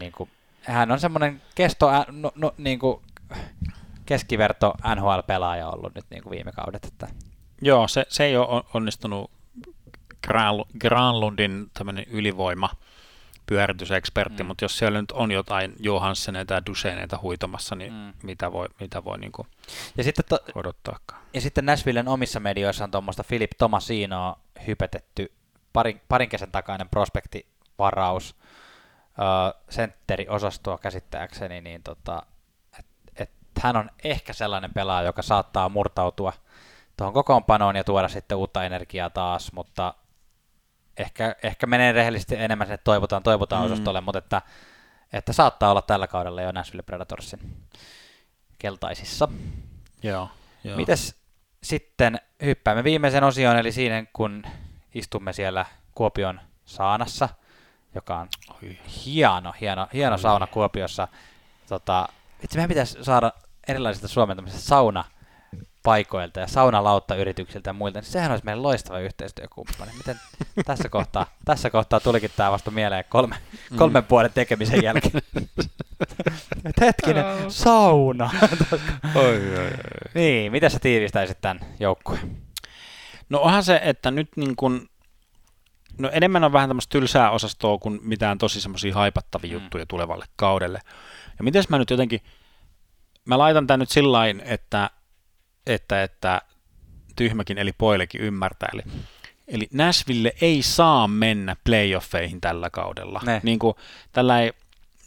niin 0.00 0.12
kuin, 0.12 0.30
hän 0.62 0.90
on 0.90 1.00
semmoinen 1.00 1.42
kesto, 1.54 1.90
no, 2.10 2.32
no, 2.34 2.54
niin 2.58 2.78
kuin 2.78 3.02
keskiverto 4.06 4.74
NHL-pelaaja 4.94 5.70
ollut 5.70 5.94
nyt 5.94 6.04
niin 6.10 6.22
kuin 6.22 6.30
viime 6.30 6.52
kaudet. 6.52 6.84
Että. 6.84 7.08
Joo, 7.62 7.88
se, 7.88 8.06
se 8.08 8.24
ei 8.24 8.36
ole 8.36 8.62
onnistunut 8.74 9.30
Granlundin 10.80 11.70
tämmöinen 11.74 12.04
ylivoima 12.10 12.70
pyöritysekspertti, 13.46 14.42
mm. 14.42 14.46
mutta 14.46 14.64
jos 14.64 14.78
siellä 14.78 15.00
nyt 15.00 15.12
on 15.12 15.30
jotain 15.30 15.72
Johansseneita 15.78 16.54
ja 16.54 16.66
Duseneita 16.66 17.18
huitomassa, 17.22 17.74
niin 17.74 17.92
mm. 17.92 18.12
mitä 18.22 18.52
voi, 18.52 18.68
mitä 18.80 19.04
voi 19.04 19.18
niin 19.18 19.32
kuin 19.32 19.48
ja 19.96 20.04
sitten 20.04 20.24
to, 20.28 20.38
odottaakaan. 20.54 21.22
Ja 21.34 21.40
sitten 21.40 21.66
Nashvillen 21.66 22.08
omissa 22.08 22.40
medioissa 22.40 22.84
on 22.84 22.90
tuommoista 22.90 23.24
Philip 23.24 23.50
Tomasinoa 23.58 24.38
hypetetty 24.66 25.32
parin, 25.72 26.00
parin 26.08 26.28
kesän 26.28 26.52
takainen 26.52 26.88
prospektivaraus, 26.88 28.36
uh, 29.10 29.62
sentteriosastoa 29.70 30.78
käsittääkseni, 30.78 31.60
niin 31.60 31.82
tota, 31.82 32.22
et, 32.78 32.86
et 33.16 33.30
hän 33.60 33.76
on 33.76 33.90
ehkä 34.04 34.32
sellainen 34.32 34.74
pelaaja, 34.74 35.06
joka 35.06 35.22
saattaa 35.22 35.68
murtautua 35.68 36.32
tuohon 36.96 37.14
kokoonpanoon 37.14 37.76
ja 37.76 37.84
tuoda 37.84 38.08
sitten 38.08 38.38
uutta 38.38 38.64
energiaa 38.64 39.10
taas, 39.10 39.52
mutta 39.52 39.94
ehkä, 40.96 41.36
ehkä 41.42 41.66
menee 41.66 41.92
rehellisesti 41.92 42.36
enemmän 42.36 42.66
sinne 42.66 42.78
toivotaan, 42.84 43.22
toivotaan 43.22 43.66
mm. 43.66 43.72
osastolle, 43.72 44.00
mutta 44.00 44.18
että, 44.18 44.42
että 45.12 45.32
saattaa 45.32 45.70
olla 45.70 45.82
tällä 45.82 46.06
kaudella 46.06 46.42
jo 46.42 46.52
Nashville 46.52 46.82
Predatorsin 46.82 47.40
keltaisissa. 48.58 49.28
Joo, 50.02 50.28
joo. 50.64 50.76
Mites 50.76 51.16
sitten 51.62 52.20
hyppäämme 52.44 52.84
viimeisen 52.84 53.24
osioon, 53.24 53.56
eli 53.56 53.72
siinä 53.72 54.04
kun 54.12 54.42
istumme 54.94 55.32
siellä 55.32 55.66
Kuopion 55.94 56.40
saanassa, 56.64 57.28
joka 57.94 58.18
on 58.18 58.28
Oi. 58.50 58.78
hieno, 59.04 59.54
hieno, 59.60 59.86
hieno 59.94 60.12
Oi. 60.12 60.18
sauna 60.18 60.46
Kuopiossa. 60.46 61.08
Tota, 61.68 62.08
itse 62.44 62.56
meidän 62.56 62.68
pitäisi 62.68 62.98
saada 63.04 63.32
erilaisista 63.68 64.08
Suomen 64.08 64.42
sauna 64.46 65.04
paikoilta 65.82 66.40
ja 66.40 66.46
saunalautta-yrityksiltä 66.46 67.70
ja 67.70 67.74
muilta, 67.74 67.98
niin 67.98 68.10
sehän 68.10 68.30
olisi 68.30 68.44
meidän 68.44 68.62
loistava 68.62 68.98
yhteistyökumppani. 68.98 69.90
Miten 69.96 70.16
tässä 70.66 70.88
kohtaa, 70.88 71.26
tässä 71.44 71.70
kohtaa 71.70 72.00
tulikin 72.00 72.30
tämä 72.36 72.52
vasta 72.52 72.70
mieleen 72.70 73.04
kolme, 73.08 73.36
mm. 73.70 73.76
kolmen 73.76 74.02
mm. 74.02 74.06
vuoden 74.10 74.32
tekemisen 74.34 74.82
jälkeen. 74.82 75.22
Et 76.64 76.80
hetkinen, 76.80 77.24
sauna. 77.50 78.30
oi, 79.14 79.58
oi, 79.58 79.58
oi. 79.58 79.70
Niin, 80.14 80.52
miten 80.52 80.70
sä 80.70 80.78
tiivistäisit 80.78 81.40
tämän 81.40 81.60
joukkueen? 81.80 82.49
No 83.30 83.40
onhan 83.40 83.64
se, 83.64 83.80
että 83.84 84.10
nyt 84.10 84.28
niin 84.36 84.56
kuin, 84.56 84.88
no 85.98 86.10
enemmän 86.12 86.44
on 86.44 86.52
vähän 86.52 86.68
tämmöistä 86.68 86.92
tylsää 86.92 87.30
osastoa 87.30 87.78
kuin 87.78 88.00
mitään 88.02 88.38
tosi 88.38 88.60
semmoisia 88.60 88.94
haipattavia 88.94 89.48
mm. 89.48 89.62
juttuja 89.62 89.86
tulevalle 89.86 90.26
kaudelle. 90.36 90.80
Ja 91.38 91.44
miten 91.44 91.64
mä 91.68 91.78
nyt 91.78 91.90
jotenkin, 91.90 92.20
mä 93.24 93.38
laitan 93.38 93.66
tämän 93.66 93.80
nyt 93.80 93.90
sillä 93.90 94.18
että, 94.44 94.90
että, 95.66 96.02
että 96.02 96.42
tyhmäkin 97.16 97.58
eli 97.58 97.72
poillekin 97.72 98.20
ymmärtää. 98.20 98.68
Eli, 98.72 98.82
eli 99.48 99.68
Nashville 99.72 100.32
ei 100.40 100.62
saa 100.62 101.08
mennä 101.08 101.56
playoffeihin 101.64 102.40
tällä 102.40 102.70
kaudella. 102.70 103.20
Ne. 103.24 103.40
Niin 103.44 103.58
kuin, 103.58 103.74
tällä 104.12 104.40
ei, 104.40 104.52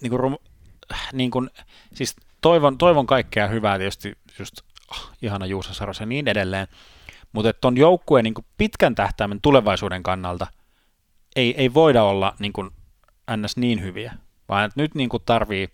niin 0.01 0.11
kuin, 0.11 0.37
niin 1.13 1.31
kuin, 1.31 1.49
siis 1.93 2.15
toivon, 2.41 2.77
toivon 2.77 3.07
kaikkea 3.07 3.47
hyvää 3.47 3.77
tietysti 3.77 4.17
just 4.39 4.61
oh, 4.91 5.11
ihana 5.21 5.45
Juusa 5.45 5.73
Saros 5.73 5.99
ja 5.99 6.05
niin 6.05 6.27
edelleen, 6.27 6.67
mutta 7.33 7.53
ton 7.53 7.77
joukkueen 7.77 8.23
niin 8.23 8.33
pitkän 8.57 8.95
tähtäimen 8.95 9.41
tulevaisuuden 9.41 10.03
kannalta 10.03 10.47
ei, 11.35 11.55
ei 11.57 11.73
voida 11.73 12.03
olla 12.03 12.35
niin 12.39 12.53
kuin 12.53 12.71
ns. 13.37 13.57
niin 13.57 13.81
hyviä, 13.81 14.13
vaan 14.49 14.65
että 14.65 14.81
nyt 14.81 14.95
niin 14.95 15.09
kuin 15.09 15.23
tarvii, 15.25 15.69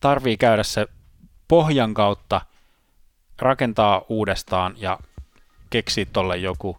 tarvii 0.00 0.36
käydä 0.36 0.62
se 0.62 0.86
pohjan 1.48 1.94
kautta, 1.94 2.40
rakentaa 3.38 4.02
uudestaan 4.08 4.74
ja 4.78 4.98
keksiä 5.70 6.06
tolle 6.12 6.36
joku 6.36 6.78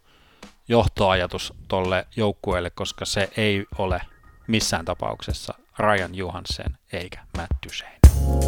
johtoajatus 0.68 1.54
tolle 1.68 2.06
joukkueelle, 2.16 2.70
koska 2.70 3.04
se 3.04 3.30
ei 3.36 3.66
ole 3.78 4.00
missään 4.46 4.84
tapauksessa 4.84 5.54
Ryan 5.78 6.14
Johansen 6.14 6.78
eikä 6.92 7.20
Matt 7.36 7.50
Duchene. 7.66 8.45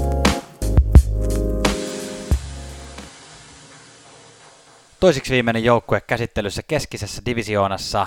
Toisiksi 5.01 5.33
viimeinen 5.33 5.65
joukkue 5.65 6.01
käsittelyssä 6.01 6.63
keskisessä 6.63 7.23
divisioonassa 7.27 8.07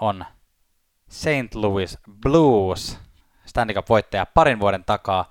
on 0.00 0.24
St. 1.08 1.54
Louis 1.54 1.98
Blues, 2.22 2.98
Stanley 3.46 3.74
Cup-voittaja 3.74 4.26
parin 4.34 4.60
vuoden 4.60 4.84
takaa. 4.84 5.30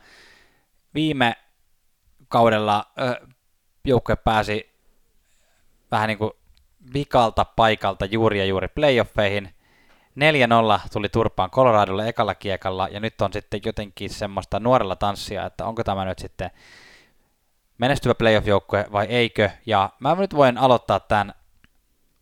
Viime 0.94 1.36
kaudella 2.28 2.86
joukkue 3.86 4.16
pääsi 4.16 4.72
vähän 5.92 6.08
niin 6.08 6.18
kuin 6.18 6.32
vikalta 6.94 7.46
paikalta 7.46 8.06
juuri 8.06 8.40
ja 8.40 8.46
juuri 8.46 8.68
playoffeihin. 8.68 9.56
4-0 10.86 10.90
tuli 10.94 11.10
turpaan 11.10 11.52
Coloradolle 11.52 12.08
ekalla 12.08 12.36
kiekalla, 12.36 12.88
ja 12.88 13.00
nyt 13.00 13.22
on 13.22 13.34
sitten 13.34 13.62
jotenkin 13.66 14.10
semmoista 14.10 14.60
nuorella 14.60 14.96
tanssia, 14.96 15.46
että 15.46 15.66
onko 15.66 15.84
tämä 15.84 16.06
nyt 16.06 16.20
sitten 16.20 16.52
menestyvä 17.82 18.16
playoff-joukkue 18.16 18.86
vai 18.92 19.06
eikö. 19.06 19.50
Ja 19.66 19.90
mä 20.00 20.16
nyt 20.16 20.36
voin 20.36 20.58
aloittaa 20.58 21.00
tämän 21.00 21.34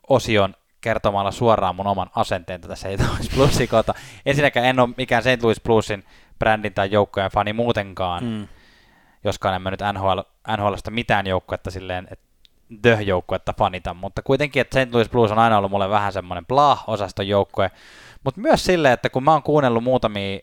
osion 0.10 0.56
kertomalla 0.82 1.32
suoraan 1.32 1.76
mun 1.76 1.88
oman 1.88 2.10
asenteen 2.16 2.62
tätä 2.62 2.76
St. 2.76 2.86
Louis 3.10 3.30
Bluesin 3.36 3.68
kautta. 3.68 3.94
Ensinnäkään 4.26 4.66
en 4.66 4.80
ole 4.80 4.90
mikään 4.98 5.24
St. 5.24 5.44
Louis 5.44 5.62
Bluesin 5.62 6.06
brändin 6.40 6.74
tai 6.74 6.92
joukkojen 6.92 7.32
fani 7.32 7.54
muutenkaan, 7.54 8.24
mm. 8.24 8.48
joskaan 9.24 9.56
en 9.56 9.62
mä 9.62 9.72
nyt 9.72 9.80
NHL, 9.94 10.20
NHLista 10.58 10.92
mitään 10.92 11.28
joukkuetta 11.28 11.72
silleen, 11.72 12.08
että 12.12 12.26
The-joukkuetta 12.82 13.54
fanita, 13.58 13.94
mutta 13.94 14.22
kuitenkin, 14.22 14.62
että 14.62 14.86
St. 14.86 14.94
Louis 14.94 15.10
Blues 15.10 15.32
on 15.32 15.40
aina 15.40 15.58
ollut 15.58 15.72
mulle 15.72 15.90
vähän 15.90 16.14
semmoinen 16.14 16.46
blah-osaston 16.46 17.28
joukkue, 17.28 17.72
mutta 18.24 18.42
myös 18.42 18.66
silleen, 18.66 18.94
että 18.94 19.10
kun 19.10 19.24
mä 19.24 19.32
oon 19.32 19.44
kuunnellut 19.44 19.84
muutamia 19.84 20.40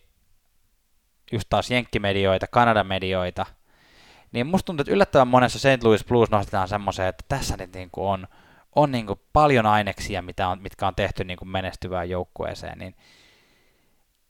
just 1.32 1.46
taas 1.50 1.70
jenkkimedioita, 1.70 2.46
Kanadan 2.46 2.86
medioita, 2.86 3.46
niin 4.32 4.46
musta 4.46 4.66
tuntuu, 4.66 4.82
että 4.82 4.92
yllättävän 4.92 5.28
monessa 5.28 5.58
St. 5.58 5.82
Louis 5.82 6.04
Blues 6.04 6.30
nostetaan 6.30 6.68
semmoiseen, 6.68 7.08
että 7.08 7.24
tässä 7.28 7.56
nyt 7.56 7.74
niin 7.74 7.90
kuin 7.92 8.08
on, 8.08 8.28
on 8.76 8.92
niin 8.92 9.06
kuin 9.06 9.20
paljon 9.32 9.66
aineksia, 9.66 10.22
mitä 10.22 10.48
on, 10.48 10.62
mitkä 10.62 10.86
on 10.86 10.94
tehty 10.94 11.24
niin 11.24 11.38
kuin 11.38 11.48
menestyvään 11.48 12.10
joukkueeseen, 12.10 12.78
niin 12.78 12.94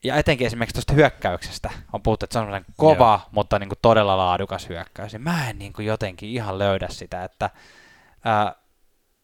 ja 0.04 0.16
etenkin 0.16 0.46
esimerkiksi 0.46 0.74
tuosta 0.74 0.92
hyökkäyksestä 0.92 1.70
on 1.92 2.02
puhuttu, 2.02 2.24
että 2.24 2.32
se 2.32 2.38
on 2.38 2.44
semmoinen 2.44 2.74
kova, 2.76 3.20
Joo. 3.22 3.28
mutta 3.30 3.58
niin 3.58 3.68
kuin 3.68 3.78
todella 3.82 4.16
laadukas 4.16 4.68
hyökkäys. 4.68 5.12
Ja 5.12 5.18
mä 5.18 5.50
en 5.50 5.58
niin 5.58 5.72
kuin 5.72 5.86
jotenkin 5.86 6.28
ihan 6.28 6.58
löydä 6.58 6.88
sitä, 6.90 7.24
että 7.24 7.50
ää, 8.24 8.54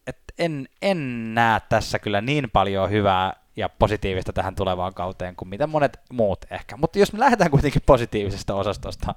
et 0.06 0.18
en, 0.38 0.68
en 0.82 1.34
näe 1.34 1.60
tässä 1.68 1.98
kyllä 1.98 2.20
niin 2.20 2.50
paljon 2.50 2.90
hyvää 2.90 3.32
ja 3.56 3.68
positiivista 3.68 4.32
tähän 4.32 4.54
tulevaan 4.54 4.94
kauteen 4.94 5.36
kuin 5.36 5.48
mitä 5.48 5.66
monet 5.66 6.00
muut 6.12 6.44
ehkä. 6.50 6.76
Mutta 6.76 6.98
jos 6.98 7.12
me 7.12 7.18
lähdetään 7.18 7.50
kuitenkin 7.50 7.82
positiivisesta 7.86 8.54
osastosta, 8.54 9.14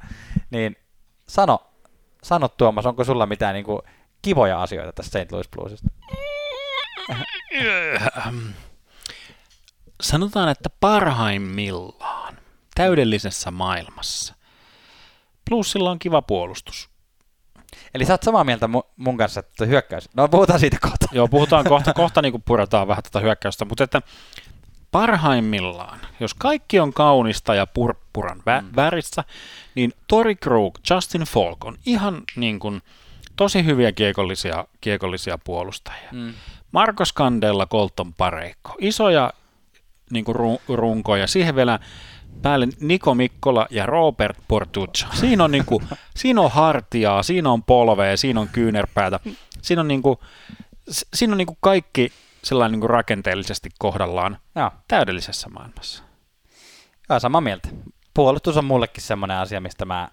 niin 0.50 0.76
sano, 1.28 1.60
sano 2.24 2.48
Tuomas, 2.48 2.86
onko 2.86 3.04
sulla 3.04 3.26
mitään 3.26 3.54
niin 3.54 3.66
kuin 3.66 3.82
kivoja 4.22 4.62
asioita 4.62 4.94
tästä 4.94 5.20
St. 5.24 5.32
Louis 5.32 5.50
Bluesista? 5.50 5.90
Sanotaan, 10.02 10.50
että 10.50 10.70
parhaimmillaan 10.80 12.38
täydellisessä 12.76 13.52
maailmassa 13.52 14.36
Bluesilla 15.50 15.92
on 15.92 16.00
kiva 16.00 16.22
puolustus. 16.22 16.90
Eli 17.94 18.06
sä 18.06 18.14
oot 18.14 18.24
samaa 18.24 18.44
mieltä 18.44 18.70
mun 18.98 19.18
kanssa, 19.18 19.40
että 19.40 19.66
hyökkäys. 19.66 20.10
No 20.16 20.28
puhutaan 20.28 20.60
siitä 20.60 20.78
kohta. 20.82 21.08
Joo, 21.12 21.28
puhutaan 21.28 21.66
kohta, 21.66 21.94
kohta 22.04 22.22
niin 22.22 22.32
kuin 22.32 22.44
puretaan 22.44 22.88
vähän 22.88 23.04
tätä 23.04 23.20
hyökkäystä, 23.20 23.66
mutta 23.66 23.84
että 23.84 24.02
parhaimmillaan, 24.96 26.00
jos 26.20 26.34
kaikki 26.34 26.80
on 26.80 26.94
kaunista 26.94 27.56
ja 27.56 27.68
purppuran 27.68 28.38
vä- 28.38 28.62
mm. 28.62 28.70
värissä, 28.76 29.24
niin 29.76 29.94
Tori 30.08 30.36
Krug, 30.36 30.78
Justin 30.90 31.22
Falk 31.22 31.66
on 31.66 31.78
ihan 31.86 32.24
niin 32.36 32.60
kuin 32.60 32.82
tosi 33.36 33.66
hyviä 33.66 33.92
kiekollisia, 33.92 34.66
kiekollisia 34.82 35.38
puolustajia. 35.38 36.10
Mm. 36.12 36.34
Marcos 36.72 37.14
Candella, 37.14 37.66
Colton 37.66 38.14
Pareikko, 38.14 38.76
isoja 38.80 39.34
niin 40.12 40.26
kuin 40.26 40.38
runkoja. 40.68 41.28
Siihen 41.28 41.56
vielä 41.56 41.80
päälle 42.42 42.68
Niko 42.80 43.16
Mikkola 43.16 43.68
ja 43.70 43.86
Robert 43.86 44.38
Portuccio. 44.48 45.08
Siinä 45.14 45.44
on, 45.44 45.52
niin 45.52 45.66
kuin, 45.66 45.84
siinä 46.18 46.42
on 46.42 46.52
hartiaa, 46.52 47.24
siinä 47.24 47.52
on 47.52 47.64
polvea, 47.64 48.18
siinä 48.18 48.40
on 48.40 48.48
kyynärpäätä. 48.48 49.20
Siinä 49.62 49.82
on, 49.82 49.88
niin 49.88 50.02
kuin, 50.02 50.20
siinä 50.90 51.34
on 51.34 51.38
niin 51.38 51.48
kuin 51.48 51.58
kaikki 51.62 52.12
sellainen 52.46 52.72
niin 52.72 52.80
kuin 52.80 52.90
rakenteellisesti 52.90 53.70
kohdallaan 53.80 54.38
Joo. 54.56 54.72
täydellisessä 54.88 55.50
maailmassa. 55.50 56.04
Joo, 57.10 57.20
sama 57.20 57.42
mieltä. 57.42 57.70
Puolustus 58.14 58.58
on 58.58 58.66
mullekin 58.66 59.04
semmoinen 59.04 59.38
asia, 59.38 59.62
mistä 59.62 59.86
mä, 59.86 60.10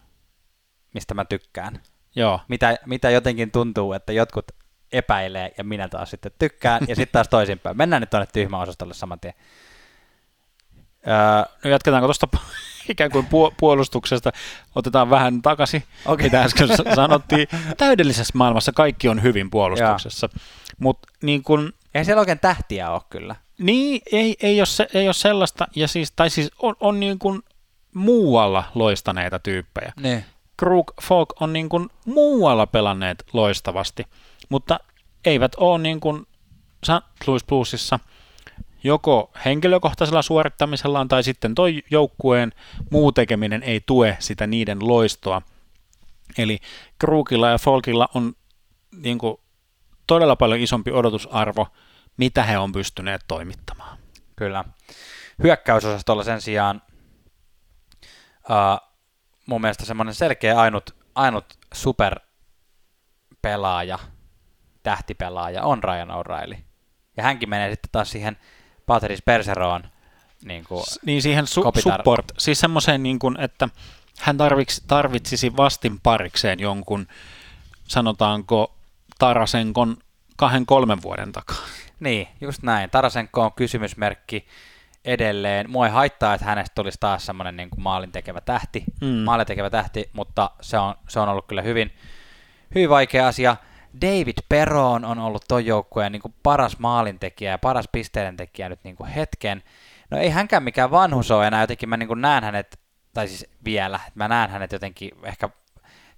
mistä 0.94 1.14
mä 1.14 1.24
tykkään. 1.24 1.80
Joo. 2.16 2.40
Mitä, 2.48 2.78
mitä 2.86 3.10
jotenkin 3.10 3.50
tuntuu, 3.50 3.92
että 3.92 4.12
jotkut 4.12 4.44
epäilee 4.92 5.54
ja 5.58 5.64
minä 5.64 5.88
taas 5.88 6.10
sitten 6.10 6.32
tykkään, 6.38 6.84
ja 6.88 6.96
sitten 6.96 7.12
taas 7.12 7.28
toisinpäin. 7.28 7.76
Mennään 7.76 8.02
nyt 8.02 8.10
tuonne 8.10 8.26
tyhmäosastolle 8.32 8.94
saman 8.94 9.20
tien. 9.20 9.34
Öö, 11.06 11.52
no 11.64 11.70
jatketaanko 11.70 12.06
tuosta 12.06 12.28
ikään 12.88 13.10
kuin 13.10 13.26
puolustuksesta, 13.56 14.32
otetaan 14.74 15.10
vähän 15.10 15.42
takaisin, 15.42 15.84
okay. 16.06 16.26
mitä 16.26 16.42
äsken 16.42 16.68
sanottiin. 16.94 17.48
Täydellisessä 17.76 18.32
maailmassa 18.34 18.72
kaikki 18.72 19.08
on 19.08 19.22
hyvin 19.22 19.50
puolustuksessa, 19.50 20.28
mutta 20.78 21.08
niin 21.22 21.42
kun, 21.42 21.72
Eihän 21.94 22.04
siellä 22.04 22.20
oikein 22.20 22.38
tähtiä 22.38 22.90
ole 22.90 23.00
kyllä. 23.10 23.36
Niin, 23.58 24.02
ei, 24.12 24.36
ei, 24.42 24.60
ole, 24.60 24.66
se, 24.66 24.86
ei 24.94 25.08
ole 25.08 25.12
sellaista, 25.12 25.68
ja 25.76 25.88
siis, 25.88 26.12
tai 26.12 26.30
siis 26.30 26.50
on, 26.58 26.74
on 26.80 27.00
niin 27.00 27.18
kuin 27.18 27.42
muualla 27.94 28.64
loistaneita 28.74 29.38
tyyppejä. 29.38 29.92
Ne. 30.00 30.24
Krug 30.56 30.90
Folk 31.02 31.42
on 31.42 31.52
niin 31.52 31.68
kuin 31.68 31.88
muualla 32.04 32.66
pelanneet 32.66 33.24
loistavasti, 33.32 34.06
mutta 34.48 34.80
eivät 35.24 35.52
ole 35.56 35.78
niin 35.78 36.00
kuin 36.00 36.26
St. 36.84 37.26
Louis 37.26 37.44
Bluesissa– 37.44 37.98
joko 38.84 39.30
henkilökohtaisella 39.44 40.22
suorittamisellaan 40.22 41.08
tai 41.08 41.22
sitten 41.22 41.54
toi 41.54 41.82
joukkueen 41.90 42.52
muu 42.90 43.12
tekeminen 43.12 43.62
ei 43.62 43.80
tue 43.86 44.16
sitä 44.18 44.46
niiden 44.46 44.88
loistoa. 44.88 45.42
Eli 46.38 46.58
Krugilla 46.98 47.50
ja 47.50 47.58
Folkilla 47.58 48.08
on 48.14 48.32
niin 48.96 49.18
kuin, 49.18 49.36
todella 50.06 50.36
paljon 50.36 50.60
isompi 50.60 50.92
odotusarvo, 50.92 51.66
mitä 52.16 52.42
he 52.42 52.58
on 52.58 52.72
pystyneet 52.72 53.24
toimittamaan. 53.28 53.98
Kyllä. 54.36 54.64
Hyökkäysosastolla 55.42 56.24
sen 56.24 56.40
sijaan 56.40 56.82
uh, 58.50 58.88
mun 59.46 59.60
mielestä 59.60 59.84
semmoinen 59.84 60.14
selkeä 60.14 60.60
ainut, 60.60 60.96
ainut 61.14 61.44
superpelaaja, 61.74 63.98
tähtipelaaja 64.82 65.62
on 65.62 65.84
Ryan 65.84 66.10
O'Reilly. 66.10 66.56
Ja 67.16 67.22
hänkin 67.22 67.48
menee 67.48 67.70
sitten 67.70 67.90
taas 67.92 68.10
siihen 68.10 68.36
Patrice 68.86 69.22
Perseroon 69.24 69.82
niin, 70.44 70.64
kuin 70.64 70.84
niin 71.06 71.22
siihen 71.22 71.44
su- 71.44 71.80
support, 71.80 72.32
siis 72.38 72.60
semmoiseen, 72.60 73.02
niin 73.02 73.18
kuin, 73.18 73.40
että 73.40 73.68
hän 74.18 74.36
tarviksi, 74.36 74.82
tarvitsisi 74.86 75.56
vastin 75.56 76.00
parikseen 76.00 76.60
jonkun, 76.60 77.06
sanotaanko, 77.88 78.74
Tarasenkon 79.22 79.96
kahden 80.36 80.66
kolmen 80.66 81.02
vuoden 81.02 81.32
takaa. 81.32 81.56
Niin, 82.00 82.28
just 82.40 82.62
näin. 82.62 82.90
Tarasenko 82.90 83.42
on 83.42 83.52
kysymysmerkki 83.52 84.46
edelleen. 85.04 85.70
Mua 85.70 85.86
ei 85.86 85.92
haittaa, 85.92 86.34
että 86.34 86.46
hänestä 86.46 86.74
tulisi 86.74 86.98
taas 87.00 87.26
semmoinen 87.26 87.56
niin 87.56 87.70
kuin 87.70 87.82
maalin 87.82 88.12
tekevä 88.12 88.40
tähti, 88.40 88.84
mm. 89.00 89.06
maalin 89.06 89.46
tekevä 89.46 89.70
tähti, 89.70 90.10
mutta 90.12 90.50
se 90.60 90.78
on, 90.78 90.94
se 91.08 91.20
on 91.20 91.28
ollut 91.28 91.46
kyllä 91.46 91.62
hyvin, 91.62 91.92
hyvin 92.74 92.90
vaikea 92.90 93.26
asia. 93.26 93.56
David 94.00 94.38
Peron 94.48 95.04
on 95.04 95.18
ollut 95.18 95.44
ton 95.48 95.66
joukkueen 95.66 96.12
niin 96.12 96.22
kuin 96.22 96.34
paras 96.42 96.78
maalintekijä 96.78 97.50
ja 97.50 97.58
paras 97.58 97.88
pisteiden 97.92 98.36
tekijä 98.36 98.68
nyt 98.68 98.84
niin 98.84 98.96
kuin 98.96 99.10
hetken. 99.10 99.62
No 100.10 100.18
ei 100.18 100.30
hänkään 100.30 100.62
mikään 100.62 100.90
vanhus 100.90 101.30
ole 101.30 101.46
enää, 101.46 101.62
jotenkin 101.62 101.88
mä 101.88 101.96
niin 101.96 102.08
kuin 102.08 102.20
näen 102.20 102.44
hänet, 102.44 102.80
tai 103.14 103.28
siis 103.28 103.46
vielä, 103.64 104.00
mä 104.14 104.28
näen 104.28 104.50
hänet 104.50 104.72
jotenkin 104.72 105.10
ehkä 105.22 105.48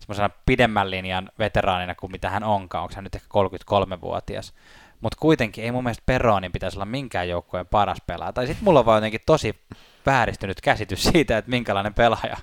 semmoisena 0.05 0.31
pidemmän 0.47 0.91
linjan 0.91 1.31
veteraanina 1.39 1.95
kuin 1.95 2.13
mitä 2.13 2.31
hän 2.31 2.45
onkaan, 2.45 2.83
onko 2.83 2.95
hän 2.95 3.05
nyt 3.05 3.15
ehkä 3.15 3.29
33-vuotias. 3.35 4.55
Mutta 5.01 5.19
kuitenkin 5.21 5.65
ei 5.65 5.73
mun 5.73 5.85
mielestä 5.85 6.03
Peronin 6.07 6.53
pitäisi 6.53 6.77
olla 6.77 6.85
minkään 6.85 7.29
joukkueen 7.29 7.67
paras 7.67 7.99
pelaaja. 8.07 8.33
Tai 8.33 8.47
sitten 8.47 8.65
mulla 8.65 8.79
on 8.79 8.87
vaan 8.87 8.97
jotenkin 8.97 9.21
tosi 9.27 9.61
vääristynyt 10.07 10.61
käsitys 10.61 11.03
siitä, 11.13 11.39
että 11.39 11.51
minkälainen 11.51 11.95
pelaaja, 11.95 12.37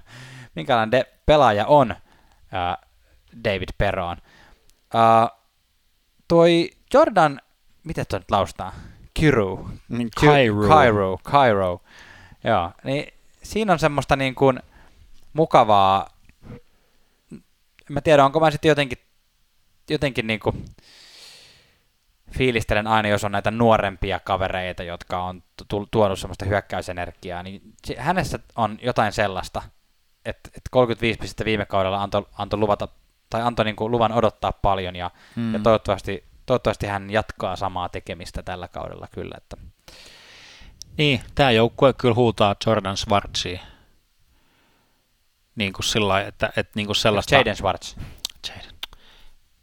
minkälainen 0.56 0.92
de- 0.92 1.12
pelaaja 1.26 1.66
on 1.66 1.96
ää, 2.52 2.78
David 3.44 3.70
Peron. 3.78 4.18
Ää, 4.94 5.30
toi 6.28 6.70
Jordan, 6.94 7.42
miten 7.84 8.06
toi 8.10 8.20
nyt 8.20 8.32
laustaa? 8.32 8.74
Kiru. 9.14 9.70
Niin 9.90 10.10
Cairo. 10.22 10.68
Cairo. 10.68 11.18
Cairo. 11.18 11.82
Joo, 12.44 12.72
niin 12.84 13.14
siinä 13.44 13.74
on 13.74 13.80
semmoista 13.80 14.16
niin 14.16 14.36
kuin 14.36 14.60
mukavaa, 15.34 16.08
mä 17.92 18.02
tiedä, 18.02 18.26
onko 18.26 18.40
mä 18.40 18.52
sitten 18.52 18.70
jotenkin, 18.70 18.98
jotenkin 19.90 20.28
niin 20.28 20.40
kuin 20.40 20.66
fiilistelen 22.38 22.88
aina, 22.88 23.10
jos 23.10 23.24
on 23.24 23.32
näitä 23.32 23.52
nuorempia 23.52 24.20
kavereita, 24.20 24.84
jotka 24.84 25.24
on 25.24 25.44
tu- 25.68 25.88
tuonut 25.92 26.20
semmoista 26.20 26.46
hyökkäysenergiaa, 26.46 27.44
niin 27.44 27.62
se, 27.86 27.96
hänessä 27.98 28.40
on 28.56 28.80
jotain 28.82 29.12
sellaista, 29.12 29.62
että, 30.26 30.50
että 30.50 30.70
35 30.72 31.20
pistettä 31.20 31.46
viime 31.46 31.66
kaudella 31.66 32.04
antoi, 32.04 32.26
antoi 32.38 32.60
luvata, 32.60 32.88
tai 33.30 33.42
antoi 33.42 33.66
niin 33.66 33.76
kuin 33.76 33.92
luvan 33.92 34.12
odottaa 34.12 34.52
paljon, 34.52 34.96
ja, 34.96 35.12
mm. 35.36 35.54
ja 35.54 35.60
toivottavasti, 35.60 36.24
toivottavasti 36.46 36.88
hän 36.88 37.10
jatkaa 37.10 37.56
samaa 37.56 37.90
tekemistä 37.90 38.44
tällä 38.44 38.68
kaudella 38.68 39.08
kyllä, 39.12 39.36
että 39.38 39.58
Niin, 40.98 41.22
tämä 41.36 41.52
joukkue 41.52 41.94
kyllä 41.94 42.16
huutaa 42.16 42.56
Jordan 42.66 42.98
Schwarzia. 42.98 43.60
Niin 45.56 45.74
kuin 45.74 45.84
sillä 45.84 46.08
lailla, 46.08 46.28
että, 46.28 46.50
että 46.58 46.72
niin 46.76 46.86
kuin 46.86 46.96
sellaista... 46.96 47.36
Jaden 47.36 47.56
Schwartz, 47.56 47.96
Jaden. 48.50 48.72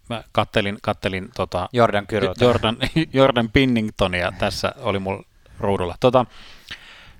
Mä 0.08 0.22
kattelin, 0.32 0.78
kattelin 0.82 1.28
tota, 1.36 1.68
Jordan 1.72 2.06
Kyrö. 2.06 2.32
Jordan, 2.40 2.76
Jordan 3.12 3.50
Pinningtonia 3.50 4.32
tässä 4.38 4.72
oli 4.78 4.98
mulla 4.98 5.22
ruudulla, 5.60 5.94
tota, 6.00 6.26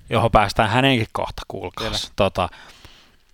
johon 0.09 0.31
päästään 0.31 0.69
hänenkin 0.69 1.07
kohta, 1.11 1.41
kuulkaas. 1.47 2.11
Tota, 2.15 2.49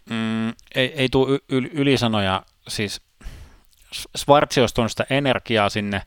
mm, 0.09 0.49
ei, 0.75 0.93
ei 0.95 1.09
tule 1.09 1.37
yl- 1.37 1.69
ylisanoja, 1.71 2.43
siis 2.67 3.01
Schwartz 4.17 4.57
olisi 4.57 4.75
tuonut 4.75 4.91
sitä 4.91 5.05
energiaa 5.09 5.69
sinne, 5.69 6.01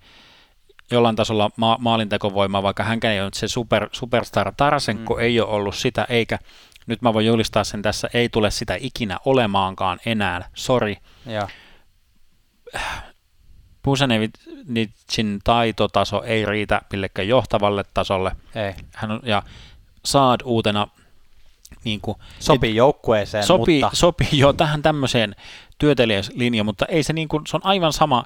jollain 0.90 1.16
tasolla 1.16 1.50
ma- 1.56 1.78
maalintekovoimaa, 1.80 2.62
vaikka 2.62 2.84
hänkään 2.84 3.14
ei 3.14 3.20
ole 3.20 3.26
nyt 3.26 3.34
se 3.34 3.48
super, 3.48 3.88
superstar 3.92 4.52
Tarasenko 4.56 5.14
mm. 5.14 5.20
ei 5.20 5.40
ole 5.40 5.50
ollut 5.50 5.74
sitä, 5.74 6.06
eikä 6.08 6.38
nyt 6.88 7.02
mä 7.02 7.14
voin 7.14 7.26
julistaa 7.26 7.64
sen 7.64 7.82
tässä, 7.82 8.08
ei 8.14 8.28
tule 8.28 8.50
sitä 8.50 8.76
ikinä 8.80 9.18
olemaankaan 9.24 9.98
enää, 10.06 10.48
sori. 10.54 10.96
Joo. 11.26 11.48
Pusanevicin 13.82 15.38
taitotaso 15.44 16.22
ei 16.22 16.46
riitä 16.46 16.82
millekään 16.92 17.28
johtavalle 17.28 17.84
tasolle. 17.94 18.36
Ei. 18.54 18.74
Hän 18.94 19.10
on, 19.10 19.20
ja 19.22 19.42
Saad 20.04 20.40
uutena 20.44 20.88
niin 21.84 22.00
kuin, 22.00 22.16
Sopii 22.38 22.76
joukkueeseen, 22.76 23.44
sopii, 23.44 23.82
mutta 23.82 23.96
sopii 23.96 24.28
jo 24.32 24.52
tähän 24.52 24.82
tämmöiseen 24.82 25.36
työtelijäslinjaan, 25.78 26.66
mutta 26.66 26.86
ei 26.86 27.02
se 27.02 27.12
niin 27.12 27.28
kuin, 27.28 27.46
se 27.46 27.56
on 27.56 27.66
aivan 27.66 27.92
sama, 27.92 28.24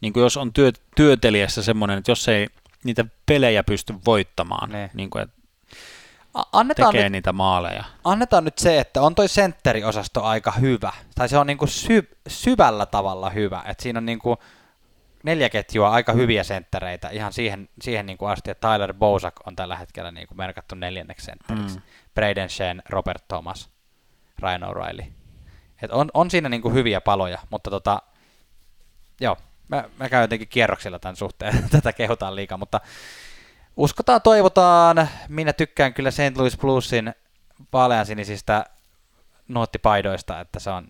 niin 0.00 0.12
kuin 0.12 0.22
jos 0.22 0.36
on 0.36 0.52
työ, 0.52 0.72
työtelijässä 0.96 1.62
semmoinen, 1.62 1.98
että 1.98 2.10
jos 2.10 2.28
ei 2.28 2.46
niitä 2.84 3.04
pelejä 3.26 3.64
pysty 3.64 3.94
voittamaan, 4.06 4.70
Ne. 4.70 4.90
niin 4.94 5.10
kuin, 5.10 5.22
että 5.22 5.41
annetaan 6.52 6.92
tekee 6.92 7.04
nyt, 7.04 7.12
niitä 7.12 7.32
maaleja. 7.32 7.84
annetaan 8.04 8.44
nyt 8.44 8.58
se, 8.58 8.78
että 8.80 9.02
on 9.02 9.14
toi 9.14 9.28
sentteriosasto 9.28 10.22
aika 10.22 10.52
hyvä. 10.52 10.92
Tai 11.14 11.28
se 11.28 11.38
on 11.38 11.46
niinku 11.46 11.66
sy- 11.66 12.16
syvällä 12.28 12.86
tavalla 12.86 13.30
hyvä. 13.30 13.62
Et 13.66 13.80
siinä 13.80 13.98
on 13.98 14.06
niinku 14.06 14.36
neljä 15.22 15.48
ketjua 15.48 15.90
aika 15.90 16.12
hyviä 16.12 16.44
senttereitä 16.44 17.08
ihan 17.08 17.32
siihen, 17.32 17.68
siihen 17.82 18.06
niinku 18.06 18.24
asti, 18.24 18.50
että 18.50 18.68
Tyler 18.68 18.94
Bozak 18.94 19.34
on 19.46 19.56
tällä 19.56 19.76
hetkellä 19.76 20.10
niinku 20.10 20.34
merkattu 20.34 20.74
neljänneksi 20.74 21.26
sentteriksi. 21.26 21.76
Mm. 21.76 21.82
Braden 22.14 22.50
Shane, 22.50 22.82
Robert 22.88 23.28
Thomas, 23.28 23.70
Ryan 24.38 24.62
O'Reilly. 24.62 25.04
Et 25.82 25.90
on, 25.90 26.10
on 26.14 26.30
siinä 26.30 26.48
niinku 26.48 26.70
hyviä 26.70 27.00
paloja, 27.00 27.38
mutta 27.50 27.70
tota, 27.70 28.02
joo, 29.20 29.36
mä, 29.68 29.84
mä 29.98 30.08
käyn 30.08 30.22
jotenkin 30.22 30.48
kierroksilla 30.48 30.98
tämän 30.98 31.16
suhteen, 31.16 31.64
tätä 31.70 31.92
kehutaan 31.92 32.36
liikaa, 32.36 32.58
mutta 32.58 32.80
uskotaan, 33.76 34.22
toivotaan. 34.22 35.08
Minä 35.28 35.52
tykkään 35.52 35.94
kyllä 35.94 36.10
St. 36.10 36.36
Louis 36.36 36.58
Bluesin 36.58 37.14
vaaleansinisistä 37.72 38.64
nuottipaidoista, 39.48 40.40
että 40.40 40.60
se 40.60 40.70
on, 40.70 40.88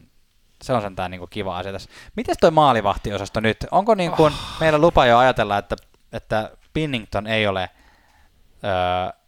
se 0.63 0.73
on 0.73 0.83
sentään 0.83 1.11
niin 1.11 1.29
kiva 1.31 1.59
asia 1.59 1.73
tässä. 1.73 1.91
Miten 2.17 2.37
toi 2.41 2.51
maalivahtiosasto 2.51 3.41
nyt? 3.41 3.57
Onko 3.71 3.95
niin 3.95 4.13
kuin, 4.13 4.33
oh. 4.33 4.61
meillä 4.61 4.79
lupa 4.79 5.07
jo 5.07 5.19
ajatella, 5.19 5.59
että, 5.59 5.77
että 6.13 6.51
Pinnington 6.73 7.27
ei 7.27 7.47
ole 7.47 7.71
öö, 8.65 9.21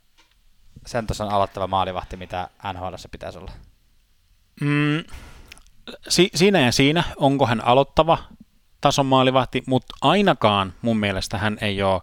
sen 0.87 1.07
tason 1.07 1.31
aloittava 1.31 1.67
maalivahti, 1.67 2.17
mitä 2.17 2.49
NHL 2.73 2.95
pitäisi 3.11 3.39
olla? 3.39 3.53
Mm, 4.61 5.05
si- 6.09 6.31
siinä 6.35 6.61
ja 6.61 6.73
siinä, 6.73 7.05
onko 7.17 7.47
hän 7.47 7.65
aloittava 7.65 8.19
tason 8.81 9.07
maalivahti, 9.07 9.63
mutta 9.67 9.95
ainakaan 10.01 10.75
mun 10.83 10.97
mielestä 10.97 11.39
hän 11.39 11.59
ei 11.61 11.83
ole 11.83 12.03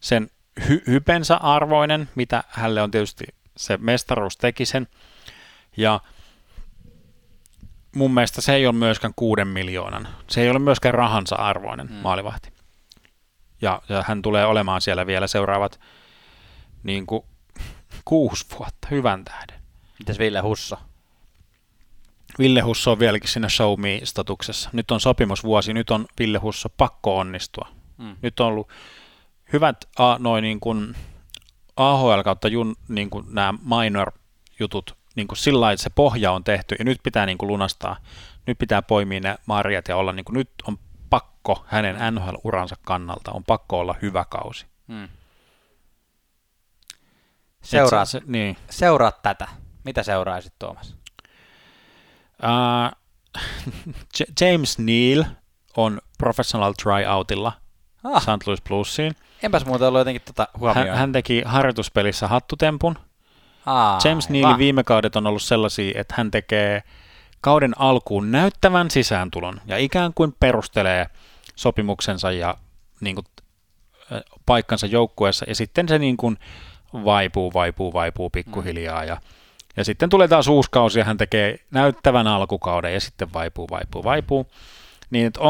sen 0.00 0.30
hy- 0.60 0.82
hypensä 0.86 1.36
arvoinen, 1.36 2.08
mitä 2.14 2.44
hälle 2.48 2.82
on 2.82 2.90
tietysti 2.90 3.24
se 3.56 3.76
mestaruus 3.76 4.36
teki 4.36 4.66
sen. 4.66 4.88
Ja 5.76 6.00
mun 7.94 8.14
mielestä 8.14 8.40
se 8.40 8.54
ei 8.54 8.66
ole 8.66 8.74
myöskään 8.74 9.12
kuuden 9.16 9.48
miljoonan. 9.48 10.08
Se 10.30 10.42
ei 10.42 10.50
ole 10.50 10.58
myöskään 10.58 10.94
rahansa 10.94 11.36
arvoinen 11.36 11.86
mm. 11.86 11.94
maalivahti. 11.94 12.52
Ja, 13.62 13.82
ja 13.88 14.04
hän 14.06 14.22
tulee 14.22 14.46
olemaan 14.46 14.80
siellä 14.80 15.06
vielä 15.06 15.26
seuraavat 15.26 15.80
niin 16.82 17.06
kuin, 17.06 17.22
kuusi 18.04 18.46
vuotta 18.58 18.88
hyvän 18.90 19.24
tähden. 19.24 19.60
Mitäs 19.98 20.18
Ville 20.18 20.40
Husso? 20.40 20.78
Ville 22.38 22.60
Husso 22.60 22.92
on 22.92 22.98
vieläkin 22.98 23.28
siinä 23.28 23.48
show 23.48 23.80
me-statuksessa. 23.80 24.70
Nyt 24.72 24.90
on 24.90 25.00
sopimusvuosi, 25.00 25.72
nyt 25.72 25.90
on 25.90 26.06
Ville 26.18 26.38
Husso 26.38 26.68
pakko 26.68 27.18
onnistua. 27.18 27.68
Mm. 27.98 28.16
Nyt 28.22 28.40
on 28.40 28.46
ollut 28.46 28.68
hyvät 29.52 29.88
a, 29.98 30.18
noin 30.18 30.42
niin 30.42 30.60
kuin 30.60 30.96
AHL 31.76 32.22
kautta 32.24 32.48
jun, 32.48 32.76
niin 32.88 33.10
kuin 33.10 33.26
nämä 33.30 33.54
minor-jutut 33.62 34.98
niin 35.14 35.28
kuin 35.28 35.38
sillä 35.38 35.60
lailla, 35.60 35.72
että 35.72 35.82
se 35.82 35.90
pohja 35.90 36.32
on 36.32 36.44
tehty 36.44 36.76
ja 36.78 36.84
nyt 36.84 36.98
pitää 37.02 37.26
niin 37.26 37.38
kuin 37.38 37.48
lunastaa. 37.48 37.96
Nyt 38.46 38.58
pitää 38.58 38.82
poimia 38.82 39.20
ne 39.20 39.36
marjat 39.46 39.88
ja 39.88 39.96
olla 39.96 40.12
niin 40.12 40.24
kuin, 40.24 40.34
nyt 40.34 40.50
on 40.68 40.78
pakko 41.10 41.64
hänen 41.66 41.96
NHL-uransa 42.14 42.76
kannalta, 42.82 43.32
on 43.32 43.44
pakko 43.44 43.78
olla 43.78 43.94
hyvä 44.02 44.24
kausi. 44.24 44.66
Mm. 44.86 45.08
Seuraat, 47.62 48.08
se, 48.08 48.22
niin. 48.26 48.56
seuraat 48.70 49.22
tätä. 49.22 49.48
Mitä 49.84 50.02
seuraisit, 50.02 50.54
Tuomas? 50.58 50.96
Uh, 52.42 52.98
James 54.40 54.78
Neal 54.78 55.24
on 55.76 56.00
professional 56.18 56.72
tryoutilla 56.82 57.52
Ah, 58.04 58.22
St. 58.22 58.46
Louis 58.46 58.62
Bluesiin. 58.62 59.16
enpäs 59.42 59.64
muuten 59.66 59.88
ollut 59.88 59.98
jotenkin 60.00 60.22
tota 60.24 60.48
Hän, 60.52 60.60
huomioon. 60.60 60.98
hän 60.98 61.12
teki 61.12 61.42
harjoituspelissä 61.44 62.28
hattutempun. 62.28 62.98
Aa, 63.66 63.98
James 64.04 64.28
aivan. 64.30 64.58
viime 64.58 64.84
kaudet 64.84 65.16
on 65.16 65.26
ollut 65.26 65.42
sellaisia, 65.42 66.00
että 66.00 66.14
hän 66.18 66.30
tekee 66.30 66.82
kauden 67.40 67.80
alkuun 67.80 68.30
näyttävän 68.32 68.90
sisääntulon 68.90 69.60
ja 69.66 69.76
ikään 69.78 70.12
kuin 70.14 70.34
perustelee 70.40 71.06
sopimuksensa 71.56 72.32
ja 72.32 72.54
niin 73.00 73.14
kuin, 73.14 73.26
paikkansa 74.46 74.86
joukkueessa 74.86 75.44
ja 75.48 75.54
sitten 75.54 75.88
se 75.88 75.98
niin 75.98 76.16
kuin 76.16 76.38
vaipuu, 76.92 77.52
vaipuu, 77.54 77.92
vaipuu 77.92 78.30
pikkuhiljaa 78.30 79.04
ja, 79.04 79.16
ja 79.76 79.84
sitten 79.84 80.08
tulee 80.10 80.28
taas 80.28 80.48
uusi 80.48 80.70
kausi 80.70 80.98
ja 80.98 81.04
hän 81.04 81.16
tekee 81.16 81.58
näyttävän 81.70 82.26
alkukauden 82.26 82.94
ja 82.94 83.00
sitten 83.00 83.32
vaipuu, 83.32 83.66
vaipuu, 83.70 84.04
vaipuu. 84.04 84.46
Niin 85.10 85.26
että 85.26 85.40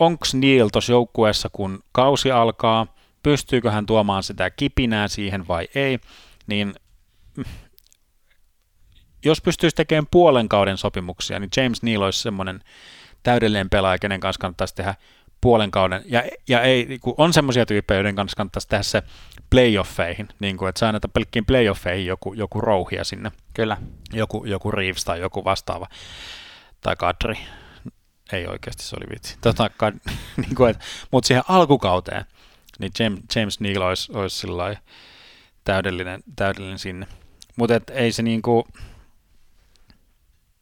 onko 0.00 0.26
Neil 0.34 0.68
tuossa 0.68 0.92
joukkueessa, 0.92 1.48
kun 1.52 1.82
kausi 1.92 2.30
alkaa, 2.30 2.86
pystyykö 3.22 3.70
hän 3.70 3.86
tuomaan 3.86 4.22
sitä 4.22 4.50
kipinää 4.50 5.08
siihen 5.08 5.48
vai 5.48 5.68
ei, 5.74 5.98
niin 6.46 6.74
jos 9.24 9.40
pystyisi 9.40 9.76
tekemään 9.76 10.06
puolen 10.10 10.48
kauden 10.48 10.78
sopimuksia, 10.78 11.38
niin 11.38 11.50
James 11.56 11.82
Neal 11.82 12.02
olisi 12.02 12.22
semmoinen 12.22 12.60
täydellinen 13.22 13.70
pelaaja, 13.70 13.98
kenen 13.98 14.20
kanssa 14.20 14.40
kannattaisi 14.40 14.74
tehdä 14.74 14.94
puolen 15.40 15.70
kauden. 15.70 16.02
Ja, 16.06 16.22
ja 16.48 16.62
ei, 16.62 16.98
kun 17.00 17.14
on 17.18 17.32
semmoisia 17.32 17.66
tyyppejä, 17.66 17.98
joiden 17.98 18.14
kanssa 18.14 18.36
kannattaisi 18.36 18.68
tehdä 18.68 18.82
se 18.82 19.02
playoffeihin, 19.50 20.28
niin 20.40 20.56
kuin, 20.56 20.68
että 20.68 20.78
saa 20.78 20.92
näitä 20.92 21.08
pelkkiin 21.08 21.46
playoffeihin 21.46 22.06
joku, 22.06 22.34
joku 22.34 22.60
rouhia 22.60 23.04
sinne, 23.04 23.32
Kyllä. 23.54 23.76
joku, 24.12 24.44
joku 24.44 24.70
Reeves 24.70 25.04
tai 25.04 25.20
joku 25.20 25.44
vastaava, 25.44 25.86
tai 26.80 26.96
Kadri. 26.96 27.38
Ei 28.32 28.46
oikeasti 28.46 28.82
se 28.82 28.96
oli 28.96 29.06
vitsi. 29.10 29.38
Tota, 29.40 29.70
niin 30.36 30.54
kuin, 30.54 30.74
mutta 31.10 31.26
siihen 31.28 31.44
alkukauteen, 31.48 32.24
niin 32.78 32.92
James, 32.98 33.20
James 33.36 33.60
Neal 33.60 33.82
olisi, 33.82 34.12
olisi 34.12 34.46
täydellinen, 35.64 36.22
täydellinen 36.36 36.78
sinne. 36.78 37.06
Mutta 37.56 37.80
ei 37.92 38.12
se 38.12 38.22
niinku... 38.22 38.68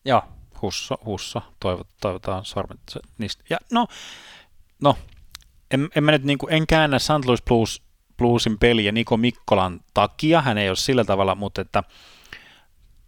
Joo. 0.05 0.23
Husso, 0.63 0.99
husso, 1.05 1.43
toivot, 1.61 1.89
toivotaan 2.01 2.45
sormet 2.45 2.81
niistä. 3.19 3.45
Ja 3.51 3.59
no, 3.73 3.87
no 4.83 4.99
en, 5.71 5.89
en 5.97 6.05
mä 6.05 6.13
nyt 6.13 6.25
niinku, 6.25 6.47
en 6.47 6.67
käännä 6.67 6.99
St. 6.99 7.25
Louis 7.25 7.43
Blues, 7.43 7.83
Bluesin 8.17 8.59
peliä 8.59 8.93
Niko 8.93 9.17
Mikkolan 9.17 9.81
takia, 9.95 10.43
hän 10.43 10.59
ei 10.59 10.69
ole 10.69 10.77
sillä 10.77 11.05
tavalla, 11.05 11.35
mutta 11.35 11.61
että 11.61 11.83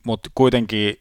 mutta 0.07 0.31
kuitenkin 0.35 0.97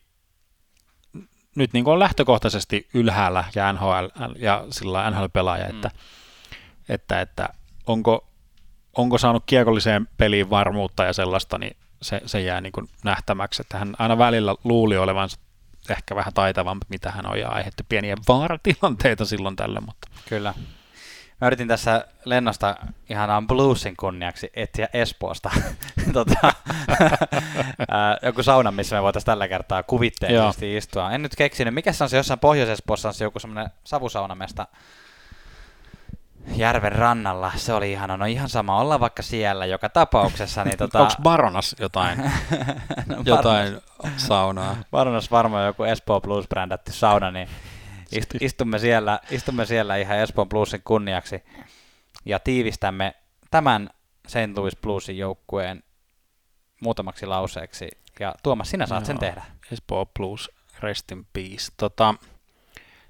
nyt 1.59 1.73
niin 1.73 1.87
on 1.87 1.99
lähtökohtaisesti 1.99 2.89
ylhäällä 2.93 3.43
ja 3.55 3.73
NHL 3.73 4.05
ja 4.35 4.65
sillä 4.69 5.11
NHL-pelaaja, 5.11 5.63
mm. 5.63 5.75
että, 5.75 5.91
että, 6.89 7.21
että 7.21 7.49
onko, 7.87 8.27
onko 8.97 9.17
saanut 9.17 9.43
kiekolliseen 9.45 10.07
peliin 10.17 10.49
varmuutta 10.49 11.03
ja 11.03 11.13
sellaista, 11.13 11.57
niin 11.57 11.77
se, 12.01 12.21
se 12.25 12.41
jää 12.41 12.61
niin 12.61 12.73
nähtämäksi, 13.03 13.61
että 13.61 13.77
hän 13.77 13.95
aina 13.99 14.17
välillä 14.17 14.55
luuli 14.63 14.97
olevansa 14.97 15.37
ehkä 15.89 16.15
vähän 16.15 16.33
taitavampi, 16.33 16.85
mitä 16.89 17.11
hän 17.11 17.25
on, 17.25 17.39
ja 17.39 17.49
aiheutti 17.49 17.83
pieniä 17.89 18.15
vaaratilanteita 18.27 19.25
silloin 19.25 19.55
tälle. 19.55 19.79
Mutta. 19.79 20.07
Kyllä. 20.29 20.53
Mä 21.41 21.47
yritin 21.47 21.67
tässä 21.67 22.05
lennosta 22.25 22.75
ihanaan 23.09 23.47
bluesin 23.47 23.97
kunniaksi 23.97 24.49
etsiä 24.53 24.87
Espoosta 24.93 25.51
tota, 26.13 26.53
joku 28.25 28.43
sauna, 28.43 28.71
missä 28.71 28.95
me 28.95 29.01
voitaisiin 29.01 29.25
tällä 29.25 29.47
kertaa 29.47 29.83
kuvitteellisesti 29.83 30.77
istua. 30.77 31.11
En 31.11 31.21
nyt 31.21 31.35
keksinyt, 31.35 31.73
mikä 31.73 31.93
se 31.93 32.03
on 32.03 32.09
se 32.09 32.17
jossain 32.17 32.39
Pohjois-Espoossa 32.39 33.07
on 33.07 33.13
se 33.13 33.23
joku 33.23 33.39
semmoinen 33.39 33.71
savusaunamesta 33.83 34.67
järven 36.55 36.91
rannalla. 36.91 37.51
Se 37.55 37.73
oli 37.73 37.91
ihan, 37.91 38.19
no 38.19 38.25
ihan 38.25 38.49
sama 38.49 38.79
olla 38.79 38.99
vaikka 38.99 39.23
siellä 39.23 39.65
joka 39.65 39.89
tapauksessa. 39.89 40.63
Niin 40.63 40.77
tota... 40.77 40.99
Onko 40.99 41.13
Baronas 41.23 41.75
jotain, 41.79 42.17
no, 43.05 43.21
jotain 43.25 43.81
saunaa? 44.17 44.77
Baronas 44.91 45.31
varmaan 45.31 45.65
joku 45.65 45.83
Espoo 45.83 46.21
Blues 46.21 46.47
brändätty 46.47 46.91
sauna, 46.91 47.31
niin 47.31 47.49
ist, 48.11 48.35
istumme, 48.41 48.79
siellä, 48.79 49.19
istumme 49.31 49.65
siellä 49.65 49.95
ihan 49.95 50.17
Espoo 50.17 50.45
Bluesin 50.45 50.81
kunniaksi 50.83 51.43
ja 52.25 52.39
tiivistämme 52.39 53.13
tämän 53.51 53.89
St. 54.27 54.57
Louis 54.57 54.75
Bluesin 54.75 55.17
joukkueen 55.17 55.83
muutamaksi 56.79 57.25
lauseeksi. 57.25 57.89
Ja 58.19 58.35
Tuomas, 58.43 58.69
sinä 58.69 58.85
saat 58.85 59.01
Joo, 59.01 59.07
sen 59.07 59.19
tehdä. 59.19 59.43
Espoo 59.71 60.05
Blues, 60.05 60.51
rest 60.79 61.11
in 61.11 61.25
peace. 61.33 61.71
Tota, 61.77 62.15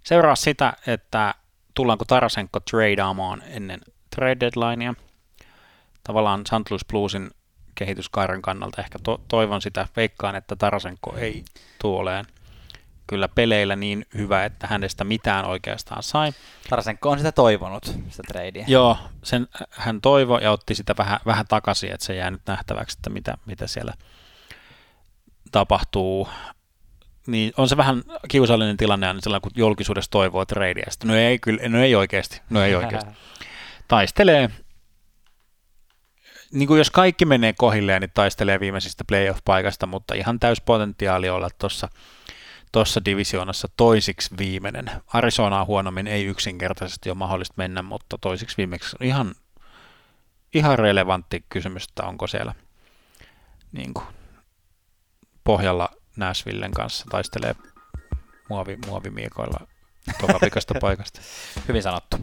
seuraa 0.04 0.36
sitä, 0.36 0.74
että 0.88 1.36
tullaanko 1.74 2.06
Tarasenko 2.06 2.60
tradeaamaan 2.60 3.44
ennen 3.48 3.80
trade 4.16 4.38
deadlinea. 4.40 4.94
Tavallaan 6.04 6.46
St. 6.46 6.72
Louis 6.72 6.86
Bluesin 6.86 7.32
kehityskaaren 7.76 8.42
kannalta 8.42 8.82
ehkä 8.82 9.00
to- 9.04 9.22
toivon 9.28 9.62
sitä, 9.62 9.88
veikkaan, 9.96 10.36
että 10.36 10.56
Tarasenko 10.56 11.16
ei 11.18 11.44
tuoleen 11.82 12.26
kyllä 13.10 13.28
peleillä 13.28 13.76
niin 13.76 14.06
hyvä, 14.18 14.46
että 14.46 14.68
hänestä 14.68 15.04
mitään 15.04 15.46
oikeastaan 15.46 16.04
sai. 16.04 16.32
Tarasenko 16.70 17.10
on 17.10 17.18
sitä 17.18 17.32
toivonut, 17.32 17.86
sitä 17.86 18.24
tradea. 18.28 18.66
Joo, 18.68 18.98
sen 19.24 19.48
hän 19.70 20.02
toivo 20.02 20.38
ja 20.38 20.52
otti 20.52 20.76
sitä 20.76 20.96
vähän, 20.98 21.20
vähän 21.26 21.46
takaisin, 21.48 21.92
että 21.92 22.06
se 22.06 22.16
jää 22.16 22.32
nyt 22.32 22.42
nähtäväksi, 22.48 22.98
että 23.00 23.10
mitä, 23.10 23.38
mitä 23.46 23.68
siellä 23.68 23.94
tapahtuu 25.52 26.28
niin 27.28 27.54
on 27.58 27.70
se 27.70 27.78
vähän 27.78 28.04
kiusallinen 28.28 28.78
tilanne 28.78 29.08
aina 29.08 29.22
silloin, 29.22 29.42
kun 29.42 29.52
julkisuudessa 29.56 30.12
toivoo 30.12 30.46
tradea. 30.46 30.86
no 31.04 31.16
ei 31.16 31.40
kyllä, 31.40 31.70
no 31.70 31.84
ei 31.84 31.96
oikeasti, 31.96 32.42
no 32.50 32.64
ei 32.64 32.76
oikeasti. 32.76 33.12
Taistelee, 33.88 34.50
niin 36.52 36.68
kuin 36.68 36.78
jos 36.78 36.92
kaikki 36.92 37.26
menee 37.26 37.54
kohilleen, 37.58 38.02
niin 38.02 38.12
taistelee 38.14 38.60
viimeisistä 38.60 39.04
playoff-paikasta, 39.04 39.86
mutta 39.88 40.14
ihan 40.14 40.40
täyspotentiaali 40.40 41.30
olla 41.30 41.50
tuossa 41.60 41.88
tuossa 42.72 43.06
divisioonassa 43.06 43.68
toisiksi 43.78 44.38
viimeinen. 44.38 44.92
Arizonaa 45.08 45.66
huonommin 45.66 46.08
ei 46.08 46.26
yksinkertaisesti 46.26 47.10
ole 47.10 47.18
mahdollista 47.18 47.54
mennä, 47.58 47.82
mutta 47.82 48.18
toisiksi 48.18 48.58
viimeksi 48.58 48.96
ihan, 49.02 49.36
ihan 50.54 50.80
relevantti 50.80 51.46
kysymys, 51.50 51.84
että 51.84 52.04
onko 52.04 52.28
siellä 52.28 52.54
niin 53.72 53.94
kuin, 53.94 54.06
pohjalla 55.44 55.90
Nashvillen 56.16 56.72
kanssa 56.72 57.06
taistelee 57.10 57.56
muovi, 58.50 58.78
muovimiekoilla 58.86 59.68
tokapikasta 60.22 60.74
paikasta. 60.82 61.22
Hyvin 61.68 61.84
sanottu. 61.84 62.18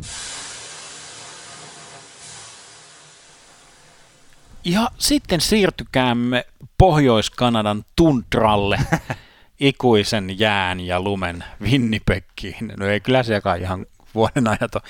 Ja 4.64 4.90
sitten 4.98 5.40
siirtykäämme 5.40 6.46
Pohjois-Kanadan 6.78 7.84
tuntralle, 7.96 8.78
ikuisen 9.60 10.38
jään 10.38 10.80
ja 10.80 11.00
lumen 11.00 11.44
Winnipegkiin. 11.62 12.72
No 12.76 12.86
ei 12.86 13.00
kyllä 13.00 13.22
sekaan 13.22 13.60
ihan 13.60 13.86
vuoden 14.14 14.48
ajato. 14.48 14.80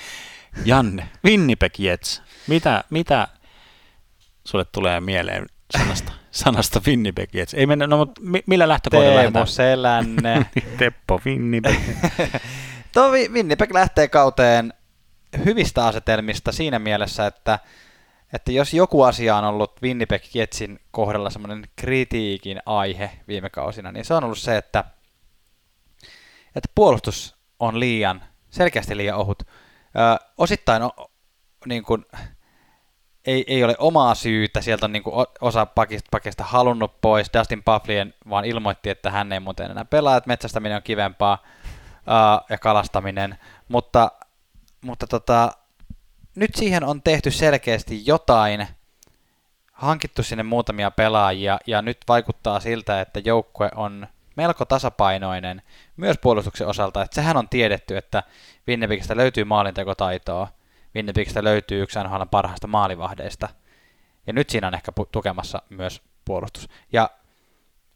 Janne, 0.65 1.09
Winnipeg 1.25 1.79
Jets. 1.79 2.21
Mitä, 2.47 2.83
mitä 2.89 3.27
sulle 4.43 4.65
tulee 4.65 5.01
mieleen 5.01 5.45
sanasta? 5.77 6.11
sanasta 6.31 6.81
Winnipeg 6.87 7.35
Jets. 7.35 7.53
Ei 7.53 7.65
mennä, 7.65 7.87
no 7.87 7.97
mutta 7.97 8.21
millä 8.47 8.67
lähtökohdalla 8.67 9.11
Teemo 9.11 9.23
lähdetään? 9.23 9.47
Selänne. 9.47 10.45
Teppo 10.79 11.21
Winnipeg. 11.25 11.79
Tuo 12.93 13.11
Winnipeg 13.11 13.71
lähtee 13.73 14.07
kauteen 14.07 14.73
hyvistä 15.45 15.85
asetelmista 15.85 16.51
siinä 16.51 16.79
mielessä, 16.79 17.27
että, 17.27 17.59
että 18.33 18.51
jos 18.51 18.73
joku 18.73 19.03
asia 19.03 19.35
on 19.35 19.43
ollut 19.43 19.81
Winnipeg 19.81 20.23
Jetsin 20.33 20.79
kohdalla 20.91 21.29
semmoinen 21.29 21.63
kritiikin 21.75 22.59
aihe 22.65 23.11
viime 23.27 23.49
kausina, 23.49 23.91
niin 23.91 24.05
se 24.05 24.13
on 24.13 24.23
ollut 24.23 24.37
se, 24.37 24.57
että, 24.57 24.83
että 26.55 26.69
puolustus 26.75 27.35
on 27.59 27.79
liian, 27.79 28.23
selkeästi 28.49 28.97
liian 28.97 29.17
ohut. 29.17 29.43
Ö, 29.43 30.25
osittain 30.37 30.81
on, 30.81 30.91
niin 31.65 31.83
kuin, 31.83 32.05
ei, 33.25 33.43
ei 33.47 33.63
ole 33.63 33.75
omaa 33.79 34.15
syytä, 34.15 34.61
sieltä 34.61 34.85
on 34.85 34.91
niin 34.91 35.03
kuin 35.03 35.25
osa 35.41 35.65
pakista, 35.65 36.07
pakista 36.11 36.43
halunnut 36.43 37.01
pois, 37.01 37.29
Dustin 37.37 37.63
Pufflien 37.63 38.13
vaan 38.29 38.45
ilmoitti, 38.45 38.89
että 38.89 39.11
hän 39.11 39.31
ei 39.31 39.39
muuten 39.39 39.71
enää 39.71 39.85
pelaa, 39.85 40.17
että 40.17 40.27
metsästäminen 40.27 40.75
on 40.75 40.83
kivempaa 40.83 41.43
uh, 41.43 42.45
ja 42.49 42.57
kalastaminen, 42.57 43.37
mutta, 43.67 44.11
mutta 44.81 45.07
tota, 45.07 45.51
nyt 46.37 46.55
siihen 46.55 46.83
on 46.83 47.01
tehty 47.01 47.31
selkeästi 47.31 48.05
jotain, 48.05 48.67
hankittu 49.73 50.23
sinne 50.23 50.43
muutamia 50.43 50.91
pelaajia 50.91 51.59
ja 51.67 51.81
nyt 51.81 51.97
vaikuttaa 52.07 52.59
siltä, 52.59 53.01
että 53.01 53.19
joukkue 53.25 53.69
on 53.75 54.07
melko 54.35 54.65
tasapainoinen 54.65 55.61
myös 55.97 56.17
puolustuksen 56.17 56.67
osalta, 56.67 57.01
että 57.01 57.15
sehän 57.15 57.37
on 57.37 57.49
tiedetty, 57.49 57.97
että 57.97 58.23
Winnipegistä 58.67 59.17
löytyy 59.17 59.43
maalintekotaitoa, 59.43 60.47
Winnipegistä 60.95 61.43
löytyy 61.43 61.83
yksi 61.83 61.99
NHL 61.99 62.23
parhaista 62.31 62.67
maalivahdeista. 62.67 63.49
Ja 64.27 64.33
nyt 64.33 64.49
siinä 64.49 64.67
on 64.67 64.73
ehkä 64.73 64.91
pu- 64.99 65.09
tukemassa 65.11 65.61
myös 65.69 66.01
puolustus. 66.25 66.69
Ja, 66.93 67.09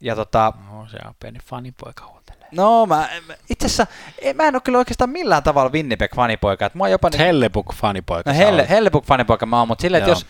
ja 0.02 0.15
tota... 0.15 0.53
No, 0.72 0.88
se 0.88 0.98
on 1.06 1.15
pieni 1.19 1.40
fanipoika 1.44 2.06
huoltelee. 2.06 2.48
No, 2.52 2.86
mä, 2.86 3.10
itse 3.49 3.65
asiassa, 3.65 3.88
mä 4.36 4.44
en 4.44 4.56
ole 4.56 4.61
kyllä 4.61 4.78
oikeastaan 4.78 5.10
millään 5.10 5.44
tavalla 5.44 5.72
Winnipeg-fanipoika. 5.72 6.65
Että 6.65 6.78
mä 6.78 6.90
jopa 6.90 7.10
niin... 7.10 7.19
Hellebuk-fanipoika. 7.19 8.23
No, 8.26 8.34
Helle, 8.38 8.68
Hellebuk-fanipoika 8.69 9.45
mä 9.45 9.60
oon, 9.60 9.68
mutta 9.68 9.82
silleen, 9.82 10.03
että 10.03 10.11
jos, 10.11 10.26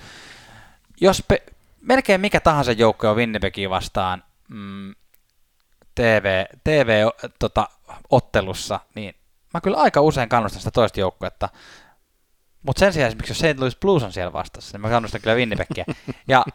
jos 1.01 1.23
pe, 1.27 1.43
melkein 1.81 2.21
mikä 2.21 2.39
tahansa 2.39 2.71
joukko 2.71 3.09
on 3.09 3.15
Winnipegia 3.15 3.69
vastaan 3.69 4.23
mm, 4.47 4.95
TV, 5.95 6.45
TV-ottelussa, 6.63 8.79
tota, 8.79 8.91
niin 8.95 9.15
mä 9.53 9.61
kyllä 9.61 9.77
aika 9.77 10.01
usein 10.01 10.29
kannustan 10.29 10.61
sitä 10.61 10.71
toista 10.71 10.99
joukkuetta 10.99 11.49
mutta 12.63 12.79
sen 12.79 12.93
sijaan 12.93 13.07
esimerkiksi 13.07 13.45
jos 13.45 13.53
St. 13.53 13.59
Louis 13.59 13.75
Blues 13.75 14.03
on 14.03 14.13
siellä 14.13 14.33
vastassa, 14.33 14.77
niin 14.77 14.81
mä 14.81 14.89
kannustan 14.89 15.21
kyllä 15.21 15.35
Winnipegkiä. 15.35 15.85
ja, 16.27 16.45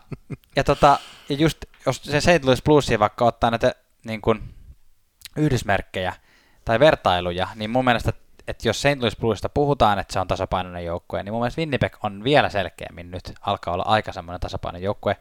ja, 0.56 0.64
tota, 0.64 0.98
ja 1.28 1.36
just 1.36 1.64
jos 1.86 2.02
se 2.02 2.20
St. 2.20 2.44
Louis 2.44 2.62
Blues 2.62 2.90
vaikka 2.98 3.24
ottaa 3.24 3.50
näitä 3.50 3.74
niin 4.04 4.20
kuin, 4.20 4.54
yhdysmerkkejä 5.36 6.14
tai 6.64 6.80
vertailuja, 6.80 7.48
niin 7.54 7.70
mun 7.70 7.84
mielestä, 7.84 8.12
että 8.48 8.68
jos 8.68 8.82
St. 8.82 9.00
Louis 9.00 9.16
Bluesista 9.16 9.48
puhutaan, 9.48 9.98
että 9.98 10.12
se 10.12 10.20
on 10.20 10.28
tasapainoinen 10.28 10.84
joukkue, 10.84 11.22
niin 11.22 11.32
mun 11.32 11.40
mielestä 11.40 11.60
Winnipeg 11.60 11.96
on 12.02 12.24
vielä 12.24 12.48
selkeämmin 12.48 13.10
nyt 13.10 13.32
alkaa 13.40 13.74
olla 13.74 13.84
aika 13.86 14.12
semmoinen 14.12 14.40
tasapainoinen 14.40 14.84
joukkue, 14.84 15.16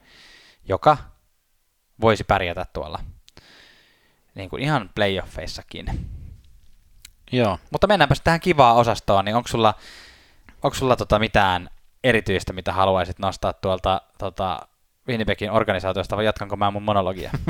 joka 0.65 0.97
voisi 2.01 2.23
pärjätä 2.23 2.65
tuolla 2.73 2.99
niin 4.35 4.49
kuin 4.49 4.61
ihan 4.61 4.89
playoffeissakin. 4.95 5.85
Joo. 7.31 7.59
Mutta 7.71 7.87
mennäänpä 7.87 8.15
tähän 8.23 8.39
kivaa 8.39 8.73
osastoon, 8.73 9.25
niin 9.25 9.35
onko 9.35 9.47
sulla 9.47 9.73
onko 10.63 10.75
sulla 10.75 10.95
tota 10.95 11.19
mitään 11.19 11.69
erityistä, 12.03 12.53
mitä 12.53 12.73
haluaisit 12.73 13.19
nostaa 13.19 13.53
tuolta 13.53 14.01
tota, 14.17 14.67
Winnipegin 15.07 15.51
organisaatiosta, 15.51 16.17
vai 16.17 16.25
jatkanko 16.25 16.55
mä 16.55 16.71
mun 16.71 16.83
monologia? 16.83 17.31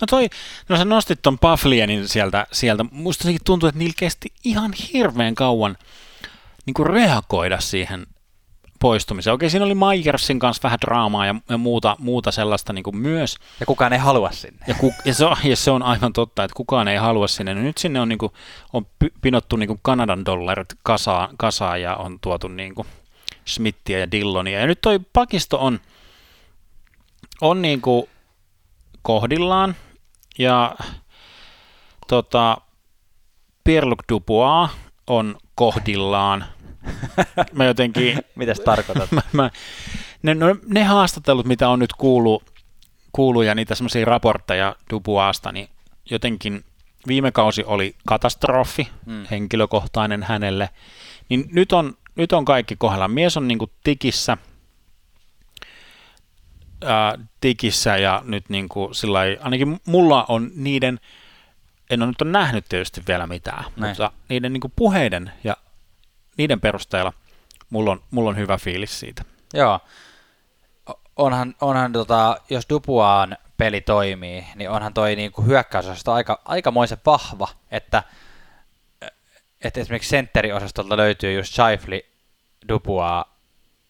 No 0.00 0.06
toi, 0.10 0.28
no 0.68 0.76
sä 0.76 0.84
nostit 0.84 1.22
ton 1.22 1.38
Paflienin 1.38 2.08
sieltä, 2.08 2.46
sieltä. 2.52 2.84
Musta 2.90 3.28
tuntuu, 3.44 3.68
että 3.68 3.78
niillä 3.78 3.94
kesti 3.98 4.32
ihan 4.44 4.72
hirveän 4.92 5.34
kauan 5.34 5.76
niin 6.66 6.74
kuin 6.74 6.86
reagoida 6.86 7.60
siihen 7.60 8.06
poistumiseen. 8.80 9.34
Okei, 9.34 9.50
siinä 9.50 9.64
oli 9.64 9.74
Myersin 9.74 10.38
kanssa 10.38 10.62
vähän 10.62 10.78
draamaa 10.80 11.26
ja, 11.26 11.34
ja 11.48 11.58
muuta, 11.58 11.96
muuta 11.98 12.32
sellaista 12.32 12.72
niin 12.72 12.82
kuin 12.82 12.96
myös. 12.96 13.36
Ja 13.60 13.66
kukaan 13.66 13.92
ei 13.92 13.98
halua 13.98 14.30
sinne. 14.30 14.66
Ja, 14.66 14.74
ku, 14.74 14.94
ja, 15.04 15.14
se 15.14 15.24
on, 15.24 15.36
ja 15.44 15.56
se 15.56 15.70
on 15.70 15.82
aivan 15.82 16.12
totta, 16.12 16.44
että 16.44 16.54
kukaan 16.54 16.88
ei 16.88 16.96
halua 16.96 17.28
sinne. 17.28 17.54
No 17.54 17.60
nyt 17.60 17.78
sinne 17.78 18.00
on, 18.00 18.08
niin 18.08 18.18
kuin, 18.18 18.32
on 18.72 18.86
pinottu 19.22 19.56
niin 19.56 19.66
kuin 19.66 19.80
Kanadan 19.82 20.24
dollarit 20.24 20.68
kasaan, 20.82 21.28
kasaan 21.36 21.82
ja 21.82 21.96
on 21.96 22.18
tuotu 22.20 22.48
niin 22.48 22.74
kuin 22.74 22.88
Smithia 23.44 23.98
ja 23.98 24.10
Dillonia. 24.10 24.60
Ja 24.60 24.66
nyt 24.66 24.80
toi 24.80 25.00
pakisto 25.12 25.58
on, 25.58 25.80
on 27.40 27.62
niin 27.62 27.80
kuin 27.80 28.06
kohdillaan 29.02 29.76
ja 30.38 30.76
tota, 32.06 32.58
Pierre-Luc 33.68 33.98
Dubois 34.12 34.70
on 35.06 35.36
kohdillaan. 35.54 36.44
Mä 37.52 37.64
jotenkin... 37.64 38.18
Mitäs 38.34 38.60
tarkoitat? 38.60 39.12
mä, 39.12 39.22
mä, 39.32 39.50
ne, 40.22 40.34
no, 40.34 40.56
ne 40.66 40.84
haastattelut, 40.84 41.46
mitä 41.46 41.68
on 41.68 41.78
nyt 41.78 41.92
kuulu, 41.92 42.42
kuulu 43.12 43.42
ja 43.42 43.54
niitä 43.54 43.74
semmoisia 43.74 44.04
raportteja 44.04 44.76
Dubuasta, 44.90 45.52
niin 45.52 45.68
jotenkin 46.10 46.64
viime 47.06 47.32
kausi 47.32 47.64
oli 47.64 47.96
katastrofi, 48.06 48.88
mm. 49.06 49.26
henkilökohtainen 49.30 50.22
hänelle, 50.22 50.70
niin 51.28 51.48
nyt 51.52 51.72
on, 51.72 51.96
nyt 52.14 52.32
on 52.32 52.44
kaikki 52.44 52.76
kohdalla. 52.76 53.08
Mies 53.08 53.36
on 53.36 53.48
niinku 53.48 53.70
tikissä, 53.84 54.36
ää, 56.84 57.18
tikissä 57.40 57.96
ja 57.96 58.22
nyt 58.24 58.48
niinku 58.48 58.88
sillä 58.92 59.18
ainakin 59.40 59.80
mulla 59.86 60.24
on 60.28 60.50
niiden, 60.54 61.00
en 61.90 62.02
ole 62.02 62.10
nyt 62.10 62.22
ole 62.22 62.30
nähnyt 62.30 62.64
tietysti 62.68 63.02
vielä 63.08 63.26
mitään, 63.26 63.64
Näin. 63.76 63.90
mutta 63.90 64.12
niiden 64.28 64.52
niinku 64.52 64.72
puheiden 64.76 65.32
ja 65.44 65.56
niiden 66.36 66.60
perusteella 66.60 67.12
mulla 67.70 67.90
on, 67.90 68.02
mulla 68.10 68.30
on 68.30 68.36
hyvä 68.36 68.58
fiilis 68.58 69.00
siitä. 69.00 69.22
Joo. 69.54 69.80
Onhan, 71.16 71.54
onhan 71.60 71.92
tota, 71.92 72.40
jos 72.50 72.66
Dupuaan 72.70 73.36
peli 73.56 73.80
toimii, 73.80 74.46
niin 74.54 74.70
onhan 74.70 74.94
toi 74.94 75.16
niinku 75.16 75.42
hyökkäysosasta 75.42 76.14
aika, 76.14 76.40
aikamoisen 76.44 76.98
vahva, 77.06 77.48
että, 77.70 78.02
että 79.64 79.80
esimerkiksi 79.80 80.10
sentteriosastolta 80.10 80.96
löytyy 80.96 81.32
just 81.32 81.54
Shifley, 81.54 82.00
Dupua, 82.68 83.24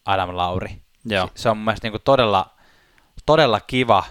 Adam 0.04 0.36
Lauri. 0.36 0.78
Joo. 1.04 1.30
Se 1.34 1.48
on 1.48 1.56
mun 1.56 1.64
mielestä 1.64 1.86
niinku 1.86 1.98
todella, 1.98 2.50
todella 3.26 3.60
kiva, 3.60 4.04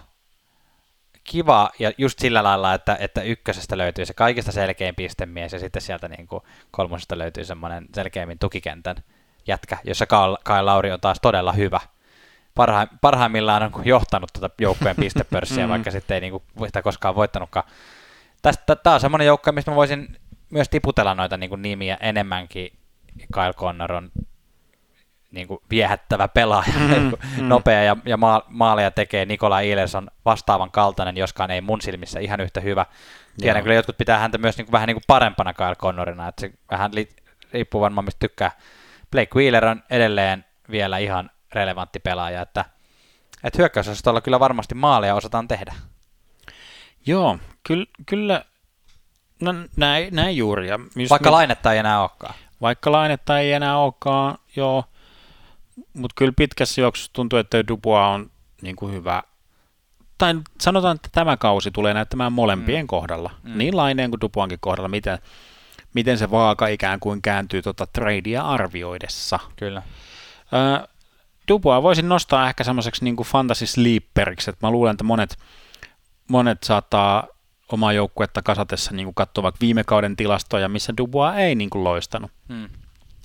kiva 1.24 1.70
ja 1.80 1.92
just 1.98 2.20
sillä 2.20 2.44
lailla, 2.44 2.74
että, 2.74 2.98
että 3.00 3.22
ykkösestä 3.22 3.78
löytyy 3.78 4.06
se 4.06 4.14
kaikista 4.14 4.52
selkein 4.52 4.96
pistemies 4.96 5.54
ja 5.54 5.60
sitten 5.60 5.82
sieltä 5.82 6.08
niin 6.08 6.28
kuin 6.28 6.44
kolmosesta 6.72 7.18
löytyy 7.18 7.46
semmoinen 7.46 7.86
selkeimmin 7.96 8.40
tukikentän 8.40 8.96
jätkä, 9.48 9.78
jossa 9.84 10.06
Kai 10.44 10.64
Lauri 10.64 10.92
on 10.92 11.02
taas 11.02 11.20
todella 11.22 11.54
hyvä. 11.54 11.80
Parha, 12.56 12.88
parhaimmillaan 13.02 13.64
on 13.64 13.86
johtanut 13.86 14.30
tuota 14.34 14.56
joukkueen 14.62 14.96
pistepörssiä, 15.04 15.66
mm. 15.66 15.70
vaikka 15.70 15.92
sitten 15.92 16.16
ei 16.16 16.22
niin 16.22 16.32
kuin 16.32 16.68
sitä 16.68 16.82
koskaan 16.82 17.16
voittanutkaan. 17.16 17.66
Tästä, 18.42 18.76
tämä 18.76 18.94
on 18.94 19.00
semmoinen 19.00 19.28
joukko, 19.28 19.52
mistä 19.52 19.72
mä 19.72 19.76
voisin 19.76 20.18
myös 20.54 20.70
tiputella 20.70 21.16
noita 21.16 21.38
niin 21.38 21.50
kuin 21.50 21.62
nimiä 21.62 21.98
enemmänkin. 22.00 22.72
Kyle 23.34 23.54
Connor 23.54 23.94
on 23.94 24.12
niin 25.32 25.48
kuin 25.48 25.60
viehättävä 25.70 26.28
pelaaja, 26.28 26.74
mm, 26.80 27.12
mm. 27.38 27.48
nopea 27.48 27.84
ja, 27.84 27.98
ja 28.06 28.18
maaleja 28.48 28.92
tekee. 28.92 29.26
Nikola 29.26 29.60
Iles 29.60 29.96
on 29.96 30.08
vastaavan 30.26 30.72
kaltainen, 30.72 31.18
joskaan 31.18 31.52
ei 31.52 31.62
mun 31.62 31.82
silmissä 31.82 32.20
ihan 32.20 32.42
yhtä 32.42 32.60
hyvä. 32.60 32.86
Tiedän 33.38 33.60
Joo. 33.60 33.64
kyllä 33.64 33.76
jotkut 33.76 33.98
pitää 33.98 34.20
häntä 34.20 34.38
myös 34.38 34.58
niin 34.58 34.66
kuin, 34.66 34.72
vähän 34.72 34.88
niin 34.88 34.96
kuin 34.96 35.04
parempana 35.08 35.54
Kyle 35.54 35.76
Connorina, 35.76 36.28
että 36.28 36.42
se 36.42 36.52
vähän 36.72 36.96
li, 36.96 37.10
riippuu 37.54 37.82
varmaan 37.82 38.06
mistä 38.06 38.20
tykkää. 38.20 38.52
Blake 39.12 39.36
Wheeler 39.36 39.66
on 39.66 39.84
edelleen 39.90 40.46
vielä 40.72 40.98
ihan 40.98 41.30
relevantti 41.54 42.00
pelaaja, 42.00 42.42
että, 42.42 42.66
että 43.44 43.58
hyökkäysosastolla 43.58 44.22
kyllä 44.22 44.40
varmasti 44.40 44.76
maaleja 44.76 45.16
osataan 45.16 45.48
tehdä. 45.48 45.74
Joo, 47.06 47.38
kyllä, 47.64 47.86
kyllä 48.06 48.46
no, 49.44 49.54
näin, 49.76 50.16
näin 50.16 50.38
juuri. 50.38 50.68
Ja 50.68 50.80
Vaikka 51.10 51.30
mit... 51.30 51.32
lainetta 51.32 51.74
ei 51.74 51.80
enää 51.80 52.02
olekaan. 52.02 52.36
Vaikka 52.62 52.92
lainetta 52.92 53.40
ei 53.40 53.54
enää 53.54 53.78
olekaan, 53.78 54.38
joo 54.56 54.84
mutta 55.94 56.14
kyllä 56.18 56.34
pitkässä 56.38 56.82
juoksussa 56.82 57.14
tuntuu, 57.14 57.40
että 57.40 57.68
Dubois 57.68 58.08
on 58.08 58.32
niin 58.62 58.76
kuin 58.76 58.94
hyvä. 58.94 59.24
Tai 60.18 60.36
sanotaan, 60.62 60.96
että 60.96 61.10
tämä 61.12 61.38
kausi 61.38 61.72
tulee 61.72 61.94
näyttämään 61.94 62.34
molempien 62.34 62.84
mm. 62.84 62.88
kohdalla, 62.88 63.32
mm. 63.44 63.58
niin 63.58 63.78
Laineen 63.78 64.10
kuin 64.10 64.22
Duboankin 64.22 64.60
kohdalla, 64.62 64.90
miten, 64.90 65.20
miten 65.94 66.18
se 66.18 66.32
vaaka 66.32 66.68
ikään 66.68 67.00
kuin 67.00 67.22
kääntyy 67.22 67.62
tuota 67.62 67.88
tradea 67.88 68.42
arvioidessa. 68.42 69.40
Kyllä. 69.56 69.82
Äh, 70.54 70.88
Dubois 71.48 71.84
voisin 71.84 72.10
nostaa 72.10 72.50
ehkä 72.50 72.64
semmoiseksi 72.64 73.04
niin 73.04 73.16
fantasy 73.16 73.66
sleeperiksi, 73.66 74.50
että 74.50 74.68
mä 74.68 74.72
luulen, 74.72 74.92
että 74.92 75.04
monet, 75.04 75.38
monet 76.28 76.64
saattaa 76.64 77.28
omaa 77.74 77.94
joukkuetta 77.94 78.42
kasatessa 78.42 78.94
niin 78.94 79.06
kuin 79.06 79.16
katsoa 79.16 79.44
vaikka 79.44 79.60
viime 79.62 79.84
kauden 79.84 80.16
tilastoja, 80.16 80.70
missä 80.70 80.94
Dubois 80.98 81.36
ei 81.36 81.56
niin 81.56 81.70
kuin 81.70 81.84
loistanut. 81.84 82.32
Mm. 82.48 82.70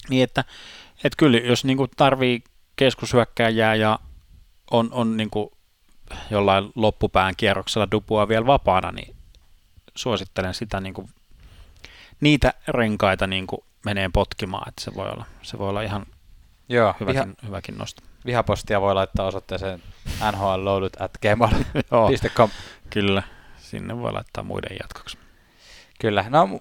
Niin 0.08 0.24
että 0.24 0.44
et 1.04 1.16
kyllä, 1.16 1.38
jos 1.38 1.64
niinku 1.64 1.88
tarvii 1.96 2.44
keskushyökkääjää 2.76 3.74
ja 3.74 3.98
on, 4.70 4.88
on 4.92 5.16
niinku 5.16 5.52
jollain 6.30 6.70
loppupään 6.74 7.34
kierroksella 7.36 7.90
dupua 7.90 8.28
vielä 8.28 8.46
vapaana, 8.46 8.92
niin 8.92 9.16
suosittelen 9.94 10.54
sitä 10.54 10.80
niinku, 10.80 11.10
niitä 12.20 12.54
renkaita 12.68 13.26
niinku 13.26 13.64
menee 13.84 14.10
potkimaan, 14.12 14.68
että 14.68 14.84
se 14.84 14.94
voi 14.94 15.10
olla, 15.10 15.24
se 15.42 15.58
voi 15.58 15.68
olla 15.68 15.82
ihan 15.82 16.06
Joo, 16.68 16.94
hyväkin, 17.00 17.22
viha, 17.22 17.34
hyväkin 17.46 17.78
nosto. 17.78 18.02
Vihapostia 18.26 18.80
voi 18.80 18.94
laittaa 18.94 19.26
osoitteeseen 19.26 19.82
nhlloadut 20.32 21.00
at. 21.00 21.18
Kyllä, 22.90 23.22
sinne 23.68 23.98
voi 23.98 24.12
laittaa 24.12 24.44
muiden 24.44 24.76
jatkoksi. 24.82 25.18
Kyllä, 26.00 26.24
no 26.28 26.60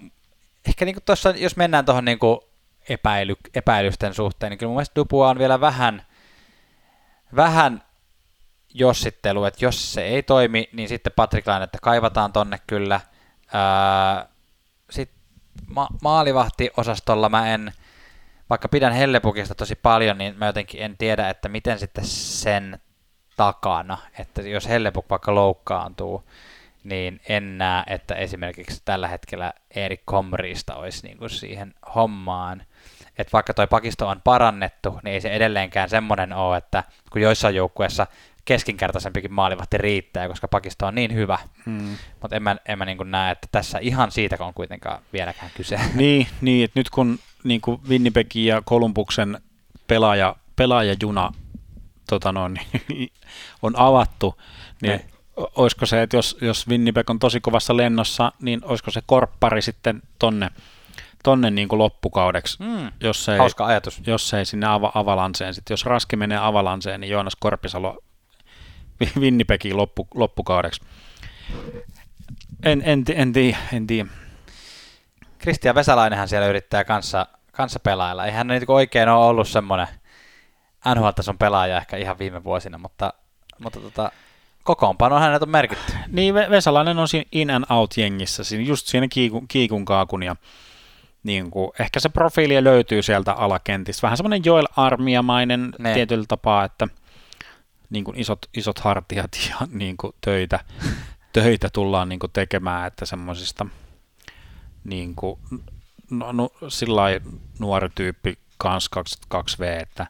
ehkä 0.68 0.86
niin 0.86 0.96
tuossa, 1.06 1.30
jos 1.30 1.58
mennään 1.58 1.86
tuohon 1.86 2.06
niin 2.06 2.20
epäily, 2.90 3.36
epäilysten 3.54 4.14
suhteen, 4.14 4.50
niin 4.50 4.58
kyllä 4.58 4.70
mun 4.70 4.76
mielestä 4.76 4.96
Dupua 4.96 5.30
on 5.30 5.40
vielä 5.40 5.62
vähän, 5.62 6.06
vähän 7.36 7.84
jossittelu, 8.74 9.46
että 9.46 9.66
jos 9.66 9.94
se 9.94 10.02
ei 10.02 10.24
toimi, 10.24 10.70
niin 10.74 10.90
sitten 10.90 11.14
Patrick 11.16 11.48
että 11.64 11.78
kaivataan 11.82 12.34
tonne 12.34 12.60
kyllä. 12.68 13.02
Sitten 14.90 15.20
ma- 15.68 15.90
maalivahtiosastolla 16.02 17.30
mä 17.30 17.54
en, 17.54 17.74
vaikka 18.50 18.68
pidän 18.68 18.94
Hellepukista 18.94 19.56
tosi 19.56 19.76
paljon, 19.76 20.18
niin 20.18 20.38
mä 20.38 20.46
jotenkin 20.46 20.82
en 20.82 20.98
tiedä, 20.98 21.30
että 21.30 21.50
miten 21.50 21.80
sitten 21.80 22.06
sen 22.06 22.80
takana, 23.38 23.98
että 24.20 24.42
jos 24.42 24.68
Hellepuk 24.68 25.10
vaikka 25.10 25.36
loukkaantuu, 25.36 26.24
niin 26.90 27.22
en 27.30 27.58
näe, 27.58 27.84
että 27.88 28.16
esimerkiksi 28.16 28.82
tällä 28.86 29.08
hetkellä 29.08 29.54
Erik 29.76 30.02
Komriista 30.06 30.76
olisi 30.76 31.08
niin 31.08 31.18
kuin 31.18 31.30
siihen 31.30 31.74
hommaan 31.96 32.64
että 33.18 33.32
vaikka 33.34 33.54
toi 33.54 33.68
pakisto 33.68 34.08
on 34.08 34.22
parannettu, 34.24 35.00
niin 35.04 35.14
ei 35.14 35.22
se 35.22 35.30
edelleenkään 35.30 35.90
semmoinen 35.90 36.34
ole, 36.34 36.58
että 36.58 36.84
kun 37.12 37.22
joissain 37.22 37.56
joukkueissa 37.56 38.08
keskinkertaisempikin 38.46 39.34
maalivahti 39.34 39.78
riittää, 39.78 40.28
koska 40.28 40.48
pakisto 40.48 40.88
on 40.88 40.96
niin 40.96 41.14
hyvä. 41.14 41.38
Hmm. 41.66 41.98
Mutta 42.22 42.36
en 42.36 42.44
mä, 42.44 42.56
en 42.66 42.78
mä 42.78 42.86
niin 42.86 42.98
näe, 43.12 43.32
että 43.32 43.48
tässä 43.52 43.80
ihan 43.80 44.12
siitä 44.12 44.38
on 44.40 44.54
kuitenkaan 44.54 45.02
vieläkään 45.14 45.52
kyse. 45.56 45.80
Niin, 45.96 46.28
niin 46.42 46.66
että 46.66 46.80
nyt 46.80 46.90
kun 46.90 47.20
niin 47.44 47.62
kuin 47.62 47.82
Winnipegin 47.90 48.46
ja 48.46 48.62
Kolumbuksen 48.66 49.42
pelaaja, 49.88 50.36
pelaajajuna 50.56 51.34
tota 52.10 52.32
noin, 52.32 52.60
on 53.62 53.76
avattu, 53.76 54.42
niin 54.82 54.94
ne. 54.94 55.06
Olisiko 55.38 55.86
se, 55.86 56.02
että 56.02 56.18
jos, 56.18 56.38
jos 56.42 56.68
Winnipeg 56.68 57.10
on 57.10 57.20
tosi 57.20 57.42
kovassa 57.42 57.78
lennossa, 57.78 58.32
niin 58.42 58.62
olisiko 58.64 58.92
se 58.92 59.02
korppari 59.06 59.62
sitten 59.62 60.02
tonne 60.20 60.52
tonne 61.24 61.52
niin 61.52 61.68
kuin 61.68 61.80
loppukaudeksi, 61.80 62.64
mm. 62.64 62.92
jos, 63.02 63.30
ei, 63.30 63.38
Hauska 63.38 63.66
ajatus. 63.66 64.02
jos 64.08 64.34
ei 64.34 64.46
sinne 64.46 64.68
ava, 64.68 64.92
avalanseen. 64.96 65.54
Sitten 65.54 65.74
jos 65.74 65.86
Raski 65.86 66.16
menee 66.16 66.38
avalanseen, 66.38 67.02
niin 67.02 67.12
Joonas 67.12 67.36
Korpisalo 67.36 68.04
Winnipegin 69.20 69.78
loppu, 69.78 70.08
loppukaudeksi. 70.14 70.82
En, 72.64 72.82
en, 72.86 73.04
en, 73.16 73.34
tiedä, 73.34 73.58
en 73.74 73.88
tiedä. 73.88 74.10
Kristian 75.38 75.76
Vesalainenhan 75.76 76.28
siellä 76.28 76.48
yrittää 76.48 76.84
kanssa, 76.84 77.28
kanssa 77.52 77.80
pelailla. 77.80 78.26
Eihän 78.26 78.50
hän 78.50 78.60
oikein 78.68 79.10
ole 79.10 79.26
ollut 79.26 79.48
semmoinen 79.48 79.88
NHL-tason 80.96 81.38
pelaaja 81.38 81.78
ehkä 81.78 81.98
ihan 81.98 82.20
viime 82.20 82.44
vuosina, 82.44 82.78
mutta, 82.78 83.14
mutta 83.60 83.80
tota, 83.80 84.12
kokoonpano 84.68 85.20
hänet 85.20 85.42
on 85.42 85.50
merkitty. 85.50 85.94
Niin, 86.08 86.34
Vesalainen 86.34 87.00
on 87.00 87.08
siinä 87.08 87.26
in 87.32 87.50
and 87.50 87.66
out 87.70 87.98
jengissä, 87.98 88.44
siinä 88.44 88.64
just 88.64 88.88
siinä 88.88 89.08
kiikun, 89.08 89.48
kiikun 89.48 89.86
kaakun 89.86 90.24
ja 90.24 90.36
niin 91.24 91.52
kuin, 91.52 91.72
ehkä 91.80 92.00
se 92.00 92.10
profiili 92.10 92.64
löytyy 92.64 93.02
sieltä 93.02 93.34
alakentistä. 93.34 94.02
Vähän 94.02 94.18
semmoinen 94.18 94.42
Joel 94.46 94.68
Armiamainen 94.76 95.74
ne. 95.80 95.94
tietyllä 95.94 96.26
tapaa, 96.28 96.64
että 96.64 96.88
niin 97.90 98.04
kuin 98.04 98.20
isot, 98.20 98.40
isot 98.58 98.80
hartiat 98.80 99.32
ja 99.50 99.68
niin 99.72 99.98
kuin 99.98 100.14
töitä, 100.22 100.60
töitä 101.34 101.70
tullaan 101.74 102.10
niin 102.10 102.20
kuin 102.20 102.32
tekemään, 102.32 102.88
että 102.88 103.06
semmoisista 103.06 103.66
niin 104.84 105.16
kuin, 105.16 105.40
no, 106.12 106.32
no, 106.32 106.50
sillä 106.68 107.04
nuori 107.60 107.90
tyyppi 107.96 108.38
kans 108.58 108.90
22V, 109.36 109.64
että, 109.82 110.08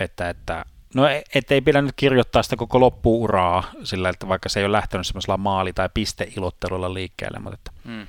että, 0.00 0.28
että 0.28 0.64
no 0.94 1.08
e, 1.08 1.22
et 1.34 1.52
ei 1.52 1.60
pidä 1.60 1.82
nyt 1.82 1.94
kirjoittaa 1.96 2.42
sitä 2.42 2.56
koko 2.56 2.80
loppuuraa 2.80 3.70
sillä, 3.84 4.08
että 4.08 4.28
vaikka 4.28 4.48
se 4.48 4.60
ei 4.60 4.66
ole 4.66 4.72
lähtenyt 4.72 5.06
semmoisella 5.06 5.36
maali- 5.36 5.72
tai 5.72 5.88
pisteilottelulla 5.94 6.94
liikkeelle, 6.94 7.38
mutta 7.38 7.54
että 7.54 7.70
mm. 7.84 8.06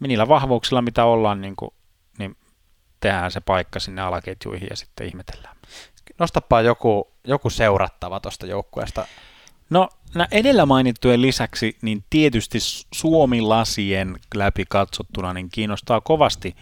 niillä 0.00 0.28
vahvuuksilla, 0.28 0.82
mitä 0.82 1.04
ollaan, 1.04 1.40
niin, 1.40 1.56
kuin, 1.56 1.70
niin 2.18 2.36
tehdään 3.00 3.30
se 3.30 3.40
paikka 3.40 3.80
sinne 3.80 4.02
alaketjuihin 4.02 4.66
ja 4.70 4.76
sitten 4.76 5.06
ihmetellään. 5.06 5.56
Nostapa 6.18 6.60
joku, 6.60 7.12
joku 7.24 7.50
seurattava 7.50 8.20
tuosta 8.20 8.46
joukkueesta. 8.46 9.06
No 9.70 9.88
edellä 10.30 10.66
mainittujen 10.66 11.22
lisäksi, 11.22 11.76
niin 11.82 12.04
tietysti 12.10 12.58
Suomi-lasien 12.94 14.16
läpi 14.34 14.64
katsottuna 14.68 15.32
niin 15.32 15.48
kiinnostaa 15.52 16.00
kovasti, 16.00 16.56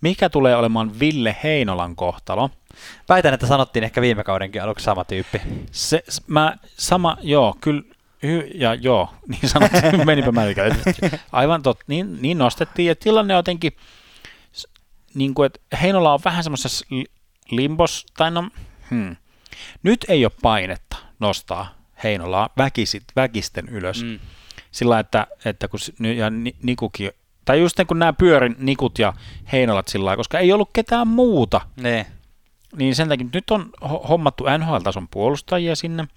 mikä 0.00 0.30
tulee 0.30 0.56
olemaan 0.56 1.00
Ville 1.00 1.36
Heinolan 1.42 1.96
kohtalo. 1.96 2.50
Väitän, 3.08 3.34
että 3.34 3.46
sanottiin 3.46 3.84
ehkä 3.84 4.00
viime 4.00 4.24
kaudenkin 4.24 4.62
aluksi 4.62 4.84
sama 4.84 5.04
tyyppi. 5.04 5.40
Se, 5.70 6.02
mä, 6.26 6.56
sama, 6.76 7.16
joo, 7.22 7.56
kyllä, 7.60 7.82
hy, 8.22 8.50
ja 8.54 8.74
joo, 8.74 9.14
niin 9.28 9.48
sanottiin, 9.48 10.06
menipä 10.06 10.32
mä 10.32 10.42
Aivan 11.32 11.62
tot, 11.62 11.78
niin, 11.86 12.22
niin 12.22 12.38
nostettiin, 12.38 12.88
ja 12.88 12.96
tilanne 12.96 13.34
jotenkin, 13.34 13.72
niin 15.14 15.34
kuin, 15.34 15.46
että 15.46 15.76
Heinola 15.82 16.14
on 16.14 16.20
vähän 16.24 16.42
semmoisessa 16.42 16.86
limbos, 17.50 18.06
tai 18.16 18.30
no, 18.30 18.50
hmm. 18.90 19.16
nyt 19.82 20.04
ei 20.08 20.24
ole 20.24 20.32
painetta 20.42 20.96
nostaa 21.18 21.80
Heinolaa 22.04 22.50
väkisit, 22.58 23.04
väkisten 23.16 23.68
ylös. 23.68 24.02
Mm. 24.02 24.18
Sillä 24.70 24.98
että, 24.98 25.26
että 25.44 25.68
kun 25.68 25.80
ja 26.16 26.30
Nikukin, 26.62 27.10
tai 27.50 27.60
just 27.60 27.78
niin 27.78 27.86
kun 27.86 27.98
nämä 27.98 28.12
pyörin 28.12 28.56
Nikut 28.58 28.98
ja 28.98 29.12
Heinolat 29.52 29.88
sillä 29.88 30.16
koska 30.16 30.38
ei 30.38 30.52
ollut 30.52 30.70
ketään 30.72 31.08
muuta. 31.08 31.60
Ne. 31.76 32.06
Niin 32.76 32.94
sen 32.94 33.08
takia 33.08 33.26
nyt 33.34 33.50
on 33.50 33.70
hommattu 34.08 34.44
NHL-tason 34.58 35.08
puolustajia 35.10 35.76
sinne. 35.76 36.08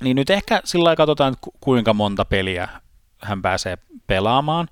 Niin 0.00 0.16
nyt 0.16 0.30
ehkä 0.30 0.60
sillä 0.64 0.84
lailla 0.84 0.96
katsotaan, 0.96 1.36
kuinka 1.60 1.94
monta 1.94 2.24
peliä 2.24 2.68
hän 3.22 3.42
pääsee 3.42 3.78
pelaamaan 4.06 4.68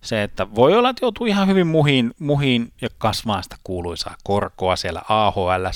se, 0.00 0.22
että 0.22 0.54
voi 0.54 0.74
olla, 0.74 0.90
että 0.90 1.04
joutuu 1.04 1.26
ihan 1.26 1.48
hyvin 1.48 1.66
muhiin, 1.66 2.14
muhiin 2.18 2.72
ja 2.80 2.88
kasvaa 2.98 3.42
sitä 3.42 3.56
kuuluisaa 3.64 4.16
korkoa 4.24 4.76
siellä 4.76 5.02
AHL. 5.08 5.66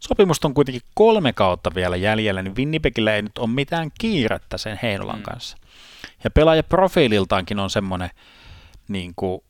Sopimusta 0.00 0.48
on 0.48 0.54
kuitenkin 0.54 0.82
kolme 0.94 1.32
kautta 1.32 1.74
vielä 1.74 1.96
jäljellä, 1.96 2.42
niin 2.42 2.56
Winnipegillä 2.56 3.14
ei 3.14 3.22
nyt 3.22 3.38
ole 3.38 3.50
mitään 3.50 3.90
kiirettä 3.98 4.58
sen 4.58 4.78
Heinolan 4.82 5.18
mm. 5.18 5.22
kanssa. 5.22 5.56
Ja 6.24 6.30
pelaajaprofiililtaankin 6.30 7.58
on 7.58 7.70
semmoinen 7.70 8.10
niin 8.88 9.12
kuin, 9.16 9.40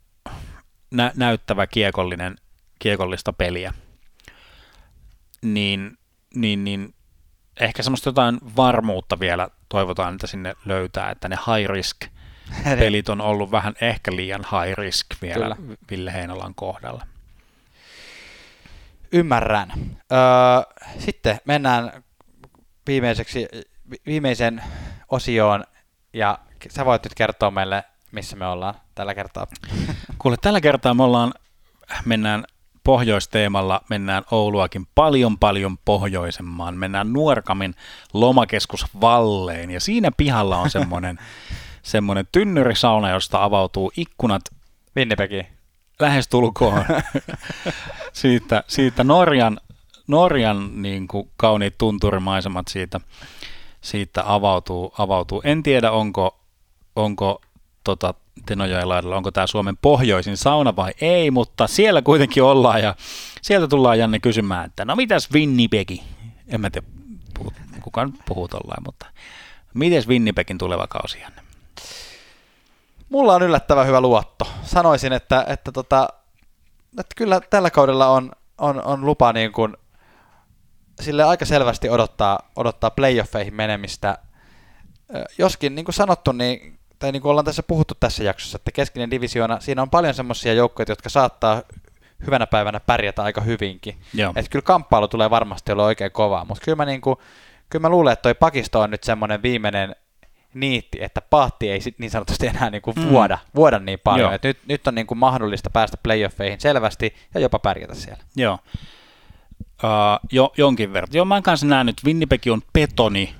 nä- 0.91 1.13
näyttävä 1.17 1.67
kiekollinen, 1.67 2.37
kiekollista 2.79 3.33
peliä. 3.33 3.75
Niin, 5.43 5.99
niin, 6.35 6.65
niin 6.65 6.95
ehkä 7.61 7.83
semmoista 7.83 8.09
jotain 8.09 8.39
varmuutta 8.57 9.21
vielä 9.21 9.49
toivotaan, 9.69 10.15
että 10.15 10.27
sinne 10.27 10.55
löytää, 10.65 11.11
että 11.11 11.29
ne 11.29 11.37
high 11.37 11.71
risk– 11.71 11.97
pelit 12.79 13.09
on 13.09 13.21
ollut 13.21 13.51
vähän 13.51 13.75
ehkä 13.81 14.17
liian 14.17 14.45
high 14.53 14.79
risk 14.79 15.07
vielä 15.23 15.57
Kyllä. 15.57 15.77
Ville 15.91 16.13
Heinolan 16.13 16.55
kohdalla. 16.55 17.07
Ymmärrän. 19.13 19.73
Öö, 20.13 20.81
sitten 20.99 21.41
mennään 21.45 22.05
viimeiseksi, 22.87 23.49
viimeisen 24.07 24.63
osioon 25.09 25.65
ja 26.13 26.39
sä 26.71 26.85
voit 26.85 27.05
nyt 27.05 27.15
kertoa 27.15 27.51
meille, 27.51 27.85
missä 28.13 28.37
me 28.37 28.47
ollaan 28.47 28.75
tällä 28.95 29.15
kertaa. 29.15 29.47
Kuule, 30.19 30.37
tällä 30.37 30.61
kertaa 30.61 30.95
me 30.95 31.03
ollaan, 31.03 31.35
mennään 32.05 32.45
pohjoisteemalla, 32.85 33.81
mennään 33.91 34.25
Ouluakin 34.31 34.87
paljon 34.95 35.39
paljon 35.39 35.79
pohjoisemmaan, 35.85 36.77
mennään 36.77 37.13
Nuorkamin 37.13 37.75
lomakeskus 38.13 38.87
Valleen 39.01 39.71
ja 39.71 39.81
siinä 39.81 40.11
pihalla 40.17 40.57
on 40.57 40.71
semmoinen 40.71 41.19
semmoinen 41.85 42.29
tynnyrisauna, 42.33 43.11
josta 43.11 43.45
avautuu 43.45 43.93
ikkunat 43.97 44.43
Winnipegi. 44.97 45.47
Lähestulkoon 46.01 46.85
siitä, 48.13 48.65
siitä 48.67 49.05
Norjan, 49.05 49.61
Norjan 50.07 50.83
niin 50.83 51.09
kuin 51.09 51.31
kauniit 51.37 51.79
tunturimaisemat 51.79 52.69
siitä, 52.69 53.01
siitä 53.81 54.23
avautuu, 54.27 54.95
avautuu. 54.99 55.43
En 55.45 55.63
tiedä, 55.63 55.91
onko, 55.91 56.41
onko 56.97 57.41
tota, 57.85 58.15
Tenojoen 58.47 58.89
laidalla, 58.89 59.17
onko 59.17 59.31
tämä 59.31 59.47
Suomen 59.47 59.77
pohjoisin 59.77 60.37
sauna 60.37 60.77
vai 60.77 60.93
ei, 61.01 61.31
mutta 61.31 61.67
siellä 61.67 62.03
kuitenkin 62.03 62.43
ollaan 62.43 62.83
ja 62.83 62.95
sieltä 63.43 63.69
tullaan 63.69 63.99
Janne 63.99 64.19
kysymään, 64.19 64.67
että 64.67 64.85
no 64.85 64.97
mitäs 64.97 65.31
Winnipegi? 65.33 66.03
En 66.49 66.61
mä 66.61 66.71
tiedä, 66.71 66.87
kukaan 67.83 68.13
puhuu 68.29 68.49
tollain, 68.49 68.83
mutta 68.85 69.07
mites 69.75 70.09
Winnipegin 70.09 70.59
tuleva 70.59 70.87
kausi, 70.87 71.21
Janne? 71.21 71.45
mulla 73.15 73.35
on 73.35 73.43
yllättävän 73.43 73.87
hyvä 73.87 74.01
luotto. 74.01 74.49
Sanoisin, 74.63 75.13
että, 75.13 75.45
että, 75.49 75.73
tota, 75.73 76.09
että 76.99 77.15
kyllä 77.17 77.41
tällä 77.41 77.71
kaudella 77.71 78.09
on, 78.09 78.33
on, 78.59 78.85
on 78.85 79.07
lupa 79.07 79.33
niin 79.33 79.53
kuin, 79.53 79.77
sille 81.01 81.25
aika 81.25 81.45
selvästi 81.45 81.91
odottaa, 81.91 82.51
odottaa 82.57 82.91
playoffeihin 82.91 83.55
menemistä. 83.55 84.19
Joskin 85.39 85.75
niin 85.75 85.85
kuin 85.85 85.95
sanottu, 85.95 86.33
niin, 86.33 86.79
tai 86.99 87.13
niin 87.13 87.23
kuin 87.23 87.31
ollaan 87.31 87.45
tässä 87.45 87.63
puhuttu 87.63 87.95
tässä 88.01 88.25
jaksossa, 88.25 88.57
että 88.57 88.73
keskinen 88.73 89.11
divisioona, 89.11 89.61
siinä 89.61 89.83
on 89.83 89.91
paljon 89.91 90.15
semmoisia 90.15 90.53
joukkoja, 90.53 90.87
jotka 90.89 91.09
saattaa 91.09 91.63
hyvänä 92.27 92.47
päivänä 92.47 92.81
pärjätä 92.81 93.23
aika 93.23 93.41
hyvinkin. 93.41 93.97
Että 94.37 94.51
kyllä 94.51 94.63
kamppailu 94.63 95.09
tulee 95.09 95.31
varmasti 95.31 95.73
olla 95.73 95.85
oikein 95.85 96.13
kovaa, 96.13 96.45
mutta 96.45 96.65
kyllä 96.65 96.77
mä, 96.77 96.85
niin 96.85 97.01
kuin, 97.01 97.17
kyllä 97.71 97.83
mä 97.83 97.89
luulen, 97.89 98.13
että 98.13 98.23
toi 98.23 98.35
pakisto 98.35 98.81
on 98.81 98.91
nyt 98.91 99.05
semmoinen 99.05 99.43
viimeinen 99.43 99.97
niitti, 100.55 100.99
että 101.03 101.21
paatti 101.21 101.71
ei 101.71 101.81
sit 101.81 101.99
niin 101.99 102.11
sanotusti 102.11 102.47
enää 102.47 102.71
niin 102.71 102.83
kuin 102.83 102.97
mm. 102.97 103.09
vuoda, 103.09 103.39
vuoda 103.55 103.79
niin 103.79 104.01
paljon. 104.05 104.35
Et 104.35 104.43
nyt, 104.43 104.59
nyt 104.69 104.87
on 104.87 104.95
niin 104.95 105.07
kuin 105.07 105.19
mahdollista 105.19 105.71
päästä 105.71 105.97
playoffeihin 106.03 106.61
selvästi 106.61 107.15
ja 107.35 107.41
jopa 107.41 107.59
pärjätä 107.59 107.95
siellä. 107.95 108.23
Joo. 108.37 108.59
Uh, 109.85 110.29
jo, 110.33 110.53
jonkin 110.57 110.93
verran. 110.93 111.09
Joo, 111.13 111.25
mä 111.25 111.43
kanssa 111.43 111.67
näen, 111.67 111.89
että 111.89 112.03
Winnipeg 112.07 112.43
on 112.53 112.63
betoni 112.73 113.35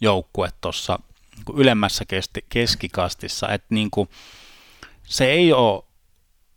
joukkue 0.00 0.48
tuossa 0.60 0.98
niin 1.36 1.58
ylemmässä 1.58 2.04
kesti, 2.04 2.44
keskikastissa, 2.48 3.48
että 3.48 3.66
niin 3.70 3.90
kuin, 3.90 4.08
se 5.04 5.24
ei 5.24 5.52
ole 5.52 5.84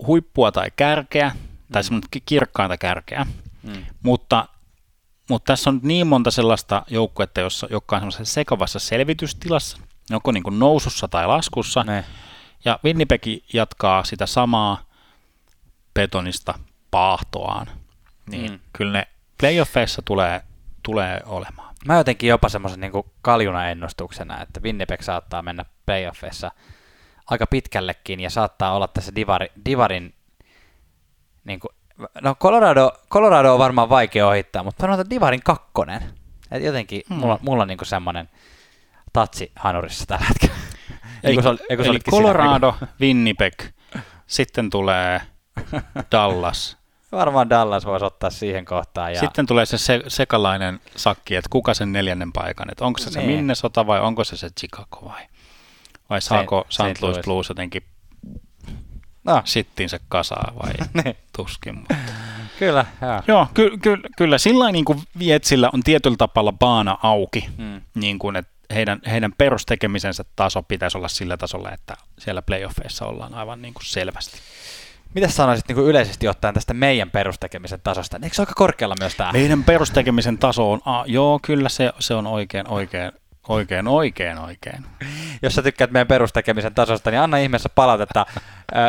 huippua 0.07 0.51
tai 0.51 0.71
kärkeä, 0.75 1.31
tai 1.71 1.81
mm. 1.81 1.85
semmoinen 1.85 2.09
kirkkainta 2.25 2.77
kärkeä, 2.77 3.25
mm. 3.63 3.85
mutta 4.03 4.47
mutta 5.29 5.53
tässä 5.53 5.69
on 5.69 5.79
niin 5.83 6.07
monta 6.07 6.31
sellaista 6.31 6.83
joukkuetta, 6.89 7.41
jossa, 7.41 7.67
jotka 7.71 7.95
on 7.95 7.99
semmoisessa 7.99 8.33
sekavassa 8.33 8.79
selvitystilassa, 8.79 9.77
joko 10.09 10.31
niin 10.31 10.43
kuin 10.43 10.59
nousussa 10.59 11.07
tai 11.07 11.27
laskussa. 11.27 11.83
Ne. 11.83 12.03
Ja 12.65 12.79
Winnipeg 12.83 13.23
jatkaa 13.53 14.03
sitä 14.03 14.25
samaa 14.25 14.83
betonista 15.93 16.59
paahtoaan. 16.91 17.67
Niin 18.29 18.51
mm. 18.51 18.59
kyllä 18.73 18.91
ne 18.91 19.07
playoffeissa 19.37 20.01
tulee, 20.01 20.41
tulee 20.83 21.21
olemaan. 21.25 21.66
Mä 21.85 21.97
jotenkin 21.97 22.29
jopa 22.29 22.49
semmoisen 22.49 22.79
niin 22.79 22.91
kaljuna 23.21 23.69
ennustuksena, 23.69 24.41
että 24.41 24.59
Winnipeg 24.59 25.01
saattaa 25.01 25.41
mennä 25.41 25.65
playoffeissa 25.85 26.51
aika 27.29 27.47
pitkällekin 27.47 28.19
ja 28.19 28.29
saattaa 28.29 28.75
olla 28.75 28.87
tässä 28.87 29.15
divari, 29.15 29.47
Divarin 29.65 30.13
niin 31.43 31.59
kuin, 31.59 31.71
no 32.21 32.35
Colorado, 32.35 32.91
Colorado 33.09 33.53
on 33.53 33.59
varmaan 33.59 33.89
vaikea 33.89 34.27
ohittaa, 34.27 34.63
mutta 34.63 34.81
sanotaan 34.81 35.09
Divarin 35.09 35.43
kakkonen. 35.43 36.01
Et 36.51 36.63
jotenkin 36.63 37.01
hmm. 37.09 37.17
mulla, 37.17 37.39
mulla 37.41 37.63
on 37.63 37.67
niin 37.67 37.79
semmoinen 37.83 38.29
tatsi 39.13 39.51
hanurissa 39.55 40.05
tällä 40.05 40.25
hetkellä. 40.25 40.55
Eli, 41.23 41.41
se 41.41 41.49
oli, 41.49 41.57
se 41.57 41.89
eli 41.89 41.99
Colorado, 41.99 42.75
siinä? 42.79 42.93
Winnipeg, 43.01 43.53
sitten 44.27 44.69
tulee 44.69 45.21
Dallas. 46.11 46.77
Varmaan 47.11 47.49
Dallas 47.49 47.85
voisi 47.85 48.05
ottaa 48.05 48.29
siihen 48.29 48.65
kohtaan. 48.65 49.13
Ja... 49.13 49.19
Sitten 49.19 49.47
tulee 49.47 49.65
se, 49.65 49.77
se 49.77 50.03
sekalainen 50.07 50.79
sakki, 50.95 51.35
että 51.35 51.49
kuka 51.49 51.73
sen 51.73 51.91
neljännen 51.91 52.33
paikan, 52.33 52.71
että 52.71 52.85
onko 52.85 52.99
se 52.99 53.11
se 53.11 53.19
niin. 53.19 53.31
Minnesota 53.31 53.87
vai 53.87 54.01
onko 54.01 54.23
se 54.23 54.37
se 54.37 54.49
Chicago 54.49 55.05
vai, 55.05 55.27
vai 56.09 56.21
saako 56.21 56.65
St. 56.69 57.01
Louis 57.01 57.17
Blues 57.23 57.49
jotenkin 57.49 57.83
no. 59.23 59.41
se 59.87 59.99
kasaa 60.09 60.53
vai 60.63 60.73
niin. 61.03 61.15
tuskin. 61.37 61.75
Mutta. 61.75 61.95
Kyllä, 62.59 62.85
joo. 63.01 63.21
joo 63.27 63.47
ky- 63.53 63.77
ky- 63.81 64.01
kyllä 64.17 64.37
sillä 64.37 64.71
niin 64.71 64.85
kuin 64.85 65.01
Vietsillä 65.19 65.69
on 65.73 65.83
tietyllä 65.83 66.17
tapalla 66.17 66.51
baana 66.51 66.97
auki, 67.03 67.49
hmm. 67.57 67.81
niin 67.95 68.19
kuin, 68.19 68.35
että 68.35 68.51
heidän, 68.73 68.99
heidän 69.11 69.33
perustekemisensä 69.37 70.25
taso 70.35 70.63
pitäisi 70.63 70.97
olla 70.97 71.07
sillä 71.07 71.37
tasolla, 71.37 71.71
että 71.71 71.97
siellä 72.19 72.41
playoffeissa 72.41 73.05
ollaan 73.05 73.33
aivan 73.33 73.61
niin 73.61 73.73
kuin 73.73 73.85
selvästi. 73.85 74.37
Mitä 75.13 75.27
sanoisit 75.27 75.67
niin 75.67 75.75
kuin 75.75 75.87
yleisesti 75.87 76.27
ottaen 76.27 76.53
tästä 76.53 76.73
meidän 76.73 77.11
perustekemisen 77.11 77.81
tasosta? 77.83 78.19
Eikö 78.23 78.35
se 78.35 78.41
aika 78.41 78.53
korkealla 78.55 78.95
myös 78.99 79.15
tämä? 79.15 79.31
Meidän 79.31 79.63
perustekemisen 79.63 80.37
taso 80.37 80.71
on, 80.71 80.81
a, 80.85 81.03
joo, 81.07 81.39
kyllä 81.41 81.69
se, 81.69 81.93
se 81.99 82.13
on 82.13 82.27
oikein, 82.27 82.67
oikein, 82.67 83.11
Oikein, 83.47 83.87
oikein, 83.87 84.37
oikein. 84.37 84.85
Jos 85.41 85.55
sä 85.55 85.63
tykkäät 85.63 85.91
meidän 85.91 86.07
perustekemisen 86.07 86.73
tasosta, 86.75 87.11
niin 87.11 87.19
anna 87.19 87.37
ihmeessä 87.37 87.69
palautetta 87.69 88.25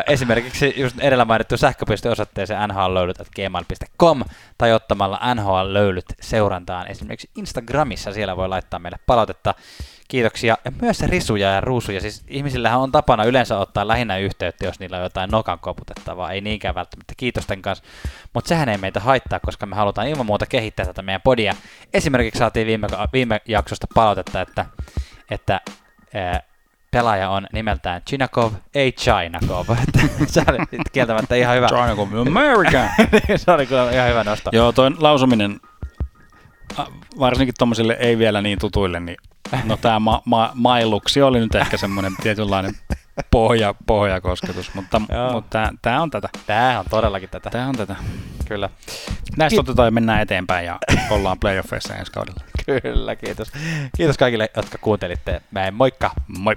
esimerkiksi 0.07 0.75
just 0.77 1.01
edellä 1.01 1.25
mainittu 1.25 1.57
sähköpostiosoitteeseen 1.57 2.69
nhlöylyt.gmail.com 2.69 4.23
tai 4.59 4.73
ottamalla 4.73 5.35
NHL-löylyt 5.35 6.05
seurantaan 6.21 6.91
esimerkiksi 6.91 7.31
Instagramissa. 7.37 8.13
Siellä 8.13 8.37
voi 8.37 8.49
laittaa 8.49 8.81
meille 8.81 8.99
palautetta. 9.07 9.55
Kiitoksia. 10.09 10.57
Ja 10.65 10.73
myös 10.81 11.01
risuja 11.01 11.51
ja 11.51 11.61
ruusuja. 11.61 12.01
Siis 12.01 12.25
ihmisillähän 12.29 12.81
on 12.81 12.93
tapana 12.93 13.25
yleensä 13.25 13.59
ottaa 13.59 13.89
lähinnä 13.89 14.19
yhteyttä, 14.19 14.65
jos 14.65 14.81
niillä 14.81 14.97
on 14.97 15.03
jotain 15.03 15.31
nokan 15.31 15.59
koputettavaa. 15.59 16.33
Ei 16.33 16.41
niinkään 16.41 16.75
välttämättä 16.75 17.15
kiitosten 17.17 17.63
kanssa. 17.63 17.85
Mutta 18.35 18.49
sehän 18.49 18.69
ei 18.69 18.79
meitä 18.79 19.01
haittaa, 19.01 19.41
koska 19.41 19.67
me 19.67 19.77
halutaan 19.77 20.09
ilman 20.09 20.27
muuta 20.27 20.47
kehittää 20.47 20.87
tätä 20.87 21.03
meidän 21.03 21.21
podia. 21.25 21.55
Esimerkiksi 21.95 22.39
saatiin 22.39 22.67
viime, 22.67 22.89
viime 23.13 23.41
jaksosta 23.49 23.87
palautetta, 23.95 24.41
että, 24.41 24.67
että 25.31 25.61
ää, 26.15 26.48
pelaaja 26.91 27.31
on 27.31 27.47
nimeltään 27.53 28.03
Chinakov, 28.09 28.53
ei 28.75 28.93
Chinakov. 28.93 29.67
se 30.27 30.43
oli 30.49 30.59
kieltämättä 30.93 31.35
ihan 31.35 31.57
hyvä. 31.57 31.67
Chinakov, 31.67 32.09
American! 32.27 32.89
se 33.45 33.51
oli 33.51 33.67
kyllä 33.67 33.91
ihan 33.91 34.09
hyvä 34.09 34.25
nosto. 34.25 34.51
Joo, 34.53 34.73
toi 34.73 34.91
lausuminen 34.99 35.61
varsinkin 37.19 37.55
tuommoisille 37.59 37.97
ei 38.01 38.19
vielä 38.19 38.43
niin 38.43 38.59
tutuille, 38.59 39.01
niin 39.01 39.17
No 39.65 39.77
tämä 39.77 39.99
ma- 39.99 40.23
ma- 40.25 40.51
mailuksi 40.55 41.23
oli 41.23 41.41
nyt 41.41 41.55
ehkä 41.55 41.77
semmoinen 41.77 42.13
tietynlainen 42.23 42.75
pohja, 43.31 43.75
pohjakosketus, 43.87 44.75
mutta, 44.75 45.01
mutta 45.33 45.73
tämä 45.83 46.03
on 46.03 46.11
tätä. 46.11 46.29
Tämä 46.47 46.79
on 46.79 46.85
todellakin 46.91 47.29
tätä. 47.29 47.51
Tämä 47.51 47.69
on 47.69 47.77
tätä. 47.77 47.97
Kyllä. 48.49 48.71
Näistä 49.37 49.55
Ki- 49.55 49.61
otetaan 49.61 49.87
ja 49.87 49.91
mennään 49.91 50.21
eteenpäin 50.21 50.67
ja 50.67 50.79
ollaan 51.11 51.39
playoffeissa 51.41 51.95
ensi 51.97 52.13
kaudella. 52.13 52.41
Kyllä, 52.83 53.17
kiitos. 53.17 53.53
Kiitos 53.97 54.19
kaikille, 54.19 54.51
jotka 54.57 54.79
kuuntelitte. 54.79 55.43
Mä 55.51 55.67
en 55.67 55.75
moikka. 55.75 56.11
Moi. 56.39 56.57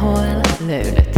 NHL 0.00 0.66
löydyt. 0.66 1.09